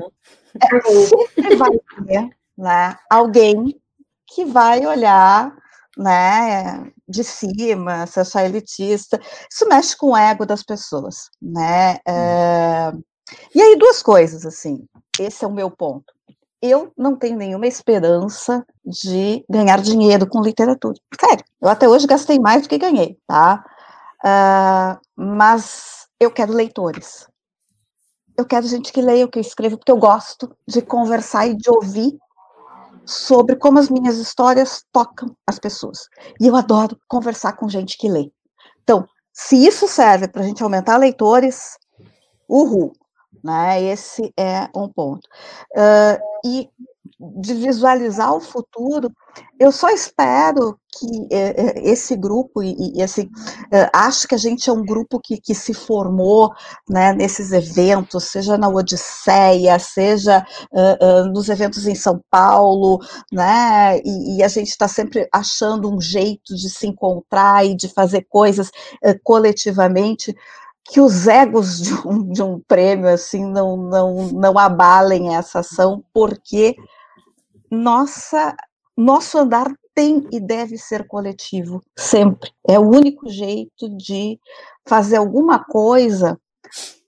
é, 0.62 0.82
sempre 1.26 1.56
vai 1.56 1.72
ter 1.72 2.30
né, 2.58 2.98
alguém 3.10 3.80
que 4.26 4.46
vai 4.46 4.86
olhar 4.86 5.56
né, 5.98 6.92
de 7.08 7.24
cima, 7.24 8.06
se 8.06 8.20
achar 8.20 8.46
elitista. 8.46 9.20
Isso 9.50 9.68
mexe 9.68 9.96
com 9.98 10.12
o 10.12 10.18
ego 10.18 10.46
das 10.46 10.64
pessoas, 10.64 11.30
né? 11.42 11.98
É... 12.08 12.92
E 13.54 13.62
aí, 13.62 13.76
duas 13.78 14.02
coisas, 14.02 14.46
assim, 14.46 14.86
esse 15.20 15.44
é 15.44 15.48
o 15.48 15.54
meu 15.54 15.70
ponto. 15.70 16.14
Eu 16.62 16.92
não 16.98 17.16
tenho 17.16 17.38
nenhuma 17.38 17.68
esperança 17.68 18.66
de 18.84 19.46
ganhar 19.50 19.82
dinheiro 19.82 20.28
com 20.28 20.42
literatura. 20.42 20.96
Sério, 21.20 21.46
eu 21.62 21.70
até 21.70 21.88
hoje 21.88 22.08
gastei 22.08 22.40
mais 22.40 22.64
do 22.64 22.70
que 22.70 22.78
ganhei, 22.78 23.18
tá? 23.28 23.64
Uh, 24.26 25.00
mas 25.16 26.08
eu 26.20 26.32
quero 26.32 26.52
leitores 26.52 27.28
eu 28.38 28.46
quero 28.46 28.68
gente 28.68 28.94
que 28.94 29.02
leia 29.02 29.26
o 29.26 29.30
que 29.30 29.40
eu 29.40 29.42
escrevo, 29.42 29.78
porque 29.78 29.92
eu 29.92 29.98
gosto 29.98 30.56
de 30.68 30.82
conversar 30.82 31.48
e 31.48 31.56
de 31.56 31.70
ouvir 31.72 32.16
sobre 33.04 33.56
como 33.56 33.80
as 33.80 33.90
minhas 33.90 34.18
histórias 34.18 34.84
tocam 34.92 35.36
as 35.48 35.58
pessoas. 35.58 36.08
E 36.40 36.46
eu 36.46 36.56
adoro 36.56 37.00
conversar 37.08 37.54
com 37.54 37.68
gente 37.68 37.98
que 37.98 38.08
lê. 38.08 38.32
Então, 38.84 39.08
se 39.34 39.56
isso 39.66 39.88
serve 39.88 40.28
para 40.28 40.44
a 40.44 40.46
gente 40.46 40.62
aumentar 40.62 40.98
leitores, 40.98 41.78
uhul, 42.48 42.94
né? 43.44 43.82
Esse 43.84 44.34
é 44.38 44.70
um 44.76 44.88
ponto. 44.90 45.28
Uh, 45.76 46.20
e 46.46 46.70
de 47.20 47.54
visualizar 47.54 48.34
o 48.34 48.40
futuro, 48.40 49.12
eu 49.60 49.72
só 49.72 49.90
espero 49.90 50.80
que 50.92 51.28
é, 51.32 51.90
esse 51.90 52.16
grupo, 52.16 52.62
e, 52.62 52.94
e 52.96 53.02
assim, 53.02 53.30
é, 53.72 53.90
acho 53.94 54.28
que 54.28 54.36
a 54.36 54.38
gente 54.38 54.70
é 54.70 54.74
um 54.74 54.86
grupo 54.86 55.20
que, 55.20 55.40
que 55.40 55.54
se 55.54 55.74
formou 55.74 56.52
né, 56.90 57.14
nesses 57.14 57.52
eventos, 57.52 58.26
seja 58.26 58.58
na 58.58 58.68
Odisseia, 58.68 59.78
seja 59.80 60.46
uh, 60.72 61.06
uh, 61.06 61.26
nos 61.32 61.50
eventos 61.50 61.88
em 61.88 61.96
São 61.96 62.22
Paulo, 62.30 63.00
né, 63.32 64.00
e, 64.04 64.38
e 64.38 64.44
a 64.44 64.48
gente 64.48 64.70
está 64.70 64.88
sempre 64.88 65.28
achando 65.34 65.92
um 65.92 66.00
jeito 66.00 66.56
de 66.56 66.70
se 66.70 66.88
encontrar 66.88 67.66
e 67.66 67.76
de 67.76 67.88
fazer 67.88 68.26
coisas 68.30 68.70
uh, 69.04 69.20
coletivamente, 69.24 70.36
que 70.90 71.02
os 71.02 71.28
egos 71.28 71.82
de 71.82 71.94
um, 72.08 72.30
de 72.30 72.42
um 72.42 72.60
prêmio 72.60 73.10
assim 73.10 73.46
não, 73.46 73.78
não, 73.78 74.28
não 74.32 74.58
abalem 74.58 75.36
essa 75.36 75.60
ação, 75.60 76.04
porque 76.14 76.76
nossa, 77.70 78.56
nosso 78.96 79.38
andar 79.38 79.72
tem 79.94 80.28
e 80.32 80.40
deve 80.40 80.78
ser 80.78 81.08
coletivo, 81.08 81.82
sempre. 81.98 82.52
É 82.68 82.80
o 82.80 82.88
único 82.88 83.30
jeito 83.30 83.90
de 83.98 84.40
fazer 84.88 85.18
alguma 85.18 85.64
coisa 85.64 86.40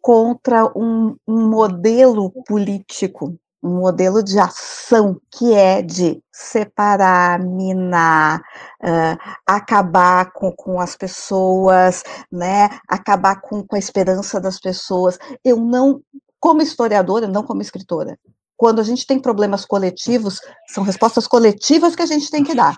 contra 0.02 0.66
um, 0.78 1.16
um 1.28 1.50
modelo 1.50 2.32
político, 2.48 3.38
um 3.62 3.80
modelo 3.80 4.24
de 4.24 4.40
ação 4.40 5.20
que 5.32 5.54
é 5.54 5.82
de 5.82 6.22
separar, 6.32 7.40
minar, 7.40 8.40
uh, 8.82 9.18
acabar 9.46 10.32
com, 10.32 10.52
com 10.52 10.80
as 10.80 10.96
pessoas, 10.96 12.04
né, 12.32 12.70
acabar 12.88 13.42
com, 13.42 13.62
com 13.66 13.76
a 13.76 13.80
esperança 13.80 14.40
das 14.40 14.60
pessoas. 14.60 15.18
Eu 15.44 15.58
não, 15.58 16.02
como 16.40 16.62
historiadora, 16.62 17.28
não 17.28 17.44
como 17.44 17.62
escritora, 17.62 18.18
quando 18.56 18.80
a 18.80 18.84
gente 18.84 19.06
tem 19.06 19.20
problemas 19.20 19.66
coletivos, 19.66 20.40
são 20.68 20.84
respostas 20.84 21.28
coletivas 21.28 21.96
que 21.96 22.02
a 22.02 22.06
gente 22.06 22.30
tem 22.30 22.44
que 22.44 22.56
dar, 22.56 22.76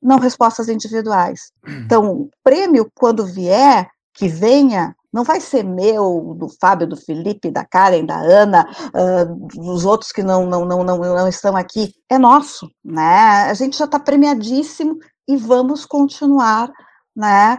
não 0.00 0.18
respostas 0.18 0.68
individuais. 0.68 1.52
Então, 1.66 2.12
o 2.12 2.30
prêmio, 2.42 2.90
quando 2.94 3.26
vier, 3.26 3.88
que 4.14 4.28
venha, 4.28 4.94
não 5.12 5.24
vai 5.24 5.40
ser 5.40 5.62
meu, 5.62 6.34
do 6.38 6.48
Fábio, 6.60 6.86
do 6.86 6.96
Felipe, 6.96 7.50
da 7.50 7.64
Karen, 7.64 8.04
da 8.04 8.18
Ana, 8.18 8.68
uh, 8.88 9.48
dos 9.48 9.84
outros 9.84 10.12
que 10.12 10.22
não, 10.22 10.46
não, 10.46 10.64
não, 10.64 10.84
não, 10.84 10.98
não 10.98 11.28
estão 11.28 11.56
aqui. 11.56 11.94
É 12.10 12.18
nosso, 12.18 12.70
né? 12.84 13.48
A 13.48 13.54
gente 13.54 13.78
já 13.78 13.86
está 13.86 13.98
premiadíssimo 13.98 14.98
e 15.26 15.36
vamos 15.36 15.84
continuar, 15.86 16.70
né? 17.16 17.58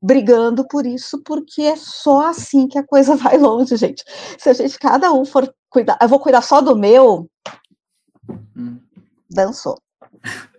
brigando 0.00 0.66
por 0.66 0.86
isso, 0.86 1.22
porque 1.22 1.62
é 1.62 1.76
só 1.76 2.28
assim 2.28 2.66
que 2.66 2.78
a 2.78 2.86
coisa 2.86 3.14
vai 3.16 3.36
longe, 3.36 3.76
gente. 3.76 4.04
Se 4.38 4.48
a 4.48 4.52
gente, 4.52 4.78
cada 4.78 5.12
um 5.12 5.24
for 5.24 5.52
cuidar, 5.68 5.98
eu 6.00 6.08
vou 6.08 6.20
cuidar 6.20 6.42
só 6.42 6.60
do 6.60 6.76
meu, 6.76 7.30
hum. 8.56 8.78
dançou. 9.30 9.78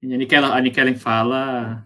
E 0.00 0.14
a 0.14 0.60
Nikellen, 0.60 0.94
fala. 0.94 1.84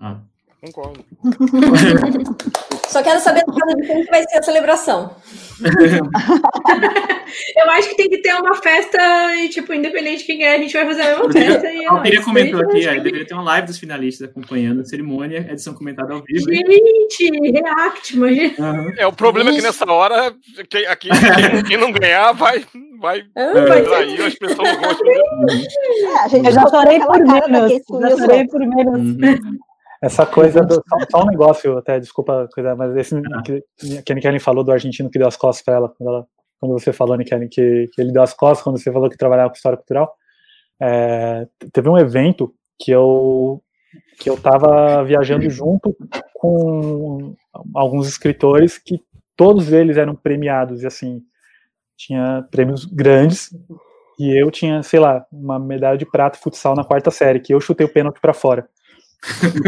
Ah. 0.00 0.20
Concordo. 0.60 1.04
Só 2.88 3.02
quero 3.02 3.20
saber 3.20 3.40
de 3.40 3.52
como 3.52 4.04
vai 4.10 4.24
ser 4.24 4.38
a 4.38 4.42
celebração. 4.42 5.14
eu 7.56 7.70
acho 7.70 7.90
que 7.90 7.96
tem 7.96 8.08
que 8.08 8.18
ter 8.22 8.32
uma 8.34 8.54
festa 8.54 9.36
e, 9.36 9.48
tipo, 9.50 9.74
independente 9.74 10.18
de 10.18 10.24
quem 10.24 10.42
é, 10.42 10.54
a 10.54 10.58
gente 10.58 10.72
vai 10.72 10.86
fazer 10.86 11.02
a 11.02 11.18
mesma 11.18 11.32
festa. 11.32 11.70
E 11.70 11.84
a 11.84 11.92
Alpira 11.92 12.22
comentou 12.24 12.60
aqui, 12.60 12.86
ó, 12.88 12.92
deveria 12.94 13.26
ter 13.26 13.34
uma 13.34 13.42
live 13.42 13.66
dos 13.66 13.78
finalistas 13.78 14.28
acompanhando 14.28 14.80
a 14.80 14.84
cerimônia, 14.84 15.46
edição 15.50 15.74
comentada 15.74 16.14
ao 16.14 16.22
vivo. 16.22 16.50
Gente, 16.50 17.30
react, 17.52 18.16
imagina. 18.16 18.54
Uhum. 18.58 18.92
É, 18.96 19.06
o 19.06 19.12
problema 19.12 19.50
é 19.50 19.54
que 19.54 19.62
nessa 19.62 19.84
hora, 19.90 20.34
quem, 20.70 20.86
aqui, 20.86 21.08
quem, 21.08 21.64
quem 21.64 21.76
não 21.76 21.92
ganhar 21.92 22.32
vai, 22.32 22.64
vai, 22.98 23.22
ah, 23.36 23.64
vai 23.68 23.82
trair, 23.82 24.22
as 24.22 24.34
pessoas 24.34 24.66
não 24.66 24.80
gostam. 24.80 25.06
É, 25.12 26.48
eu 26.48 26.52
já 26.52 26.66
chorei 26.68 27.00
por 27.00 27.18
menos, 27.18 27.72
já 28.00 28.16
chorei 28.16 28.46
por 28.46 28.60
menos. 28.60 29.00
Uhum. 29.00 29.58
Essa 30.02 30.24
coisa 30.24 30.62
do. 30.62 30.74
Só, 30.74 30.96
só, 31.10 31.22
um 31.24 31.26
negócio, 31.26 31.76
até, 31.76 31.98
desculpa, 31.98 32.48
mas 32.76 32.96
esse 32.96 33.16
ah. 33.16 33.42
que, 33.42 34.02
que 34.02 34.12
a 34.12 34.14
Nikellen 34.14 34.38
falou 34.38 34.62
do 34.62 34.70
argentino 34.70 35.10
que 35.10 35.18
deu 35.18 35.26
as 35.26 35.36
costas 35.36 35.64
para 35.64 35.74
ela, 35.74 35.88
quando, 35.88 36.08
ela, 36.08 36.26
quando 36.60 36.72
você 36.72 36.92
falou, 36.92 37.16
Nikellen, 37.16 37.48
que, 37.48 37.88
que 37.92 38.00
ele 38.00 38.12
deu 38.12 38.22
as 38.22 38.32
costas, 38.32 38.62
quando 38.62 38.78
você 38.78 38.92
falou 38.92 39.10
que 39.10 39.16
trabalhava 39.16 39.50
com 39.50 39.56
história 39.56 39.76
cultural. 39.76 40.14
É, 40.80 41.48
teve 41.72 41.88
um 41.88 41.98
evento 41.98 42.54
que 42.78 42.92
eu 42.92 43.60
que 44.20 44.28
eu 44.28 44.34
estava 44.34 45.02
viajando 45.02 45.48
junto 45.48 45.96
com 46.34 47.34
alguns 47.74 48.06
escritores 48.06 48.78
que 48.78 49.00
todos 49.36 49.72
eles 49.72 49.96
eram 49.96 50.14
premiados 50.14 50.82
e 50.82 50.86
assim 50.86 51.22
tinha 51.96 52.46
prêmios 52.50 52.84
grandes 52.84 53.50
e 54.18 54.36
eu 54.38 54.50
tinha 54.50 54.82
sei 54.82 55.00
lá 55.00 55.26
uma 55.32 55.58
medalha 55.58 55.96
de 55.96 56.04
prata 56.04 56.38
futsal 56.38 56.74
na 56.74 56.84
quarta 56.84 57.10
série 57.10 57.40
que 57.40 57.52
eu 57.52 57.60
chutei 57.60 57.86
o 57.86 57.92
pênalti 57.92 58.20
para 58.20 58.34
fora 58.34 58.68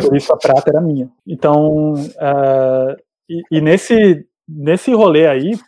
por 0.03 0.16
isso 0.16 0.32
a 0.32 0.36
prata 0.36 0.70
era 0.70 0.80
minha. 0.80 1.11
Então, 1.26 1.94
uh, 1.94 2.96
e, 3.28 3.42
e, 3.51 3.61
nesse, 3.61 4.26
nesse 4.48 4.92
rolê 4.92 5.26
aí, 5.26 5.59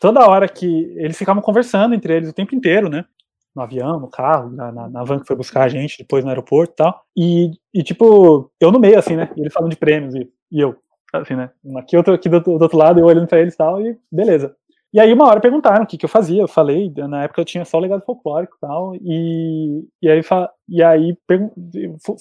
toda 0.00 0.26
hora 0.26 0.48
que 0.48 0.92
eles 0.96 1.16
ficavam 1.16 1.42
conversando 1.42 1.94
entre 1.94 2.14
eles 2.16 2.30
o 2.30 2.34
tempo 2.34 2.54
inteiro, 2.54 2.88
né? 2.88 3.04
No 3.54 3.62
avião, 3.62 3.98
no 3.98 4.08
carro, 4.08 4.50
na, 4.50 4.70
na, 4.70 4.88
na 4.88 5.04
van 5.04 5.18
que 5.18 5.26
foi 5.26 5.36
buscar 5.36 5.64
a 5.64 5.68
gente 5.68 5.98
depois 5.98 6.24
no 6.24 6.30
aeroporto 6.30 6.72
e 6.72 6.76
tal. 6.76 7.04
E, 7.16 7.82
tipo, 7.82 8.50
eu 8.60 8.70
no 8.70 8.78
meio, 8.78 8.98
assim, 8.98 9.16
né? 9.16 9.30
E 9.36 9.40
eles 9.40 9.52
falando 9.52 9.70
de 9.70 9.76
prêmios 9.76 10.14
e, 10.14 10.30
e 10.50 10.60
eu, 10.60 10.76
assim, 11.12 11.34
né? 11.34 11.50
Aqui 11.76 12.00
tô 12.02 12.12
aqui 12.12 12.28
do, 12.28 12.40
do 12.40 12.62
outro 12.62 12.78
lado, 12.78 13.00
eu 13.00 13.06
olhando 13.06 13.26
pra 13.26 13.40
eles 13.40 13.54
e 13.54 13.56
tal, 13.56 13.80
e 13.80 13.98
beleza. 14.10 14.54
E 14.92 14.98
aí 14.98 15.12
uma 15.12 15.26
hora 15.26 15.40
perguntaram 15.40 15.84
o 15.84 15.86
que, 15.86 15.98
que 15.98 16.04
eu 16.04 16.08
fazia, 16.08 16.40
eu 16.40 16.48
falei, 16.48 16.90
na 16.96 17.24
época 17.24 17.42
eu 17.42 17.44
tinha 17.44 17.64
só 17.64 17.76
o 17.76 17.80
legado 17.80 18.02
folclórico 18.06 18.56
e 18.56 18.60
tal, 18.60 18.94
e, 18.96 19.84
e 20.00 20.08
aí, 20.08 20.22
e 20.66 20.82
aí 20.82 21.16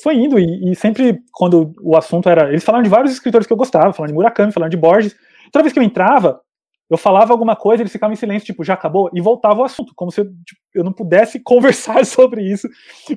foi 0.04 0.16
indo, 0.16 0.38
e, 0.38 0.72
e, 0.72 0.76
sempre 0.76 1.20
quando 1.32 1.74
o 1.82 1.96
assunto 1.96 2.28
era, 2.28 2.50
eles 2.50 2.66
falaram 2.66 2.84
de 2.84 2.90
vários 2.90 3.14
escritores 3.14 3.48
que 3.48 3.54
eu 3.54 3.58
gostava, 3.58 3.94
falando 3.94 4.10
de 4.10 4.16
Murakami, 4.16 4.52
falando 4.52 4.72
de 4.72 4.78
Borges, 4.78 5.16
Toda 5.52 5.64
vez 5.64 5.74
que 5.74 5.80
eu 5.80 5.84
entrava, 5.84 6.42
eu 6.90 6.98
falava 6.98 7.34
alguma 7.34 7.56
coisa, 7.56 7.82
eles 7.82 7.92
ficavam 7.92 8.14
em 8.14 8.18
silêncio, 8.18 8.46
tipo, 8.46 8.64
já 8.64 8.74
acabou, 8.74 9.10
e 9.14 9.22
voltava 9.22 9.60
ao 9.60 9.66
assunto, 9.66 9.94
como 9.96 10.12
se 10.12 10.22
eu, 10.22 10.26
tipo, 10.26 10.62
eu 10.74 10.84
não 10.84 10.94
pudesse 10.94 11.40
conversar 11.44 12.06
sobre 12.06 12.42
isso 12.42 12.68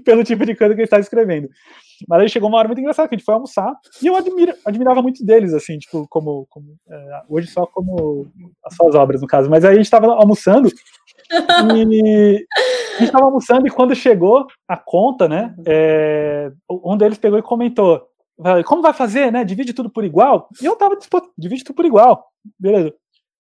pelo 0.05 0.25
tipo 0.25 0.45
de 0.45 0.55
coisa 0.55 0.75
que 0.75 0.81
eles 0.81 0.87
estavam 0.87 1.03
escrevendo. 1.03 1.49
Mas 2.09 2.21
aí 2.21 2.29
chegou 2.29 2.49
uma 2.49 2.59
hora 2.59 2.69
muito 2.69 2.81
engraçada 2.81 3.09
que 3.09 3.15
a 3.15 3.19
gente 3.19 3.25
foi 3.25 3.35
almoçar 3.35 3.75
e 4.03 4.07
eu 4.07 4.17
admira, 4.17 4.57
admirava 4.65 5.03
muito 5.03 5.25
deles, 5.25 5.53
assim, 5.55 5.79
tipo, 5.79 6.07
como. 6.09 6.47
como 6.49 6.77
é, 6.89 7.23
hoje 7.29 7.49
só 7.49 7.67
como 7.67 8.27
as 8.65 8.75
suas 8.75 8.95
obras, 8.95 9.21
no 9.21 9.27
caso. 9.27 9.51
Mas 9.51 9.65
aí 9.65 9.73
a 9.73 9.77
gente 9.77 9.85
estava 9.85 10.07
almoçando 10.07 10.69
e 10.69 10.73
a 12.97 12.99
gente 12.99 13.05
estava 13.05 13.25
almoçando 13.25 13.67
e 13.67 13.71
quando 13.71 13.95
chegou 13.95 14.47
a 14.69 14.77
conta, 14.77 15.29
né? 15.29 15.55
É, 15.67 16.51
um 16.71 16.97
deles 16.97 17.19
pegou 17.19 17.39
e 17.39 17.43
comentou: 17.43 18.07
como 18.65 18.83
vai 18.83 18.93
fazer, 18.93 19.31
né? 19.31 19.45
Divide 19.45 19.73
tudo 19.73 19.91
por 19.91 20.05
igual? 20.05 20.49
E 20.61 20.65
eu 20.65 20.77
tava 20.77 20.97
disposto, 20.97 21.31
divide 21.37 21.65
tudo 21.65 21.77
por 21.77 21.85
igual. 21.85 22.27
Beleza. 22.59 22.95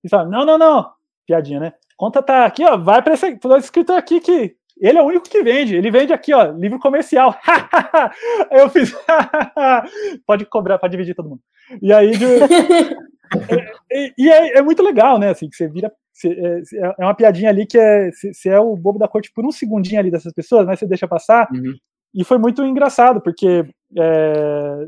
E 0.04 0.08
fala, 0.08 0.28
não, 0.28 0.44
não, 0.44 0.58
não. 0.58 0.90
Piadinha, 1.26 1.61
né? 1.61 1.72
Conta 1.96 2.22
tá 2.22 2.44
aqui, 2.46 2.64
ó. 2.64 2.76
Vai 2.76 3.02
para 3.02 3.14
esse, 3.14 3.26
esse 3.26 3.58
escritor 3.58 3.96
aqui 3.96 4.20
que 4.20 4.56
ele 4.81 4.99
é 4.99 5.03
o 5.03 5.07
único 5.07 5.28
que 5.28 5.43
vende. 5.43 5.76
Ele 5.76 5.91
vende 5.91 6.12
aqui, 6.12 6.33
ó, 6.33 6.53
livro 6.53 6.78
comercial. 6.78 7.37
eu 8.51 8.68
fiz. 8.70 8.95
pode 10.26 10.47
cobrar, 10.47 10.78
pode 10.78 10.93
dividir 10.93 11.14
todo 11.14 11.28
mundo. 11.28 11.43
E 11.83 11.93
aí. 11.93 12.12
De... 12.16 12.24
e, 13.93 14.14
e 14.16 14.31
é, 14.31 14.59
é, 14.59 14.62
muito 14.62 14.83
legal, 14.83 15.18
né? 15.18 15.31
Assim, 15.31 15.49
que 15.49 15.57
você 15.57 15.68
vira. 15.68 15.93
É, 16.24 16.62
é 16.99 17.05
uma 17.05 17.14
piadinha 17.14 17.51
ali 17.51 17.66
que 17.66 17.78
é. 17.78 18.11
Você 18.11 18.49
é 18.49 18.59
o 18.59 18.74
bobo 18.74 18.99
da 18.99 19.07
corte 19.07 19.31
por 19.35 19.45
um 19.45 19.53
segundinho 19.53 20.01
ali 20.01 20.11
dessas 20.11 20.33
pessoas, 20.33 20.66
mas 20.66 20.78
você 20.78 20.87
deixa 20.87 21.07
passar. 21.07 21.47
Uhum. 21.53 21.74
E 22.14 22.24
foi 22.24 22.39
muito 22.39 22.64
engraçado, 22.64 23.20
porque. 23.20 23.66
É, 23.99 24.87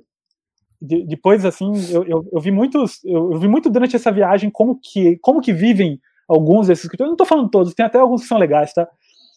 de, 0.80 1.06
depois, 1.06 1.44
assim, 1.44 1.70
eu, 1.92 2.04
eu, 2.04 2.28
eu 2.32 2.40
vi 2.40 2.50
muitos. 2.50 3.04
Eu, 3.04 3.32
eu, 3.32 3.38
vi 3.38 3.46
muito 3.46 3.70
durante 3.70 3.94
essa 3.94 4.10
viagem 4.10 4.50
como 4.50 4.80
que, 4.82 5.18
como 5.18 5.40
que 5.40 5.52
vivem 5.52 6.00
alguns 6.26 6.66
desses 6.66 6.84
escritores. 6.84 7.06
Eu 7.06 7.10
não 7.10 7.14
estou 7.14 7.26
falando 7.26 7.50
todos, 7.50 7.74
tem 7.74 7.86
até 7.86 7.98
alguns 7.98 8.22
que 8.22 8.28
são 8.28 8.38
legais, 8.38 8.72
tá? 8.72 8.88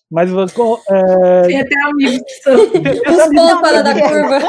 Mas 0.10 0.30
é... 0.32 1.41
tem 1.47 1.62
até 1.62 1.82
amigos 1.82 2.22
que 2.22 2.34
são 2.43 2.56
os 2.62 3.60
fora 3.60 3.84
da 3.84 3.93
curva. 3.93 4.39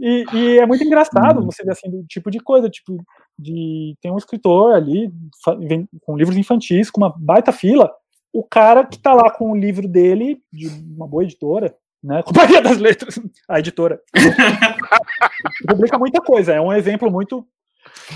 e, 0.00 0.24
e, 0.32 0.58
é 0.58 0.66
muito 0.66 0.84
engraçado 0.84 1.40
uhum. 1.40 1.46
você 1.46 1.64
ver 1.64 1.72
assim 1.72 1.90
do 1.90 2.04
tipo 2.04 2.30
de 2.30 2.40
coisa, 2.40 2.68
tipo 2.68 2.96
de 3.38 3.96
tem 4.00 4.12
um 4.12 4.18
escritor 4.18 4.74
ali 4.74 5.12
vem, 5.60 5.88
com 6.02 6.16
livros 6.16 6.36
infantis 6.36 6.90
com 6.90 7.00
uma 7.00 7.14
baita 7.16 7.52
fila, 7.52 7.90
o 8.32 8.42
cara 8.42 8.86
que 8.86 8.98
tá 8.98 9.12
lá 9.12 9.30
com 9.30 9.50
o 9.50 9.56
livro 9.56 9.88
dele 9.88 10.40
de 10.52 10.68
uma 10.96 11.06
boa 11.06 11.24
editora, 11.24 11.74
né? 12.02 12.22
Companhia 12.22 12.60
das 12.60 12.78
Letras, 12.78 13.18
a 13.48 13.58
editora. 13.58 14.00
publica 15.66 15.98
muita 15.98 16.20
coisa, 16.20 16.52
é 16.52 16.60
um 16.60 16.72
exemplo 16.72 17.10
muito 17.10 17.46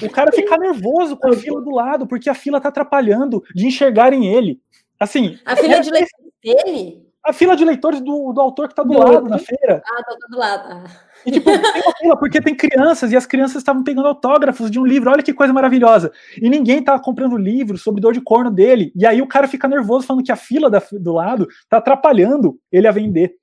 o 0.03 0.11
cara 0.11 0.33
fica 0.33 0.57
nervoso 0.57 1.17
com 1.17 1.29
a 1.29 1.37
fila 1.37 1.61
do 1.61 1.71
lado, 1.71 2.07
porque 2.07 2.29
a 2.29 2.35
fila 2.35 2.61
tá 2.61 2.69
atrapalhando 2.69 3.43
de 3.55 3.67
enxergarem 3.67 4.27
ele. 4.27 4.61
Assim. 4.99 5.39
A 5.45 5.57
fila 5.57 5.75
é, 5.75 5.81
de 5.81 5.91
leitores 5.91 6.33
dele? 6.43 7.09
A 7.25 7.33
fila 7.33 7.57
de 7.57 7.65
leitores 7.65 8.01
do, 8.01 8.33
do 8.33 8.41
autor 8.41 8.69
que 8.69 8.75
tá 8.75 8.83
do, 8.83 8.89
do 8.89 8.99
lado 8.99 9.13
outro. 9.13 9.31
na 9.31 9.39
feira. 9.39 9.83
Ah, 9.85 10.03
tá 10.03 10.17
do 10.29 10.39
lado. 10.39 10.73
Ah. 10.73 10.85
E 11.27 11.33
tipo, 11.33 11.45
tem 11.73 11.83
uma 11.83 11.97
fila 11.97 12.17
porque 12.19 12.41
tem 12.41 12.55
crianças 12.55 13.13
e 13.13 13.17
as 13.17 13.27
crianças 13.27 13.57
estavam 13.57 13.85
pegando 13.85 14.09
autógrafos 14.09 14.71
de 14.71 14.79
um 14.79 14.85
livro. 14.85 15.11
Olha 15.11 15.23
que 15.23 15.35
coisa 15.35 15.53
maravilhosa. 15.53 16.11
E 16.41 16.49
ninguém 16.49 16.83
tava 16.83 17.03
comprando 17.03 17.37
livro 17.37 17.77
sobre 17.77 18.01
dor 18.01 18.13
de 18.13 18.21
corno 18.21 18.51
dele. 18.51 18.93
E 18.97 19.07
aí 19.07 19.21
o 19.21 19.29
cara 19.29 19.47
fica 19.47 19.69
nervoso 19.69 20.07
falando 20.07 20.25
que 20.25 20.33
a 20.33 20.37
fila 20.37 20.71
da, 20.71 20.83
do 20.93 21.13
lado 21.13 21.47
tá 21.69 21.79
atrapalhando 21.79 22.59
ele 22.73 22.89
a 22.89 22.93
vender. 22.93 23.35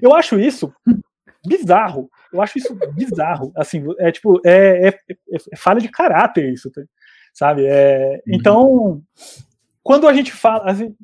Eu 0.00 0.14
acho 0.14 0.38
isso 0.38 0.72
bizarro. 1.46 2.10
Eu 2.32 2.40
acho 2.40 2.58
isso 2.58 2.76
bizarro. 2.94 3.52
Assim, 3.56 3.84
é 3.98 4.10
tipo, 4.10 4.40
é, 4.44 4.88
é, 4.88 4.88
é, 4.88 5.36
é 5.52 5.56
falha 5.56 5.80
de 5.80 5.88
caráter 5.88 6.52
isso, 6.52 6.70
tá? 6.70 6.82
sabe? 7.38 7.66
É, 7.66 8.20
uhum. 8.26 8.34
Então, 8.34 9.02
quando 9.88 10.06
a 10.06 10.12
gente 10.12 10.32
fala. 10.32 10.70
Assim, 10.70 10.94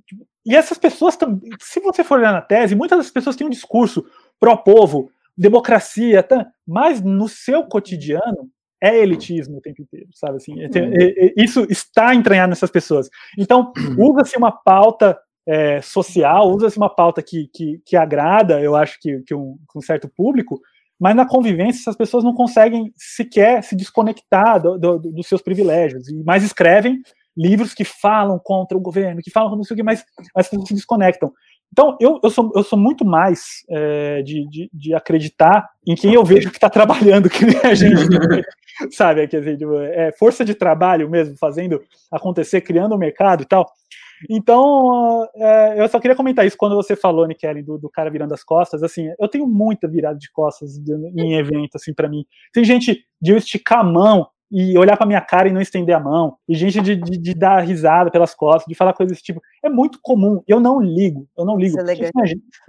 e 0.44 0.54
essas 0.54 0.76
pessoas 0.76 1.16
também, 1.16 1.50
se 1.58 1.80
você 1.80 2.04
for 2.04 2.18
olhar 2.18 2.34
na 2.34 2.42
tese, 2.42 2.74
muitas 2.74 2.98
das 2.98 3.10
pessoas 3.10 3.34
têm 3.34 3.46
um 3.46 3.50
discurso 3.50 4.04
pró-povo, 4.38 5.10
democracia, 5.34 6.22
tá, 6.22 6.46
mas 6.68 7.00
no 7.00 7.26
seu 7.26 7.64
cotidiano 7.64 8.50
é 8.78 8.94
elitismo 8.98 9.56
o 9.56 9.60
tempo 9.62 9.80
inteiro, 9.80 10.08
sabe 10.12 10.36
assim? 10.36 10.60
É, 10.60 10.66
é, 10.66 11.28
é, 11.28 11.34
isso 11.38 11.66
está 11.70 12.14
entranhado 12.14 12.50
nessas 12.50 12.70
pessoas. 12.70 13.08
Então, 13.38 13.72
usa-se 13.96 14.36
uma 14.36 14.52
pauta 14.52 15.18
é, 15.48 15.80
social, 15.80 16.54
usa-se 16.54 16.76
uma 16.76 16.94
pauta 16.94 17.22
que, 17.22 17.48
que, 17.54 17.80
que, 17.86 17.96
agrada, 17.96 18.60
eu 18.60 18.76
acho 18.76 19.00
que, 19.00 19.22
que 19.22 19.34
um, 19.34 19.56
um, 19.74 19.80
certo 19.80 20.10
público, 20.14 20.60
mas 21.00 21.16
na 21.16 21.26
convivência 21.26 21.80
essas 21.80 21.96
pessoas 21.96 22.22
não 22.22 22.34
conseguem 22.34 22.92
sequer 22.94 23.64
se 23.64 23.74
desconectar 23.74 24.60
do, 24.60 24.78
do, 24.78 24.98
dos 24.98 25.26
seus 25.26 25.40
privilégios, 25.40 26.06
e 26.06 26.22
mais 26.22 26.44
escrevem 26.44 27.00
livros 27.36 27.74
que 27.74 27.84
falam 27.84 28.38
contra 28.42 28.76
o 28.76 28.80
governo, 28.80 29.20
que 29.22 29.30
falam 29.30 29.56
não 29.56 29.64
sei 29.64 29.74
o 29.74 29.76
que, 29.76 29.82
mas, 29.82 30.04
mas 30.34 30.48
que 30.48 30.56
se 30.66 30.74
desconectam. 30.74 31.32
Então, 31.72 31.96
eu, 32.00 32.20
eu, 32.22 32.30
sou, 32.30 32.52
eu 32.54 32.62
sou 32.62 32.78
muito 32.78 33.04
mais 33.04 33.64
é, 33.68 34.22
de, 34.22 34.48
de, 34.48 34.70
de, 34.72 34.94
acreditar 34.94 35.68
em 35.84 35.96
quem 35.96 36.14
eu 36.14 36.24
vejo 36.24 36.48
que 36.50 36.56
está 36.56 36.70
trabalhando, 36.70 37.28
que 37.30 37.44
nem 37.44 37.58
a 37.64 37.74
gente, 37.74 37.96
sabe? 38.92 39.26
Quer 39.26 39.40
dizer, 39.40 39.58
tipo, 39.58 39.74
é 39.80 40.12
força 40.12 40.44
de 40.44 40.54
trabalho 40.54 41.10
mesmo, 41.10 41.36
fazendo 41.36 41.82
acontecer, 42.12 42.60
criando 42.60 42.92
o 42.92 42.94
um 42.94 42.98
mercado 42.98 43.42
e 43.42 43.46
tal. 43.46 43.68
Então, 44.30 45.28
é, 45.34 45.80
eu 45.82 45.88
só 45.88 45.98
queria 45.98 46.16
comentar 46.16 46.46
isso 46.46 46.56
quando 46.56 46.76
você 46.76 46.94
falou, 46.94 47.26
Nikele, 47.26 47.62
do, 47.62 47.76
do 47.76 47.90
cara 47.90 48.08
virando 48.08 48.32
as 48.32 48.44
costas. 48.44 48.82
Assim, 48.84 49.10
eu 49.18 49.28
tenho 49.28 49.46
muita 49.46 49.88
virada 49.88 50.18
de 50.18 50.30
costas 50.30 50.80
em 51.16 51.34
evento, 51.34 51.74
assim, 51.74 51.92
para 51.92 52.08
mim. 52.08 52.24
Tem 52.52 52.64
gente 52.64 53.04
de 53.20 53.32
eu 53.32 53.36
esticar 53.36 53.80
a 53.80 53.84
mão 53.84 54.28
e 54.56 54.78
olhar 54.78 54.96
para 54.96 55.04
minha 55.04 55.20
cara 55.20 55.48
e 55.48 55.52
não 55.52 55.60
estender 55.60 55.96
a 55.96 55.98
mão, 55.98 56.36
e 56.48 56.54
gente 56.54 56.80
de, 56.80 56.94
de, 56.94 57.18
de, 57.18 57.34
dar 57.34 57.58
risada 57.58 58.08
pelas 58.08 58.36
costas, 58.36 58.66
de 58.68 58.74
falar 58.76 58.92
coisas 58.92 59.10
desse 59.10 59.24
tipo. 59.24 59.42
É 59.64 59.68
muito 59.68 59.98
comum. 60.00 60.44
Eu 60.46 60.60
não 60.60 60.80
ligo, 60.80 61.28
eu 61.36 61.44
não 61.44 61.56
ligo. 61.56 61.76
Isso 61.76 62.08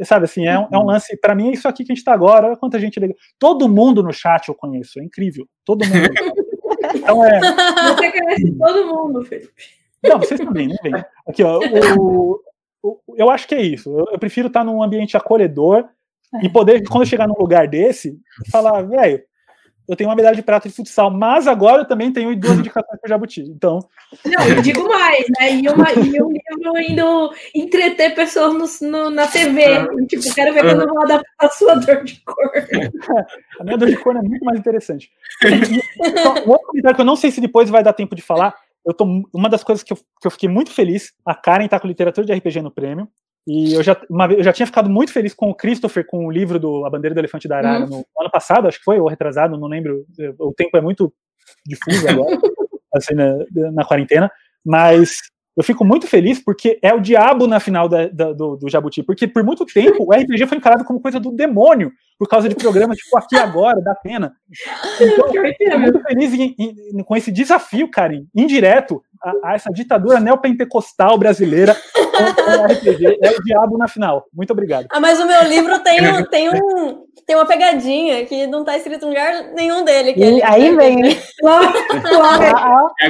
é 0.02 0.04
sabe 0.04 0.26
assim, 0.26 0.48
é 0.48 0.58
um, 0.58 0.68
é 0.74 0.78
um 0.80 0.86
lance. 0.86 1.16
Para 1.18 1.36
mim, 1.36 1.50
é 1.50 1.52
isso 1.52 1.68
aqui 1.68 1.86
que 1.86 1.92
a 1.92 1.94
gente 1.94 2.00
está 2.00 2.12
agora. 2.12 2.48
Olha 2.48 2.58
quanta 2.58 2.80
gente 2.80 3.00
liga. 3.00 3.14
Todo 3.38 3.70
mundo 3.70 4.02
no 4.02 4.12
chat 4.12 4.48
eu 4.48 4.56
conheço, 4.56 5.00
é 5.00 5.04
incrível. 5.04 5.48
Todo 5.64 5.86
mundo. 5.86 6.10
então 6.96 7.24
é. 7.24 7.40
Você 7.40 8.12
conhece 8.12 8.52
todo 8.58 8.88
mundo, 8.88 9.24
Felipe. 9.24 9.54
Não, 10.04 10.18
vocês 10.18 10.40
também, 10.40 10.68
nem 10.68 10.78
vem. 10.82 11.06
Aqui, 11.28 11.44
ó. 11.44 11.60
O, 12.00 12.40
o, 12.82 13.00
eu 13.16 13.30
acho 13.30 13.48
que 13.48 13.54
é 13.54 13.62
isso. 13.62 13.96
Eu, 13.96 14.06
eu 14.12 14.18
prefiro 14.18 14.48
estar 14.48 14.64
num 14.64 14.82
ambiente 14.82 15.16
acolhedor 15.16 15.88
e 16.42 16.50
poder, 16.50 16.84
quando 16.90 17.04
eu 17.04 17.08
chegar 17.08 17.28
num 17.28 17.38
lugar 17.38 17.68
desse, 17.68 18.20
falar, 18.52 18.82
velho 18.82 19.22
eu 19.88 19.96
tenho 19.96 20.10
uma 20.10 20.16
medalha 20.16 20.36
de 20.36 20.42
prata 20.42 20.68
de 20.68 20.76
futsal, 20.76 21.12
mas 21.12 21.48
agora 21.48 21.82
eu 21.84 21.88
também 21.88 22.12
tenho 22.12 22.36
duas 22.36 22.58
indicações 22.58 23.00
para 23.00 23.10
Jabuti. 23.10 23.42
Então. 23.42 23.80
Não, 24.26 24.48
eu 24.48 24.62
digo 24.62 24.88
mais, 24.88 25.26
né? 25.40 25.54
E, 25.54 25.70
uma, 25.70 25.92
e 25.94 26.22
um 26.22 26.32
livro 26.32 26.82
indo 26.90 27.34
entreter 27.54 28.16
pessoas 28.16 28.82
no, 28.82 28.90
no, 28.90 29.10
na 29.10 29.28
TV. 29.28 29.64
Ah. 29.64 29.88
Tipo, 30.08 30.34
quero 30.34 30.54
ver 30.54 30.64
quando 30.64 30.82
eu 30.82 30.88
vou 30.88 31.04
adaptar 31.04 31.46
a 31.46 31.50
sua 31.50 31.76
dor 31.76 32.04
de 32.04 32.22
cor. 32.24 32.52
a 33.60 33.64
minha 33.64 33.78
dor 33.78 33.90
de 33.90 33.98
cor 33.98 34.16
é 34.16 34.22
muito 34.22 34.44
mais 34.44 34.60
interessante. 34.60 35.12
Um 36.46 36.50
outro 36.50 36.68
comentário 36.68 36.96
que 36.96 37.02
eu 37.02 37.06
não 37.06 37.16
sei 37.16 37.32
se 37.32 37.42
depois 37.42 37.70
vai 37.70 37.84
dar 37.84 37.94
tempo 37.94 38.16
de 38.16 38.22
falar. 38.22 38.56
Eu 38.86 38.94
tô, 38.94 39.24
uma 39.34 39.50
das 39.50 39.64
coisas 39.64 39.84
que 39.84 39.94
eu, 39.94 39.98
que 39.98 40.28
eu 40.28 40.32
fiquei 40.32 40.48
muito 40.48 40.72
feliz, 40.72 41.12
a 41.26 41.34
Karen 41.34 41.68
tá 41.68 41.80
com 41.80 41.88
literatura 41.88 42.26
de 42.26 42.34
RPG 42.34 42.62
no 42.62 42.72
prêmio. 42.72 43.08
E 43.48 43.74
eu 43.74 43.84
já, 43.84 43.96
uma, 44.10 44.26
eu 44.32 44.44
já 44.44 44.52
tinha 44.52 44.66
ficado 44.66 44.90
muito 44.90 45.12
feliz 45.12 45.34
com 45.34 45.50
o 45.50 45.56
Christopher, 45.56 46.06
com 46.06 46.26
o 46.26 46.32
livro 46.32 46.60
do 46.60 46.86
A 46.86 46.90
Bandeira 46.90 47.14
do 47.14 47.20
Elefante 47.20 47.48
da 47.48 47.58
Arara, 47.58 47.84
uhum. 47.86 47.90
no 47.90 48.22
ano 48.22 48.32
passado, 48.32 48.68
acho 48.68 48.80
que 48.80 48.84
foi, 48.84 49.00
ou 49.00 49.08
retrasado, 49.08 49.58
não 49.58 49.68
lembro. 49.68 50.06
O 50.40 50.54
tempo 50.54 50.76
é 50.78 50.82
muito 50.82 51.14
difuso 51.66 52.08
agora, 52.08 52.38
assim, 52.96 53.14
na, 53.14 53.72
na 53.72 53.86
quarentena. 53.86 54.32
Mas 54.66 55.20
eu 55.56 55.64
fico 55.64 55.86
muito 55.86 56.06
feliz 56.06 56.40
porque 56.40 56.78
é 56.82 56.94
o 56.94 57.00
diabo 57.00 57.48
na 57.48 57.60
final 57.60 57.88
da, 57.88 58.08
da, 58.08 58.34
do, 58.34 58.58
do, 58.58 58.70
Jabuti. 58.70 59.02
Porque 59.02 59.28
por 59.28 59.44
muito 59.44 59.66
tempo 59.66 60.06
o 60.06 60.14
RPG 60.14 60.48
foi 60.48 60.58
encarado 60.58 60.84
como 60.84 61.00
coisa 61.00 61.20
do 61.20 61.32
demônio, 61.32 61.92
por 62.20 62.28
causa 62.28 62.50
de 62.50 62.56
programas 62.56 62.98
tipo 62.98 63.18
Aqui 63.18 63.38
Agora, 63.38 63.82
da 63.82 63.96
Pena. 63.96 64.34
Então, 65.00 65.34
eu 65.34 65.54
fico 65.54 65.80
muito 65.80 66.02
feliz 66.02 66.34
em, 66.34 66.56
em, 66.58 67.04
com 67.04 67.16
esse 67.16 67.32
desafio, 67.32 67.90
Karen, 67.90 68.26
indireto, 68.36 69.02
a, 69.22 69.50
a, 69.50 69.56
essa 69.56 69.72
ditadura 69.72 70.20
neopentecostal 70.20 71.18
brasileira 71.18 71.76
o 71.96 72.66
RPG. 72.74 73.20
É 73.22 73.32
o 73.32 73.44
diabo 73.44 73.78
na 73.78 73.88
final. 73.88 74.26
Muito 74.34 74.52
obrigado. 74.52 74.88
Ah, 74.92 75.00
mas 75.00 75.20
o 75.20 75.26
meu 75.26 75.44
livro 75.44 75.80
tem, 75.80 76.08
um, 76.08 76.24
tem, 76.26 76.50
um, 76.50 77.04
tem 77.26 77.36
uma 77.36 77.46
pegadinha 77.46 78.26
que 78.26 78.48
não 78.48 78.60
está 78.60 78.78
escrito 78.78 79.06
em 79.06 79.10
lugar 79.10 79.54
nenhum 79.54 79.84
dele. 79.84 80.14
E, 80.16 80.44
aí 80.44 80.76
vem, 80.76 80.98
né? 80.98 81.10
É, 83.02 83.10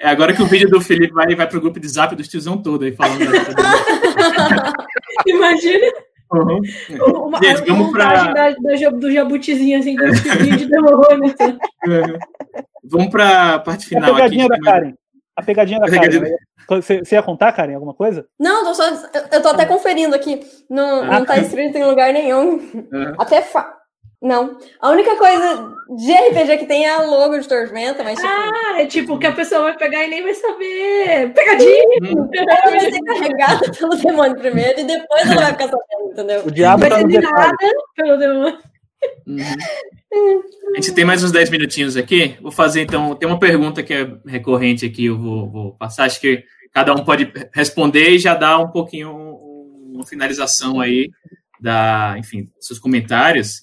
é 0.00 0.08
agora 0.08 0.34
que 0.34 0.42
o 0.42 0.46
vídeo 0.46 0.68
do 0.68 0.80
Felipe 0.80 1.14
vai, 1.14 1.34
vai 1.34 1.48
pro 1.48 1.60
grupo 1.60 1.80
de 1.80 1.88
zap 1.88 2.14
dos 2.14 2.28
tiozão 2.28 2.60
todo 2.60 2.84
aí 2.84 2.92
falando. 2.92 3.20
Imagina. 5.26 5.86
Uhum. 6.32 6.62
Uma, 7.26 7.38
Gente, 7.42 7.68
vamos 7.68 7.92
pra... 7.92 8.32
da, 8.32 8.50
da, 8.50 8.90
do 8.90 9.12
jabutizinho, 9.12 9.78
assim, 9.78 9.96
com 9.96 10.04
esse 10.04 10.28
vídeo 10.38 10.68
demorou, 10.68 11.02
Uhum. 11.12 12.18
Vamos 12.84 13.08
para 13.08 13.54
a 13.54 13.58
parte 13.58 13.86
final. 13.86 14.10
A 14.10 14.14
pegadinha 14.14 14.46
aqui, 14.46 14.60
da 14.60 14.70
Karen. 14.70 14.94
A 15.36 15.42
pegadinha 15.42 15.78
da 15.78 15.86
a 15.86 15.90
Karen. 15.90 16.00
Pegadinha... 16.00 16.36
Você, 16.68 17.04
você, 17.04 17.16
ia 17.16 17.22
contar, 17.22 17.52
Karen, 17.52 17.74
alguma 17.74 17.92
coisa? 17.92 18.26
Não, 18.38 18.64
tô 18.64 18.74
só, 18.74 18.84
eu 19.30 19.42
tô 19.42 19.48
até 19.48 19.66
conferindo 19.66 20.14
aqui. 20.14 20.40
Não, 20.70 21.02
ah, 21.02 21.18
não 21.18 21.26
tá 21.26 21.38
escrito 21.38 21.76
em 21.76 21.84
lugar 21.84 22.12
nenhum. 22.12 22.52
Uhum. 22.52 23.14
Até 23.18 23.42
fa... 23.42 23.81
Não. 24.22 24.56
A 24.80 24.90
única 24.90 25.16
coisa 25.16 25.74
de 25.96 26.12
RPG 26.12 26.58
que 26.58 26.66
tem 26.66 26.86
é 26.86 26.94
a 26.94 27.02
logo 27.02 27.36
de 27.36 27.48
Tormenta, 27.48 28.04
mas. 28.04 28.20
Tipo... 28.20 28.28
Ah, 28.30 28.80
é 28.80 28.86
tipo 28.86 29.18
que 29.18 29.26
a 29.26 29.32
pessoa 29.32 29.62
vai 29.62 29.76
pegar 29.76 30.04
e 30.04 30.10
nem 30.10 30.22
vai 30.22 30.34
saber. 30.34 31.32
Pegadinho! 31.34 32.30
Ela 32.32 32.70
vai 32.70 32.80
ser 32.80 33.00
carregada 33.00 33.70
pelo 33.76 33.96
demônio 33.96 34.36
primeiro 34.36 34.80
e 34.80 34.84
depois 34.84 35.28
ela 35.28 35.40
vai 35.40 35.52
ficar 35.52 35.68
sabendo, 35.68 36.12
entendeu? 36.12 36.46
O 36.46 36.50
diabo 36.52 36.80
vai 36.82 36.90
tá 36.90 36.98
ser 36.98 37.20
nada 37.20 37.56
pelo 37.96 38.16
demônio. 38.16 38.58
Uhum. 39.26 40.42
A 40.72 40.76
gente 40.76 40.94
tem 40.94 41.04
mais 41.04 41.24
uns 41.24 41.32
10 41.32 41.50
minutinhos 41.50 41.96
aqui. 41.96 42.36
Vou 42.40 42.52
fazer 42.52 42.82
então. 42.82 43.16
Tem 43.16 43.28
uma 43.28 43.40
pergunta 43.40 43.82
que 43.82 43.92
é 43.92 44.08
recorrente 44.24 44.86
aqui, 44.86 45.06
eu 45.06 45.18
vou, 45.18 45.50
vou 45.50 45.72
passar. 45.72 46.04
Acho 46.04 46.20
que 46.20 46.44
cada 46.72 46.94
um 46.94 47.04
pode 47.04 47.32
responder 47.52 48.10
e 48.10 48.18
já 48.20 48.36
dar 48.36 48.60
um 48.60 48.70
pouquinho 48.70 49.10
um, 49.10 49.94
uma 49.96 50.06
finalização 50.06 50.80
aí 50.80 51.10
da, 51.60 52.14
enfim, 52.18 52.48
seus 52.60 52.78
comentários. 52.78 53.60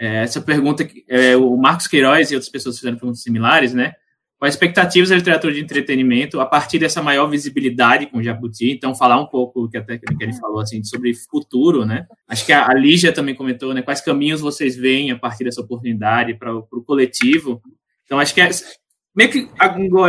É, 0.00 0.22
essa 0.22 0.40
pergunta, 0.40 0.88
é, 1.06 1.36
o 1.36 1.54
Marcos 1.58 1.86
Queiroz 1.86 2.30
e 2.30 2.34
outras 2.34 2.50
pessoas 2.50 2.76
fizeram 2.76 2.96
perguntas 2.96 3.22
similares, 3.22 3.74
né? 3.74 3.92
Quais 4.38 4.54
expectativas 4.54 5.10
da 5.10 5.16
literatura 5.16 5.52
de 5.52 5.60
entretenimento 5.60 6.40
a 6.40 6.46
partir 6.46 6.78
dessa 6.78 7.02
maior 7.02 7.26
visibilidade 7.26 8.06
com 8.06 8.16
o 8.16 8.22
Jabuti? 8.22 8.70
Então, 8.70 8.94
falar 8.94 9.20
um 9.20 9.26
pouco, 9.26 9.68
que 9.68 9.76
até 9.76 9.98
que 9.98 10.06
ele 10.18 10.32
falou, 10.32 10.60
assim, 10.60 10.82
sobre 10.82 11.12
futuro, 11.12 11.84
né? 11.84 12.06
Acho 12.26 12.46
que 12.46 12.52
a, 12.52 12.66
a 12.66 12.72
Lígia 12.72 13.12
também 13.12 13.34
comentou, 13.34 13.74
né? 13.74 13.82
Quais 13.82 14.00
caminhos 14.00 14.40
vocês 14.40 14.74
veem 14.74 15.10
a 15.10 15.18
partir 15.18 15.44
dessa 15.44 15.60
oportunidade 15.60 16.32
para 16.32 16.56
o 16.56 16.82
coletivo? 16.82 17.60
Então, 18.06 18.18
acho 18.18 18.32
que 18.32 18.40
é, 18.40 18.48
meio 19.14 19.30
que 19.30 19.46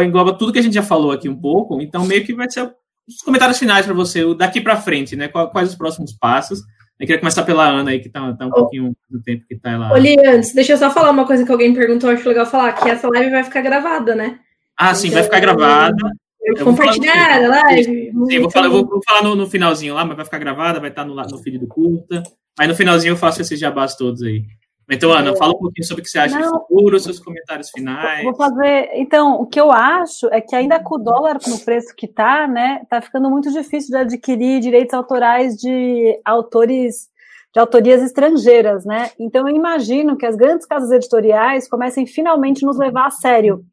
engloba 0.06 0.32
tudo 0.38 0.54
que 0.54 0.60
a 0.60 0.64
gente 0.64 0.76
já 0.76 0.84
falou 0.84 1.12
aqui 1.12 1.28
um 1.28 1.36
pouco, 1.36 1.82
então 1.82 2.06
meio 2.06 2.24
que 2.24 2.34
vai 2.34 2.50
ser 2.50 2.74
os 3.06 3.22
comentários 3.26 3.60
finais 3.60 3.86
para 3.86 3.94
você, 3.94 4.34
daqui 4.36 4.62
para 4.62 4.78
frente, 4.78 5.18
né? 5.18 5.28
Quais 5.28 5.70
os 5.70 5.76
próximos 5.76 6.14
passos? 6.14 6.62
Eu 7.02 7.08
queria 7.08 7.20
começar 7.20 7.42
pela 7.42 7.68
Ana 7.68 7.90
aí, 7.90 8.00
que 8.00 8.10
tá, 8.10 8.32
tá 8.34 8.46
um 8.46 8.50
oh. 8.50 8.54
pouquinho 8.54 8.96
do 9.10 9.20
tempo 9.24 9.44
que 9.48 9.56
tá 9.56 9.76
lá. 9.76 9.92
Oli, 9.92 10.16
antes, 10.24 10.54
deixa 10.54 10.74
eu 10.74 10.78
só 10.78 10.92
falar 10.92 11.10
uma 11.10 11.26
coisa 11.26 11.44
que 11.44 11.52
alguém 11.52 11.74
perguntou, 11.74 12.12
acho 12.12 12.30
legal 12.30 12.46
falar, 12.46 12.74
que 12.74 12.88
essa 12.88 13.10
live 13.10 13.32
vai 13.32 13.44
ficar 13.44 13.62
gravada, 13.62 14.14
né? 14.14 14.40
Ah, 14.78 14.90
então, 14.90 14.96
sim, 14.96 15.10
vai 15.10 15.24
ficar 15.24 15.40
gravada. 15.40 15.98
Eu 16.44 16.64
compartilhar 16.64 17.44
a 17.44 17.48
live. 17.48 17.84
Sim, 17.84 18.34
eu 18.36 18.42
vou 18.44 18.52
falar, 18.52 18.68
eu 18.68 18.86
vou 18.86 19.02
falar 19.04 19.24
no, 19.24 19.36
no, 19.36 19.50
finalzinho 19.50 19.96
lá, 19.96 20.06
mas 20.06 20.16
vai 20.16 20.26
ficar 20.26 20.38
gravada, 20.38 20.80
vai 20.80 20.92
estar 20.92 21.04
no, 21.04 21.16
no 21.16 21.38
feed 21.40 21.58
do 21.58 21.68
curta. 21.68 22.22
Aí 22.60 22.68
no 22.68 22.76
finalzinho 22.76 23.14
eu 23.14 23.18
faço 23.18 23.42
esses 23.42 23.60
jabás 23.60 23.96
todos 23.96 24.22
aí. 24.22 24.44
Então, 24.92 25.14
Ana, 25.14 25.34
fala 25.38 25.54
um 25.54 25.58
pouquinho 25.58 25.88
sobre 25.88 26.02
o 26.02 26.04
que 26.04 26.12
você 26.12 26.20
acha 26.20 26.38
Não, 26.38 26.52
do 26.52 26.60
futuro, 26.60 27.00
seus 27.00 27.18
comentários 27.18 27.70
finais. 27.70 28.24
Vou 28.26 28.36
fazer. 28.36 28.90
Então, 28.96 29.42
o 29.42 29.46
que 29.46 29.60
eu 29.60 29.72
acho 29.72 30.28
é 30.34 30.42
que 30.42 30.54
ainda 30.54 30.82
com 30.82 30.96
o 30.96 30.98
dólar 30.98 31.40
no 31.48 31.58
preço 31.60 31.96
que 31.96 32.06
está, 32.06 32.46
né, 32.46 32.82
tá 32.90 33.00
ficando 33.02 33.30
muito 33.30 33.50
difícil 33.54 33.92
de 33.92 33.98
adquirir 33.98 34.60
direitos 34.60 34.94
autorais 34.94 35.56
de 35.56 36.20
autores 36.26 37.10
de 37.54 37.60
autorias 37.60 38.02
estrangeiras, 38.02 38.86
né? 38.86 39.12
Então 39.20 39.48
eu 39.48 39.54
imagino 39.54 40.16
que 40.16 40.26
as 40.26 40.38
grandes 40.38 40.66
casas 40.66 40.90
editoriais 40.90 41.68
comecem 41.68 42.06
finalmente 42.06 42.64
a 42.64 42.68
nos 42.68 42.78
levar 42.78 43.08
a 43.08 43.12
sério, 43.12 43.66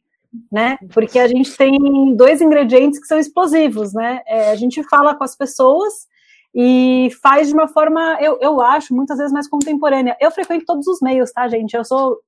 né? 0.51 0.77
Porque 0.93 1.19
a 1.19 1.29
gente 1.29 1.57
tem 1.57 2.17
dois 2.17 2.41
ingredientes 2.41 2.99
que 2.99 3.07
são 3.07 3.19
explosivos, 3.19 3.93
né? 3.93 4.21
É, 4.27 4.51
a 4.51 4.57
gente 4.57 4.83
fala 4.83 5.15
com 5.15 5.23
as 5.23 5.37
pessoas 5.37 6.09
e 6.55 7.11
faz 7.23 7.49
de 7.49 7.55
uma 7.55 7.69
forma, 7.69 8.19
eu, 8.21 8.39
eu 8.41 8.61
acho, 8.61 8.95
muitas 8.95 9.19
vezes 9.19 9.33
mais 9.33 9.49
contemporânea. 9.49 10.17
Eu 10.21 10.31
frequento 10.31 10.65
todos 10.67 10.87
os 10.87 11.01
meios, 11.01 11.31
tá, 11.31 11.47
gente? 11.49 11.75
Eu 11.75 11.85
sou, 11.85 12.19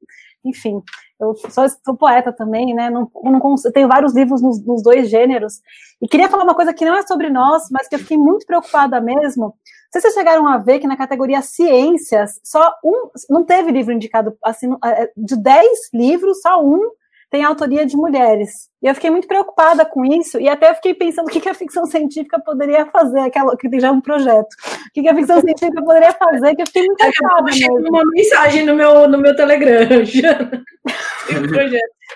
enfim, 0.45 0.83
eu 1.21 1.35
sou, 1.35 1.65
sou 1.85 1.97
poeta 1.97 2.33
também, 2.33 2.75
né? 2.75 2.91
Não, 2.91 3.11
não, 3.23 3.57
eu 3.65 3.73
tenho 3.73 3.89
vários 3.89 4.15
livros 4.15 4.41
nos, 4.41 4.65
nos, 4.65 4.83
dois 4.83 5.09
gêneros. 5.09 5.61
E 6.01 6.09
queria 6.09 6.29
falar 6.29 6.45
uma 6.45 6.55
coisa 6.55 6.73
que 6.73 6.85
não 6.85 6.97
é 6.97 7.03
sobre 7.07 7.29
nós, 7.29 7.65
mas 7.71 7.89
que 7.89 7.95
eu 7.95 7.99
fiquei 7.99 8.17
muito 8.17 8.47
preocupada 8.47 9.01
mesmo. 9.01 9.45
Não 9.45 9.55
sei 9.93 10.01
se 10.01 10.11
vocês 10.11 10.15
chegaram 10.15 10.47
a 10.47 10.57
ver 10.57 10.79
que 10.79 10.87
na 10.87 10.97
categoria 10.97 11.43
ciências, 11.43 12.41
só 12.45 12.73
um, 12.85 13.11
não 13.29 13.45
teve 13.45 13.73
livro 13.73 13.93
indicado, 13.93 14.37
assim, 14.45 14.69
de 15.17 15.37
10 15.37 15.91
livros, 15.93 16.41
só 16.41 16.63
um 16.65 16.91
tem 17.31 17.45
autoria 17.45 17.87
de 17.87 17.97
mulheres. 17.97 18.69
E 18.83 18.89
eu 18.89 18.95
fiquei 18.95 19.11
muito 19.11 19.29
preocupada 19.29 19.85
com 19.85 20.05
isso, 20.05 20.41
e 20.41 20.49
até 20.49 20.75
fiquei 20.75 20.95
pensando 20.95 21.27
o 21.27 21.31
que, 21.31 21.41
que 21.41 21.49
a 21.49 21.55
ficção 21.55 21.87
científica 21.87 22.41
poderia 22.41 22.87
fazer, 22.87 23.21
aquela 23.21 23.57
que 23.57 23.69
tem 23.69 23.79
já 23.79 23.93
um 23.93 24.01
projeto. 24.01 24.49
O 24.89 24.93
que, 24.93 25.03
que 25.03 25.09
a 25.09 25.15
ficção 25.15 25.39
científica 25.41 25.83
poderia 25.83 26.13
fazer, 26.13 26.57
que 26.57 26.63
eu 26.63 26.67
fiquei 26.67 26.83
muito 26.87 26.99
preocupada. 26.99 27.43
mesmo. 27.45 27.89
uma 27.89 28.05
mensagem 28.07 28.65
no 28.67 28.75
meu, 28.75 29.07
no 29.07 29.19
meu 29.19 29.37
Telegram. 29.37 29.87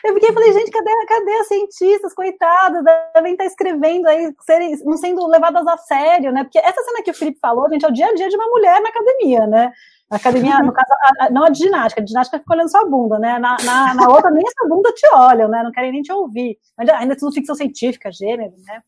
Eu 0.02 0.12
fiquei 0.14 0.32
falei, 0.32 0.52
gente, 0.52 0.70
cadê, 0.70 0.90
cadê 1.06 1.32
as 1.32 1.46
cientistas, 1.46 2.12
coitadas, 2.12 2.82
devem 3.14 3.32
estar 3.32 3.44
escrevendo 3.44 4.06
aí, 4.06 4.32
serem, 4.40 4.76
não 4.84 4.96
sendo 4.96 5.26
levadas 5.26 5.66
a 5.66 5.76
sério, 5.78 6.32
né? 6.32 6.42
Porque 6.42 6.58
essa 6.58 6.82
cena 6.82 7.02
que 7.02 7.10
o 7.10 7.14
Felipe 7.14 7.38
falou, 7.40 7.70
gente, 7.70 7.84
é 7.84 7.88
o 7.88 7.92
dia 7.92 8.08
a 8.08 8.14
dia 8.14 8.28
de 8.28 8.36
uma 8.36 8.48
mulher 8.48 8.80
na 8.80 8.88
academia, 8.88 9.46
né? 9.46 9.72
Academia, 10.16 10.58
no 10.60 10.72
caso, 10.72 10.92
a, 10.92 11.24
a, 11.24 11.30
não 11.30 11.44
a 11.44 11.50
de 11.50 11.58
ginástica, 11.58 12.00
a 12.00 12.04
de 12.04 12.10
ginástica 12.10 12.38
fica 12.38 12.54
olhando 12.54 12.70
sua 12.70 12.84
bunda, 12.84 13.18
né? 13.18 13.38
Na, 13.38 13.56
na, 13.64 13.94
na 13.94 14.08
outra, 14.08 14.30
nem 14.30 14.42
essa 14.46 14.68
bunda 14.68 14.92
te 14.92 15.06
olham, 15.14 15.48
né? 15.48 15.62
Não 15.62 15.72
querem 15.72 15.92
nem 15.92 16.02
te 16.02 16.12
ouvir. 16.12 16.58
Mas 16.76 16.88
ainda 16.90 17.16
tudo 17.16 17.34
ficção 17.34 17.54
científica, 17.54 18.12
gênero, 18.12 18.54
né? 18.66 18.82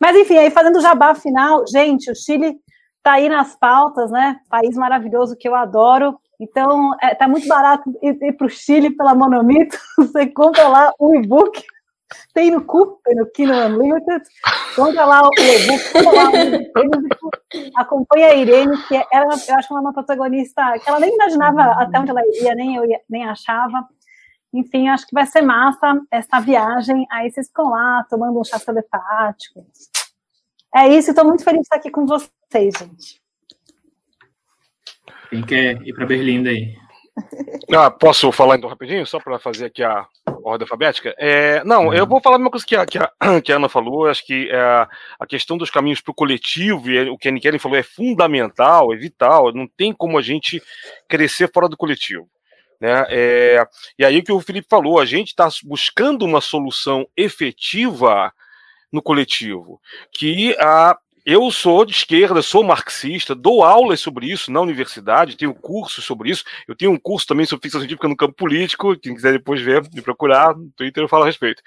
Mas 0.00 0.16
enfim, 0.16 0.38
aí 0.38 0.50
fazendo 0.50 0.76
o 0.76 0.80
jabá 0.80 1.14
final, 1.14 1.64
gente, 1.66 2.10
o 2.10 2.14
Chile 2.14 2.56
tá 3.02 3.12
aí 3.14 3.28
nas 3.28 3.56
pautas, 3.56 4.10
né? 4.10 4.36
País 4.48 4.76
maravilhoso 4.76 5.36
que 5.36 5.48
eu 5.48 5.54
adoro. 5.54 6.18
Então, 6.40 6.92
é, 7.02 7.14
tá 7.14 7.26
muito 7.26 7.48
barato 7.48 7.90
ir, 8.02 8.16
ir 8.22 8.32
para 8.32 8.46
o 8.46 8.50
Chile 8.50 8.90
pela 8.90 9.14
Monomito. 9.14 9.76
Você 9.98 10.26
compra 10.26 10.68
lá 10.68 10.92
o 10.98 11.14
e-book 11.14 11.62
tem 12.32 12.50
no 12.50 12.64
cu, 12.64 13.00
tem 13.04 13.16
no 13.16 13.26
Kino 13.30 13.52
Unlimited. 13.54 14.22
Compra 14.74 15.04
lá 15.04 15.22
o 15.22 15.30
e-book, 15.38 15.92
compra 15.92 16.12
lá 16.12 16.30
o 16.30 17.70
acompanha 17.76 18.28
a 18.28 18.34
Irene, 18.34 18.76
que 18.86 18.94
ela, 19.12 19.34
eu 19.34 19.54
acho 19.56 19.68
que 19.68 19.72
ela 19.72 19.80
é 19.80 19.80
uma 19.80 19.92
protagonista 19.92 20.62
que 20.78 20.88
ela 20.88 21.00
nem 21.00 21.14
imaginava 21.14 21.62
até 21.82 21.98
onde 21.98 22.10
ela 22.10 22.26
iria, 22.26 22.54
nem 22.54 22.76
eu 22.76 22.84
ia, 22.84 23.00
nem 23.08 23.24
achava. 23.24 23.86
Enfim, 24.52 24.88
acho 24.88 25.06
que 25.06 25.14
vai 25.14 25.26
ser 25.26 25.42
massa 25.42 26.00
essa 26.10 26.40
viagem. 26.40 27.06
Aí 27.10 27.30
vocês 27.30 27.48
ficam 27.48 27.70
lá 27.70 28.04
tomando 28.08 28.40
um 28.40 28.44
chá 28.44 28.58
telepático. 28.58 29.66
É 30.74 30.88
isso, 30.88 31.10
estou 31.10 31.24
muito 31.24 31.44
feliz 31.44 31.60
de 31.60 31.66
estar 31.66 31.76
aqui 31.76 31.90
com 31.90 32.06
vocês, 32.06 32.74
gente. 32.78 33.20
Quem 35.30 35.44
quer 35.44 35.82
ir 35.82 35.92
para 35.92 36.06
Berlim 36.06 36.42
daí? 36.42 36.74
Ah, 37.76 37.90
posso 37.90 38.30
falar 38.32 38.56
então 38.56 38.70
rapidinho, 38.70 39.06
só 39.06 39.18
para 39.18 39.38
fazer 39.38 39.66
aqui 39.66 39.82
a 39.82 40.06
ordem 40.48 40.64
alfabética? 40.64 41.14
É, 41.18 41.62
não, 41.64 41.92
eu 41.92 42.06
vou 42.06 42.20
falar 42.20 42.36
a 42.36 42.38
mesma 42.38 42.50
coisa 42.50 42.66
que 42.66 42.76
a, 42.76 42.86
que 42.86 42.98
a, 42.98 43.10
que 43.42 43.52
a 43.52 43.56
Ana 43.56 43.68
falou, 43.68 44.06
acho 44.06 44.24
que 44.24 44.48
é, 44.50 44.58
a 45.18 45.26
questão 45.26 45.56
dos 45.56 45.70
caminhos 45.70 46.00
para 46.00 46.12
o 46.12 46.14
coletivo, 46.14 46.90
e 46.90 47.08
o 47.08 47.18
que 47.18 47.28
a 47.28 47.30
Nikeren 47.30 47.58
falou 47.58 47.78
é 47.78 47.82
fundamental, 47.82 48.92
é 48.92 48.96
vital, 48.96 49.52
não 49.52 49.66
tem 49.66 49.92
como 49.92 50.18
a 50.18 50.22
gente 50.22 50.62
crescer 51.08 51.50
fora 51.52 51.68
do 51.68 51.76
coletivo. 51.76 52.28
Né? 52.80 53.06
É, 53.08 53.66
e 53.98 54.04
aí 54.04 54.18
o 54.18 54.22
que 54.22 54.32
o 54.32 54.40
Felipe 54.40 54.68
falou, 54.70 55.00
a 55.00 55.04
gente 55.04 55.28
está 55.28 55.48
buscando 55.64 56.24
uma 56.24 56.40
solução 56.40 57.06
efetiva 57.16 58.32
no 58.90 59.02
coletivo, 59.02 59.80
que 60.12 60.56
a, 60.58 60.96
eu 61.30 61.50
sou 61.50 61.84
de 61.84 61.92
esquerda, 61.92 62.40
sou 62.40 62.64
marxista, 62.64 63.34
dou 63.34 63.62
aulas 63.62 64.00
sobre 64.00 64.32
isso 64.32 64.50
na 64.50 64.62
universidade, 64.62 65.36
tenho 65.36 65.54
cursos 65.54 66.02
sobre 66.02 66.30
isso. 66.30 66.42
Eu 66.66 66.74
tenho 66.74 66.90
um 66.90 66.98
curso 66.98 67.26
também 67.26 67.44
sobre 67.44 67.64
ficção 67.64 67.82
científica 67.82 68.08
no 68.08 68.16
campo 68.16 68.32
político. 68.32 68.96
Quem 68.96 69.14
quiser 69.14 69.32
depois 69.32 69.60
ver, 69.60 69.82
me 69.92 70.00
procurar 70.00 70.56
no 70.56 70.70
Twitter, 70.70 71.04
eu 71.04 71.08
falo 71.08 71.24
a 71.24 71.26
respeito. 71.26 71.62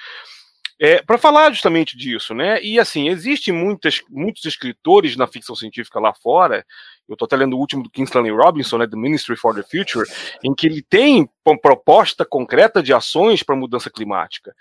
É, 0.79 0.99
para 1.03 1.19
falar 1.19 1.51
justamente 1.51 1.95
disso, 1.95 2.33
né? 2.33 2.59
E 2.63 2.79
assim, 2.79 3.07
existem 3.07 3.53
muitas, 3.53 4.01
muitos 4.09 4.43
escritores 4.45 5.15
na 5.15 5.27
ficção 5.27 5.55
científica 5.55 5.99
lá 5.99 6.11
fora. 6.11 6.65
Eu 7.07 7.13
estou 7.13 7.27
até 7.27 7.35
lendo 7.35 7.55
o 7.55 7.59
último 7.59 7.83
do 7.83 7.89
Kingsley 7.91 8.31
Robinson, 8.31 8.79
né, 8.79 8.87
The 8.87 8.97
Ministry 8.97 9.35
for 9.35 9.53
the 9.53 9.61
Future, 9.61 10.09
em 10.43 10.55
que 10.55 10.65
ele 10.65 10.81
tem 10.81 11.29
uma 11.45 11.55
proposta 11.55 12.25
concreta 12.25 12.81
de 12.81 12.93
ações 12.93 13.43
para 13.43 13.53
a 13.53 13.59
mudança 13.59 13.91
climática. 13.91 14.55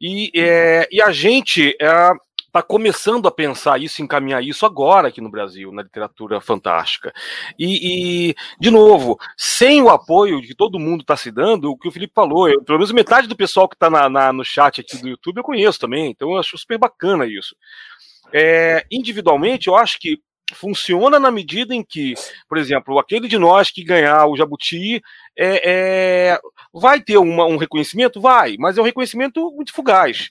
E, 0.00 0.32
é, 0.34 0.88
e 0.90 1.00
a 1.00 1.12
gente 1.12 1.76
é, 1.80 2.10
está 2.54 2.62
começando 2.62 3.26
a 3.26 3.32
pensar 3.32 3.82
isso, 3.82 4.00
encaminhar 4.00 4.42
isso 4.42 4.64
agora 4.64 5.08
aqui 5.08 5.20
no 5.20 5.28
Brasil, 5.28 5.72
na 5.72 5.82
literatura 5.82 6.40
fantástica. 6.40 7.12
E, 7.58 8.28
e 8.30 8.34
de 8.60 8.70
novo, 8.70 9.18
sem 9.36 9.82
o 9.82 9.90
apoio 9.90 10.40
que 10.40 10.54
todo 10.54 10.78
mundo 10.78 11.00
está 11.00 11.16
se 11.16 11.32
dando, 11.32 11.72
o 11.72 11.76
que 11.76 11.88
o 11.88 11.90
Felipe 11.90 12.14
falou, 12.14 12.48
eu, 12.48 12.62
pelo 12.62 12.78
menos 12.78 12.92
metade 12.92 13.26
do 13.26 13.34
pessoal 13.34 13.68
que 13.68 13.74
está 13.74 13.90
no 14.32 14.44
chat 14.44 14.80
aqui 14.80 14.96
do 14.98 15.08
YouTube 15.08 15.38
eu 15.38 15.42
conheço 15.42 15.80
também, 15.80 16.10
então 16.12 16.30
eu 16.30 16.38
acho 16.38 16.56
super 16.56 16.78
bacana 16.78 17.26
isso. 17.26 17.56
É, 18.32 18.86
individualmente, 18.88 19.66
eu 19.66 19.74
acho 19.74 19.98
que 19.98 20.20
funciona 20.52 21.18
na 21.18 21.32
medida 21.32 21.74
em 21.74 21.82
que, 21.82 22.14
por 22.48 22.56
exemplo, 22.56 23.00
aquele 23.00 23.26
de 23.26 23.38
nós 23.38 23.70
que 23.70 23.82
ganhar 23.82 24.26
o 24.26 24.36
Jabuti 24.36 25.02
é, 25.36 26.32
é 26.34 26.40
vai 26.72 27.00
ter 27.00 27.16
uma, 27.16 27.46
um 27.46 27.56
reconhecimento? 27.56 28.20
Vai, 28.20 28.56
mas 28.58 28.78
é 28.78 28.80
um 28.80 28.84
reconhecimento 28.84 29.50
muito 29.50 29.72
fugaz. 29.72 30.30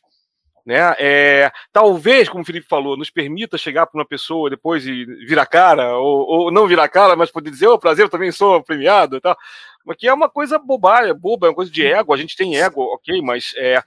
Né? 0.66 0.96
É, 0.98 1.52
talvez, 1.74 2.30
como 2.30 2.42
o 2.42 2.46
Felipe 2.46 2.68
falou, 2.68 2.96
nos 2.96 3.10
permita 3.10 3.58
chegar 3.58 3.86
para 3.86 4.00
uma 4.00 4.06
pessoa 4.06 4.50
depois 4.50 4.86
e 4.88 5.04
virar 5.26 5.46
cara, 5.46 5.98
ou, 5.98 6.26
ou 6.26 6.52
não 6.52 6.68
virar 6.68 6.88
cara, 6.88 7.16
mas 7.16 7.32
poder 7.32 7.50
dizer, 7.50 7.68
ô, 7.68 7.74
oh, 7.74 7.80
prazer, 7.80 8.06
eu 8.06 8.10
também 8.10 8.32
sou 8.32 8.64
premiado 8.64 9.18
e 9.18 9.22
tal. 9.22 9.38
Mas 9.86 9.98
que 9.98 10.08
é 10.08 10.14
uma 10.14 10.30
coisa 10.30 10.58
bobária, 10.58 11.14
boba, 11.14 11.48
é 11.48 11.50
uma 11.50 11.56
coisa 11.56 11.72
de 11.72 11.86
ego, 11.86 12.14
a 12.14 12.18
gente 12.18 12.38
tem 12.38 12.56
ego, 12.58 12.82
ok, 12.82 13.22
mas 13.22 13.54
é, 13.58 13.84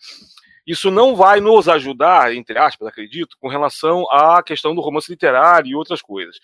isso 0.66 0.90
não 0.90 1.16
vai 1.16 1.40
nos 1.40 1.66
ajudar, 1.66 2.34
entre 2.34 2.58
aspas, 2.58 2.88
acredito, 2.88 3.36
com 3.40 3.48
relação 3.48 4.04
à 4.10 4.42
questão 4.42 4.74
do 4.74 4.82
romance 4.82 5.10
literário 5.10 5.70
e 5.70 5.74
outras 5.74 6.02
coisas. 6.02 6.38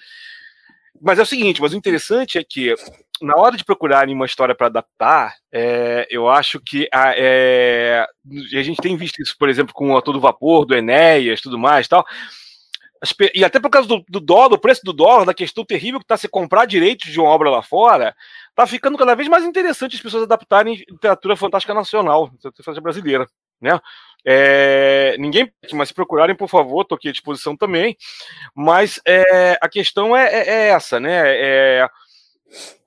Mas 1.01 1.19
é 1.19 1.23
o 1.23 1.27
seguinte, 1.27 1.61
mas 1.61 1.75
o 1.75 1.77
interessante 1.77 2.39
é 2.39 2.45
que 2.45 2.75
na 3.23 3.37
hora 3.37 3.57
de 3.57 3.65
procurarem 3.65 4.15
uma 4.15 4.27
história 4.27 4.55
para 4.55 4.67
adaptar, 4.67 5.35
é, 5.53 6.07
eu 6.11 6.29
acho 6.29 6.61
que 6.61 6.89
a, 6.93 7.15
é, 7.17 8.07
a 8.55 8.63
gente 8.63 8.81
tem 8.81 8.97
visto 8.97 9.23
isso, 9.23 9.37
por 9.39 9.49
exemplo, 9.49 9.73
com 9.73 9.91
o 9.91 9.97
Ator 9.97 10.15
do 10.15 10.21
Vapor, 10.21 10.67
do 10.67 10.75
Enéas, 10.75 11.41
tudo 11.41 11.59
mais 11.59 11.89
tal. 11.89 12.05
E 13.35 13.45
até 13.45 13.59
por 13.59 13.69
causa 13.71 13.89
do, 13.89 14.05
do 14.09 14.21
dólar, 14.21 14.55
o 14.55 14.61
preço 14.61 14.83
do 14.85 14.93
dólar, 14.93 15.25
da 15.25 15.35
questão 15.35 15.65
terrível 15.65 15.99
que 15.99 16.05
está 16.05 16.17
se 16.17 16.29
comprar 16.29 16.67
direitos 16.67 17.11
de 17.11 17.19
uma 17.19 17.31
obra 17.31 17.51
lá 17.51 17.61
fora, 17.61 18.15
tá 18.55 18.67
ficando 18.67 18.97
cada 18.97 19.15
vez 19.15 19.29
mais 19.29 19.45
interessante 19.45 19.97
as 19.97 20.03
pessoas 20.03 20.23
adaptarem 20.23 20.85
literatura 20.89 21.35
fantástica 21.35 21.75
nacional, 21.75 22.31
literatura 22.33 22.81
brasileira, 22.81 23.27
né? 23.61 23.81
É, 24.25 25.17
ninguém, 25.19 25.53
mas 25.73 25.89
se 25.89 25.95
procurarem, 25.95 26.37
por 26.37 26.49
favor, 26.49 26.83
estou 26.83 26.95
aqui 26.95 27.09
à 27.09 27.13
disposição 27.13 27.57
também. 27.57 27.97
Mas 28.55 29.01
é, 29.05 29.59
a 29.61 29.69
questão 29.69 30.17
é, 30.17 30.33
é, 30.33 30.49
é 30.49 30.69
essa, 30.69 31.01
né? 31.01 31.89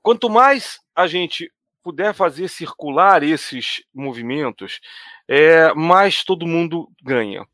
Quanto 0.02 0.30
mais 0.30 0.80
a 0.96 1.08
gente 1.08 1.52
puder 1.84 2.14
fazer 2.14 2.48
circular 2.48 3.22
esses 3.22 3.84
movimentos, 3.94 4.80
é, 5.28 5.74
mais 5.74 6.24
todo 6.24 6.48
mundo 6.48 6.90
ganha. 7.04 7.46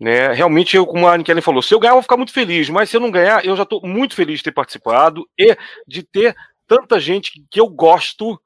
Né? 0.00 0.32
Realmente, 0.32 0.76
eu, 0.76 0.86
como 0.86 1.06
a 1.08 1.16
Nikellen 1.16 1.42
falou, 1.42 1.62
se 1.62 1.74
eu 1.74 1.78
ganhar, 1.78 1.92
eu 1.92 1.96
vou 1.96 2.02
ficar 2.02 2.16
muito 2.16 2.32
feliz, 2.32 2.68
mas 2.68 2.90
se 2.90 2.96
eu 2.96 3.00
não 3.00 3.10
ganhar, 3.10 3.44
eu 3.44 3.56
já 3.56 3.62
estou 3.62 3.80
muito 3.84 4.14
feliz 4.14 4.38
de 4.38 4.44
ter 4.44 4.52
participado 4.52 5.28
e 5.38 5.56
de 5.86 6.02
ter 6.02 6.36
tanta 6.66 7.00
gente 7.00 7.32
que 7.50 7.60
eu 7.60 7.68
gosto 7.68 8.40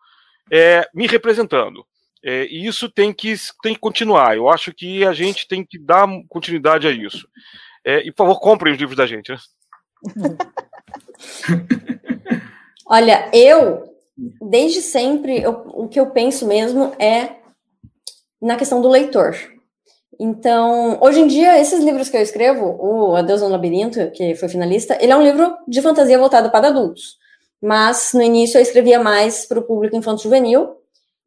é, 0.50 0.86
me 0.94 1.06
representando. 1.06 1.84
É, 2.24 2.46
e 2.46 2.66
isso 2.66 2.88
tem 2.88 3.12
que, 3.12 3.34
tem 3.62 3.74
que 3.74 3.80
continuar. 3.80 4.36
Eu 4.36 4.48
acho 4.48 4.72
que 4.72 5.04
a 5.04 5.12
gente 5.12 5.48
tem 5.48 5.64
que 5.64 5.78
dar 5.78 6.06
continuidade 6.28 6.86
a 6.86 6.90
isso. 6.90 7.26
É, 7.84 8.06
e, 8.06 8.12
por 8.12 8.26
favor, 8.26 8.38
comprem 8.38 8.72
os 8.72 8.78
livros 8.78 8.96
da 8.96 9.06
gente. 9.06 9.32
Né? 9.32 9.38
Olha, 12.92 13.30
eu, 13.32 13.84
desde 14.42 14.82
sempre, 14.82 15.40
eu, 15.40 15.64
o 15.68 15.88
que 15.88 15.98
eu 15.98 16.10
penso 16.10 16.46
mesmo 16.46 16.92
é 16.98 17.36
na 18.38 18.54
questão 18.54 18.82
do 18.82 18.88
leitor. 18.88 19.34
Então, 20.20 20.98
hoje 21.00 21.20
em 21.20 21.26
dia, 21.26 21.58
esses 21.58 21.82
livros 21.82 22.10
que 22.10 22.18
eu 22.18 22.20
escrevo, 22.20 22.76
o 22.78 23.16
Adeus 23.16 23.40
no 23.40 23.48
Labirinto, 23.48 24.10
que 24.10 24.34
foi 24.34 24.46
finalista, 24.46 24.98
ele 25.00 25.10
é 25.10 25.16
um 25.16 25.22
livro 25.22 25.56
de 25.66 25.80
fantasia 25.80 26.18
voltado 26.18 26.50
para 26.50 26.68
adultos. 26.68 27.16
Mas, 27.62 28.12
no 28.12 28.20
início, 28.20 28.58
eu 28.58 28.62
escrevia 28.62 29.00
mais 29.00 29.46
para 29.46 29.58
o 29.58 29.62
público 29.62 29.96
infanto-juvenil, 29.96 30.76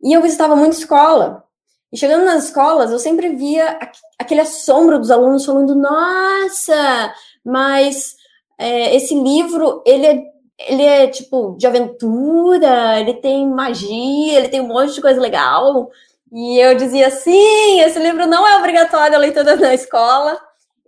e 0.04 0.14
eu 0.14 0.22
visitava 0.22 0.56
muito 0.56 0.74
escola. 0.74 1.44
E 1.92 1.98
chegando 1.98 2.26
nas 2.26 2.46
escolas, 2.46 2.92
eu 2.92 3.00
sempre 3.00 3.30
via 3.30 3.80
aquele 4.20 4.42
assombro 4.42 5.00
dos 5.00 5.10
alunos 5.10 5.44
falando: 5.44 5.74
Nossa, 5.74 7.12
mas 7.44 8.14
é, 8.60 8.96
esse 8.96 9.16
livro, 9.16 9.82
ele 9.84 10.06
é, 10.06 10.35
ele 10.60 10.84
é 10.84 11.08
tipo 11.08 11.56
de 11.58 11.68
aventura, 11.68 13.00
ele 13.00 13.16
tem 13.16 13.48
magia, 13.48 14.38
ele 14.38 14.50
tem 14.50 14.62
um 14.62 14.68
monte 14.68 14.94
de 14.94 15.02
coisa 15.02 15.20
legal. 15.20 15.90
E 16.32 16.58
eu 16.60 16.76
dizia: 16.76 17.10
Sim, 17.10 17.82
esse 17.82 18.00
livro 18.00 18.26
não 18.26 18.48
é 18.48 18.58
obrigatório 18.58 19.16
a 19.16 19.20
leitura 19.20 19.56
na 19.56 19.74
escola 19.74 20.40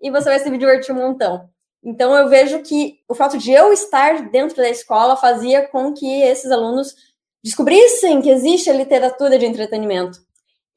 e 0.01 0.09
você 0.09 0.29
vai 0.29 0.39
se 0.39 0.57
divertir 0.57 0.93
um 0.93 0.97
montão. 0.97 1.49
Então 1.83 2.15
eu 2.15 2.27
vejo 2.27 2.59
que 2.59 2.99
o 3.07 3.15
fato 3.15 3.37
de 3.37 3.51
eu 3.51 3.71
estar 3.71 4.29
dentro 4.29 4.57
da 4.57 4.69
escola 4.69 5.15
fazia 5.15 5.67
com 5.67 5.93
que 5.93 6.21
esses 6.21 6.51
alunos 6.51 6.95
descobrissem 7.43 8.21
que 8.21 8.29
existe 8.29 8.69
a 8.69 8.73
literatura 8.73 9.37
de 9.37 9.45
entretenimento. 9.45 10.19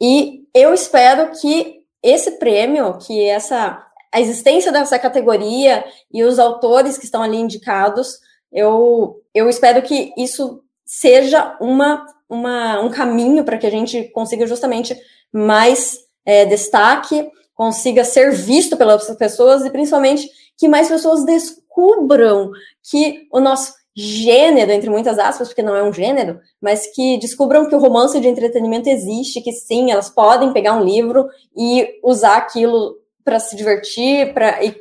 E 0.00 0.44
eu 0.54 0.72
espero 0.72 1.32
que 1.40 1.80
esse 2.02 2.32
prêmio, 2.32 2.98
que 2.98 3.24
essa 3.24 3.86
a 4.12 4.20
existência 4.20 4.72
dessa 4.72 4.98
categoria 4.98 5.84
e 6.12 6.24
os 6.24 6.38
autores 6.38 6.98
que 6.98 7.04
estão 7.04 7.22
ali 7.22 7.36
indicados, 7.36 8.18
eu, 8.52 9.20
eu 9.34 9.48
espero 9.48 9.82
que 9.82 10.12
isso 10.16 10.62
seja 10.84 11.56
uma, 11.60 12.04
uma, 12.28 12.80
um 12.80 12.90
caminho 12.90 13.44
para 13.44 13.58
que 13.58 13.66
a 13.66 13.70
gente 13.70 14.04
consiga 14.12 14.46
justamente 14.46 14.96
mais 15.32 15.98
é, 16.24 16.44
destaque, 16.44 17.30
consiga 17.54 18.04
ser 18.04 18.32
visto 18.32 18.76
pelas 18.76 19.08
pessoas 19.16 19.64
e 19.64 19.70
principalmente 19.70 20.28
que 20.56 20.68
mais 20.68 20.88
pessoas 20.88 21.24
descubram 21.24 22.50
que 22.82 23.26
o 23.32 23.40
nosso 23.40 23.72
gênero, 23.94 24.70
entre 24.72 24.88
muitas 24.88 25.18
aspas, 25.18 25.48
porque 25.48 25.62
não 25.62 25.76
é 25.76 25.82
um 25.82 25.92
gênero, 25.92 26.40
mas 26.60 26.86
que 26.94 27.18
descubram 27.18 27.68
que 27.68 27.74
o 27.74 27.78
romance 27.78 28.18
de 28.20 28.28
entretenimento 28.28 28.88
existe, 28.88 29.40
que 29.40 29.52
sim, 29.52 29.90
elas 29.90 30.08
podem 30.08 30.52
pegar 30.52 30.74
um 30.74 30.84
livro 30.84 31.28
e 31.56 31.98
usar 32.02 32.36
aquilo 32.36 32.96
para 33.24 33.38
se 33.38 33.56
divertir, 33.56 34.32
para 34.32 34.64
e 34.64 34.74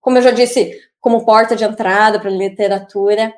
como 0.00 0.18
eu 0.18 0.22
já 0.22 0.30
disse, 0.30 0.78
como 1.00 1.24
porta 1.24 1.56
de 1.56 1.64
entrada 1.64 2.20
para 2.20 2.30
literatura. 2.30 3.32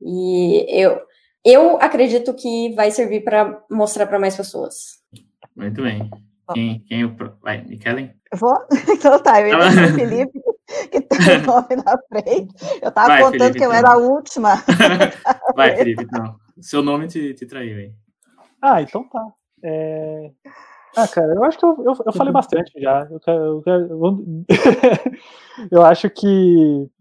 E 0.00 0.66
eu 0.68 1.00
eu 1.44 1.80
acredito 1.80 2.34
que 2.34 2.74
vai 2.74 2.90
servir 2.90 3.22
para 3.22 3.62
mostrar 3.70 4.06
para 4.06 4.18
mais 4.18 4.36
pessoas. 4.36 4.98
Muito 5.56 5.82
bem. 5.82 6.10
Quem, 6.52 6.80
quem 6.80 7.04
o 7.04 7.16
vai, 7.42 7.64
Kellen? 7.76 8.14
Vou? 8.34 8.56
Então 8.88 9.22
tá, 9.22 9.40
eu 9.40 9.48
ia 9.48 9.68
dizer 9.68 9.92
o 9.92 9.94
Felipe, 9.94 10.40
que 10.90 11.00
tem 11.00 11.18
o 11.38 11.42
nome 11.46 11.76
na 11.76 11.98
frente. 12.08 12.54
Eu 12.82 12.90
tava 12.90 13.08
Vai, 13.08 13.22
contando 13.22 13.38
Felipe, 13.40 13.58
que 13.58 13.64
eu 13.64 13.72
então. 13.72 13.78
era 13.78 13.92
a 13.92 13.96
última. 13.96 14.54
Vai, 15.54 15.76
Felipe, 15.76 16.02
então. 16.02 16.36
Seu 16.60 16.82
nome 16.82 17.06
te, 17.06 17.34
te 17.34 17.46
traiu 17.46 17.76
aí. 17.78 17.92
Ah, 18.60 18.82
então 18.82 19.08
tá. 19.08 19.24
É... 19.62 20.30
Ah, 20.96 21.06
cara, 21.06 21.32
eu 21.32 21.44
acho 21.44 21.58
que 21.58 21.64
eu, 21.64 21.76
eu, 21.84 21.94
eu 22.06 22.12
falei 22.12 22.32
bastante 22.32 22.72
já. 22.80 23.06
Eu, 23.10 23.20
eu, 23.26 23.62
eu, 23.66 24.44
eu 25.70 25.84
acho 25.84 26.10
que, 26.10 26.26
é, 26.26 26.97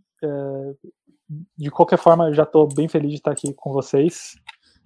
de 1.58 1.70
qualquer 1.70 1.98
forma, 1.98 2.30
eu 2.30 2.34
já 2.34 2.44
estou 2.44 2.68
bem 2.74 2.88
feliz 2.88 3.12
de 3.12 3.18
estar 3.18 3.32
aqui 3.32 3.54
com 3.54 3.72
vocês, 3.72 4.36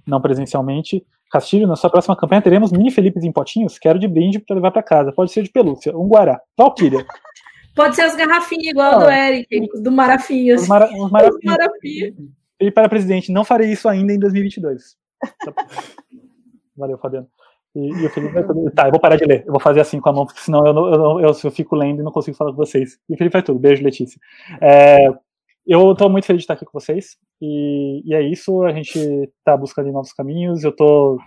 não 0.06 0.22
presencialmente. 0.22 1.06
Castilho, 1.32 1.68
na 1.68 1.78
sua 1.78 1.90
próxima 1.90 2.16
campanha 2.16 2.41
teremos 2.41 2.72
mini 2.72 2.91
Felipes 2.91 3.24
em 3.24 3.32
potinhos. 3.32 3.80
Quero 3.80 3.98
de 3.98 4.08
brinde 4.08 4.40
para 4.40 4.56
levar 4.56 4.72
para 4.72 4.84
casa. 4.84 5.14
Pode 5.14 5.32
ser 5.32 5.44
de 5.44 5.49
pelúcia, 5.49 5.95
um 5.95 6.08
guará. 6.08 6.41
Valkyria. 6.58 7.06
Pode 7.74 7.95
ser 7.95 8.02
as 8.02 8.16
garrafinhas 8.16 8.72
igual 8.72 8.99
do 8.99 9.10
Eric, 9.10 9.82
do 9.82 9.91
Marafinhos. 9.91 10.64
Os, 10.64 10.68
mara, 10.68 10.90
os 10.91 11.10
marafinhos. 11.10 12.16
Ele 12.60 12.70
para 12.70 12.90
presidente, 12.90 13.32
não 13.32 13.44
farei 13.44 13.72
isso 13.72 13.90
ainda 13.90 14.14
em 14.14 14.20
2022. 14.20 14.95
Valeu, 16.78 16.98
Fabiano. 16.98 17.28
E, 17.76 17.89
e 17.89 18.07
vai 18.07 18.45
tudo. 18.45 18.72
Tá, 18.72 18.88
eu 18.88 18.91
vou 18.91 18.99
parar 18.99 19.15
de 19.15 19.26
ler. 19.26 19.43
Eu 19.45 19.52
vou 19.52 19.60
fazer 19.60 19.80
assim 19.80 19.99
com 19.99 20.10
a 20.10 20.14
mão, 20.14 20.26
porque 20.26 20.41
senão 20.41 20.65
eu, 20.65 20.76
eu, 20.76 21.19
eu, 21.22 21.31
eu 21.43 21.52
fico 21.52 21.76
lendo 21.76 22.02
e 22.02 22.03
não 22.03 22.11
consigo 22.11 22.35
falar 22.35 22.52
com 22.52 22.57
vocês. 22.57 22.99
E 23.10 23.14
o 23.14 23.18
Felipe 23.18 23.34
faz 23.34 23.45
tudo. 23.45 23.60
Beijo, 23.60 23.84
Letícia. 23.84 24.19
É, 24.61 25.07
eu 25.65 25.91
estou 25.91 26.10
muito 26.10 26.26
feliz 26.26 26.41
de 26.41 26.43
estar 26.43 26.56
aqui 26.56 26.65
com 26.65 26.80
vocês. 26.80 27.18
E, 27.41 28.02
e 28.06 28.14
é 28.14 28.22
isso. 28.22 28.64
A 28.64 28.73
gente 28.73 28.98
está 28.98 29.56
buscando 29.56 29.91
novos 29.91 30.11
caminhos. 30.14 30.64
Eu 30.64 30.72
estou 30.72 31.18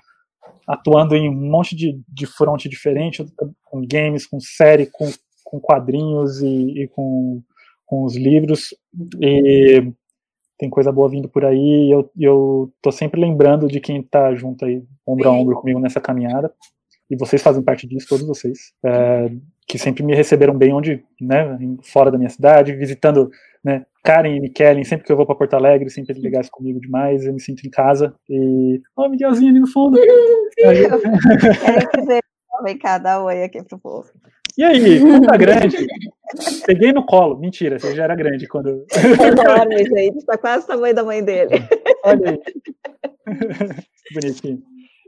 atuando 0.68 1.14
em 1.14 1.28
um 1.28 1.50
monte 1.50 1.74
de, 1.74 2.00
de 2.08 2.26
front 2.26 2.64
diferente, 2.66 3.24
com 3.64 3.86
games, 3.86 4.26
com 4.26 4.38
série, 4.40 4.86
com, 4.86 5.10
com 5.42 5.60
quadrinhos 5.60 6.40
e, 6.42 6.82
e 6.82 6.88
com, 6.88 7.42
com 7.86 8.04
os 8.04 8.16
livros. 8.16 8.74
E 9.20 9.92
tem 10.64 10.70
coisa 10.70 10.90
boa 10.90 11.08
vindo 11.08 11.28
por 11.28 11.44
aí. 11.44 11.88
E 11.88 11.90
eu, 11.90 12.10
eu 12.18 12.72
tô 12.80 12.90
sempre 12.90 13.20
lembrando 13.20 13.68
de 13.68 13.80
quem 13.80 14.00
está 14.00 14.34
junto 14.34 14.64
aí, 14.64 14.82
ombro 15.06 15.28
a 15.28 15.32
ombro 15.32 15.56
comigo 15.56 15.78
nessa 15.78 16.00
caminhada. 16.00 16.52
E 17.10 17.16
vocês 17.16 17.42
fazem 17.42 17.62
parte 17.62 17.86
disso, 17.86 18.08
todos 18.08 18.26
vocês. 18.26 18.72
É, 18.82 19.30
que 19.66 19.78
sempre 19.78 20.02
me 20.02 20.14
receberam 20.14 20.56
bem 20.56 20.72
onde, 20.72 21.04
né, 21.20 21.58
fora 21.82 22.10
da 22.10 22.18
minha 22.18 22.30
cidade, 22.30 22.74
visitando, 22.74 23.30
né, 23.62 23.84
Karen 24.02 24.36
e 24.36 24.40
Michele, 24.40 24.84
sempre 24.84 25.06
que 25.06 25.12
eu 25.12 25.16
vou 25.16 25.26
para 25.26 25.34
Porto 25.34 25.54
Alegre, 25.54 25.88
sempre 25.90 26.18
legais 26.18 26.50
comigo 26.50 26.80
demais, 26.80 27.24
eu 27.24 27.32
me 27.32 27.40
sinto 27.40 27.66
em 27.66 27.70
casa. 27.70 28.14
E. 28.28 28.80
Ó, 28.96 29.04
oh, 29.04 29.08
Miguelzinho 29.08 29.50
ali 29.50 29.60
no 29.60 29.66
fundo. 29.66 29.98
Quero 30.56 32.00
dizer, 32.00 32.20
vem 32.62 32.78
cá, 32.78 32.98
dá 32.98 33.22
oi 33.22 33.42
aqui 33.42 33.62
pro 33.62 33.78
povo. 33.78 34.10
E 34.56 34.62
aí, 34.62 35.01
como 35.01 35.26
tá 35.26 35.36
grande? 35.36 35.86
Peguei 36.64 36.93
no 36.93 37.05
colo. 37.05 37.39
Mentira, 37.39 37.78
você 37.78 37.94
já 37.94 38.05
era 38.05 38.14
grande 38.14 38.47
quando. 38.47 38.86
Enorme, 38.94 39.85
gente. 39.85 40.24
Tá 40.24 40.39
quase 40.39 40.64
o 40.64 40.68
tamanho 40.68 40.94
da 40.94 41.02
mãe 41.02 41.24
dele. 41.24 41.51
Olha 42.05 42.31
aí. 42.31 42.40
Bonitinho. 44.14 44.62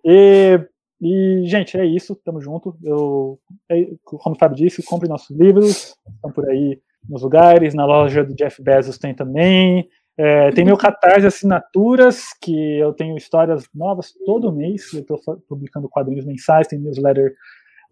E, 0.04 0.60
e, 1.00 1.42
gente, 1.46 1.76
é 1.76 1.84
isso. 1.84 2.16
Tamo 2.24 2.40
junto. 2.40 2.76
Eu, 2.82 3.38
é, 3.70 3.86
como 4.04 4.34
o 4.34 4.38
Fábio 4.38 4.56
disse, 4.56 4.82
compre 4.82 5.08
nossos 5.08 5.36
livros. 5.36 5.96
Estão 6.14 6.32
por 6.32 6.48
aí 6.48 6.80
nos 7.08 7.22
lugares, 7.22 7.74
na 7.74 7.86
loja 7.86 8.24
do 8.24 8.34
Jeff 8.34 8.60
Bezos 8.60 8.98
tem 8.98 9.14
também. 9.14 9.88
É, 10.18 10.50
tem 10.52 10.64
meu 10.64 10.78
Catarse 10.78 11.26
Assinaturas, 11.26 12.28
que 12.40 12.78
eu 12.78 12.92
tenho 12.94 13.16
histórias 13.16 13.68
novas 13.74 14.12
todo 14.24 14.52
mês. 14.52 14.92
Eu 14.92 15.00
estou 15.00 15.20
publicando 15.48 15.88
quadrinhos 15.88 16.24
mensais, 16.24 16.66
tem 16.66 16.78
newsletter 16.78 17.32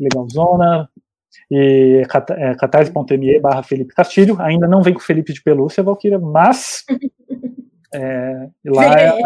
legalzona. 0.00 0.88
E 1.50 2.02
é, 2.02 2.54
catarse.me 2.54 3.40
barra 3.40 3.62
Felipe 3.62 3.94
Castilho. 3.94 4.40
Ainda 4.40 4.66
não 4.66 4.82
vem 4.82 4.94
com 4.94 5.00
Felipe 5.00 5.32
de 5.32 5.42
Pelúcia, 5.42 5.82
Valquíria, 5.82 6.18
mas 6.18 6.84
é, 7.94 8.48
lá 8.64 9.00
é, 9.00 9.20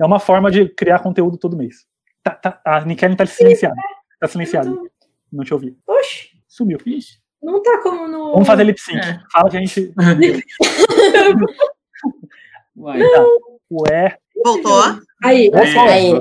é, 0.00 0.06
uma 0.06 0.18
forma 0.18 0.50
de 0.50 0.68
criar 0.68 0.98
conteúdo 1.00 1.36
todo 1.36 1.56
mês. 1.56 1.86
Tá, 2.22 2.30
tá, 2.32 2.60
a 2.64 2.84
Nikellen 2.84 3.16
tá 3.16 3.26
silenciada. 3.26 3.76
Tá 4.20 4.26
silenciada. 4.26 4.74
Não 5.32 5.44
te 5.44 5.54
ouvi. 5.54 5.76
Oxi. 5.86 6.28
Sumiu. 6.46 6.78
Ixi. 6.84 7.18
Não 7.42 7.62
tá 7.62 7.80
como 7.82 8.08
no. 8.08 8.32
Vamos 8.32 8.46
fazer 8.46 8.64
lip 8.64 8.80
sync. 8.80 8.98
É. 8.98 9.20
Fala 9.30 9.50
que 9.50 9.56
a 9.56 9.60
gente. 9.60 9.92
Vai, 12.74 13.00
tá. 13.00 13.24
Ué. 13.70 14.18
Voltou? 14.44 14.82
Aí, 15.22 15.50
É, 15.52 15.78
Aí. 15.78 16.12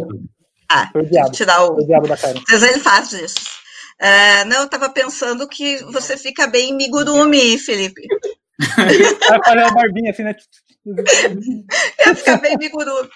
Ah, 0.70 0.92
o 0.94 1.02
diabo. 1.02 1.32
tirar 1.32 1.64
o. 1.64 1.76
O 1.76 1.86
diabo 1.86 2.08
da 2.08 2.18
cara. 2.18 2.40
Mas 2.50 2.62
ele 2.62 2.80
faz 2.80 3.12
isso. 3.14 3.58
É, 3.99 4.45
não, 4.45 4.57
eu 4.57 4.65
estava 4.65 4.90
pensando 4.90 5.48
que 5.48 5.78
você 5.86 6.18
fica 6.18 6.48
bem 6.48 6.76
migurumi, 6.76 7.57
Felipe. 7.57 8.02
Vai 9.45 9.57
uma 9.57 9.74
barbinha 9.74 10.11
assim, 10.11 10.24
né? 10.24 10.36
Eu 12.06 12.15
ficar 12.15 12.38
bem 12.38 12.57
migurumi. 12.57 13.10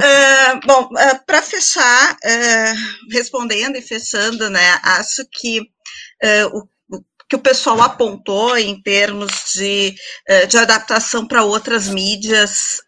É, 0.00 0.54
bom, 0.66 0.88
para 1.26 1.42
fechar, 1.42 2.16
é, 2.22 2.72
respondendo 3.10 3.76
e 3.76 3.82
fechando, 3.82 4.48
né, 4.48 4.78
acho 4.82 5.26
que 5.30 5.60
o 6.52 6.68
que 7.28 7.36
o 7.36 7.40
pessoal 7.40 7.80
apontou 7.80 8.58
em 8.58 8.82
termos 8.82 9.52
de, 9.54 9.94
de 10.48 10.58
adaptação 10.58 11.24
para 11.28 11.44
outras 11.44 11.88
mídias, 11.88 12.82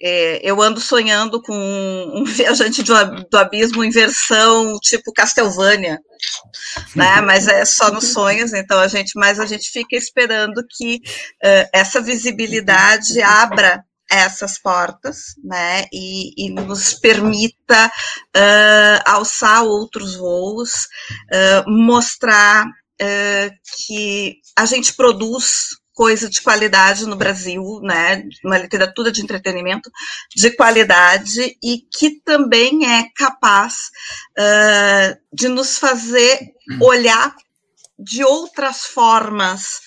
é, 0.00 0.40
eu 0.42 0.60
ando 0.62 0.80
sonhando 0.80 1.42
com 1.42 1.54
um 2.14 2.24
viajante 2.26 2.82
do, 2.82 2.94
do 3.30 3.38
abismo 3.38 3.84
em 3.84 3.90
versão 3.90 4.78
tipo 4.80 5.12
Castlevania, 5.12 6.00
né? 6.94 7.20
Mas 7.22 7.48
é 7.48 7.64
só 7.64 7.90
nos 7.90 8.12
sonhos, 8.12 8.52
então 8.52 8.78
a 8.78 8.88
gente, 8.88 9.12
mas 9.16 9.38
a 9.38 9.46
gente 9.46 9.70
fica 9.70 9.96
esperando 9.96 10.64
que 10.76 11.00
eh, 11.42 11.68
essa 11.72 12.00
visibilidade 12.00 13.20
abra 13.22 13.84
essas 14.10 14.58
portas, 14.58 15.34
né? 15.44 15.84
E, 15.92 16.46
e 16.46 16.50
nos 16.50 16.94
permita 16.94 17.90
eh, 18.34 19.02
alçar 19.04 19.62
outros 19.64 20.16
voos, 20.16 20.70
eh, 21.30 21.64
mostrar 21.66 22.66
que 23.86 24.40
a 24.56 24.66
gente 24.66 24.92
produz 24.94 25.68
coisa 25.98 26.30
de 26.30 26.40
qualidade 26.40 27.04
no 27.06 27.16
Brasil, 27.16 27.80
né, 27.82 28.22
uma 28.44 28.56
literatura 28.56 29.10
de 29.10 29.20
entretenimento 29.20 29.90
de 30.32 30.52
qualidade 30.52 31.58
e 31.60 31.78
que 31.92 32.20
também 32.24 32.86
é 32.86 33.08
capaz 33.16 33.90
uh, 34.38 35.18
de 35.32 35.48
nos 35.48 35.76
fazer 35.76 36.38
olhar 36.80 37.34
de 37.98 38.22
outras 38.22 38.84
formas 38.86 39.80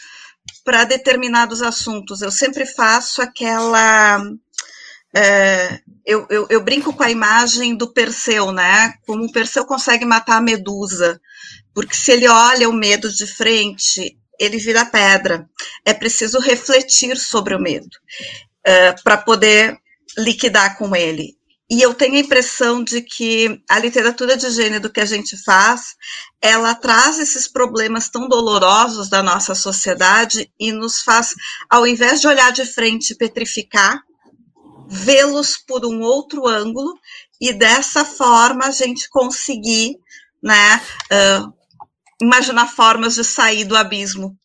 para 0.65 0.83
determinados 0.83 1.61
assuntos. 1.61 2.21
Eu 2.21 2.29
sempre 2.29 2.65
faço 2.65 3.21
aquela 3.21 4.21
eu, 6.05 6.25
eu, 6.29 6.47
eu, 6.49 6.61
brinco 6.61 6.93
com 6.93 7.03
a 7.03 7.11
imagem 7.11 7.75
do 7.75 7.91
Perseu, 7.91 8.51
né? 8.51 8.93
Como 9.05 9.25
o 9.25 9.31
Perseu 9.31 9.65
consegue 9.65 10.05
matar 10.05 10.38
a 10.38 10.41
Medusa, 10.41 11.19
porque 11.73 11.93
se 11.93 12.11
ele 12.11 12.27
olha 12.27 12.69
o 12.69 12.73
medo 12.73 13.09
de 13.09 13.27
frente, 13.27 14.17
ele 14.41 14.57
vira 14.57 14.84
pedra. 14.84 15.47
É 15.85 15.93
preciso 15.93 16.39
refletir 16.39 17.15
sobre 17.15 17.53
o 17.53 17.59
medo 17.59 17.95
uh, 18.68 19.03
para 19.03 19.18
poder 19.18 19.77
liquidar 20.18 20.77
com 20.80 20.95
ele. 20.95 21.38
E 21.69 21.81
eu 21.81 21.93
tenho 21.93 22.15
a 22.15 22.19
impressão 22.19 22.84
de 22.84 23.01
que 23.01 23.61
a 23.69 23.80
literatura 23.80 24.35
de 24.35 24.49
gênero 24.49 24.89
que 24.89 24.99
a 24.99 25.05
gente 25.05 25.41
faz, 25.41 25.95
ela 26.41 26.76
traz 26.76 27.18
esses 27.18 27.47
problemas 27.47 28.09
tão 28.09 28.27
dolorosos 28.27 29.09
da 29.09 29.23
nossa 29.23 29.55
sociedade 29.55 30.51
e 30.59 30.72
nos 30.73 31.01
faz, 31.01 31.34
ao 31.69 31.88
invés 31.88 32.19
de 32.19 32.27
olhar 32.27 32.51
de 32.51 32.65
frente 32.65 33.11
e 33.11 33.15
petrificar, 33.15 34.01
vê-los 34.89 35.55
por 35.55 35.85
um 35.85 36.01
outro 36.01 36.45
ângulo 36.45 36.93
e 37.39 37.53
dessa 37.53 38.03
forma 38.03 38.65
a 38.65 38.72
gente 38.72 39.07
conseguir, 39.09 39.95
né, 40.43 40.81
uh, 41.09 41.60
imaginar 42.22 42.68
formas 42.68 43.15
de 43.15 43.23
sair 43.23 43.65
do 43.65 43.76
abismo 43.76 44.38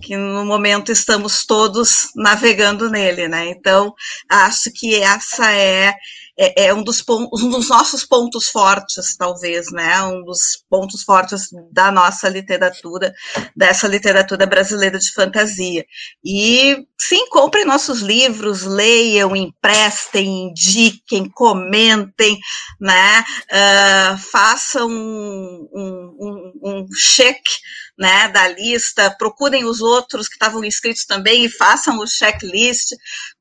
que 0.00 0.16
no 0.16 0.44
momento 0.44 0.90
estamos 0.90 1.44
todos 1.44 2.08
navegando 2.16 2.90
nele, 2.90 3.28
né? 3.28 3.50
Então 3.50 3.92
acho 4.28 4.70
que 4.72 4.96
essa 4.96 5.52
é 5.52 5.94
é, 6.42 6.68
é 6.68 6.74
um, 6.74 6.82
dos 6.82 7.02
pontos, 7.02 7.42
um 7.42 7.50
dos 7.50 7.68
nossos 7.68 8.02
pontos 8.02 8.48
fortes, 8.48 9.14
talvez, 9.14 9.70
né? 9.70 10.02
Um 10.04 10.24
dos 10.24 10.64
pontos 10.70 11.02
fortes 11.02 11.50
da 11.70 11.92
nossa 11.92 12.30
literatura, 12.30 13.14
dessa 13.54 13.86
literatura 13.86 14.46
brasileira 14.46 14.98
de 14.98 15.12
fantasia. 15.12 15.84
E 16.24 16.78
sim, 16.98 17.28
comprem 17.28 17.66
nossos 17.66 18.00
livros, 18.00 18.62
leiam, 18.62 19.36
emprestem, 19.36 20.48
indiquem, 20.48 21.28
comentem, 21.28 22.38
né? 22.80 23.22
Uh, 23.52 24.18
façam 24.32 24.88
um, 24.88 25.68
um, 25.74 26.52
um, 26.64 26.86
cheque 26.94 27.52
né, 27.98 28.28
da 28.28 28.48
lista, 28.48 29.14
procurem 29.18 29.66
os 29.66 29.82
outros 29.82 30.26
que 30.26 30.36
estavam 30.36 30.64
inscritos 30.64 31.04
também 31.04 31.44
e 31.44 31.50
façam 31.50 31.98
o 31.98 32.06
checklist, 32.06 32.94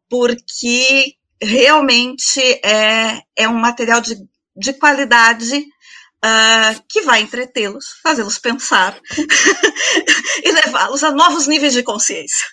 porque 0.10 1.14
realmente 1.42 2.42
é, 2.64 3.22
é 3.36 3.48
um 3.48 3.54
material 3.54 4.02
de, 4.02 4.16
de 4.56 4.74
qualidade 4.74 5.58
uh, 5.58 6.84
que 6.88 7.02
vai 7.02 7.22
entretê-los, 7.22 8.00
fazê-los 8.04 8.38
pensar 8.38 9.00
e 10.44 10.52
levá-los 10.52 11.04
a 11.04 11.12
novos 11.12 11.48
níveis 11.48 11.74
de 11.74 11.84
consciência. 11.84 12.46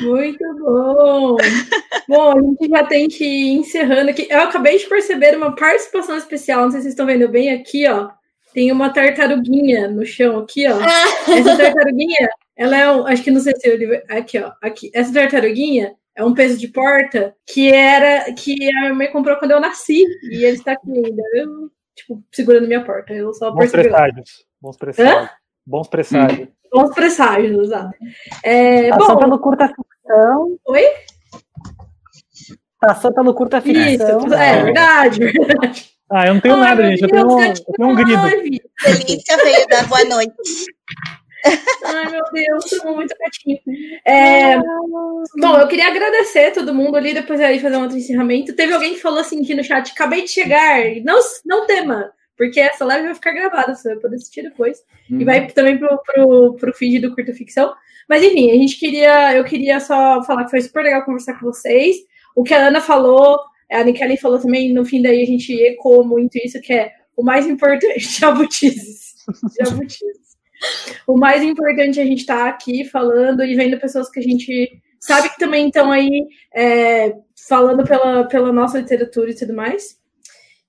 Muito 0.00 0.38
bom! 0.60 1.36
Bom, 2.08 2.38
a 2.38 2.40
gente 2.40 2.68
já 2.68 2.84
tem 2.84 3.08
que 3.08 3.24
ir 3.24 3.58
encerrando 3.58 4.10
aqui. 4.10 4.26
Eu 4.30 4.40
acabei 4.40 4.78
de 4.78 4.86
perceber 4.86 5.36
uma 5.36 5.54
participação 5.54 6.16
especial, 6.16 6.62
não 6.62 6.70
sei 6.70 6.80
se 6.80 6.84
vocês 6.84 6.92
estão 6.94 7.06
vendo 7.06 7.28
bem 7.28 7.50
aqui, 7.50 7.86
ó. 7.88 8.10
Tem 8.54 8.72
uma 8.72 8.90
tartaruguinha 8.90 9.88
no 9.88 10.06
chão 10.06 10.38
aqui, 10.38 10.66
ó. 10.66 10.78
Essa 11.30 11.56
tartaruguinha, 11.56 12.28
ela 12.56 12.76
é 12.76 12.90
um, 12.90 13.06
acho 13.06 13.22
que 13.22 13.30
não 13.30 13.40
sei 13.40 13.54
se 13.56 13.68
eu 13.68 14.02
aqui, 14.08 14.38
ó, 14.38 14.52
aqui. 14.62 14.90
Essa 14.94 15.12
tartaruguinha 15.12 15.94
é 16.18 16.24
um 16.24 16.34
peso 16.34 16.58
de 16.58 16.66
porta 16.68 17.32
que 17.46 17.72
era 17.72 18.32
que 18.34 18.52
a 18.70 18.80
minha 18.80 18.94
mãe 18.94 19.10
comprou 19.12 19.36
quando 19.36 19.52
eu 19.52 19.60
nasci 19.60 20.04
e 20.30 20.44
ele 20.44 20.56
está 20.56 20.72
aqui 20.72 20.90
ainda. 20.90 21.22
Eu, 21.32 21.70
tipo, 21.94 22.22
segurando 22.32 22.66
minha 22.66 22.84
porta. 22.84 23.12
Eu 23.12 23.32
só 23.32 23.52
Bons 23.52 23.70
presságios. 23.70 24.44
Bons 24.60 24.76
presságios. 24.76 25.16
Hã? 25.16 25.30
Bons 25.64 25.88
presságios. 25.88 26.48
Bons 26.72 26.94
presságios, 26.94 27.58
exato. 27.66 27.94
É, 28.42 28.88
Passou 28.90 29.14
bom, 29.14 29.20
pelo 29.20 29.38
curta 29.38 29.68
ficção. 29.68 30.58
Oi? 30.66 30.82
Passou 32.80 33.14
pelo 33.14 33.32
curta 33.34 33.60
ficção. 33.60 34.18
Isso, 34.20 34.34
é 34.34 34.62
verdade, 34.64 35.20
verdade. 35.20 35.90
Ah, 36.10 36.26
eu 36.26 36.34
não 36.34 36.40
tenho 36.40 36.54
Ai, 36.56 36.60
nada, 36.60 36.86
gente. 36.90 37.02
Eu 37.02 37.08
tenho, 37.10 37.28
um- 37.28 37.42
eu 37.42 37.54
tenho 37.76 37.88
um 37.90 37.94
grido. 37.94 38.22
live. 38.22 38.60
Delícia 38.84 39.36
veio 39.36 39.66
dar 39.68 39.86
boa 39.86 40.04
noite. 40.04 40.32
Ai, 41.84 42.10
meu 42.10 42.22
Deus, 42.32 42.64
tô 42.64 42.94
muito 42.94 43.14
gatinho. 43.18 43.58
É, 44.04 44.56
bom, 44.56 45.58
eu 45.58 45.68
queria 45.68 45.88
agradecer 45.88 46.52
todo 46.52 46.74
mundo 46.74 46.96
ali, 46.96 47.14
depois 47.14 47.40
aí 47.40 47.60
fazer 47.60 47.76
um 47.76 47.82
outro 47.82 47.96
encerramento. 47.96 48.54
Teve 48.54 48.72
alguém 48.72 48.94
que 48.94 49.00
falou 49.00 49.20
assim 49.20 49.42
aqui 49.42 49.54
no 49.54 49.64
chat, 49.64 49.92
acabei 49.92 50.22
de 50.22 50.30
chegar, 50.30 50.80
não, 51.04 51.18
não 51.44 51.66
tema, 51.66 52.12
porque 52.36 52.60
essa 52.60 52.84
live 52.84 53.06
vai 53.06 53.14
ficar 53.14 53.32
gravada, 53.32 53.74
você 53.74 53.88
vai 53.90 53.98
poder 53.98 54.16
assistir 54.16 54.42
depois. 54.42 54.78
Uhum. 55.10 55.20
E 55.20 55.24
vai 55.24 55.46
também 55.48 55.78
pro, 55.78 56.00
pro, 56.04 56.54
pro 56.54 56.74
feed 56.74 57.00
do 57.00 57.14
Curta 57.14 57.32
Ficção. 57.32 57.74
Mas 58.08 58.22
enfim, 58.22 58.50
a 58.50 58.54
gente 58.54 58.78
queria, 58.78 59.36
eu 59.36 59.44
queria 59.44 59.80
só 59.80 60.22
falar 60.22 60.44
que 60.44 60.50
foi 60.50 60.60
super 60.62 60.82
legal 60.82 61.04
conversar 61.04 61.38
com 61.38 61.46
vocês. 61.46 61.96
O 62.34 62.42
que 62.42 62.54
a 62.54 62.68
Ana 62.68 62.80
falou, 62.80 63.38
a 63.70 63.84
Nikeli 63.84 64.16
falou 64.16 64.38
também, 64.38 64.72
no 64.72 64.84
fim 64.84 65.02
daí 65.02 65.22
a 65.22 65.26
gente 65.26 65.52
ecoou 65.52 66.04
muito 66.04 66.36
isso, 66.38 66.60
que 66.60 66.72
é 66.72 66.92
o 67.16 67.22
mais 67.22 67.46
importante, 67.46 67.98
jabutizes. 68.18 69.16
Jabutizes. 69.60 70.27
O 71.06 71.16
mais 71.16 71.42
importante 71.42 71.98
é 71.98 72.02
a 72.02 72.06
gente 72.06 72.20
estar 72.20 72.44
tá 72.44 72.48
aqui 72.48 72.84
falando 72.84 73.44
e 73.44 73.54
vendo 73.54 73.78
pessoas 73.78 74.10
que 74.10 74.20
a 74.20 74.22
gente 74.22 74.80
sabe 75.00 75.30
que 75.30 75.38
também 75.38 75.68
estão 75.68 75.90
aí 75.92 76.26
é, 76.54 77.14
falando 77.48 77.84
pela, 77.84 78.24
pela 78.24 78.52
nossa 78.52 78.78
literatura 78.78 79.30
e 79.30 79.36
tudo 79.36 79.54
mais. 79.54 79.96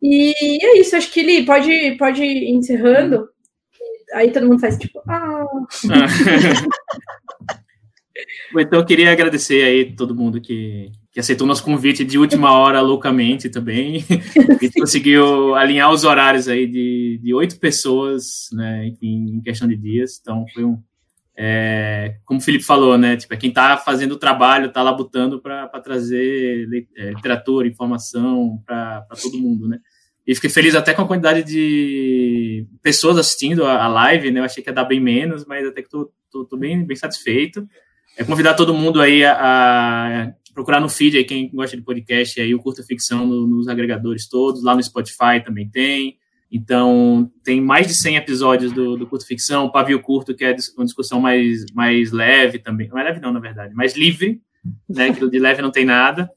E 0.01 0.33
é 0.63 0.79
isso, 0.79 0.95
acho 0.95 1.11
que 1.11 1.21
Li, 1.21 1.45
pode, 1.45 1.95
pode 1.97 2.23
ir 2.23 2.51
encerrando. 2.51 3.27
Aí 4.13 4.31
todo 4.31 4.47
mundo 4.47 4.59
faz 4.59 4.77
tipo, 4.77 5.01
ah. 5.07 5.45
Bom, 5.83 5.93
Então, 8.57 8.79
eu 8.79 8.85
queria 8.85 9.11
agradecer 9.11 9.63
aí 9.63 9.95
todo 9.95 10.15
mundo 10.15 10.41
que, 10.41 10.91
que 11.11 11.19
aceitou 11.19 11.47
nosso 11.47 11.63
convite 11.63 12.03
de 12.03 12.17
última 12.17 12.51
hora 12.51 12.81
loucamente 12.81 13.49
também. 13.49 14.05
e 14.61 14.71
conseguiu 14.71 15.55
alinhar 15.55 15.91
os 15.91 16.03
horários 16.03 16.47
aí 16.47 16.67
de, 16.67 17.19
de 17.21 17.33
oito 17.33 17.59
pessoas, 17.59 18.49
né, 18.53 18.91
em 19.01 19.41
questão 19.41 19.67
de 19.67 19.75
dias. 19.75 20.19
Então, 20.21 20.45
foi 20.53 20.63
um. 20.63 20.81
É, 21.41 22.17
como 22.25 22.39
o 22.39 22.43
Felipe 22.43 22.65
falou, 22.65 22.97
né? 22.97 23.15
Tipo, 23.15 23.33
é 23.33 23.37
quem 23.37 23.49
está 23.49 23.77
fazendo 23.77 24.11
o 24.11 24.19
trabalho, 24.19 24.67
está 24.67 24.83
labutando 24.83 25.41
para 25.41 25.67
trazer 25.81 26.67
é, 26.97 27.11
literatura, 27.11 27.65
informação 27.65 28.61
para 28.65 29.07
todo 29.21 29.39
mundo, 29.39 29.67
né? 29.67 29.79
E 30.27 30.35
fiquei 30.35 30.49
feliz 30.49 30.75
até 30.75 30.93
com 30.93 31.01
a 31.01 31.07
quantidade 31.07 31.41
de 31.43 32.67
pessoas 32.83 33.17
assistindo 33.17 33.65
a, 33.65 33.85
a 33.85 33.87
live, 33.87 34.31
né? 34.31 34.41
Eu 34.41 34.43
achei 34.43 34.61
que 34.61 34.69
ia 34.69 34.73
dar 34.73 34.83
bem 34.83 34.99
menos, 34.99 35.45
mas 35.45 35.65
até 35.65 35.81
que 35.81 35.89
tô 35.89 36.57
bem, 36.57 36.85
bem 36.85 36.97
satisfeito. 36.97 37.65
É 38.19 38.23
convidar 38.25 38.53
todo 38.53 38.73
mundo 38.73 39.01
aí 39.01 39.23
a, 39.23 39.31
a, 39.33 40.33
procurar 40.53 40.79
no 40.79 40.89
feed 40.89 41.17
aí, 41.17 41.23
quem 41.23 41.49
gosta 41.49 41.75
de 41.75 41.83
podcast, 41.83 42.39
aí 42.39 42.53
o 42.53 42.59
Curta 42.59 42.83
Ficção 42.83 43.25
no, 43.25 43.47
nos 43.47 43.67
agregadores 43.67 44.27
todos, 44.27 44.63
lá 44.63 44.75
no 44.75 44.83
Spotify 44.83 45.43
também 45.43 45.69
tem. 45.69 46.17
Então, 46.51 47.31
tem 47.43 47.61
mais 47.61 47.87
de 47.87 47.93
100 47.93 48.15
episódios 48.15 48.71
do, 48.71 48.97
do 48.97 49.05
Curta 49.05 49.25
Ficção, 49.25 49.65
o 49.65 49.71
Pavio 49.71 50.01
Curto, 50.01 50.35
que 50.35 50.43
é 50.43 50.55
uma 50.75 50.85
discussão 50.85 51.19
mais, 51.19 51.65
mais 51.73 52.11
leve 52.11 52.57
também. 52.57 52.89
É 52.91 53.03
leve 53.03 53.19
não, 53.19 53.31
na 53.31 53.39
verdade, 53.39 53.75
mais 53.75 53.95
livre, 53.95 54.41
né? 54.89 55.13
Que 55.13 55.29
de 55.29 55.39
leve 55.39 55.61
não 55.61 55.71
tem 55.71 55.85
nada. 55.85 56.29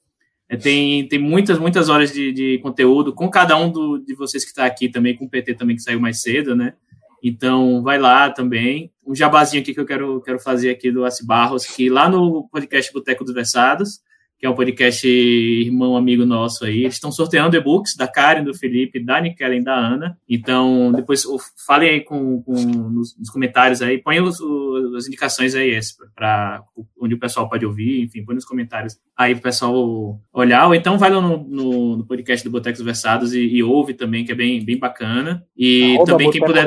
É, 0.48 0.56
tem, 0.56 1.08
tem 1.08 1.18
muitas, 1.18 1.58
muitas 1.58 1.88
horas 1.88 2.12
de, 2.12 2.30
de 2.30 2.58
conteúdo 2.58 3.14
com 3.14 3.30
cada 3.30 3.56
um 3.56 3.72
do, 3.72 3.98
de 3.98 4.14
vocês 4.14 4.44
que 4.44 4.50
está 4.50 4.66
aqui 4.66 4.86
também, 4.86 5.16
com 5.16 5.24
o 5.24 5.30
PT 5.30 5.54
também 5.54 5.76
que 5.76 5.82
saiu 5.82 5.98
mais 5.98 6.20
cedo, 6.20 6.54
né? 6.54 6.74
Então, 7.22 7.82
vai 7.82 7.98
lá 7.98 8.28
também. 8.28 8.91
Um 9.04 9.14
jabazinho 9.14 9.62
aqui 9.62 9.74
que 9.74 9.80
eu 9.80 9.86
quero, 9.86 10.20
quero 10.20 10.38
fazer 10.38 10.70
aqui 10.70 10.90
do 10.90 11.04
Assi 11.04 11.26
Barros, 11.26 11.66
que 11.66 11.88
lá 11.88 12.08
no 12.08 12.48
podcast 12.48 12.92
Boteco 12.92 13.24
dos 13.24 13.34
Versados, 13.34 14.00
que 14.42 14.46
é 14.46 14.50
um 14.50 14.56
podcast 14.56 15.06
irmão 15.06 15.96
amigo 15.96 16.26
nosso 16.26 16.64
aí. 16.64 16.80
Eles 16.80 16.94
estão 16.94 17.12
sorteando 17.12 17.56
e-books 17.56 17.94
da 17.94 18.08
Karen, 18.08 18.42
do 18.42 18.52
Felipe, 18.52 18.98
da 18.98 19.20
Nikellen, 19.20 19.62
da 19.62 19.72
Ana. 19.72 20.18
Então, 20.28 20.90
depois 20.90 21.22
falem 21.64 21.90
aí 21.90 22.00
com, 22.00 22.42
com 22.42 22.54
nos, 22.54 23.16
nos, 23.16 23.30
comentários 23.30 23.80
aí, 23.80 23.98
põe 23.98 24.20
os, 24.20 24.40
os, 24.40 24.96
as 24.96 25.06
indicações 25.06 25.54
aí 25.54 25.78
para 26.12 26.60
onde 27.00 27.14
o 27.14 27.20
pessoal 27.20 27.48
pode 27.48 27.64
ouvir, 27.64 28.02
enfim, 28.02 28.24
põe 28.24 28.34
nos 28.34 28.44
comentários 28.44 28.98
aí 29.16 29.32
para 29.32 29.38
o 29.38 29.44
pessoal 29.44 30.20
olhar, 30.32 30.66
ou 30.66 30.74
então 30.74 30.98
vai 30.98 31.12
lá 31.12 31.20
no, 31.20 31.38
no, 31.38 31.96
no 31.98 32.04
podcast 32.04 32.44
do 32.44 32.50
Botecos 32.50 32.82
Versados 32.82 33.32
e, 33.32 33.46
e, 33.46 33.62
ouve 33.62 33.94
também, 33.94 34.24
que 34.24 34.32
é 34.32 34.34
bem, 34.34 34.64
bem 34.64 34.76
bacana. 34.76 35.46
E 35.56 35.96
também 36.04 36.32
quem 36.32 36.44
puder. 36.44 36.66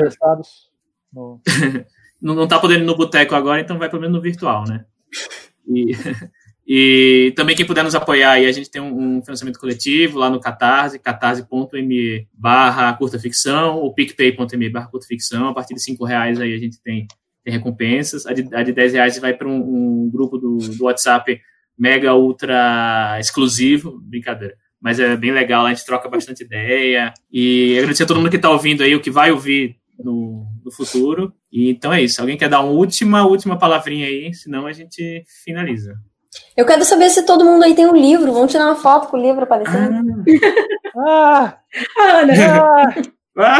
No... 1.12 1.42
não, 2.20 2.34
não 2.34 2.48
tá 2.48 2.58
podendo 2.58 2.82
ir 2.82 2.86
no 2.86 2.96
boteco 2.96 3.34
agora, 3.34 3.60
então 3.60 3.78
vai 3.78 3.88
pelo 3.88 4.02
menos 4.02 4.16
no 4.16 4.22
virtual, 4.22 4.64
né? 4.66 4.84
E, 5.68 5.96
e 6.64 7.32
também 7.34 7.56
quem 7.56 7.66
puder 7.66 7.82
nos 7.82 7.96
apoiar 7.96 8.32
aí, 8.32 8.46
a 8.46 8.52
gente 8.52 8.70
tem 8.70 8.80
um, 8.80 9.18
um 9.18 9.22
financiamento 9.22 9.58
coletivo 9.58 10.18
lá 10.18 10.30
no 10.30 10.40
Catarse, 10.40 10.98
catarse.me 10.98 12.28
barra 12.32 12.92
curta 12.94 13.18
ficção, 13.18 13.76
ou 13.78 13.92
picpay.me 13.92 14.70
barra 14.70 14.86
curta 14.86 15.06
ficção. 15.06 15.48
A 15.48 15.54
partir 15.54 15.74
de 15.74 15.82
cinco 15.82 16.04
reais 16.04 16.40
aí 16.40 16.54
a 16.54 16.58
gente 16.58 16.80
tem, 16.82 17.06
tem 17.44 17.52
recompensas. 17.52 18.26
A 18.26 18.32
de, 18.32 18.52
a 18.54 18.62
de 18.62 18.72
10 18.72 18.92
reais 18.94 19.18
vai 19.18 19.34
para 19.34 19.48
um, 19.48 19.56
um, 19.56 20.10
grupo 20.10 20.38
do, 20.38 20.58
do 20.58 20.84
WhatsApp 20.84 21.40
mega 21.78 22.14
ultra 22.14 23.16
exclusivo, 23.20 24.00
brincadeira. 24.02 24.54
Mas 24.80 24.98
é 24.98 25.16
bem 25.16 25.32
legal, 25.32 25.66
a 25.66 25.72
gente 25.72 25.86
troca 25.86 26.08
bastante 26.08 26.42
ideia. 26.42 27.12
E 27.30 27.78
agradecer 27.78 28.02
a 28.02 28.06
todo 28.06 28.18
mundo 28.18 28.30
que 28.30 28.36
está 28.36 28.50
ouvindo 28.50 28.82
aí, 28.82 28.94
o 28.94 29.00
que 29.00 29.10
vai 29.10 29.30
ouvir 29.30 29.76
no, 29.98 30.46
no 30.64 30.72
futuro. 30.72 31.32
E 31.50 31.70
então 31.70 31.92
é 31.92 32.02
isso. 32.02 32.20
Alguém 32.20 32.36
quer 32.36 32.48
dar 32.48 32.60
uma 32.60 32.72
última, 32.72 33.26
última 33.26 33.58
palavrinha 33.58 34.06
aí? 34.06 34.32
Senão 34.34 34.66
a 34.66 34.72
gente 34.72 35.24
finaliza. 35.44 35.94
Eu 36.56 36.66
quero 36.66 36.84
saber 36.84 37.10
se 37.10 37.24
todo 37.24 37.44
mundo 37.44 37.64
aí 37.64 37.74
tem 37.74 37.86
um 37.86 37.96
livro. 37.96 38.32
Vamos 38.32 38.52
tirar 38.52 38.66
uma 38.66 38.76
foto 38.76 39.08
com 39.08 39.16
o 39.16 39.20
livro 39.20 39.44
aparecendo. 39.44 40.24
Ah! 40.96 41.58
ah, 41.98 42.20
Ana! 42.20 42.94
Ah! 43.38 43.58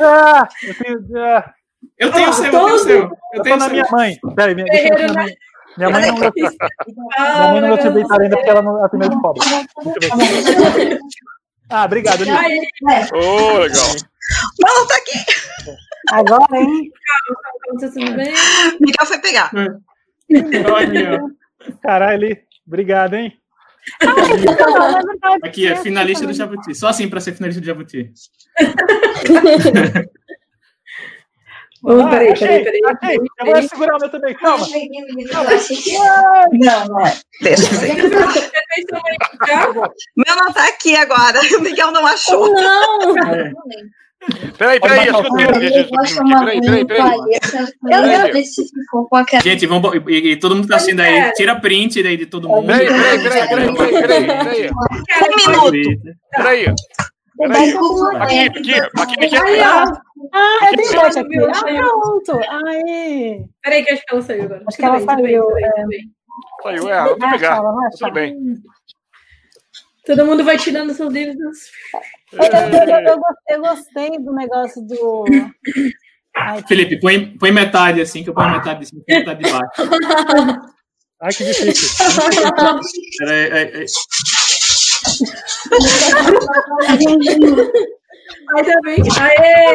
ah, 0.00 0.48
eu 0.62 0.74
tenho. 0.74 0.98
Ah, 1.16 1.54
eu 1.98 2.12
tenho 2.12 2.30
o 2.30 2.32
seu, 2.32 2.44
eu 2.44 2.50
tenho 2.50 2.74
o 2.74 2.78
seu. 2.78 3.10
Eu 3.34 3.42
tenho 3.42 3.56
na 3.56 3.68
minha 3.68 3.84
mãe. 3.90 4.16
Peraí, 4.34 4.54
minha, 4.54 4.66
deixa 4.66 4.88
eu 4.88 4.94
minha 4.94 5.12
mãe. 5.12 5.34
Minha 5.76 5.90
mãe 5.90 6.06
não 6.06 6.14
gostou. 6.14 6.32
Minha 6.32 7.52
mãe 7.52 7.60
não 7.60 7.68
gostou 7.68 7.90
de 7.90 7.98
deitar 7.98 8.20
ainda 8.20 8.36
porque 8.36 8.50
ela 8.50 8.62
não 8.62 8.84
atendeu 8.84 9.08
de 9.10 9.20
pobre. 9.20 9.42
Ah, 11.70 11.84
obrigado, 11.84 12.24
Lili. 12.24 12.36
Ô, 13.12 13.18
oh, 13.18 13.58
legal. 13.58 13.84
Mano, 14.60 14.86
tá 14.86 14.96
aqui. 14.96 15.78
Agora, 16.10 16.60
hein? 16.60 16.92
Miguel 18.80 19.06
foi 19.06 19.18
pegar. 19.20 19.50
Olha. 20.72 21.20
Caralho, 21.82 22.36
obrigado, 22.66 23.14
hein? 23.14 23.38
Ah, 24.02 25.38
Aqui, 25.42 25.66
é 25.66 25.76
finalista 25.76 26.26
do 26.26 26.32
Jabuti. 26.32 26.74
Só 26.74 26.88
assim 26.88 27.08
para 27.08 27.20
ser 27.20 27.34
finalista 27.34 27.60
do 27.60 27.66
Jabuti. 27.66 28.12
Oh, 31.84 32.00
ah, 32.00 32.10
peraí, 32.10 32.36
peraí, 32.36 32.64
peraí, 32.64 32.80
peraí. 33.00 33.18
Eu 33.38 33.46
vou 33.46 33.62
segurar 33.62 33.96
o 33.96 34.00
meu 34.00 34.10
também, 34.10 34.34
calma. 34.34 34.66
Não, 36.52 36.88
não 36.88 37.06
é. 37.06 37.16
Deixa 37.40 37.70
Meu 40.16 40.36
não 40.36 40.52
tá 40.52 40.66
aqui 40.68 40.96
agora. 40.96 41.38
O 41.56 41.60
Miguel 41.62 41.92
não 41.92 42.06
achou. 42.06 42.52
Não! 42.52 43.14
É. 43.28 43.52
Peraí, 44.58 44.80
peraí, 44.80 45.08
acho 45.08 45.22
que 45.22 45.28
eu 45.28 45.34
tenho. 45.34 45.52
Peraí, 45.52 46.60
peraí, 46.60 46.86
peraí. 46.86 47.12
Eu 47.90 49.40
Gente, 49.42 49.66
vamos, 49.66 49.94
e, 50.08 50.32
e, 50.32 50.36
todo 50.36 50.56
mundo 50.56 50.68
tá 50.68 50.76
assistindo 50.76 51.00
aí. 51.00 51.32
Tira 51.32 51.60
print 51.60 52.02
daí 52.02 52.16
de 52.16 52.26
todo 52.26 52.48
mundo. 52.48 52.66
Peraí, 52.66 52.86
peraí, 52.86 53.22
peraí, 53.22 53.48
peraí, 53.48 53.74
peraí, 53.74 54.26
peraí. 54.26 54.70
Um 55.22 55.52
minuto. 55.52 56.12
Peraí. 56.36 56.66
Peraí. 57.38 57.74
Aqui, 58.18 58.38
aqui, 58.38 58.74
aqui, 58.74 59.36
aqui. 59.36 59.60
Ah, 60.32 60.58
é 60.62 60.76
verdade 60.76 61.18
aqui. 61.20 61.38
Ah, 61.38 61.90
pronto. 62.00 62.40
Aí. 62.66 63.44
Peraí, 63.62 63.84
que 63.84 63.92
acho 63.92 64.04
que 64.04 64.12
ela 64.12 64.22
saiu 64.22 64.42
agora. 64.44 64.64
Acho 64.66 64.76
que 64.76 64.84
ela 64.84 65.00
saiu. 65.00 65.44
Saiu, 66.62 66.88
é, 66.88 67.04
vou 67.04 67.18
pegar. 67.18 67.60
Tudo 67.96 68.12
bem. 68.12 68.36
Todo 70.04 70.26
mundo 70.26 70.44
vai 70.44 70.58
tirando 70.58 70.92
seus 70.92 71.12
livros. 71.12 71.58
Eu, 72.32 72.42
eu, 73.48 73.60
gostei 73.60 74.18
do 74.18 74.32
negócio 74.34 74.82
do. 74.82 75.24
Ai, 76.36 76.62
Felipe, 76.68 77.00
põe, 77.00 77.36
põe 77.38 77.50
metade 77.50 78.00
assim, 78.00 78.22
que 78.22 78.30
eu 78.30 78.34
ponho 78.34 78.50
metade 78.50 78.80
de 78.80 78.86
cima 78.86 79.02
e 79.08 79.14
metade 79.18 79.42
de 79.42 79.50
baixo. 79.50 79.72
Ai, 81.20 81.32
que 81.32 81.44
difícil. 81.44 82.06
Peraí, 83.18 83.52
aí, 83.52 83.72
aí. 83.74 83.86
Ai, 88.54 88.64
também. 88.64 88.98
Aê! 89.18 89.74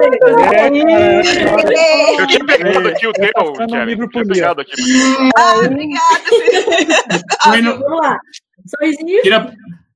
Eu 2.17 2.27
tinha 2.27 2.45
pegado 2.45 2.87
aqui 2.87 3.07
o 3.07 3.13
teu, 3.13 3.53
Kelly. 3.67 3.99
Eu 3.99 4.09
tinha 4.09 4.25
pegado 4.25 4.61
aqui. 4.61 4.71
Ah, 5.35 5.55
obrigada. 5.57 6.23
Vamos 7.45 7.99
lá. 7.99 8.17
Sorrisinho. 8.65 9.21
Tira, 9.21 9.53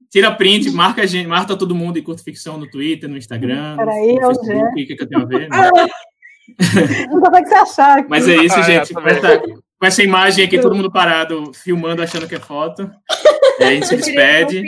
Tira 0.09 0.31
print, 0.31 0.71
marca 0.71 1.01
a 1.01 1.05
gente, 1.05 1.27
marca 1.27 1.55
todo 1.55 1.75
mundo 1.75 1.99
em 1.99 2.03
curto 2.03 2.23
ficção 2.23 2.57
no 2.57 2.69
Twitter, 2.69 3.09
no 3.09 3.17
Instagram, 3.17 3.75
Peraí, 3.75 4.15
no 4.15 4.27
Facebook, 4.27 4.83
o 4.83 4.87
que, 4.87 4.95
que 4.95 5.03
eu 5.03 5.09
tenho 5.09 5.21
a 5.21 5.25
ver? 5.25 5.49
Né? 5.49 5.87
Não 7.11 7.19
consegue 7.19 7.47
se 7.47 7.53
achar. 7.53 7.99
Aqui. 7.99 8.09
Mas 8.09 8.27
é 8.27 8.35
isso, 8.37 8.55
ah, 8.55 8.61
gente. 8.61 8.93
com, 8.93 9.01
essa, 9.01 9.39
com 9.39 9.85
essa 9.85 10.03
imagem 10.03 10.45
aqui, 10.45 10.59
todo 10.59 10.75
mundo 10.75 10.91
parado, 10.91 11.51
filmando, 11.53 12.01
achando 12.01 12.27
que 12.27 12.35
é 12.35 12.39
foto. 12.39 12.89
E 13.59 13.63
a 13.63 13.71
gente 13.71 13.87
se 13.87 13.97
despede. 13.97 14.63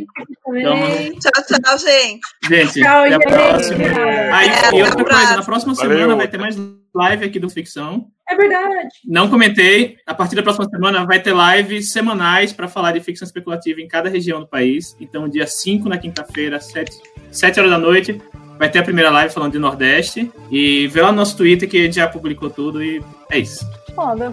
Então, 0.48 0.76
tchau, 1.20 1.60
tchau, 1.64 1.78
gente. 1.78 2.20
Gente, 2.50 2.82
tchau, 2.82 3.02
até 3.02 3.12
gente. 3.12 3.26
a 3.26 3.30
próxima. 3.30 3.84
É, 3.84 4.32
Aí, 4.32 4.50
é, 4.50 4.76
e 4.76 4.82
outra 4.82 5.06
coisa, 5.06 5.36
na 5.36 5.44
próxima 5.44 5.74
Valeu. 5.74 5.92
semana 5.92 6.16
vai 6.16 6.28
ter 6.28 6.38
mais 6.38 6.58
live 6.94 7.26
aqui 7.26 7.40
do 7.40 7.50
Ficção. 7.50 8.08
É 8.30 8.36
verdade. 8.36 8.90
Não 9.06 9.28
comentei. 9.28 9.98
A 10.06 10.14
partir 10.14 10.36
da 10.36 10.44
próxima 10.44 10.70
semana 10.70 11.06
vai 11.06 11.20
ter 11.20 11.34
lives 11.34 11.92
semanais 11.92 12.54
para 12.54 12.68
falar 12.68 12.92
de 12.92 13.00
ficção 13.00 13.26
especulativa 13.26 13.82
em 13.82 13.88
cada 13.88 14.08
região 14.08 14.40
do 14.40 14.48
país. 14.48 14.96
Então, 15.00 15.28
dia 15.28 15.48
5, 15.48 15.90
na 15.90 15.98
quinta-feira, 15.98 16.60
7, 16.60 16.92
7 17.32 17.60
horas 17.60 17.72
da 17.72 17.80
noite, 17.80 18.22
vai 18.60 18.70
ter 18.70 18.80
a 18.80 18.84
primeira 18.84 19.10
live 19.10 19.34
falando 19.34 19.54
de 19.54 19.60
Nordeste. 19.60 20.32
E 20.52 20.88
vê 20.88 21.02
lá 21.02 21.12
no 21.12 21.18
nosso 21.18 21.36
Twitter 21.36 21.68
que 21.68 21.78
a 21.78 21.84
gente 21.84 21.96
já 21.96 22.08
publicou 22.08 22.52
tudo 22.52 22.84
e 22.84 23.04
é 23.32 23.40
isso. 23.40 23.66
Foda. 23.96 24.32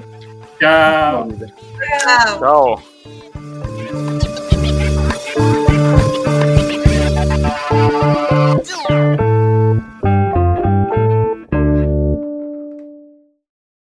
Tchau. 0.61 1.29
Tchau. 2.39 2.39
Tchau. 2.39 2.83
Tchau. 8.63 9.26